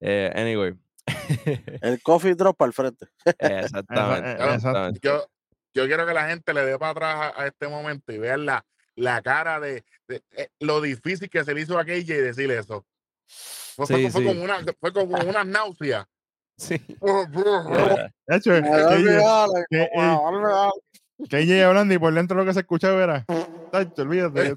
Eh, 0.00 0.30
anyway. 0.34 0.74
El 1.82 2.02
coffee 2.02 2.34
drop 2.34 2.56
para 2.56 2.68
el 2.68 2.72
frente. 2.72 3.06
exactamente, 3.38 4.28
eh, 4.28 4.32
exacto. 4.32 4.54
exactamente. 4.54 5.00
Yo, 5.02 5.26
yo 5.74 5.86
quiero 5.86 6.06
que 6.06 6.12
la 6.14 6.28
gente 6.28 6.52
le 6.54 6.64
dé 6.64 6.78
para 6.78 6.90
atrás 6.92 7.32
a, 7.36 7.42
a 7.42 7.46
este 7.46 7.68
momento 7.68 8.12
y 8.12 8.18
vean 8.18 8.44
la, 8.46 8.64
la 8.96 9.22
cara 9.22 9.60
de, 9.60 9.84
de- 10.08 10.22
eh, 10.36 10.48
lo 10.60 10.80
difícil 10.80 11.30
que 11.30 11.44
se 11.44 11.54
le 11.54 11.62
hizo 11.62 11.78
a 11.78 11.84
KJ 11.84 12.06
decirle 12.22 12.58
eso. 12.58 12.84
Fue, 13.76 13.86
fue- 13.86 13.96
Sí, 13.96 14.10
fue 14.10 14.20
sí. 14.22 14.26
como 14.28 14.42
una, 14.44 14.58
fue 14.80 14.92
como 14.92 15.16
una 15.16 15.44
náusea. 15.44 16.06
Sí. 16.60 16.78
KJ 21.28 21.50
eh, 21.50 21.64
hablando 21.64 21.94
y 21.94 21.98
por 21.98 22.14
dentro 22.14 22.36
lo 22.36 22.44
que 22.44 22.54
se 22.54 22.60
escuchaba 22.60 23.02
era. 23.02 23.24
Tacho, 23.70 24.02
olvídate. 24.02 24.54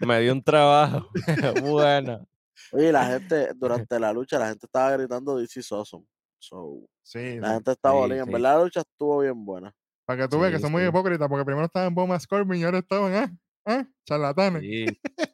Me 0.00 0.20
dio 0.20 0.32
un 0.32 0.42
trabajo. 0.42 1.08
bueno. 1.62 2.26
Oye, 2.72 2.92
la 2.92 3.06
gente, 3.06 3.50
durante 3.56 3.98
la 3.98 4.12
lucha, 4.12 4.38
la 4.38 4.48
gente 4.48 4.66
estaba 4.66 4.92
gritando 4.96 5.38
This 5.40 5.56
is 5.56 5.72
awesome. 5.72 6.04
So, 6.38 6.86
Sí, 7.02 7.38
la 7.40 7.48
sí. 7.48 7.54
gente 7.54 7.72
estaba 7.72 8.06
Sí. 8.06 8.12
En 8.12 8.24
sí. 8.24 8.32
verdad, 8.32 8.56
la 8.58 8.64
lucha 8.64 8.80
estuvo 8.80 9.20
bien 9.20 9.44
buena. 9.44 9.72
Para 10.06 10.22
que 10.22 10.28
tú 10.28 10.38
veas 10.38 10.52
que 10.52 10.58
Sí, 10.58 10.62
son 10.62 10.72
muy 10.72 10.84
hipócritas, 10.84 11.28
porque 11.28 11.44
primero 11.44 11.66
estaban 11.66 11.94
Bomas 11.94 12.26
Corbin 12.26 12.60
y 12.60 12.64
ahora 12.64 12.78
estaban, 12.78 13.14
ah, 13.14 13.32
ah, 13.66 13.86
charlatanes. 14.06 14.62
Sí. 14.62 14.86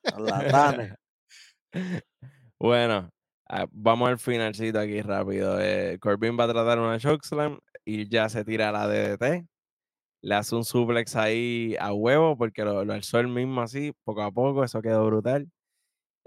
Charlatanes. 0.05 0.95
Bueno, 2.59 3.11
ah, 3.51 3.67
vamos 3.71 4.09
al 4.09 4.19
finalcito 4.19 4.81
aquí 4.81 5.03
rápido. 5.03 5.61
Eh, 5.61 5.99
Corbin 6.01 6.39
va 6.41 6.45
a 6.45 6.49
tratar 6.49 6.79
una 6.79 6.99
chokeslam 6.99 7.59
y 7.87 8.09
ya 8.09 8.28
se 8.28 8.45
tira 8.45 8.72
la 8.72 8.87
DDT. 8.89 9.47
Le 10.22 10.34
hace 10.34 10.57
un 10.57 10.64
suplex 10.64 11.16
ahí 11.16 11.76
a 11.80 11.93
huevo 11.95 12.37
porque 12.37 12.64
lo, 12.64 12.84
lo 12.84 12.93
alzó 12.95 13.20
él 13.20 13.28
mismo 13.28 13.62
así, 13.62 13.93
poco 14.05 14.22
a 14.22 14.32
poco. 14.32 14.64
Eso 14.64 14.82
quedó 14.82 15.07
brutal. 15.07 15.49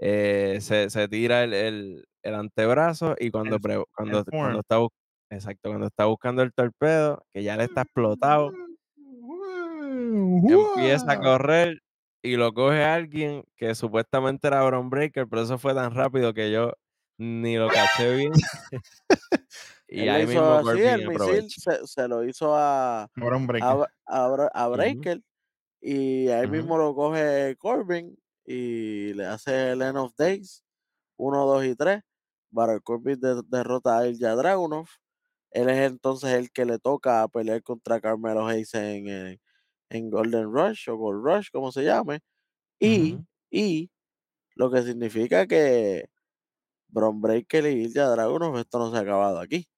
Eh, 0.00 0.58
se, 0.62 0.90
se 0.90 1.08
tira 1.08 1.44
el, 1.44 1.52
el- 1.54 2.04
el 2.22 2.34
antebrazo 2.34 3.16
y 3.18 3.30
cuando, 3.30 3.56
El- 3.56 3.60
pre- 3.62 3.84
cuando, 3.94 4.24
cuando 4.40 4.60
está, 4.60 4.78
exacto, 5.36 5.68
cuando 5.70 5.86
está 5.88 6.06
buscando 6.06 6.42
el 6.42 6.52
torpedo, 6.54 7.24
que 7.34 7.42
ya 7.42 7.56
le 7.56 7.64
está 7.64 7.82
explotado, 7.82 8.52
empieza 10.74 11.12
a 11.12 11.16
correr 11.20 11.78
y 12.22 12.36
lo 12.36 12.52
coge 12.52 12.84
alguien 12.84 13.44
que 13.56 13.74
supuestamente 13.74 14.48
era 14.48 14.62
Bron 14.64 14.90
Breaker, 14.90 15.26
pero 15.28 15.42
eso 15.42 15.58
fue 15.58 15.74
tan 15.74 15.94
rápido 15.94 16.34
que 16.34 16.50
yo 16.52 16.72
ni 17.18 17.56
lo 17.56 17.68
caché 17.68 18.16
bien. 18.16 18.32
y 19.90 20.08
Él 20.08 20.10
ahí 20.10 20.24
hizo 20.24 20.42
mismo 20.42 20.58
así, 20.58 20.78
el 20.80 21.02
misil 21.04 21.50
se, 21.56 21.86
se 21.86 22.08
lo 22.08 22.24
hizo 22.24 22.54
a, 22.56 23.08
a, 23.58 23.84
a. 24.54 24.68
Breaker 24.68 25.22
y 25.80 26.28
ahí 26.30 26.48
mismo 26.48 26.78
lo 26.78 26.94
coge 26.94 27.56
Corbin 27.58 28.16
y 28.46 29.14
le 29.14 29.26
hace 29.26 29.72
el 29.72 29.82
End 29.82 29.98
of 29.98 30.14
Days 30.16 30.64
1, 31.18 31.46
2 31.46 31.66
y 31.66 31.76
3. 31.76 32.02
Baron 32.50 32.80
Corbin 32.80 33.20
de- 33.20 33.42
derrota 33.48 33.98
a 34.00 34.08
Ilja 34.08 34.34
Dragunov. 34.36 34.88
Él 35.52 35.68
es 35.70 35.78
entonces 35.90 36.32
el 36.34 36.50
que 36.52 36.64
le 36.66 36.78
toca 36.78 37.26
pelear 37.28 37.62
contra 37.62 38.00
Carmelo 38.00 38.46
Hayes 38.46 38.74
en, 38.74 39.08
eh, 39.08 39.38
en 39.90 40.10
Golden 40.10 40.52
Rush 40.52 40.88
o 40.90 40.96
Gold 40.98 41.24
Rush, 41.24 41.48
como 41.52 41.72
se 41.72 41.84
llame. 41.84 42.20
Y, 42.80 43.20
y 43.50 43.90
lo 44.56 44.70
que 44.70 44.82
significa 44.82 45.46
que 45.48 46.06
Bron 46.88 47.20
Breaker 47.20 47.66
y 47.66 47.84
Ilja 47.84 48.08
Dragunov, 48.10 48.58
esto 48.58 48.78
no 48.78 48.90
se 48.90 48.96
ha 48.98 49.00
acabado 49.00 49.40
aquí. 49.40 49.68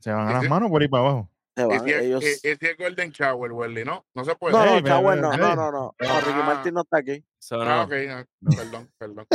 Se 0.00 0.10
van 0.12 0.28
a 0.28 0.32
las 0.34 0.48
manos 0.48 0.70
por 0.70 0.80
ahí 0.82 0.88
para 0.88 1.02
abajo. 1.04 1.30
Y 1.56 1.62
van, 1.64 1.84
si 1.84 1.90
es, 1.90 2.02
ellos... 2.02 2.22
y- 2.24 2.48
y 2.48 2.54
si 2.56 2.66
es 2.66 2.76
Golden 2.78 3.10
Shower, 3.10 3.50
Welly, 3.52 3.84
¿no? 3.84 4.06
No 4.14 4.24
se 4.24 4.34
puede. 4.36 4.52
No, 4.52 4.64
no, 4.64 4.74
Ey, 4.76 4.82
pero- 4.82 4.94
Chagüe 4.94 5.14
pero- 5.16 5.22
no, 5.22 5.36
no, 5.36 5.56
no, 5.56 5.70
no, 5.72 5.94
no, 5.98 6.20
Ricky 6.20 6.30
Ah. 6.40 6.42
Martin 6.46 6.74
no 6.74 6.80
está 6.82 6.98
aquí. 6.98 7.24
So, 7.38 7.60
Ah, 7.60 7.64
no, 7.64 7.82
ok, 7.82 7.92
ah, 8.10 8.24
no. 8.40 8.50
perdón, 8.56 8.90
perdón. 8.96 9.26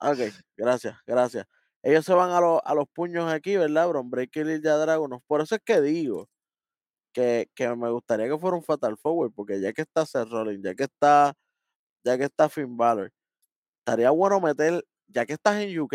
Ok, 0.00 0.18
gracias, 0.56 0.96
gracias. 1.06 1.46
ellos 1.82 2.04
se 2.04 2.12
van 2.12 2.30
a, 2.32 2.40
los- 2.40 2.60
a 2.64 2.74
los 2.74 2.86
puños 2.92 3.32
aquí, 3.32 3.56
¿verdad? 3.56 3.88
Bron 3.88 4.10
Breaker 4.10 4.46
y 4.48 4.62
ya 4.62 4.74
Dragunov. 4.76 5.22
Por 5.26 5.40
eso 5.40 5.54
es 5.54 5.60
que 5.64 5.80
digo 5.80 6.28
que, 7.14 7.48
que 7.54 7.74
me 7.76 7.90
gustaría 7.90 8.26
que 8.28 8.36
fuera 8.38 8.56
un 8.56 8.62
Fatal 8.64 8.96
Forward, 8.98 9.32
porque 9.34 9.60
ya 9.60 9.72
que 9.72 9.82
está 9.82 10.04
Seth 10.04 10.28
Rollins, 10.28 10.62
ya 10.64 10.74
que 10.74 10.84
está, 10.84 11.32
ya 12.04 12.18
que 12.18 12.24
está 12.24 12.48
Finn 12.50 12.76
Balor, 12.76 13.10
estaría 13.80 14.10
bueno 14.10 14.40
meter, 14.40 14.84
ya 15.06 15.24
que 15.24 15.34
estás 15.34 15.56
en 15.62 15.78
UK, 15.80 15.94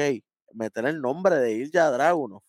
meter 0.54 0.86
el 0.86 1.00
nombre 1.02 1.36
de 1.36 1.52
Ilja 1.54 1.92
Dragunov. 1.92 2.42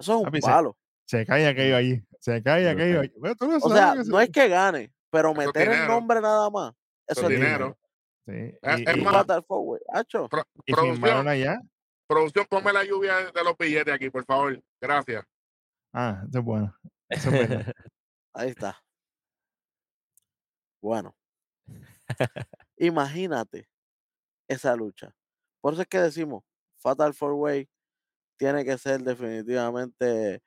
Eso 0.00 0.12
es 0.14 0.18
un 0.18 0.24
Papi, 0.24 0.40
se- 0.40 0.48
palo. 0.48 0.76
Se 1.06 1.26
cae 1.26 1.46
aquello 1.46 1.76
allí. 1.76 2.02
Se 2.20 2.42
cae 2.42 2.68
aquello 2.68 3.00
allí. 3.00 3.12
Bueno, 3.18 3.34
tú 3.36 3.46
lo 3.50 3.56
O 3.58 3.60
sabes 3.60 3.74
sea, 3.94 4.04
se- 4.04 4.10
no 4.10 4.20
es 4.20 4.30
que 4.30 4.48
gane, 4.48 4.92
pero 5.10 5.30
Eso 5.32 5.38
meter 5.40 5.68
el 5.70 5.86
nombre 5.88 6.20
nada 6.20 6.48
más. 6.50 6.72
Eso 7.06 7.20
Eso 7.20 7.22
es 7.22 7.28
dinero. 7.36 7.76
dinero. 8.26 8.52
Sí, 8.52 8.58
Es- 8.62 8.78
y, 8.80 8.84
es 8.90 8.96
y- 8.96 9.00
más, 9.00 9.12
Fatal 9.14 9.44
Forward, 9.44 9.80
hacho. 9.92 10.28
Pro- 10.28 10.44
y 10.64 10.72
producción, 10.72 11.28
allá. 11.28 11.60
producción, 12.06 12.46
ponme 12.48 12.72
la 12.72 12.84
lluvia 12.84 13.30
de, 13.32 13.44
los 13.44 13.56
billetes 13.58 13.92
aquí, 13.94 14.08
por 14.10 14.24
favor. 14.24 14.62
Gracias. 14.80 15.24
Ah, 15.92 16.22
eso 16.28 16.38
es 16.38 16.44
bueno. 16.44 16.74
Eso 17.08 17.30
es 17.30 17.48
verdad. 17.48 17.72
Ahí 18.34 18.50
está. 18.50 18.80
Bueno. 20.82 21.16
Imagínate 22.78 23.68
esa 24.48 24.74
lucha. 24.76 25.14
Por 25.60 25.72
eso 25.74 25.82
es 25.82 25.88
que 25.88 25.98
decimos, 25.98 26.44
Fatal 26.78 27.12
Four 27.14 27.32
Way 27.34 27.68
tiene 28.40 28.64
que 28.64 28.78
ser 28.78 29.02
definitivamente 29.02 30.42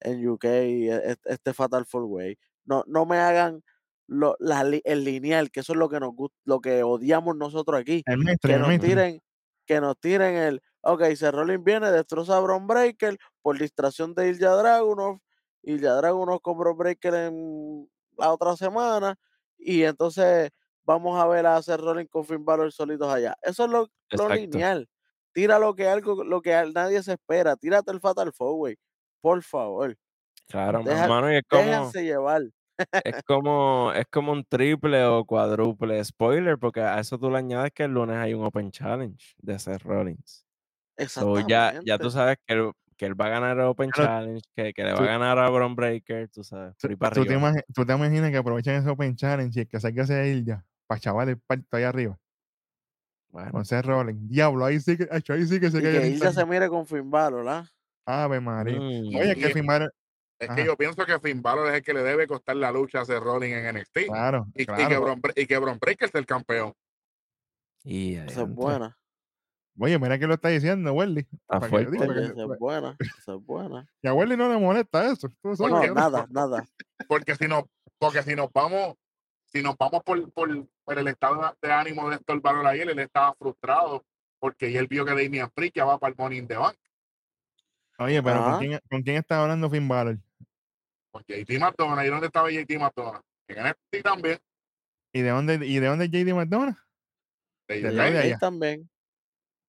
en 0.00 0.28
UK 0.28 0.44
e- 0.46 1.16
este 1.26 1.54
Fatal 1.54 1.86
Four 1.86 2.04
Way. 2.04 2.38
No, 2.64 2.84
no 2.86 3.06
me 3.06 3.18
hagan 3.18 3.62
lo- 4.06 4.36
la 4.40 4.62
el 4.62 5.04
lineal, 5.04 5.50
que 5.50 5.60
eso 5.60 5.72
es 5.72 5.78
lo 5.78 5.88
que 5.88 6.00
nos 6.00 6.14
gusta, 6.14 6.36
lo 6.44 6.60
que 6.60 6.82
odiamos 6.82 7.36
nosotros 7.36 7.80
aquí. 7.80 8.04
El 8.06 8.24
Que 8.42 8.54
el 8.54 8.60
nos 8.60 8.78
tiren, 8.80 9.20
que 9.66 9.80
nos 9.80 9.98
tiren 10.00 10.34
el, 10.36 10.62
ok, 10.82 11.02
Seth 11.16 11.32
Rollins 11.34 11.64
viene, 11.64 11.90
destroza 11.92 12.36
a 12.36 12.40
Bron 12.40 12.66
Breaker 12.66 13.18
por 13.42 13.58
distracción 13.58 14.14
de 14.14 14.28
Ilja 14.30 14.50
Dragunov, 14.56 15.18
Ilja 15.62 15.94
Dragunov 15.94 16.40
con 16.42 16.58
Bron 16.58 16.76
Breaker 16.76 17.14
en 17.14 17.88
la 18.18 18.32
otra 18.32 18.56
semana, 18.56 19.16
y 19.58 19.82
entonces 19.84 20.50
vamos 20.84 21.20
a 21.20 21.26
ver 21.26 21.46
a 21.46 21.60
Rollins 21.60 22.10
con 22.10 22.24
Finn 22.26 22.44
Balor 22.44 22.72
solitos 22.72 23.12
allá. 23.12 23.36
Eso 23.42 23.64
es 23.64 23.70
lo, 23.70 23.88
lo 24.12 24.28
lineal. 24.28 24.88
Tira 25.32 25.58
lo 25.58 25.74
que 25.74 25.86
algo, 25.88 26.24
lo 26.24 26.42
que 26.42 26.52
nadie 26.74 27.02
se 27.02 27.12
espera. 27.14 27.56
Tírate 27.56 27.90
el 27.92 28.00
Fatal 28.00 28.32
Four 28.32 28.74
por 29.20 29.42
favor. 29.42 29.96
Claro, 30.48 30.82
Deja- 30.82 31.08
mano, 31.08 31.32
y 31.32 31.36
es 31.36 31.42
como, 31.48 31.62
Déjense 31.62 32.04
llevar. 32.04 32.42
es 33.04 33.14
como, 33.24 33.92
es 33.94 34.06
como 34.10 34.32
un 34.32 34.44
triple 34.44 35.04
o 35.04 35.24
cuádruple 35.24 36.04
spoiler, 36.04 36.58
porque 36.58 36.80
a 36.80 36.98
eso 37.00 37.18
tú 37.18 37.30
le 37.30 37.38
añades 37.38 37.72
que 37.72 37.84
el 37.84 37.92
lunes 37.92 38.16
hay 38.16 38.34
un 38.34 38.44
Open 38.44 38.70
Challenge 38.70 39.34
de 39.38 39.58
Seth 39.58 39.82
Rollins. 39.82 40.46
So, 41.06 41.38
ya, 41.40 41.74
ya 41.84 41.98
tú 41.98 42.10
Exactamente. 42.10 42.10
sabes 42.10 42.36
que 42.46 42.54
él, 42.54 42.72
que 42.98 43.06
él 43.06 43.20
va 43.20 43.26
a 43.26 43.30
ganar 43.30 43.58
el 43.58 43.64
Open 43.66 43.90
Claro, 43.90 44.10
Challenge, 44.12 44.42
que, 44.54 44.72
que 44.74 44.84
le 44.84 44.92
va 44.92 44.98
tú- 44.98 45.04
a 45.04 45.06
ganar 45.06 45.38
a 45.38 45.50
Bron 45.50 45.76
Breaker, 45.76 46.28
tú 46.30 46.44
sabes, 46.44 46.76
Tú, 46.78 46.88
te 47.26 47.34
arriba. 47.34 47.34
imagi- 47.34 47.64
tú 47.74 47.86
te 47.86 47.94
imaginas 47.94 48.30
que 48.30 48.36
aprovechen 48.38 48.76
ese 48.76 48.90
Open 48.90 49.16
Challenge 49.16 49.58
y 49.58 49.62
el 49.62 49.68
que 49.68 49.80
salga 49.80 50.04
ese 50.04 50.28
ir 50.28 50.44
ya. 50.44 50.66
Para 50.86 51.00
chaval 51.00 51.30
el 51.30 51.40
parto 51.40 51.76
ahí 51.78 51.84
arriba. 51.84 52.19
Bueno, 53.30 53.64
Seth 53.64 53.84
Rollins. 53.86 54.28
Diablo, 54.28 54.64
ahí 54.64 54.80
sí 54.80 54.96
que, 54.96 55.08
ahí 55.10 55.46
sí 55.46 55.60
que 55.60 55.70
se 55.70 55.78
Y 55.78 56.18
que 56.18 56.32
se 56.32 56.46
mire 56.46 56.68
con 56.68 56.86
Finn 56.86 57.10
Balor, 57.10 57.48
¿ah? 57.48 57.64
Ave 58.06 58.40
María. 58.40 58.78
mm, 58.78 59.14
Oye, 59.16 59.36
que 59.36 59.50
firmaron. 59.50 59.88
Es 60.38 60.48
Ajá. 60.48 60.56
que 60.56 60.64
yo 60.64 60.76
pienso 60.76 61.04
que 61.04 61.18
Finn 61.20 61.42
Balor 61.42 61.68
es 61.68 61.74
el 61.74 61.82
que 61.82 61.92
le 61.92 62.02
debe 62.02 62.26
costar 62.26 62.56
la 62.56 62.72
lucha 62.72 63.02
a 63.02 63.04
Seth 63.04 63.22
Rollins 63.22 63.54
en 63.54 63.76
NXT. 63.76 64.06
Claro, 64.06 64.46
Y, 64.54 64.62
y 64.62 64.66
que 64.66 64.72
claro. 64.72 65.00
Bron, 65.02 65.20
y 65.36 65.46
que 65.46 65.58
Bron 65.58 65.78
Breaker 65.78 66.08
es 66.08 66.14
el 66.14 66.26
campeón. 66.26 66.72
y 67.84 68.14
Esa 68.14 68.42
es 68.42 68.48
buena. 68.48 68.96
Oye, 69.78 69.98
mira 69.98 70.18
que 70.18 70.26
lo 70.26 70.34
está 70.34 70.48
diciendo, 70.48 70.92
Welly. 70.92 71.20
Está 71.30 71.60
fuerte. 71.60 71.96
que- 71.96 72.04
esa 72.04 72.24
es 72.42 72.58
buena. 72.58 72.96
Esa 72.98 73.34
es 73.34 73.44
buena. 73.46 73.86
y 74.02 74.08
a 74.08 74.14
Welly 74.14 74.36
no 74.36 74.48
le 74.52 74.58
molesta 74.58 75.10
eso. 75.10 75.28
Sabes, 75.42 75.60
No, 75.60 75.80
¿verdad? 75.80 75.94
nada, 75.94 76.26
nada. 76.30 76.64
Porque 77.06 77.34
si 77.36 77.46
no, 77.46 77.68
porque 77.98 78.22
si 78.22 78.34
nos 78.34 78.50
vamos, 78.52 78.96
si 79.52 79.62
nos 79.62 79.76
vamos 79.76 80.02
por, 80.04 80.30
por, 80.32 80.48
por 80.84 80.98
el 80.98 81.08
estado 81.08 81.56
de 81.60 81.72
ánimo 81.72 82.08
de 82.08 82.16
Héctor 82.16 82.40
Balor 82.40 82.66
ayer, 82.66 82.88
él 82.88 82.98
estaba 82.98 83.34
frustrado 83.34 84.04
porque 84.38 84.76
él 84.78 84.86
vio 84.86 85.04
que 85.04 85.10
Damian 85.10 85.50
Priest 85.50 85.76
ya 85.76 85.84
va 85.84 85.98
para 85.98 86.12
el 86.12 86.16
Money 86.16 86.38
in 86.38 86.48
the 86.48 86.56
Bank. 86.56 86.76
Oye, 87.98 88.22
pero 88.22 88.36
¿con 88.42 88.48
Ajá. 88.48 88.58
quién, 88.58 88.80
¿con 88.88 89.02
quién 89.02 89.16
está 89.16 89.42
hablando 89.42 89.68
Finn 89.68 89.86
Balor? 89.86 90.18
Con 91.12 91.22
JT 91.26 91.58
McDonald. 91.58 92.06
¿Y 92.06 92.08
dónde 92.10 92.26
estaba 92.26 92.50
JT 92.50 92.78
McDonald? 92.78 93.22
En 93.48 93.66
NXT 93.66 94.02
también. 94.02 94.38
¿Y 95.12 95.20
de 95.22 95.30
dónde, 95.30 95.54
y 95.66 95.78
de 95.78 95.86
dónde 95.86 96.04
es 96.06 96.10
JD 96.10 96.32
McDonough? 96.34 96.76
De 97.68 97.80
de 97.82 98.00
allá. 98.00 98.38
también. 98.38 98.88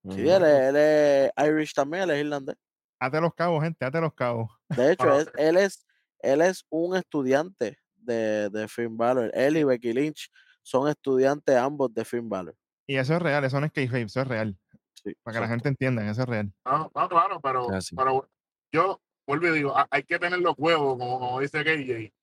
Sí, 0.10 0.22
él 0.22 0.44
es, 0.44 0.70
él 0.70 0.76
es 0.76 1.32
Irish 1.48 1.74
también, 1.74 2.04
él 2.04 2.12
es 2.12 2.20
irlandés. 2.22 2.56
Ate 3.00 3.20
los 3.20 3.34
cabos, 3.34 3.64
gente, 3.64 3.84
ate 3.86 4.00
los 4.00 4.14
cabos. 4.14 4.50
De 4.70 4.94
hecho, 4.94 5.10
Ah, 5.12 5.20
es, 5.22 5.32
él, 5.38 5.58
es, 5.58 5.86
él 6.20 6.42
es 6.42 6.66
un 6.70 6.96
estudiante 6.96 7.78
de, 8.04 8.49
de 8.49 8.68
Finn 8.68 8.97
Balor. 8.97 9.32
Él 9.34 9.58
y 9.58 9.64
Becky 9.64 9.93
Lynch 9.93 10.30
son 10.62 10.88
estudiantes 10.88 11.56
ambos 11.56 11.93
de 11.93 12.06
Finn 12.06 12.30
Balor. 12.30 12.56
Y 12.88 12.97
eso 12.97 13.16
es 13.16 13.22
real, 13.22 13.43
eso 13.43 13.60
no 13.60 13.66
es 13.66 13.72
kayfabe, 13.72 14.02
eso 14.04 14.22
es 14.22 14.28
real. 14.28 14.58
Sí, 14.93 15.14
Para 15.24 15.36
que 15.36 15.41
la 15.41 15.47
gente 15.47 15.70
entienda, 15.70 16.10
eso 16.10 16.22
es 16.22 16.28
real. 16.28 16.52
No, 16.66 16.91
no, 16.93 17.10
claro, 17.10 17.39
pero, 17.41 17.72
Así. 17.72 17.95
pero 17.95 18.30
yo 18.72 19.02
vuelvo 19.26 19.47
y 19.47 19.52
digo, 19.52 19.76
ha- 19.78 19.88
hay 19.89 20.04
que 20.04 20.20
tener 20.20 20.39
los 20.39 20.54
huevos, 20.58 20.97
como, 20.97 21.20
como 21.20 21.39
dice 21.39 21.64
KJ, 21.64 22.14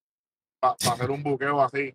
para 0.61 0.75
hacer 0.93 1.11
un 1.11 1.23
buqueo 1.23 1.61
así. 1.63 1.95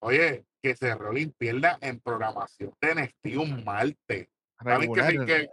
Oye, 0.00 0.44
que 0.62 0.74
se 0.74 0.94
Rollins 0.94 1.34
pierda 1.36 1.78
en 1.80 2.00
programación 2.00 2.72
de 2.80 2.94
NXT 2.94 3.36
un 3.38 3.64
martes. 3.64 4.28
Está 4.58 4.78
bien 4.78 4.92
que, 4.92 5.24
que, 5.26 5.48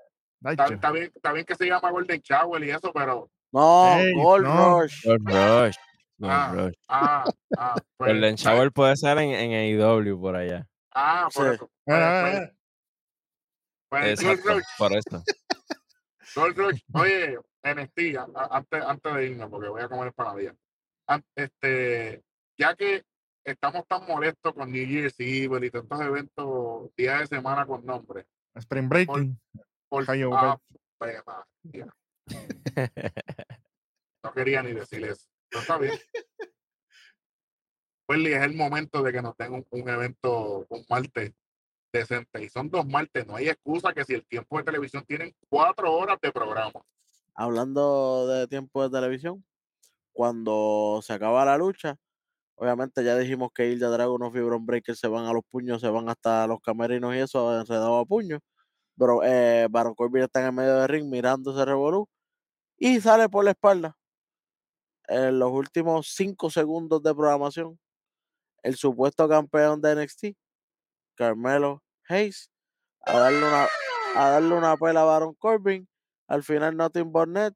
está, 0.51 0.65
está 0.65 0.91
bien, 0.91 1.11
está 1.13 1.31
bien 1.33 1.45
que 1.45 1.55
se 1.55 1.65
llama 1.67 1.91
Golden 1.91 2.21
Shower 2.21 2.63
y 2.63 2.71
eso, 2.71 2.91
pero 2.93 3.29
No, 3.51 3.97
Ey, 3.97 4.13
Gold 4.15 4.43
no. 4.45 4.81
Rush. 4.81 5.05
Gold 5.05 5.27
Rush. 5.27 5.75
Ah, 6.21 6.51
Rush. 6.53 6.73
ah, 6.87 7.25
ah, 7.57 7.75
pues, 7.97 8.11
Golden 8.13 8.35
Shower 8.35 8.71
puede 8.71 8.95
ser 8.95 9.17
en, 9.17 9.31
en 9.31 9.51
AEW 9.81 10.19
por 10.19 10.35
allá. 10.35 10.67
ah, 10.93 11.27
por 11.33 11.47
Sí. 11.49 11.53
eso. 11.55 11.69
Pues, 11.85 12.51
pues, 13.89 14.21
pues, 14.21 14.43
Gold 14.43 14.63
por 14.77 14.91
eso. 14.97 15.23
Gold 16.35 16.57
Rush. 16.57 16.81
Oye, 16.93 17.37
NXT, 17.63 18.17
a- 18.17 18.27
a- 18.35 18.57
antes, 18.57 18.83
antes 18.83 19.13
de 19.13 19.25
irnos, 19.27 19.49
porque 19.49 19.69
voy 19.69 19.81
a 19.81 19.89
comer 19.89 20.07
empanadilla. 20.07 20.55
An- 21.07 21.23
Este, 21.35 22.23
ya 22.57 22.75
que 22.75 23.03
estamos 23.43 23.85
tan 23.87 24.05
molestos 24.07 24.53
con 24.53 24.71
New 24.71 24.85
Year's 24.85 25.15
Eve 25.19 25.65
y 25.67 25.71
tantos 25.71 26.01
eventos 26.01 26.89
días 26.95 27.21
de 27.21 27.27
semana 27.37 27.65
con 27.65 27.85
nombre. 27.85 28.25
Spring 28.55 28.89
Breaking. 28.89 29.39
Por, 29.89 30.05
ah, 30.33 30.57
pues. 30.97 31.21
No 34.23 34.33
quería 34.33 34.63
ni 34.63 34.73
decir 34.73 35.03
eso. 35.05 35.27
Pero 35.55 35.61
está 35.61 35.77
bien. 35.77 35.93
Welly, 38.09 38.33
es 38.33 38.43
el 38.43 38.55
momento 38.55 39.01
de 39.01 39.13
que 39.13 39.21
nos 39.21 39.37
den 39.37 39.53
un, 39.53 39.89
evento 39.89 40.65
un 40.67 40.85
martes 40.89 41.31
decente. 41.93 42.43
Y 42.43 42.49
son 42.49 42.69
dos 42.69 42.85
martes, 42.85 43.25
no 43.25 43.37
hay 43.37 43.47
excusa 43.47 43.93
que 43.93 44.03
si 44.03 44.15
el 44.15 44.25
tiempo 44.25 44.57
de 44.57 44.65
televisión 44.65 45.05
tienen 45.07 45.33
cuatro 45.47 45.93
horas 45.93 46.17
de 46.21 46.31
programa. 46.33 46.81
Hablando 47.33 48.27
de 48.27 48.47
tiempo 48.47 48.83
de 48.83 48.89
televisión, 48.89 49.45
cuando 50.11 50.99
se 51.01 51.13
acaba 51.13 51.45
la 51.45 51.57
lucha, 51.57 51.95
obviamente 52.55 53.01
ya 53.01 53.17
dijimos 53.17 53.51
que 53.53 53.69
Ilja 53.69 53.87
Dragunov 53.87 54.35
y 54.35 54.41
Bron 54.41 54.65
Breaker 54.65 54.97
se 54.97 55.07
van 55.07 55.25
a 55.25 55.31
los 55.31 55.43
puños, 55.49 55.79
se 55.79 55.87
van 55.87 56.09
hasta 56.09 56.47
los 56.47 56.59
camerinos 56.59 57.15
y 57.15 57.19
eso, 57.19 57.57
enredado 57.57 57.97
a 57.97 58.05
puños. 58.05 58.41
Pero 58.97 59.23
eh, 59.23 59.67
Baron 59.69 59.95
Corbin 59.95 60.23
está 60.23 60.45
en 60.45 60.53
medio 60.53 60.75
del 60.75 60.89
ring 60.89 61.09
mirando 61.09 61.51
ese 61.51 61.63
revolú 61.63 62.09
y 62.77 62.99
sale 62.99 63.29
por 63.29 63.45
la 63.45 63.51
espalda. 63.51 63.97
En 65.07 65.39
los 65.39 65.51
últimos 65.51 66.07
cinco 66.15 66.49
segundos 66.49 67.01
de 67.03 67.13
programación, 67.13 67.79
el 68.63 68.75
supuesto 68.75 69.27
campeón 69.29 69.81
de 69.81 69.95
NXT, 69.95 70.25
Carmelo 71.15 71.83
Hayes, 72.09 72.49
a 73.01 73.19
darle 73.19 73.39
una, 73.39 73.67
a 74.15 74.29
darle 74.31 74.55
una 74.55 74.75
pela 74.77 75.01
a 75.01 75.05
Baron 75.05 75.35
Corbin. 75.35 75.87
Al 76.27 76.43
final, 76.43 76.75
Nothing 76.75 77.11
but 77.11 77.27
Net 77.27 77.53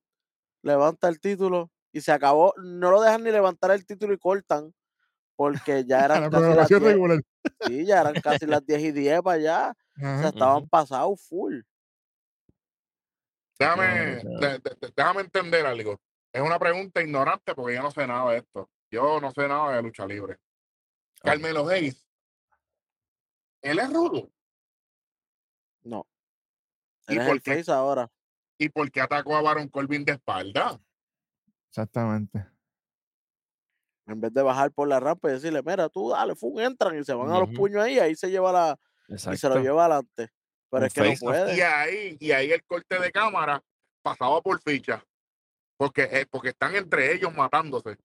levanta 0.61 1.07
el 1.07 1.19
título 1.19 1.71
y 1.91 2.01
se 2.01 2.11
acabó. 2.11 2.53
No 2.63 2.91
lo 2.91 3.01
dejan 3.01 3.23
ni 3.23 3.31
levantar 3.31 3.71
el 3.71 3.83
título 3.85 4.13
y 4.13 4.19
cortan, 4.19 4.73
porque 5.35 5.85
ya 5.85 6.01
eran 6.05 6.21
la 6.21 6.29
casi 6.29 6.31
las 6.31 6.41
programación 6.67 6.79
10. 6.81 6.91
regular. 6.93 7.19
Sí, 7.65 7.85
ya 7.85 8.01
eran 8.01 8.13
casi 8.21 8.45
las 8.45 8.63
10 8.65 8.81
y 8.83 8.91
10 8.91 9.21
para 9.23 9.35
allá. 9.37 9.73
O 9.97 9.99
sea, 10.01 10.13
Ajá. 10.19 10.27
estaban 10.29 10.69
pasados 10.69 11.19
full. 11.27 11.61
Déjame, 13.57 13.85
de- 14.23 14.59
de- 14.59 14.91
déjame 14.95 15.21
entender 15.21 15.65
algo. 15.65 15.99
Es 16.31 16.41
una 16.41 16.59
pregunta 16.59 17.01
ignorante 17.01 17.55
porque 17.55 17.75
yo 17.75 17.81
no 17.81 17.91
sé 17.91 18.05
nada 18.05 18.31
de 18.31 18.39
esto. 18.39 18.69
Yo 18.91 19.19
no 19.19 19.31
sé 19.31 19.47
nada 19.47 19.75
de 19.75 19.81
lucha 19.83 20.05
libre. 20.05 20.37
Carmelo 21.21 21.67
Hayes, 21.67 22.05
¿él 23.61 23.79
es 23.79 23.91
rudo? 23.91 24.31
No. 25.83 26.07
¿Y 27.07 27.13
Él 27.13 27.19
es 27.19 27.27
por 27.27 27.35
el 27.35 27.41
qué? 27.41 27.55
face 27.55 27.71
ahora. 27.71 28.09
¿Y 28.57 28.69
por 28.69 28.91
qué 28.91 29.01
atacó 29.01 29.35
a 29.35 29.41
Baron 29.41 29.67
Corbin 29.69 30.05
de 30.05 30.13
espalda? 30.13 30.79
Exactamente. 31.69 32.45
En 34.05 34.19
vez 34.19 34.33
de 34.33 34.41
bajar 34.41 34.71
por 34.71 34.87
la 34.87 34.99
rampa 34.99 35.29
y 35.29 35.33
decirle, 35.33 35.61
mira, 35.63 35.87
tú 35.87 36.09
dale, 36.09 36.35
fum, 36.35 36.59
entran 36.59 36.97
y 36.97 37.03
se 37.03 37.13
van 37.13 37.31
a 37.31 37.39
los 37.39 37.49
puños 37.51 37.83
ahí, 37.83 37.99
ahí 37.99 38.15
se 38.15 38.29
lleva 38.29 38.51
la, 38.51 38.79
y 39.07 39.37
se 39.37 39.49
lo 39.49 39.59
lleva 39.59 39.85
adelante. 39.85 40.29
Pero 40.69 40.81
Un 40.81 40.87
es 40.87 40.93
que 40.93 41.01
no 41.01 41.13
puede. 41.19 41.55
Y 41.55 41.61
ahí, 41.61 42.17
y 42.19 42.31
ahí 42.31 42.51
el 42.51 42.63
corte 42.65 42.99
de 42.99 43.11
cámara 43.11 43.63
pasaba 44.01 44.41
por 44.41 44.59
ficha. 44.61 45.03
Porque, 45.79 46.03
eh, 46.11 46.25
porque 46.29 46.49
están 46.49 46.75
entre 46.75 47.13
ellos 47.13 47.33
matándose. 47.33 47.97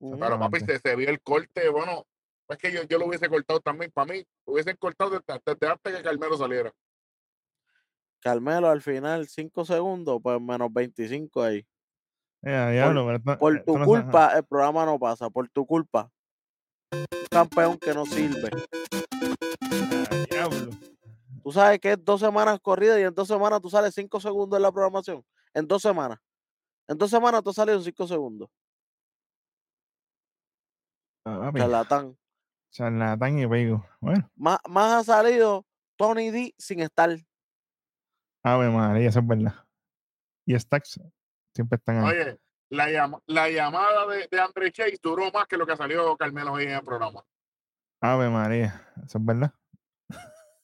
Ujú. 0.00 0.18
Pero 0.18 0.40
papi, 0.40 0.58
se, 0.58 0.80
se 0.80 0.96
vio 0.96 1.08
el 1.08 1.20
corte, 1.22 1.68
bueno, 1.68 2.04
es 2.48 2.58
que 2.58 2.72
yo, 2.72 2.82
yo 2.82 2.98
lo 2.98 3.06
hubiese 3.06 3.28
cortado 3.28 3.60
también. 3.60 3.92
Para 3.92 4.12
mí, 4.12 4.26
hubiesen 4.44 4.76
cortado 4.76 5.10
desde, 5.10 5.40
desde 5.46 5.68
antes 5.68 5.96
que 5.96 6.02
Carmelo 6.02 6.36
saliera. 6.36 6.72
Carmelo 8.20 8.68
al 8.68 8.82
final, 8.82 9.28
5 9.28 9.64
segundos, 9.64 10.18
pues 10.20 10.40
menos 10.40 10.72
25 10.72 11.42
ahí. 11.44 11.64
Eh, 12.42 12.70
diablo, 12.72 13.04
pero 13.06 13.18
esto- 13.18 13.38
Por 13.38 13.56
esto 13.56 13.72
tu 13.72 13.78
no 13.78 13.84
culpa, 13.84 14.36
el 14.36 14.44
programa 14.44 14.84
no 14.84 14.98
pasa. 14.98 15.30
Por 15.30 15.48
tu 15.48 15.64
culpa. 15.64 16.10
Un 16.92 17.06
campeón 17.30 17.78
que 17.78 17.94
no 17.94 18.04
sirve. 18.04 18.50
diablo. 20.28 20.70
Tú 21.44 21.52
sabes 21.52 21.78
que 21.78 21.92
es 21.92 22.04
dos 22.04 22.18
semanas 22.20 22.58
corridas 22.60 22.98
y 22.98 23.02
en 23.02 23.14
dos 23.14 23.28
semanas 23.28 23.60
tú 23.62 23.70
sales 23.70 23.94
5 23.94 24.18
segundos 24.20 24.56
en 24.56 24.62
la 24.62 24.72
programación. 24.72 25.24
En 25.54 25.68
dos 25.68 25.82
semanas. 25.82 26.18
En 26.88 26.98
dos 26.98 27.10
semanas 27.10 27.42
tú 27.42 27.50
has 27.50 27.56
salido 27.56 27.80
5 27.80 28.06
segundos. 28.06 28.48
Ah, 31.24 31.52
Charlatán. 31.54 32.18
charlatán 32.72 33.38
y 33.38 33.46
pego. 33.46 33.84
Bueno, 34.00 34.28
Más, 34.34 34.58
más 34.68 34.92
ha 34.92 35.04
salido 35.04 35.64
Tony 35.96 36.30
D 36.30 36.54
sin 36.58 36.80
estar. 36.80 37.10
ave 38.42 38.70
María, 38.70 39.08
eso 39.08 39.20
es 39.20 39.26
verdad. 39.26 39.54
Y 40.46 40.58
Stacks 40.58 40.98
siempre 41.54 41.76
están 41.76 41.98
ahí. 41.98 42.10
Oye, 42.10 42.40
la, 42.70 42.90
llama- 42.90 43.22
la 43.26 43.48
llamada 43.48 44.06
de, 44.08 44.26
de 44.28 44.40
Andre 44.40 44.72
Chase 44.72 44.98
duró 45.00 45.30
más 45.30 45.46
que 45.46 45.56
lo 45.56 45.64
que 45.66 45.76
salió 45.76 46.16
Carmelo 46.16 46.54
hoy 46.54 46.64
en 46.64 46.70
el 46.72 46.82
programa. 46.82 47.24
Ave 48.00 48.28
María, 48.28 48.84
eso 49.06 49.18
es 49.18 49.24
verdad. 49.24 49.54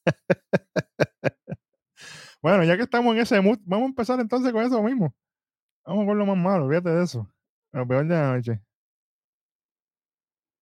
bueno, 2.43 2.65
ya 2.65 2.77
que 2.77 2.83
estamos 2.83 3.15
en 3.15 3.21
ese 3.21 3.41
mood, 3.41 3.59
vamos 3.63 3.85
a 3.85 3.89
empezar 3.91 4.19
entonces 4.19 4.53
con 4.53 4.65
eso 4.65 4.83
mismo. 4.83 5.15
Vamos 5.89 6.05
con 6.05 6.19
lo 6.19 6.27
más 6.27 6.37
malo, 6.37 6.69
fíjate 6.69 6.91
de 6.91 7.03
eso. 7.03 7.27
Lo 7.73 7.89
peor 7.89 8.07
de 8.07 8.15
la 8.15 8.35
noche. 8.37 8.61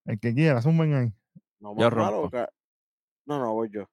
El 0.05 0.21
que 0.21 0.33
quiera, 0.33 0.63
zumben 0.63 0.95
ahí. 0.95 1.13
No 1.59 1.75
Yo 1.77 1.91
más 1.91 1.97
malo. 1.97 2.31
Ca- 2.31 2.49
No, 3.27 3.41
no, 3.41 3.53
voy 3.53 3.69
yo. 3.73 3.87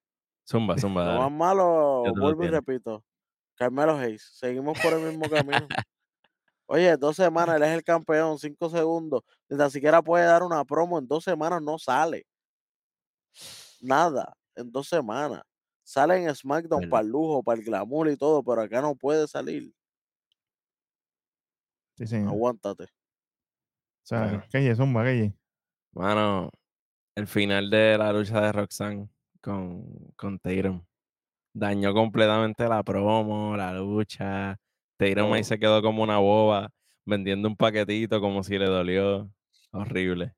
Zumba, 0.47 0.75
zumba, 0.77 1.11
Lo 1.11 1.21
más 1.21 1.31
malo, 1.31 2.03
vuelvo 2.19 2.43
y 2.43 2.49
repito. 2.49 3.03
Carmelo 3.55 3.97
Hayes. 3.97 4.29
Seguimos 4.35 4.79
por 4.79 4.93
el 4.93 5.07
mismo 5.09 5.27
camino. 5.27 5.67
Oye, 6.67 6.95
dos 6.97 7.15
semanas, 7.15 7.55
él 7.55 7.63
es 7.63 7.69
el 7.71 7.83
campeón, 7.83 8.37
cinco 8.37 8.69
segundos. 8.69 9.23
Ni 9.49 9.57
tan 9.57 9.71
siquiera 9.71 10.03
puede 10.03 10.25
dar 10.25 10.43
una 10.43 10.63
promo. 10.63 10.99
En 10.99 11.07
dos 11.07 11.23
semanas 11.23 11.63
no 11.63 11.79
sale. 11.79 12.27
Nada. 13.81 14.37
En 14.55 14.71
dos 14.71 14.87
semanas. 14.87 15.41
Sale 15.83 16.23
en 16.23 16.35
SmackDown 16.35 16.81
para 16.91 17.01
el 17.03 17.09
lujo, 17.09 17.41
para 17.41 17.57
el 17.59 17.65
glamour 17.65 18.07
y 18.09 18.17
todo, 18.17 18.43
pero 18.43 18.61
acá 18.61 18.81
no 18.81 18.95
puede 18.95 19.27
salir. 19.27 19.73
Sí, 21.95 22.07
señor. 22.07 22.29
Aguántate. 22.29 22.83
O 22.85 22.87
sea, 24.05 24.23
Bueno. 24.23 24.43
Keye, 24.51 24.75
zumba, 24.75 25.03
Keye. 25.03 25.33
Mano, 25.93 26.49
el 27.15 27.27
final 27.27 27.69
de 27.69 27.97
la 27.97 28.11
lucha 28.11 28.41
de 28.41 28.51
Roxanne 28.51 29.09
con, 29.41 29.85
con 30.15 30.39
Tatum 30.39 30.83
dañó 31.53 31.93
completamente 31.93 32.67
la 32.67 32.81
promo, 32.83 33.55
la 33.55 33.73
lucha. 33.73 34.57
Tatum 34.97 35.33
ahí 35.33 35.41
Todo. 35.41 35.43
se 35.49 35.59
quedó 35.59 35.81
como 35.81 36.01
una 36.03 36.17
boba, 36.17 36.69
vendiendo 37.05 37.47
un 37.47 37.55
paquetito 37.55 38.19
como 38.19 38.43
si 38.43 38.57
le 38.57 38.65
dolió. 38.65 39.29
Horrible. 39.71 40.33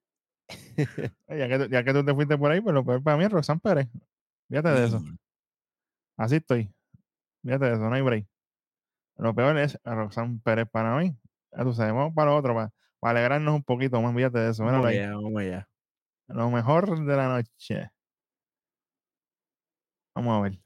Ya 1.28 1.48
que, 1.48 1.68
ya 1.70 1.84
que 1.84 1.94
tú 1.94 2.06
te 2.06 2.14
fuiste 2.14 2.38
por 2.38 2.52
ahí, 2.52 2.62
pues 2.62 2.74
lo 2.74 2.86
peor 2.86 3.02
para 3.02 3.18
mí 3.18 3.24
es 3.24 3.32
Roxanne 3.32 3.60
Pérez. 3.62 3.88
Fíjate 4.48 4.70
de 4.70 4.86
eso. 4.86 5.02
Así 6.18 6.36
estoy. 6.36 6.72
Fíjate 7.44 7.66
de 7.66 7.74
eso, 7.74 7.90
no 7.90 7.96
hay 7.96 8.02
break. 8.02 8.28
Lo 9.18 9.34
peor 9.34 9.58
es 9.58 9.80
Roxanne 9.84 10.40
Pérez 10.44 10.68
para 10.70 10.96
mí. 10.98 11.16
Ya 11.56 11.64
tú 11.64 11.74
sabes, 11.74 11.94
vamos 11.94 12.14
para 12.14 12.32
lo 12.32 12.38
otro, 12.38 12.54
para, 12.54 12.72
para 13.00 13.12
alegrarnos 13.20 13.56
un 13.56 13.64
poquito 13.64 14.02
más. 14.02 14.14
Fíjate 14.16 14.40
de 14.40 14.52
eso. 14.52 14.64
Vamos 14.64 14.86
ahí. 14.86 14.98
allá, 15.00 15.12
vamos 15.16 15.38
allá. 15.38 15.70
Lo 16.28 16.50
mejor 16.50 17.06
de 17.06 17.16
la 17.16 17.28
noche. 17.30 17.92
Vamos 20.16 20.38
a 20.38 20.42
ver. 20.42 20.60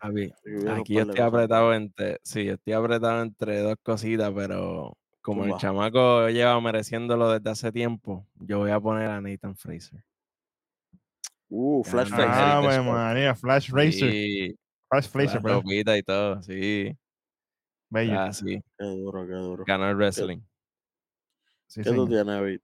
Aquí 0.69 0.93
yo 0.93 1.01
estoy 1.01 1.21
apretado 1.21 1.73
entre, 1.73 2.19
sí, 2.23 2.45
yo 2.45 2.53
estoy 2.53 2.73
apretado 2.73 3.21
entre 3.23 3.59
dos 3.59 3.75
cositas, 3.81 4.31
pero 4.35 4.95
como 5.21 5.43
el 5.45 5.55
chamaco 5.57 6.29
lleva 6.29 6.59
mereciéndolo 6.61 7.31
desde 7.31 7.49
hace 7.49 7.71
tiempo, 7.71 8.27
yo 8.35 8.59
voy 8.59 8.71
a 8.71 8.79
poner 8.79 9.09
a 9.09 9.19
Nathan 9.21 9.55
Fraser. 9.55 10.03
Uh, 11.49 11.83
Flash 11.83 12.09
el 12.09 12.13
Ah, 12.21 12.59
Heritage 12.59 12.83
pues. 12.83 12.93
María, 12.93 13.35
Flash. 13.35 13.71
Sí, 13.91 14.55
Flash 14.87 15.05
la 15.05 15.09
Fraser, 15.11 15.41
perdón. 15.41 15.61
ropita 15.63 15.97
y 15.97 16.03
todo, 16.03 16.41
sí. 16.43 16.95
Bello. 17.89 18.19
Ah, 18.19 18.31
sí, 18.31 18.61
Qué 18.77 18.85
duro, 18.85 19.25
qué 19.25 19.33
duro. 19.33 19.63
ganó 19.65 19.89
el 19.89 19.95
wrestling. 19.95 20.41
Sí, 21.69 21.81
¿Qué 21.83 21.91
tú 21.91 22.07
tienes, 22.07 22.25
David? 22.25 22.59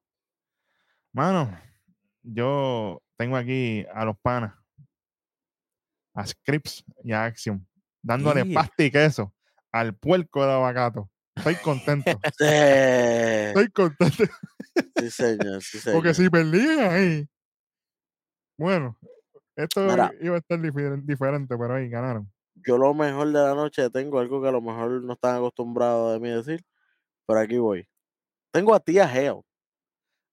Mano, 1.13 1.55
yo 2.23 3.01
tengo 3.17 3.37
aquí 3.37 3.85
a 3.93 4.03
los 4.03 4.17
panas, 4.17 4.53
a 6.15 6.25
Scripps 6.25 6.83
y 7.03 7.11
a 7.11 7.25
Action, 7.25 7.65
dándole 8.01 8.43
Yeah. 8.43 8.53
pasta 8.61 8.83
y 8.83 8.89
queso 8.91 9.33
al 9.71 9.93
puerco 9.95 10.43
de 10.45 10.53
abacato. 10.53 11.09
Estoy 11.35 11.55
contento. 11.57 12.19
Sí, 12.39 12.45
Estoy 12.47 13.69
contento. 13.69 14.23
sí, 14.97 15.11
señor, 15.11 15.61
sí, 15.61 15.79
señor. 15.79 15.95
Porque 16.01 16.13
si 16.15 16.29
perdían 16.29 16.91
ahí. 16.91 17.29
Bueno, 18.57 18.97
esto 19.55 19.85
Mira. 19.85 20.11
iba 20.19 20.35
a 20.35 20.39
estar 20.39 20.59
difer- 20.59 21.01
diferente, 21.03 21.55
pero 21.57 21.75
ahí 21.75 21.89
ganaron. 21.89 22.31
Yo 22.55 22.77
lo 22.77 22.93
mejor 22.93 23.27
de 23.27 23.33
la 23.33 23.53
noche 23.53 23.89
tengo 23.91 24.17
algo 24.19 24.41
que 24.41 24.47
a 24.47 24.51
lo 24.51 24.61
mejor 24.61 25.03
no 25.03 25.13
están 25.13 25.35
acostumbrados 25.35 26.13
de 26.13 26.19
mí 26.19 26.29
decir, 26.33 26.65
pero 27.27 27.39
aquí 27.41 27.57
voy. 27.57 27.87
Tengo 28.55 28.73
a 28.73 28.79
tía 28.79 29.05
Geo. 29.05 29.43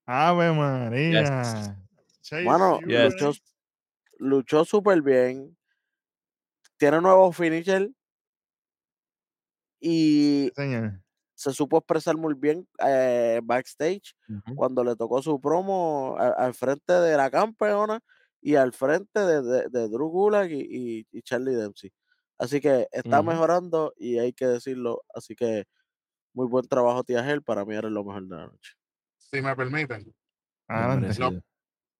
Ave 0.07 0.53
María. 0.53 1.25
Chase 2.21 2.45
Mano, 2.45 2.79
Ewing. 2.81 3.11
luchó, 3.11 3.33
luchó 4.19 4.65
súper 4.65 5.03
bien. 5.03 5.57
Tiene 6.77 7.01
nuevo 7.01 7.33
finisher. 7.33 7.91
Y 9.81 10.53
señor. 10.55 11.01
se 11.35 11.53
supo 11.53 11.79
expresar 11.79 12.17
muy 12.17 12.35
bien 12.35 12.69
eh, 12.87 13.41
backstage 13.43 14.15
cuando 14.55 14.85
le 14.85 14.95
tocó 14.95 15.21
su 15.21 15.41
promo 15.41 16.17
al 16.17 16.55
frente 16.55 16.93
de 16.93 17.17
la 17.17 17.29
campeona 17.29 17.99
y 18.41 18.55
al 18.55 18.73
frente 18.73 19.19
de, 19.19 19.43
de, 19.43 19.69
de 19.69 19.89
Drew 19.89 20.09
Gulak 20.11 20.49
y, 20.49 20.61
y- 21.01 21.07
y 21.11 21.23
Charlie 21.23 21.57
Dempsey. 21.57 21.93
Así 22.39 22.61
que 22.61 22.87
está 22.93 23.21
mejorando 23.25 23.93
y 23.97 24.19
hay 24.21 24.33
que 24.33 24.47
decirlo. 24.47 25.03
Así 25.13 25.35
que 25.35 25.65
muy 26.35 26.47
buen 26.47 26.67
trabajo, 26.67 27.05
tía 27.05 27.23
Gel. 27.25 27.43
Para 27.43 27.65
mí 27.65 27.75
era 27.75 27.89
lo 27.89 28.05
mejor 28.05 28.23
de 28.27 28.37
la 28.37 28.47
noche. 28.47 28.73
Si 29.19 29.41
me 29.41 29.55
permiten, 29.57 30.15
Adelante. 30.69 31.01
merecido. 31.03 31.43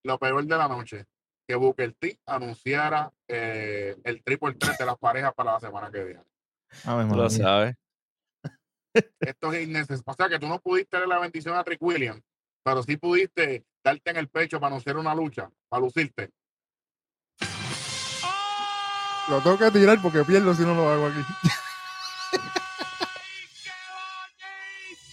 lo 0.05 0.19
peor 0.19 0.45
de 0.45 0.57
la 0.57 0.69
noche, 0.69 1.07
que 1.47 1.55
Booker 1.55 1.95
T 1.95 2.19
anunciara 2.27 3.13
eh, 3.29 3.97
el 4.05 4.23
triple 4.23 4.55
threat 4.55 4.79
de 4.79 4.87
las 4.87 4.99
parejas 4.99 5.33
para 5.35 5.53
la 5.53 5.61
semana 5.61 5.91
que 5.91 6.05
viene. 6.05 6.25
Ave 6.85 7.09
Tú 7.09 7.17
lo 7.17 7.31
sabes. 7.31 7.77
Esto 9.21 9.53
es 9.53 9.67
innecesario. 9.67 10.03
O 10.07 10.15
sea, 10.15 10.29
que 10.29 10.39
tú 10.39 10.47
no 10.49 10.59
pudiste 10.59 10.97
darle 10.99 11.15
la 11.15 11.21
bendición 11.21 11.57
a 11.57 11.65
Trick 11.65 11.81
Williams, 11.81 12.23
pero 12.63 12.83
sí 12.83 12.97
pudiste 12.97 13.65
darte 13.83 14.11
en 14.11 14.17
el 14.19 14.29
pecho 14.29 14.61
para 14.61 14.69
anunciar 14.69 14.97
una 14.97 15.15
lucha, 15.15 15.51
para 15.69 15.83
lucirte. 15.83 16.31
Lo 19.29 19.41
tengo 19.41 19.57
que 19.57 19.71
tirar 19.71 20.01
porque 20.03 20.25
pierdo 20.25 20.53
si 20.55 20.63
no 20.63 20.75
lo 20.75 20.89
hago 20.91 21.07
aquí. 21.07 21.21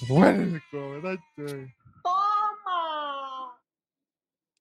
Puerco. 0.08 1.18
Toma. 2.04 3.60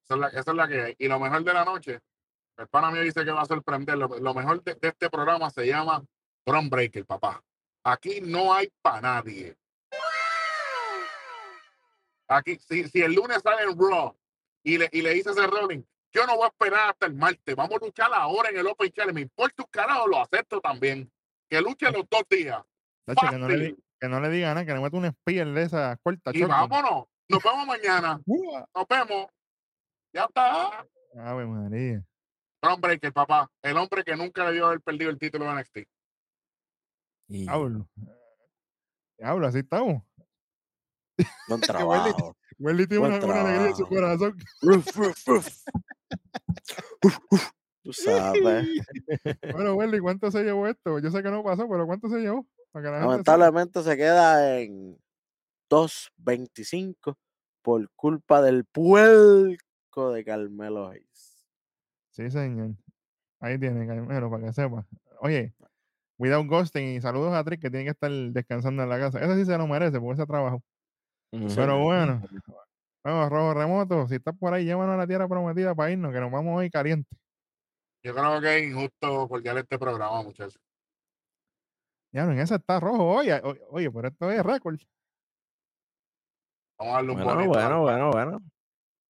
Esa 0.05 0.15
es 0.15 0.20
la, 0.20 0.28
esa 0.28 0.51
es 0.51 0.56
la 0.56 0.69
que 0.69 0.82
hay. 0.82 0.97
Y 0.98 1.09
lo 1.09 1.19
mejor 1.20 1.44
de 1.44 1.52
la 1.55 1.65
noche, 1.65 2.01
el 2.56 2.66
pana 2.69 2.90
mío 2.90 3.02
dice 3.02 3.24
que 3.24 3.31
va 3.31 3.43
a 3.43 3.47
sorprender. 3.47 3.97
Lo, 3.98 4.09
lo 4.09 4.35
mejor 4.35 4.62
de, 4.62 4.74
de 4.74 4.89
este 4.89 5.09
programa 5.10 5.51
se 5.51 5.66
llama 5.66 6.05
Bron 6.47 6.69
Breaker, 6.69 7.05
papá. 7.06 7.43
Aquí 7.85 8.20
no 8.20 8.52
hay 8.52 8.70
para 8.82 9.01
nadie. 9.01 9.56
Aquí, 12.28 12.59
si, 12.59 12.86
si 12.89 13.01
el 13.02 13.15
lunes 13.15 13.40
sale 13.43 13.62
en 13.62 13.78
Raw 13.78 14.15
y 14.62 14.77
le, 14.77 14.89
y 14.93 15.01
le 15.01 15.15
dice 15.15 15.31
ese 15.31 15.47
Rolling, 15.47 15.82
yo 16.12 16.27
no 16.27 16.36
voy 16.36 16.44
a 16.44 16.48
esperar 16.48 16.90
hasta 16.90 17.06
el 17.06 17.15
martes. 17.15 17.56
Vamos 17.56 17.77
a 17.81 17.85
luchar 17.86 18.10
ahora 18.12 18.51
en 18.51 18.59
el 18.59 18.66
Open 18.66 18.90
Challenge. 18.90 19.15
Me 19.15 19.20
importa 19.23 19.62
un 19.62 19.69
carajo, 19.70 20.06
lo 20.06 20.20
acepto 20.20 20.60
también. 20.60 21.10
Que 21.48 21.60
luche 21.62 21.90
los 21.90 22.05
dos 22.10 22.23
días. 22.28 22.62
Tacho, 23.06 23.31
que, 23.31 23.39
no 23.39 23.48
le, 23.48 23.56
di- 23.56 23.70
Fácil. 23.70 23.85
Que 24.01 24.09
no 24.09 24.20
le 24.20 24.29
diga 24.31 24.49
nada, 24.55 24.65
que 24.66 24.73
le 24.73 24.81
meta 24.81 24.97
un 24.97 25.11
spear 25.11 25.49
de 25.49 25.62
esa 25.62 25.97
corta 26.03 26.31
Y 26.35 26.43
vámonos. 26.45 27.05
Nos 27.29 27.43
vemos 27.43 27.66
mañana. 27.66 28.20
Nos 28.27 28.87
vemos. 28.89 29.27
Ya 30.12 30.25
está. 30.25 30.87
Ave 31.19 31.47
María. 31.47 32.03
Bron 32.62 32.81
Breaker, 32.81 33.12
papá. 33.12 33.51
El 33.62 33.77
hombre 33.77 34.03
que 34.05 34.16
nunca 34.16 34.47
debió 34.47 34.66
haber 34.66 34.81
perdido 34.81 35.11
el 35.11 35.19
título 35.19 35.45
de 35.47 35.55
NXT. 35.61 35.77
Y- 37.29 37.43
Diablo. 37.43 37.89
Diablo, 39.19 39.47
así 39.47 39.59
estamos. 39.59 40.03
Buen 41.49 41.61
Welly- 41.61 41.66
trabajo. 41.66 42.37
Welly 42.59 42.87
tiene 42.87 43.01
Buen 43.09 43.12
una, 43.23 43.25
una 43.25 43.41
alegría 43.43 43.69
en 43.70 43.77
su 43.77 43.87
corazón. 43.87 44.37
Ruf, 44.62 44.97
ruf, 44.97 45.27
ruf. 45.27 45.49
Tú 47.83 47.93
sabes. 47.93 48.41
Bueno, 49.53 49.75
Welly, 49.75 50.01
¿cuánto 50.01 50.31
se 50.31 50.43
llevó 50.43 50.66
esto? 50.66 50.99
Yo 50.99 51.11
sé 51.11 51.23
que 51.23 51.31
no 51.31 51.43
pasó, 51.43 51.69
pero 51.69 51.87
¿cuánto 51.87 52.09
se 52.09 52.19
llevó? 52.19 52.47
Lamentablemente 52.74 53.82
se 53.82 53.97
queda 53.97 54.61
en 54.61 54.99
2.25 55.70 57.16
por 57.62 57.90
culpa 57.97 58.43
del 58.43 58.65
puerco 58.65 60.12
de 60.12 60.24
Carmelo 60.24 60.89
Hayes. 60.89 61.47
Sí, 62.11 62.31
señor. 62.31 62.74
Ahí 63.40 63.59
tiene, 63.59 63.86
Carmelo, 63.86 64.31
para 64.31 64.47
que 64.47 64.53
sepa. 64.53 64.86
Oye, 65.20 65.55
without 66.19 66.47
ghosting 66.47 66.97
y 66.97 67.01
saludos 67.01 67.32
a 67.35 67.45
Trick 67.45 67.61
que 67.61 67.70
tiene 67.70 67.85
que 67.85 67.90
estar 67.90 68.11
descansando 68.11 68.82
en 68.82 68.89
la 68.89 68.99
casa. 68.99 69.20
Ese 69.20 69.36
sí 69.36 69.45
se 69.45 69.57
lo 69.57 69.66
merece 69.66 70.01
porque 70.01 70.23
ese 70.23 70.27
trabajo. 70.27 70.62
Pero 71.31 71.78
bueno, 71.82 72.23
vamos, 73.05 73.31
Rojo 73.31 73.55
Remoto, 73.55 74.09
si 74.09 74.16
estás 74.16 74.36
por 74.36 74.53
ahí, 74.55 74.65
llévanos 74.65 74.95
a 74.95 74.99
la 74.99 75.07
tierra 75.07 75.28
prometida 75.28 75.74
para 75.74 75.90
irnos, 75.90 76.12
que 76.12 76.20
nos 76.20 76.31
vamos 76.31 76.59
hoy 76.59 76.70
caliente. 76.70 77.09
Yo 78.03 78.15
creo 78.15 78.40
que 78.40 78.59
es 78.59 78.70
injusto 78.70 79.28
cordial 79.28 79.59
este 79.59 79.78
programa, 79.78 80.23
muchachos. 80.23 80.61
Ya, 82.19 82.27
no, 82.27 82.32
en 82.32 82.40
ese 82.40 82.57
está 82.57 82.81
rojo. 82.81 83.07
Oye, 83.15 83.32
o- 83.45 83.55
oye, 83.70 83.89
pero 83.93 84.09
esto 84.09 84.28
es 84.32 84.43
récord. 84.45 84.77
Vamos 86.77 86.93
a 86.93 86.97
darle 86.97 87.11
un 87.12 87.16
Bueno, 87.19 87.35
bonito. 87.35 87.49
bueno, 87.53 87.81
bueno, 87.82 88.11
bueno. 88.11 88.40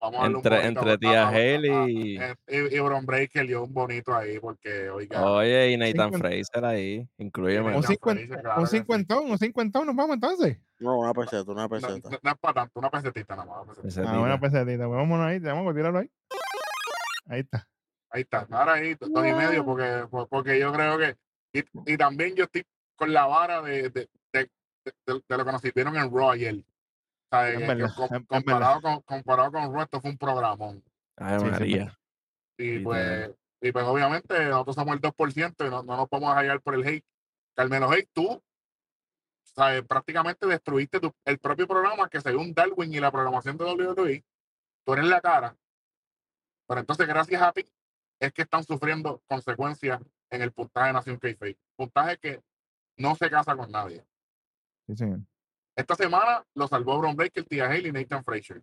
Vamos 0.01 0.19
a 0.19 0.23
darle 0.25 0.29
un 0.29 0.37
Entre, 0.37 0.57
bonito 0.57 0.81
entre 0.81 0.99
tía 0.99 1.29
Haley 1.29 1.91
y. 1.91 2.19
a- 2.19 2.37
y, 2.49 2.77
y 2.77 2.81
Bron 2.81 3.07
Breaker 3.07 3.47
dio 3.47 3.65
un 3.65 3.73
bonito 3.73 4.15
ahí 4.15 4.39
porque, 4.39 4.91
oiga, 4.91 5.25
Oye, 5.25 5.71
y 5.71 5.77
Nathan 5.79 6.13
Fraser 6.13 6.67
ahí. 6.67 7.09
Incluyeme. 7.17 7.75
Un, 7.75 7.83
claro 7.83 8.59
un 8.59 8.65
que 8.65 8.71
sí. 8.71 8.77
cincuentón, 8.77 9.31
un 9.31 9.39
cincuentón, 9.39 9.87
nos 9.87 9.97
vamos 9.97 10.13
entonces. 10.17 10.59
No, 10.79 10.99
una 10.99 11.15
peseta, 11.15 11.51
una 11.51 11.67
peseta. 11.67 12.11
no- 12.11 12.19
no 12.23 12.31
es 12.31 12.39
para 12.39 12.53
tanto, 12.55 12.79
una 12.79 12.91
pesetita 12.91 13.37
nada 13.37 13.47
más. 13.49 13.57
una 13.65 13.75
pesetita. 13.75 13.89
Ese 13.89 14.01
Ah, 14.07 14.21
una 14.21 14.35
tita. 14.39 14.51
pesetita. 14.51 14.87
Pues 14.87 14.97
vámonos 14.99 15.27
ahí, 15.27 15.39
vamos 15.39 15.73
a 15.73 15.75
tirarlo 15.75 15.99
ahí. 16.01 16.11
Ahí 17.27 17.41
está. 17.41 17.67
Ahí 18.11 18.21
está, 18.21 18.47
ahora 18.51 18.75
ahí, 18.75 18.95
dos 19.01 19.09
y 19.27 19.33
medio, 19.33 19.65
porque, 19.65 20.05
por- 20.11 20.29
porque 20.29 20.61
yo 20.61 20.71
creo 20.75 20.99
que. 20.99 21.17
Y, 21.55 21.65
y 21.95 21.97
también 21.97 22.35
yo 22.35 22.45
estoy 22.45 22.63
con 22.99 23.13
la 23.13 23.27
vara 23.27 23.63
de, 23.63 23.89
de, 23.91 24.11
de, 24.33 24.51
de- 24.85 25.23
de 25.29 25.37
lo 25.37 25.45
que 25.45 25.53
nos 25.53 25.61
sirvieron 25.63 25.97
en 25.97 26.11
Raw 26.15 26.31
ayer. 26.33 26.57
Comparado, 28.27 28.81
con, 28.81 29.01
comparado 29.03 29.53
con 29.53 29.73
Raw, 29.73 29.83
esto 29.83 30.01
fue 30.01 30.11
un 30.11 30.19
programón. 30.19 30.83
Ay, 31.17 31.39
Sí, 31.39 31.45
sí, 31.45 31.51
María. 31.51 31.99
Y 32.59 32.63
Literal. 32.79 32.85
pues, 32.85 33.37
y 33.61 33.73
pues 33.73 33.85
obviamente 33.85 34.45
nosotros 34.47 34.77
somos 34.77 34.95
el 34.95 35.01
2% 35.01 35.67
y 35.67 35.71
no, 35.71 35.83
no 35.83 35.97
nos 35.97 36.09
podemos 36.09 36.35
hallar 36.35 36.61
por 36.61 36.75
el 36.75 36.87
hate. 36.87 37.05
Carmelo 37.55 37.91
Hate, 37.91 38.09
tú 38.13 38.43
¿sabes? 39.43 39.83
prácticamente 39.83 40.47
destruiste 40.47 41.01
tu- 41.01 41.15
el 41.25 41.39
propio 41.39 41.67
programa 41.67 42.09
que 42.09 42.21
según 42.21 42.55
Darwin 42.55 42.93
y 42.95 43.01
la 43.01 43.11
programación 43.11 43.57
de 43.57 43.65
WWE, 43.65 44.25
tú 44.85 44.93
eres 44.93 45.07
la 45.07 45.21
cara. 45.21 45.57
Pero 46.69 46.81
entonces, 46.81 47.07
gracias 47.09 47.43
a 47.43 47.53
ti, 47.53 47.65
es 48.21 48.33
que 48.33 48.43
están 48.43 48.63
sufriendo 48.65 49.21
consecuencias 49.27 50.01
en 50.31 50.43
el 50.43 50.53
puntaje 50.53 50.89
de 50.89 50.93
Nación 50.93 51.19
Kayfabe. 51.19 51.57
Puntaje 51.77 52.19
que 52.19 52.41
no 52.99 53.15
se 53.15 53.31
casa 53.31 53.57
con 53.57 53.71
nadie. 53.71 54.05
Sí, 54.87 54.97
señor. 54.97 55.21
Esta 55.77 55.95
semana 55.95 56.45
lo 56.55 56.67
salvó 56.67 56.99
Bron 56.99 57.15
Breaker, 57.17 57.45
Tia 57.45 57.67
Haley 57.67 57.89
y 57.89 57.93
Nathan 57.93 58.25
Frazier. 58.25 58.63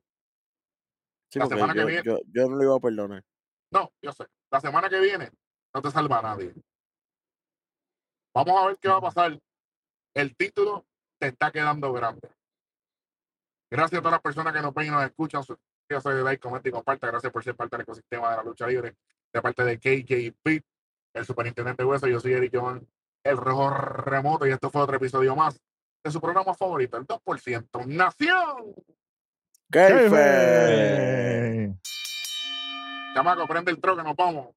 Sí, 1.31 1.39
La 1.39 1.47
semana 1.47 1.73
que 1.73 1.79
yo, 1.79 1.85
viene- 1.87 2.03
yo, 2.03 2.19
yo 2.27 2.49
no 2.49 2.55
lo 2.57 2.63
iba 2.63 2.75
a 2.75 2.79
perdonar. 2.79 3.23
No, 3.71 3.91
yo 4.01 4.11
sé. 4.11 4.25
La 4.51 4.59
semana 4.59 4.89
que 4.89 4.99
viene 4.99 5.31
no 5.73 5.81
te 5.81 5.91
salva 5.91 6.21
nadie. 6.21 6.53
Vamos 8.33 8.61
a 8.61 8.67
ver 8.67 8.77
qué 8.79 8.87
va 8.89 8.97
a 8.97 9.01
pasar. 9.01 9.39
El 10.13 10.35
título 10.35 10.85
te 11.19 11.27
está 11.27 11.51
quedando 11.51 11.91
grande. 11.93 12.29
Gracias 13.71 13.99
a 13.99 14.01
todas 14.01 14.13
las 14.13 14.21
personas 14.21 14.53
que 14.53 14.61
nos 14.61 14.73
ven 14.73 14.87
y 14.87 14.91
nos 14.91 15.03
escuchan. 15.03 15.43
Yo 15.89 16.01
soy 16.01 16.15
de 16.15 16.23
like, 16.23 16.39
comenta 16.41 16.67
y 16.69 16.71
comparte. 16.71 17.07
Gracias 17.07 17.31
por 17.31 17.43
ser 17.43 17.55
parte 17.55 17.75
del 17.77 17.83
ecosistema 17.83 18.31
de 18.31 18.37
la 18.37 18.43
lucha 18.43 18.67
libre. 18.67 18.95
De 19.33 19.41
parte 19.41 19.63
de 19.63 19.77
KJ 19.79 20.33
Pitt, 20.43 20.65
el 21.13 21.25
superintendente 21.25 21.83
Hueso. 21.83 22.07
Yo 22.07 22.19
soy 22.19 22.33
Eric 22.33 22.55
Jovan, 22.55 22.87
el 23.25 23.37
rojo 23.37 23.69
remoto. 23.69 24.47
Y 24.47 24.51
esto 24.51 24.69
fue 24.69 24.81
otro 24.81 24.95
episodio 24.95 25.35
más 25.35 25.59
de 26.03 26.11
su 26.11 26.21
programa 26.21 26.53
favorito, 26.53 26.97
el 26.97 27.05
2%. 27.05 27.85
¡Nación! 27.87 28.75
¡Qué. 29.71 31.73
Chamaco, 33.15 33.47
prende 33.47 33.71
el 33.71 33.81
troque, 33.81 34.03
nos 34.03 34.15
vamos. 34.15 34.49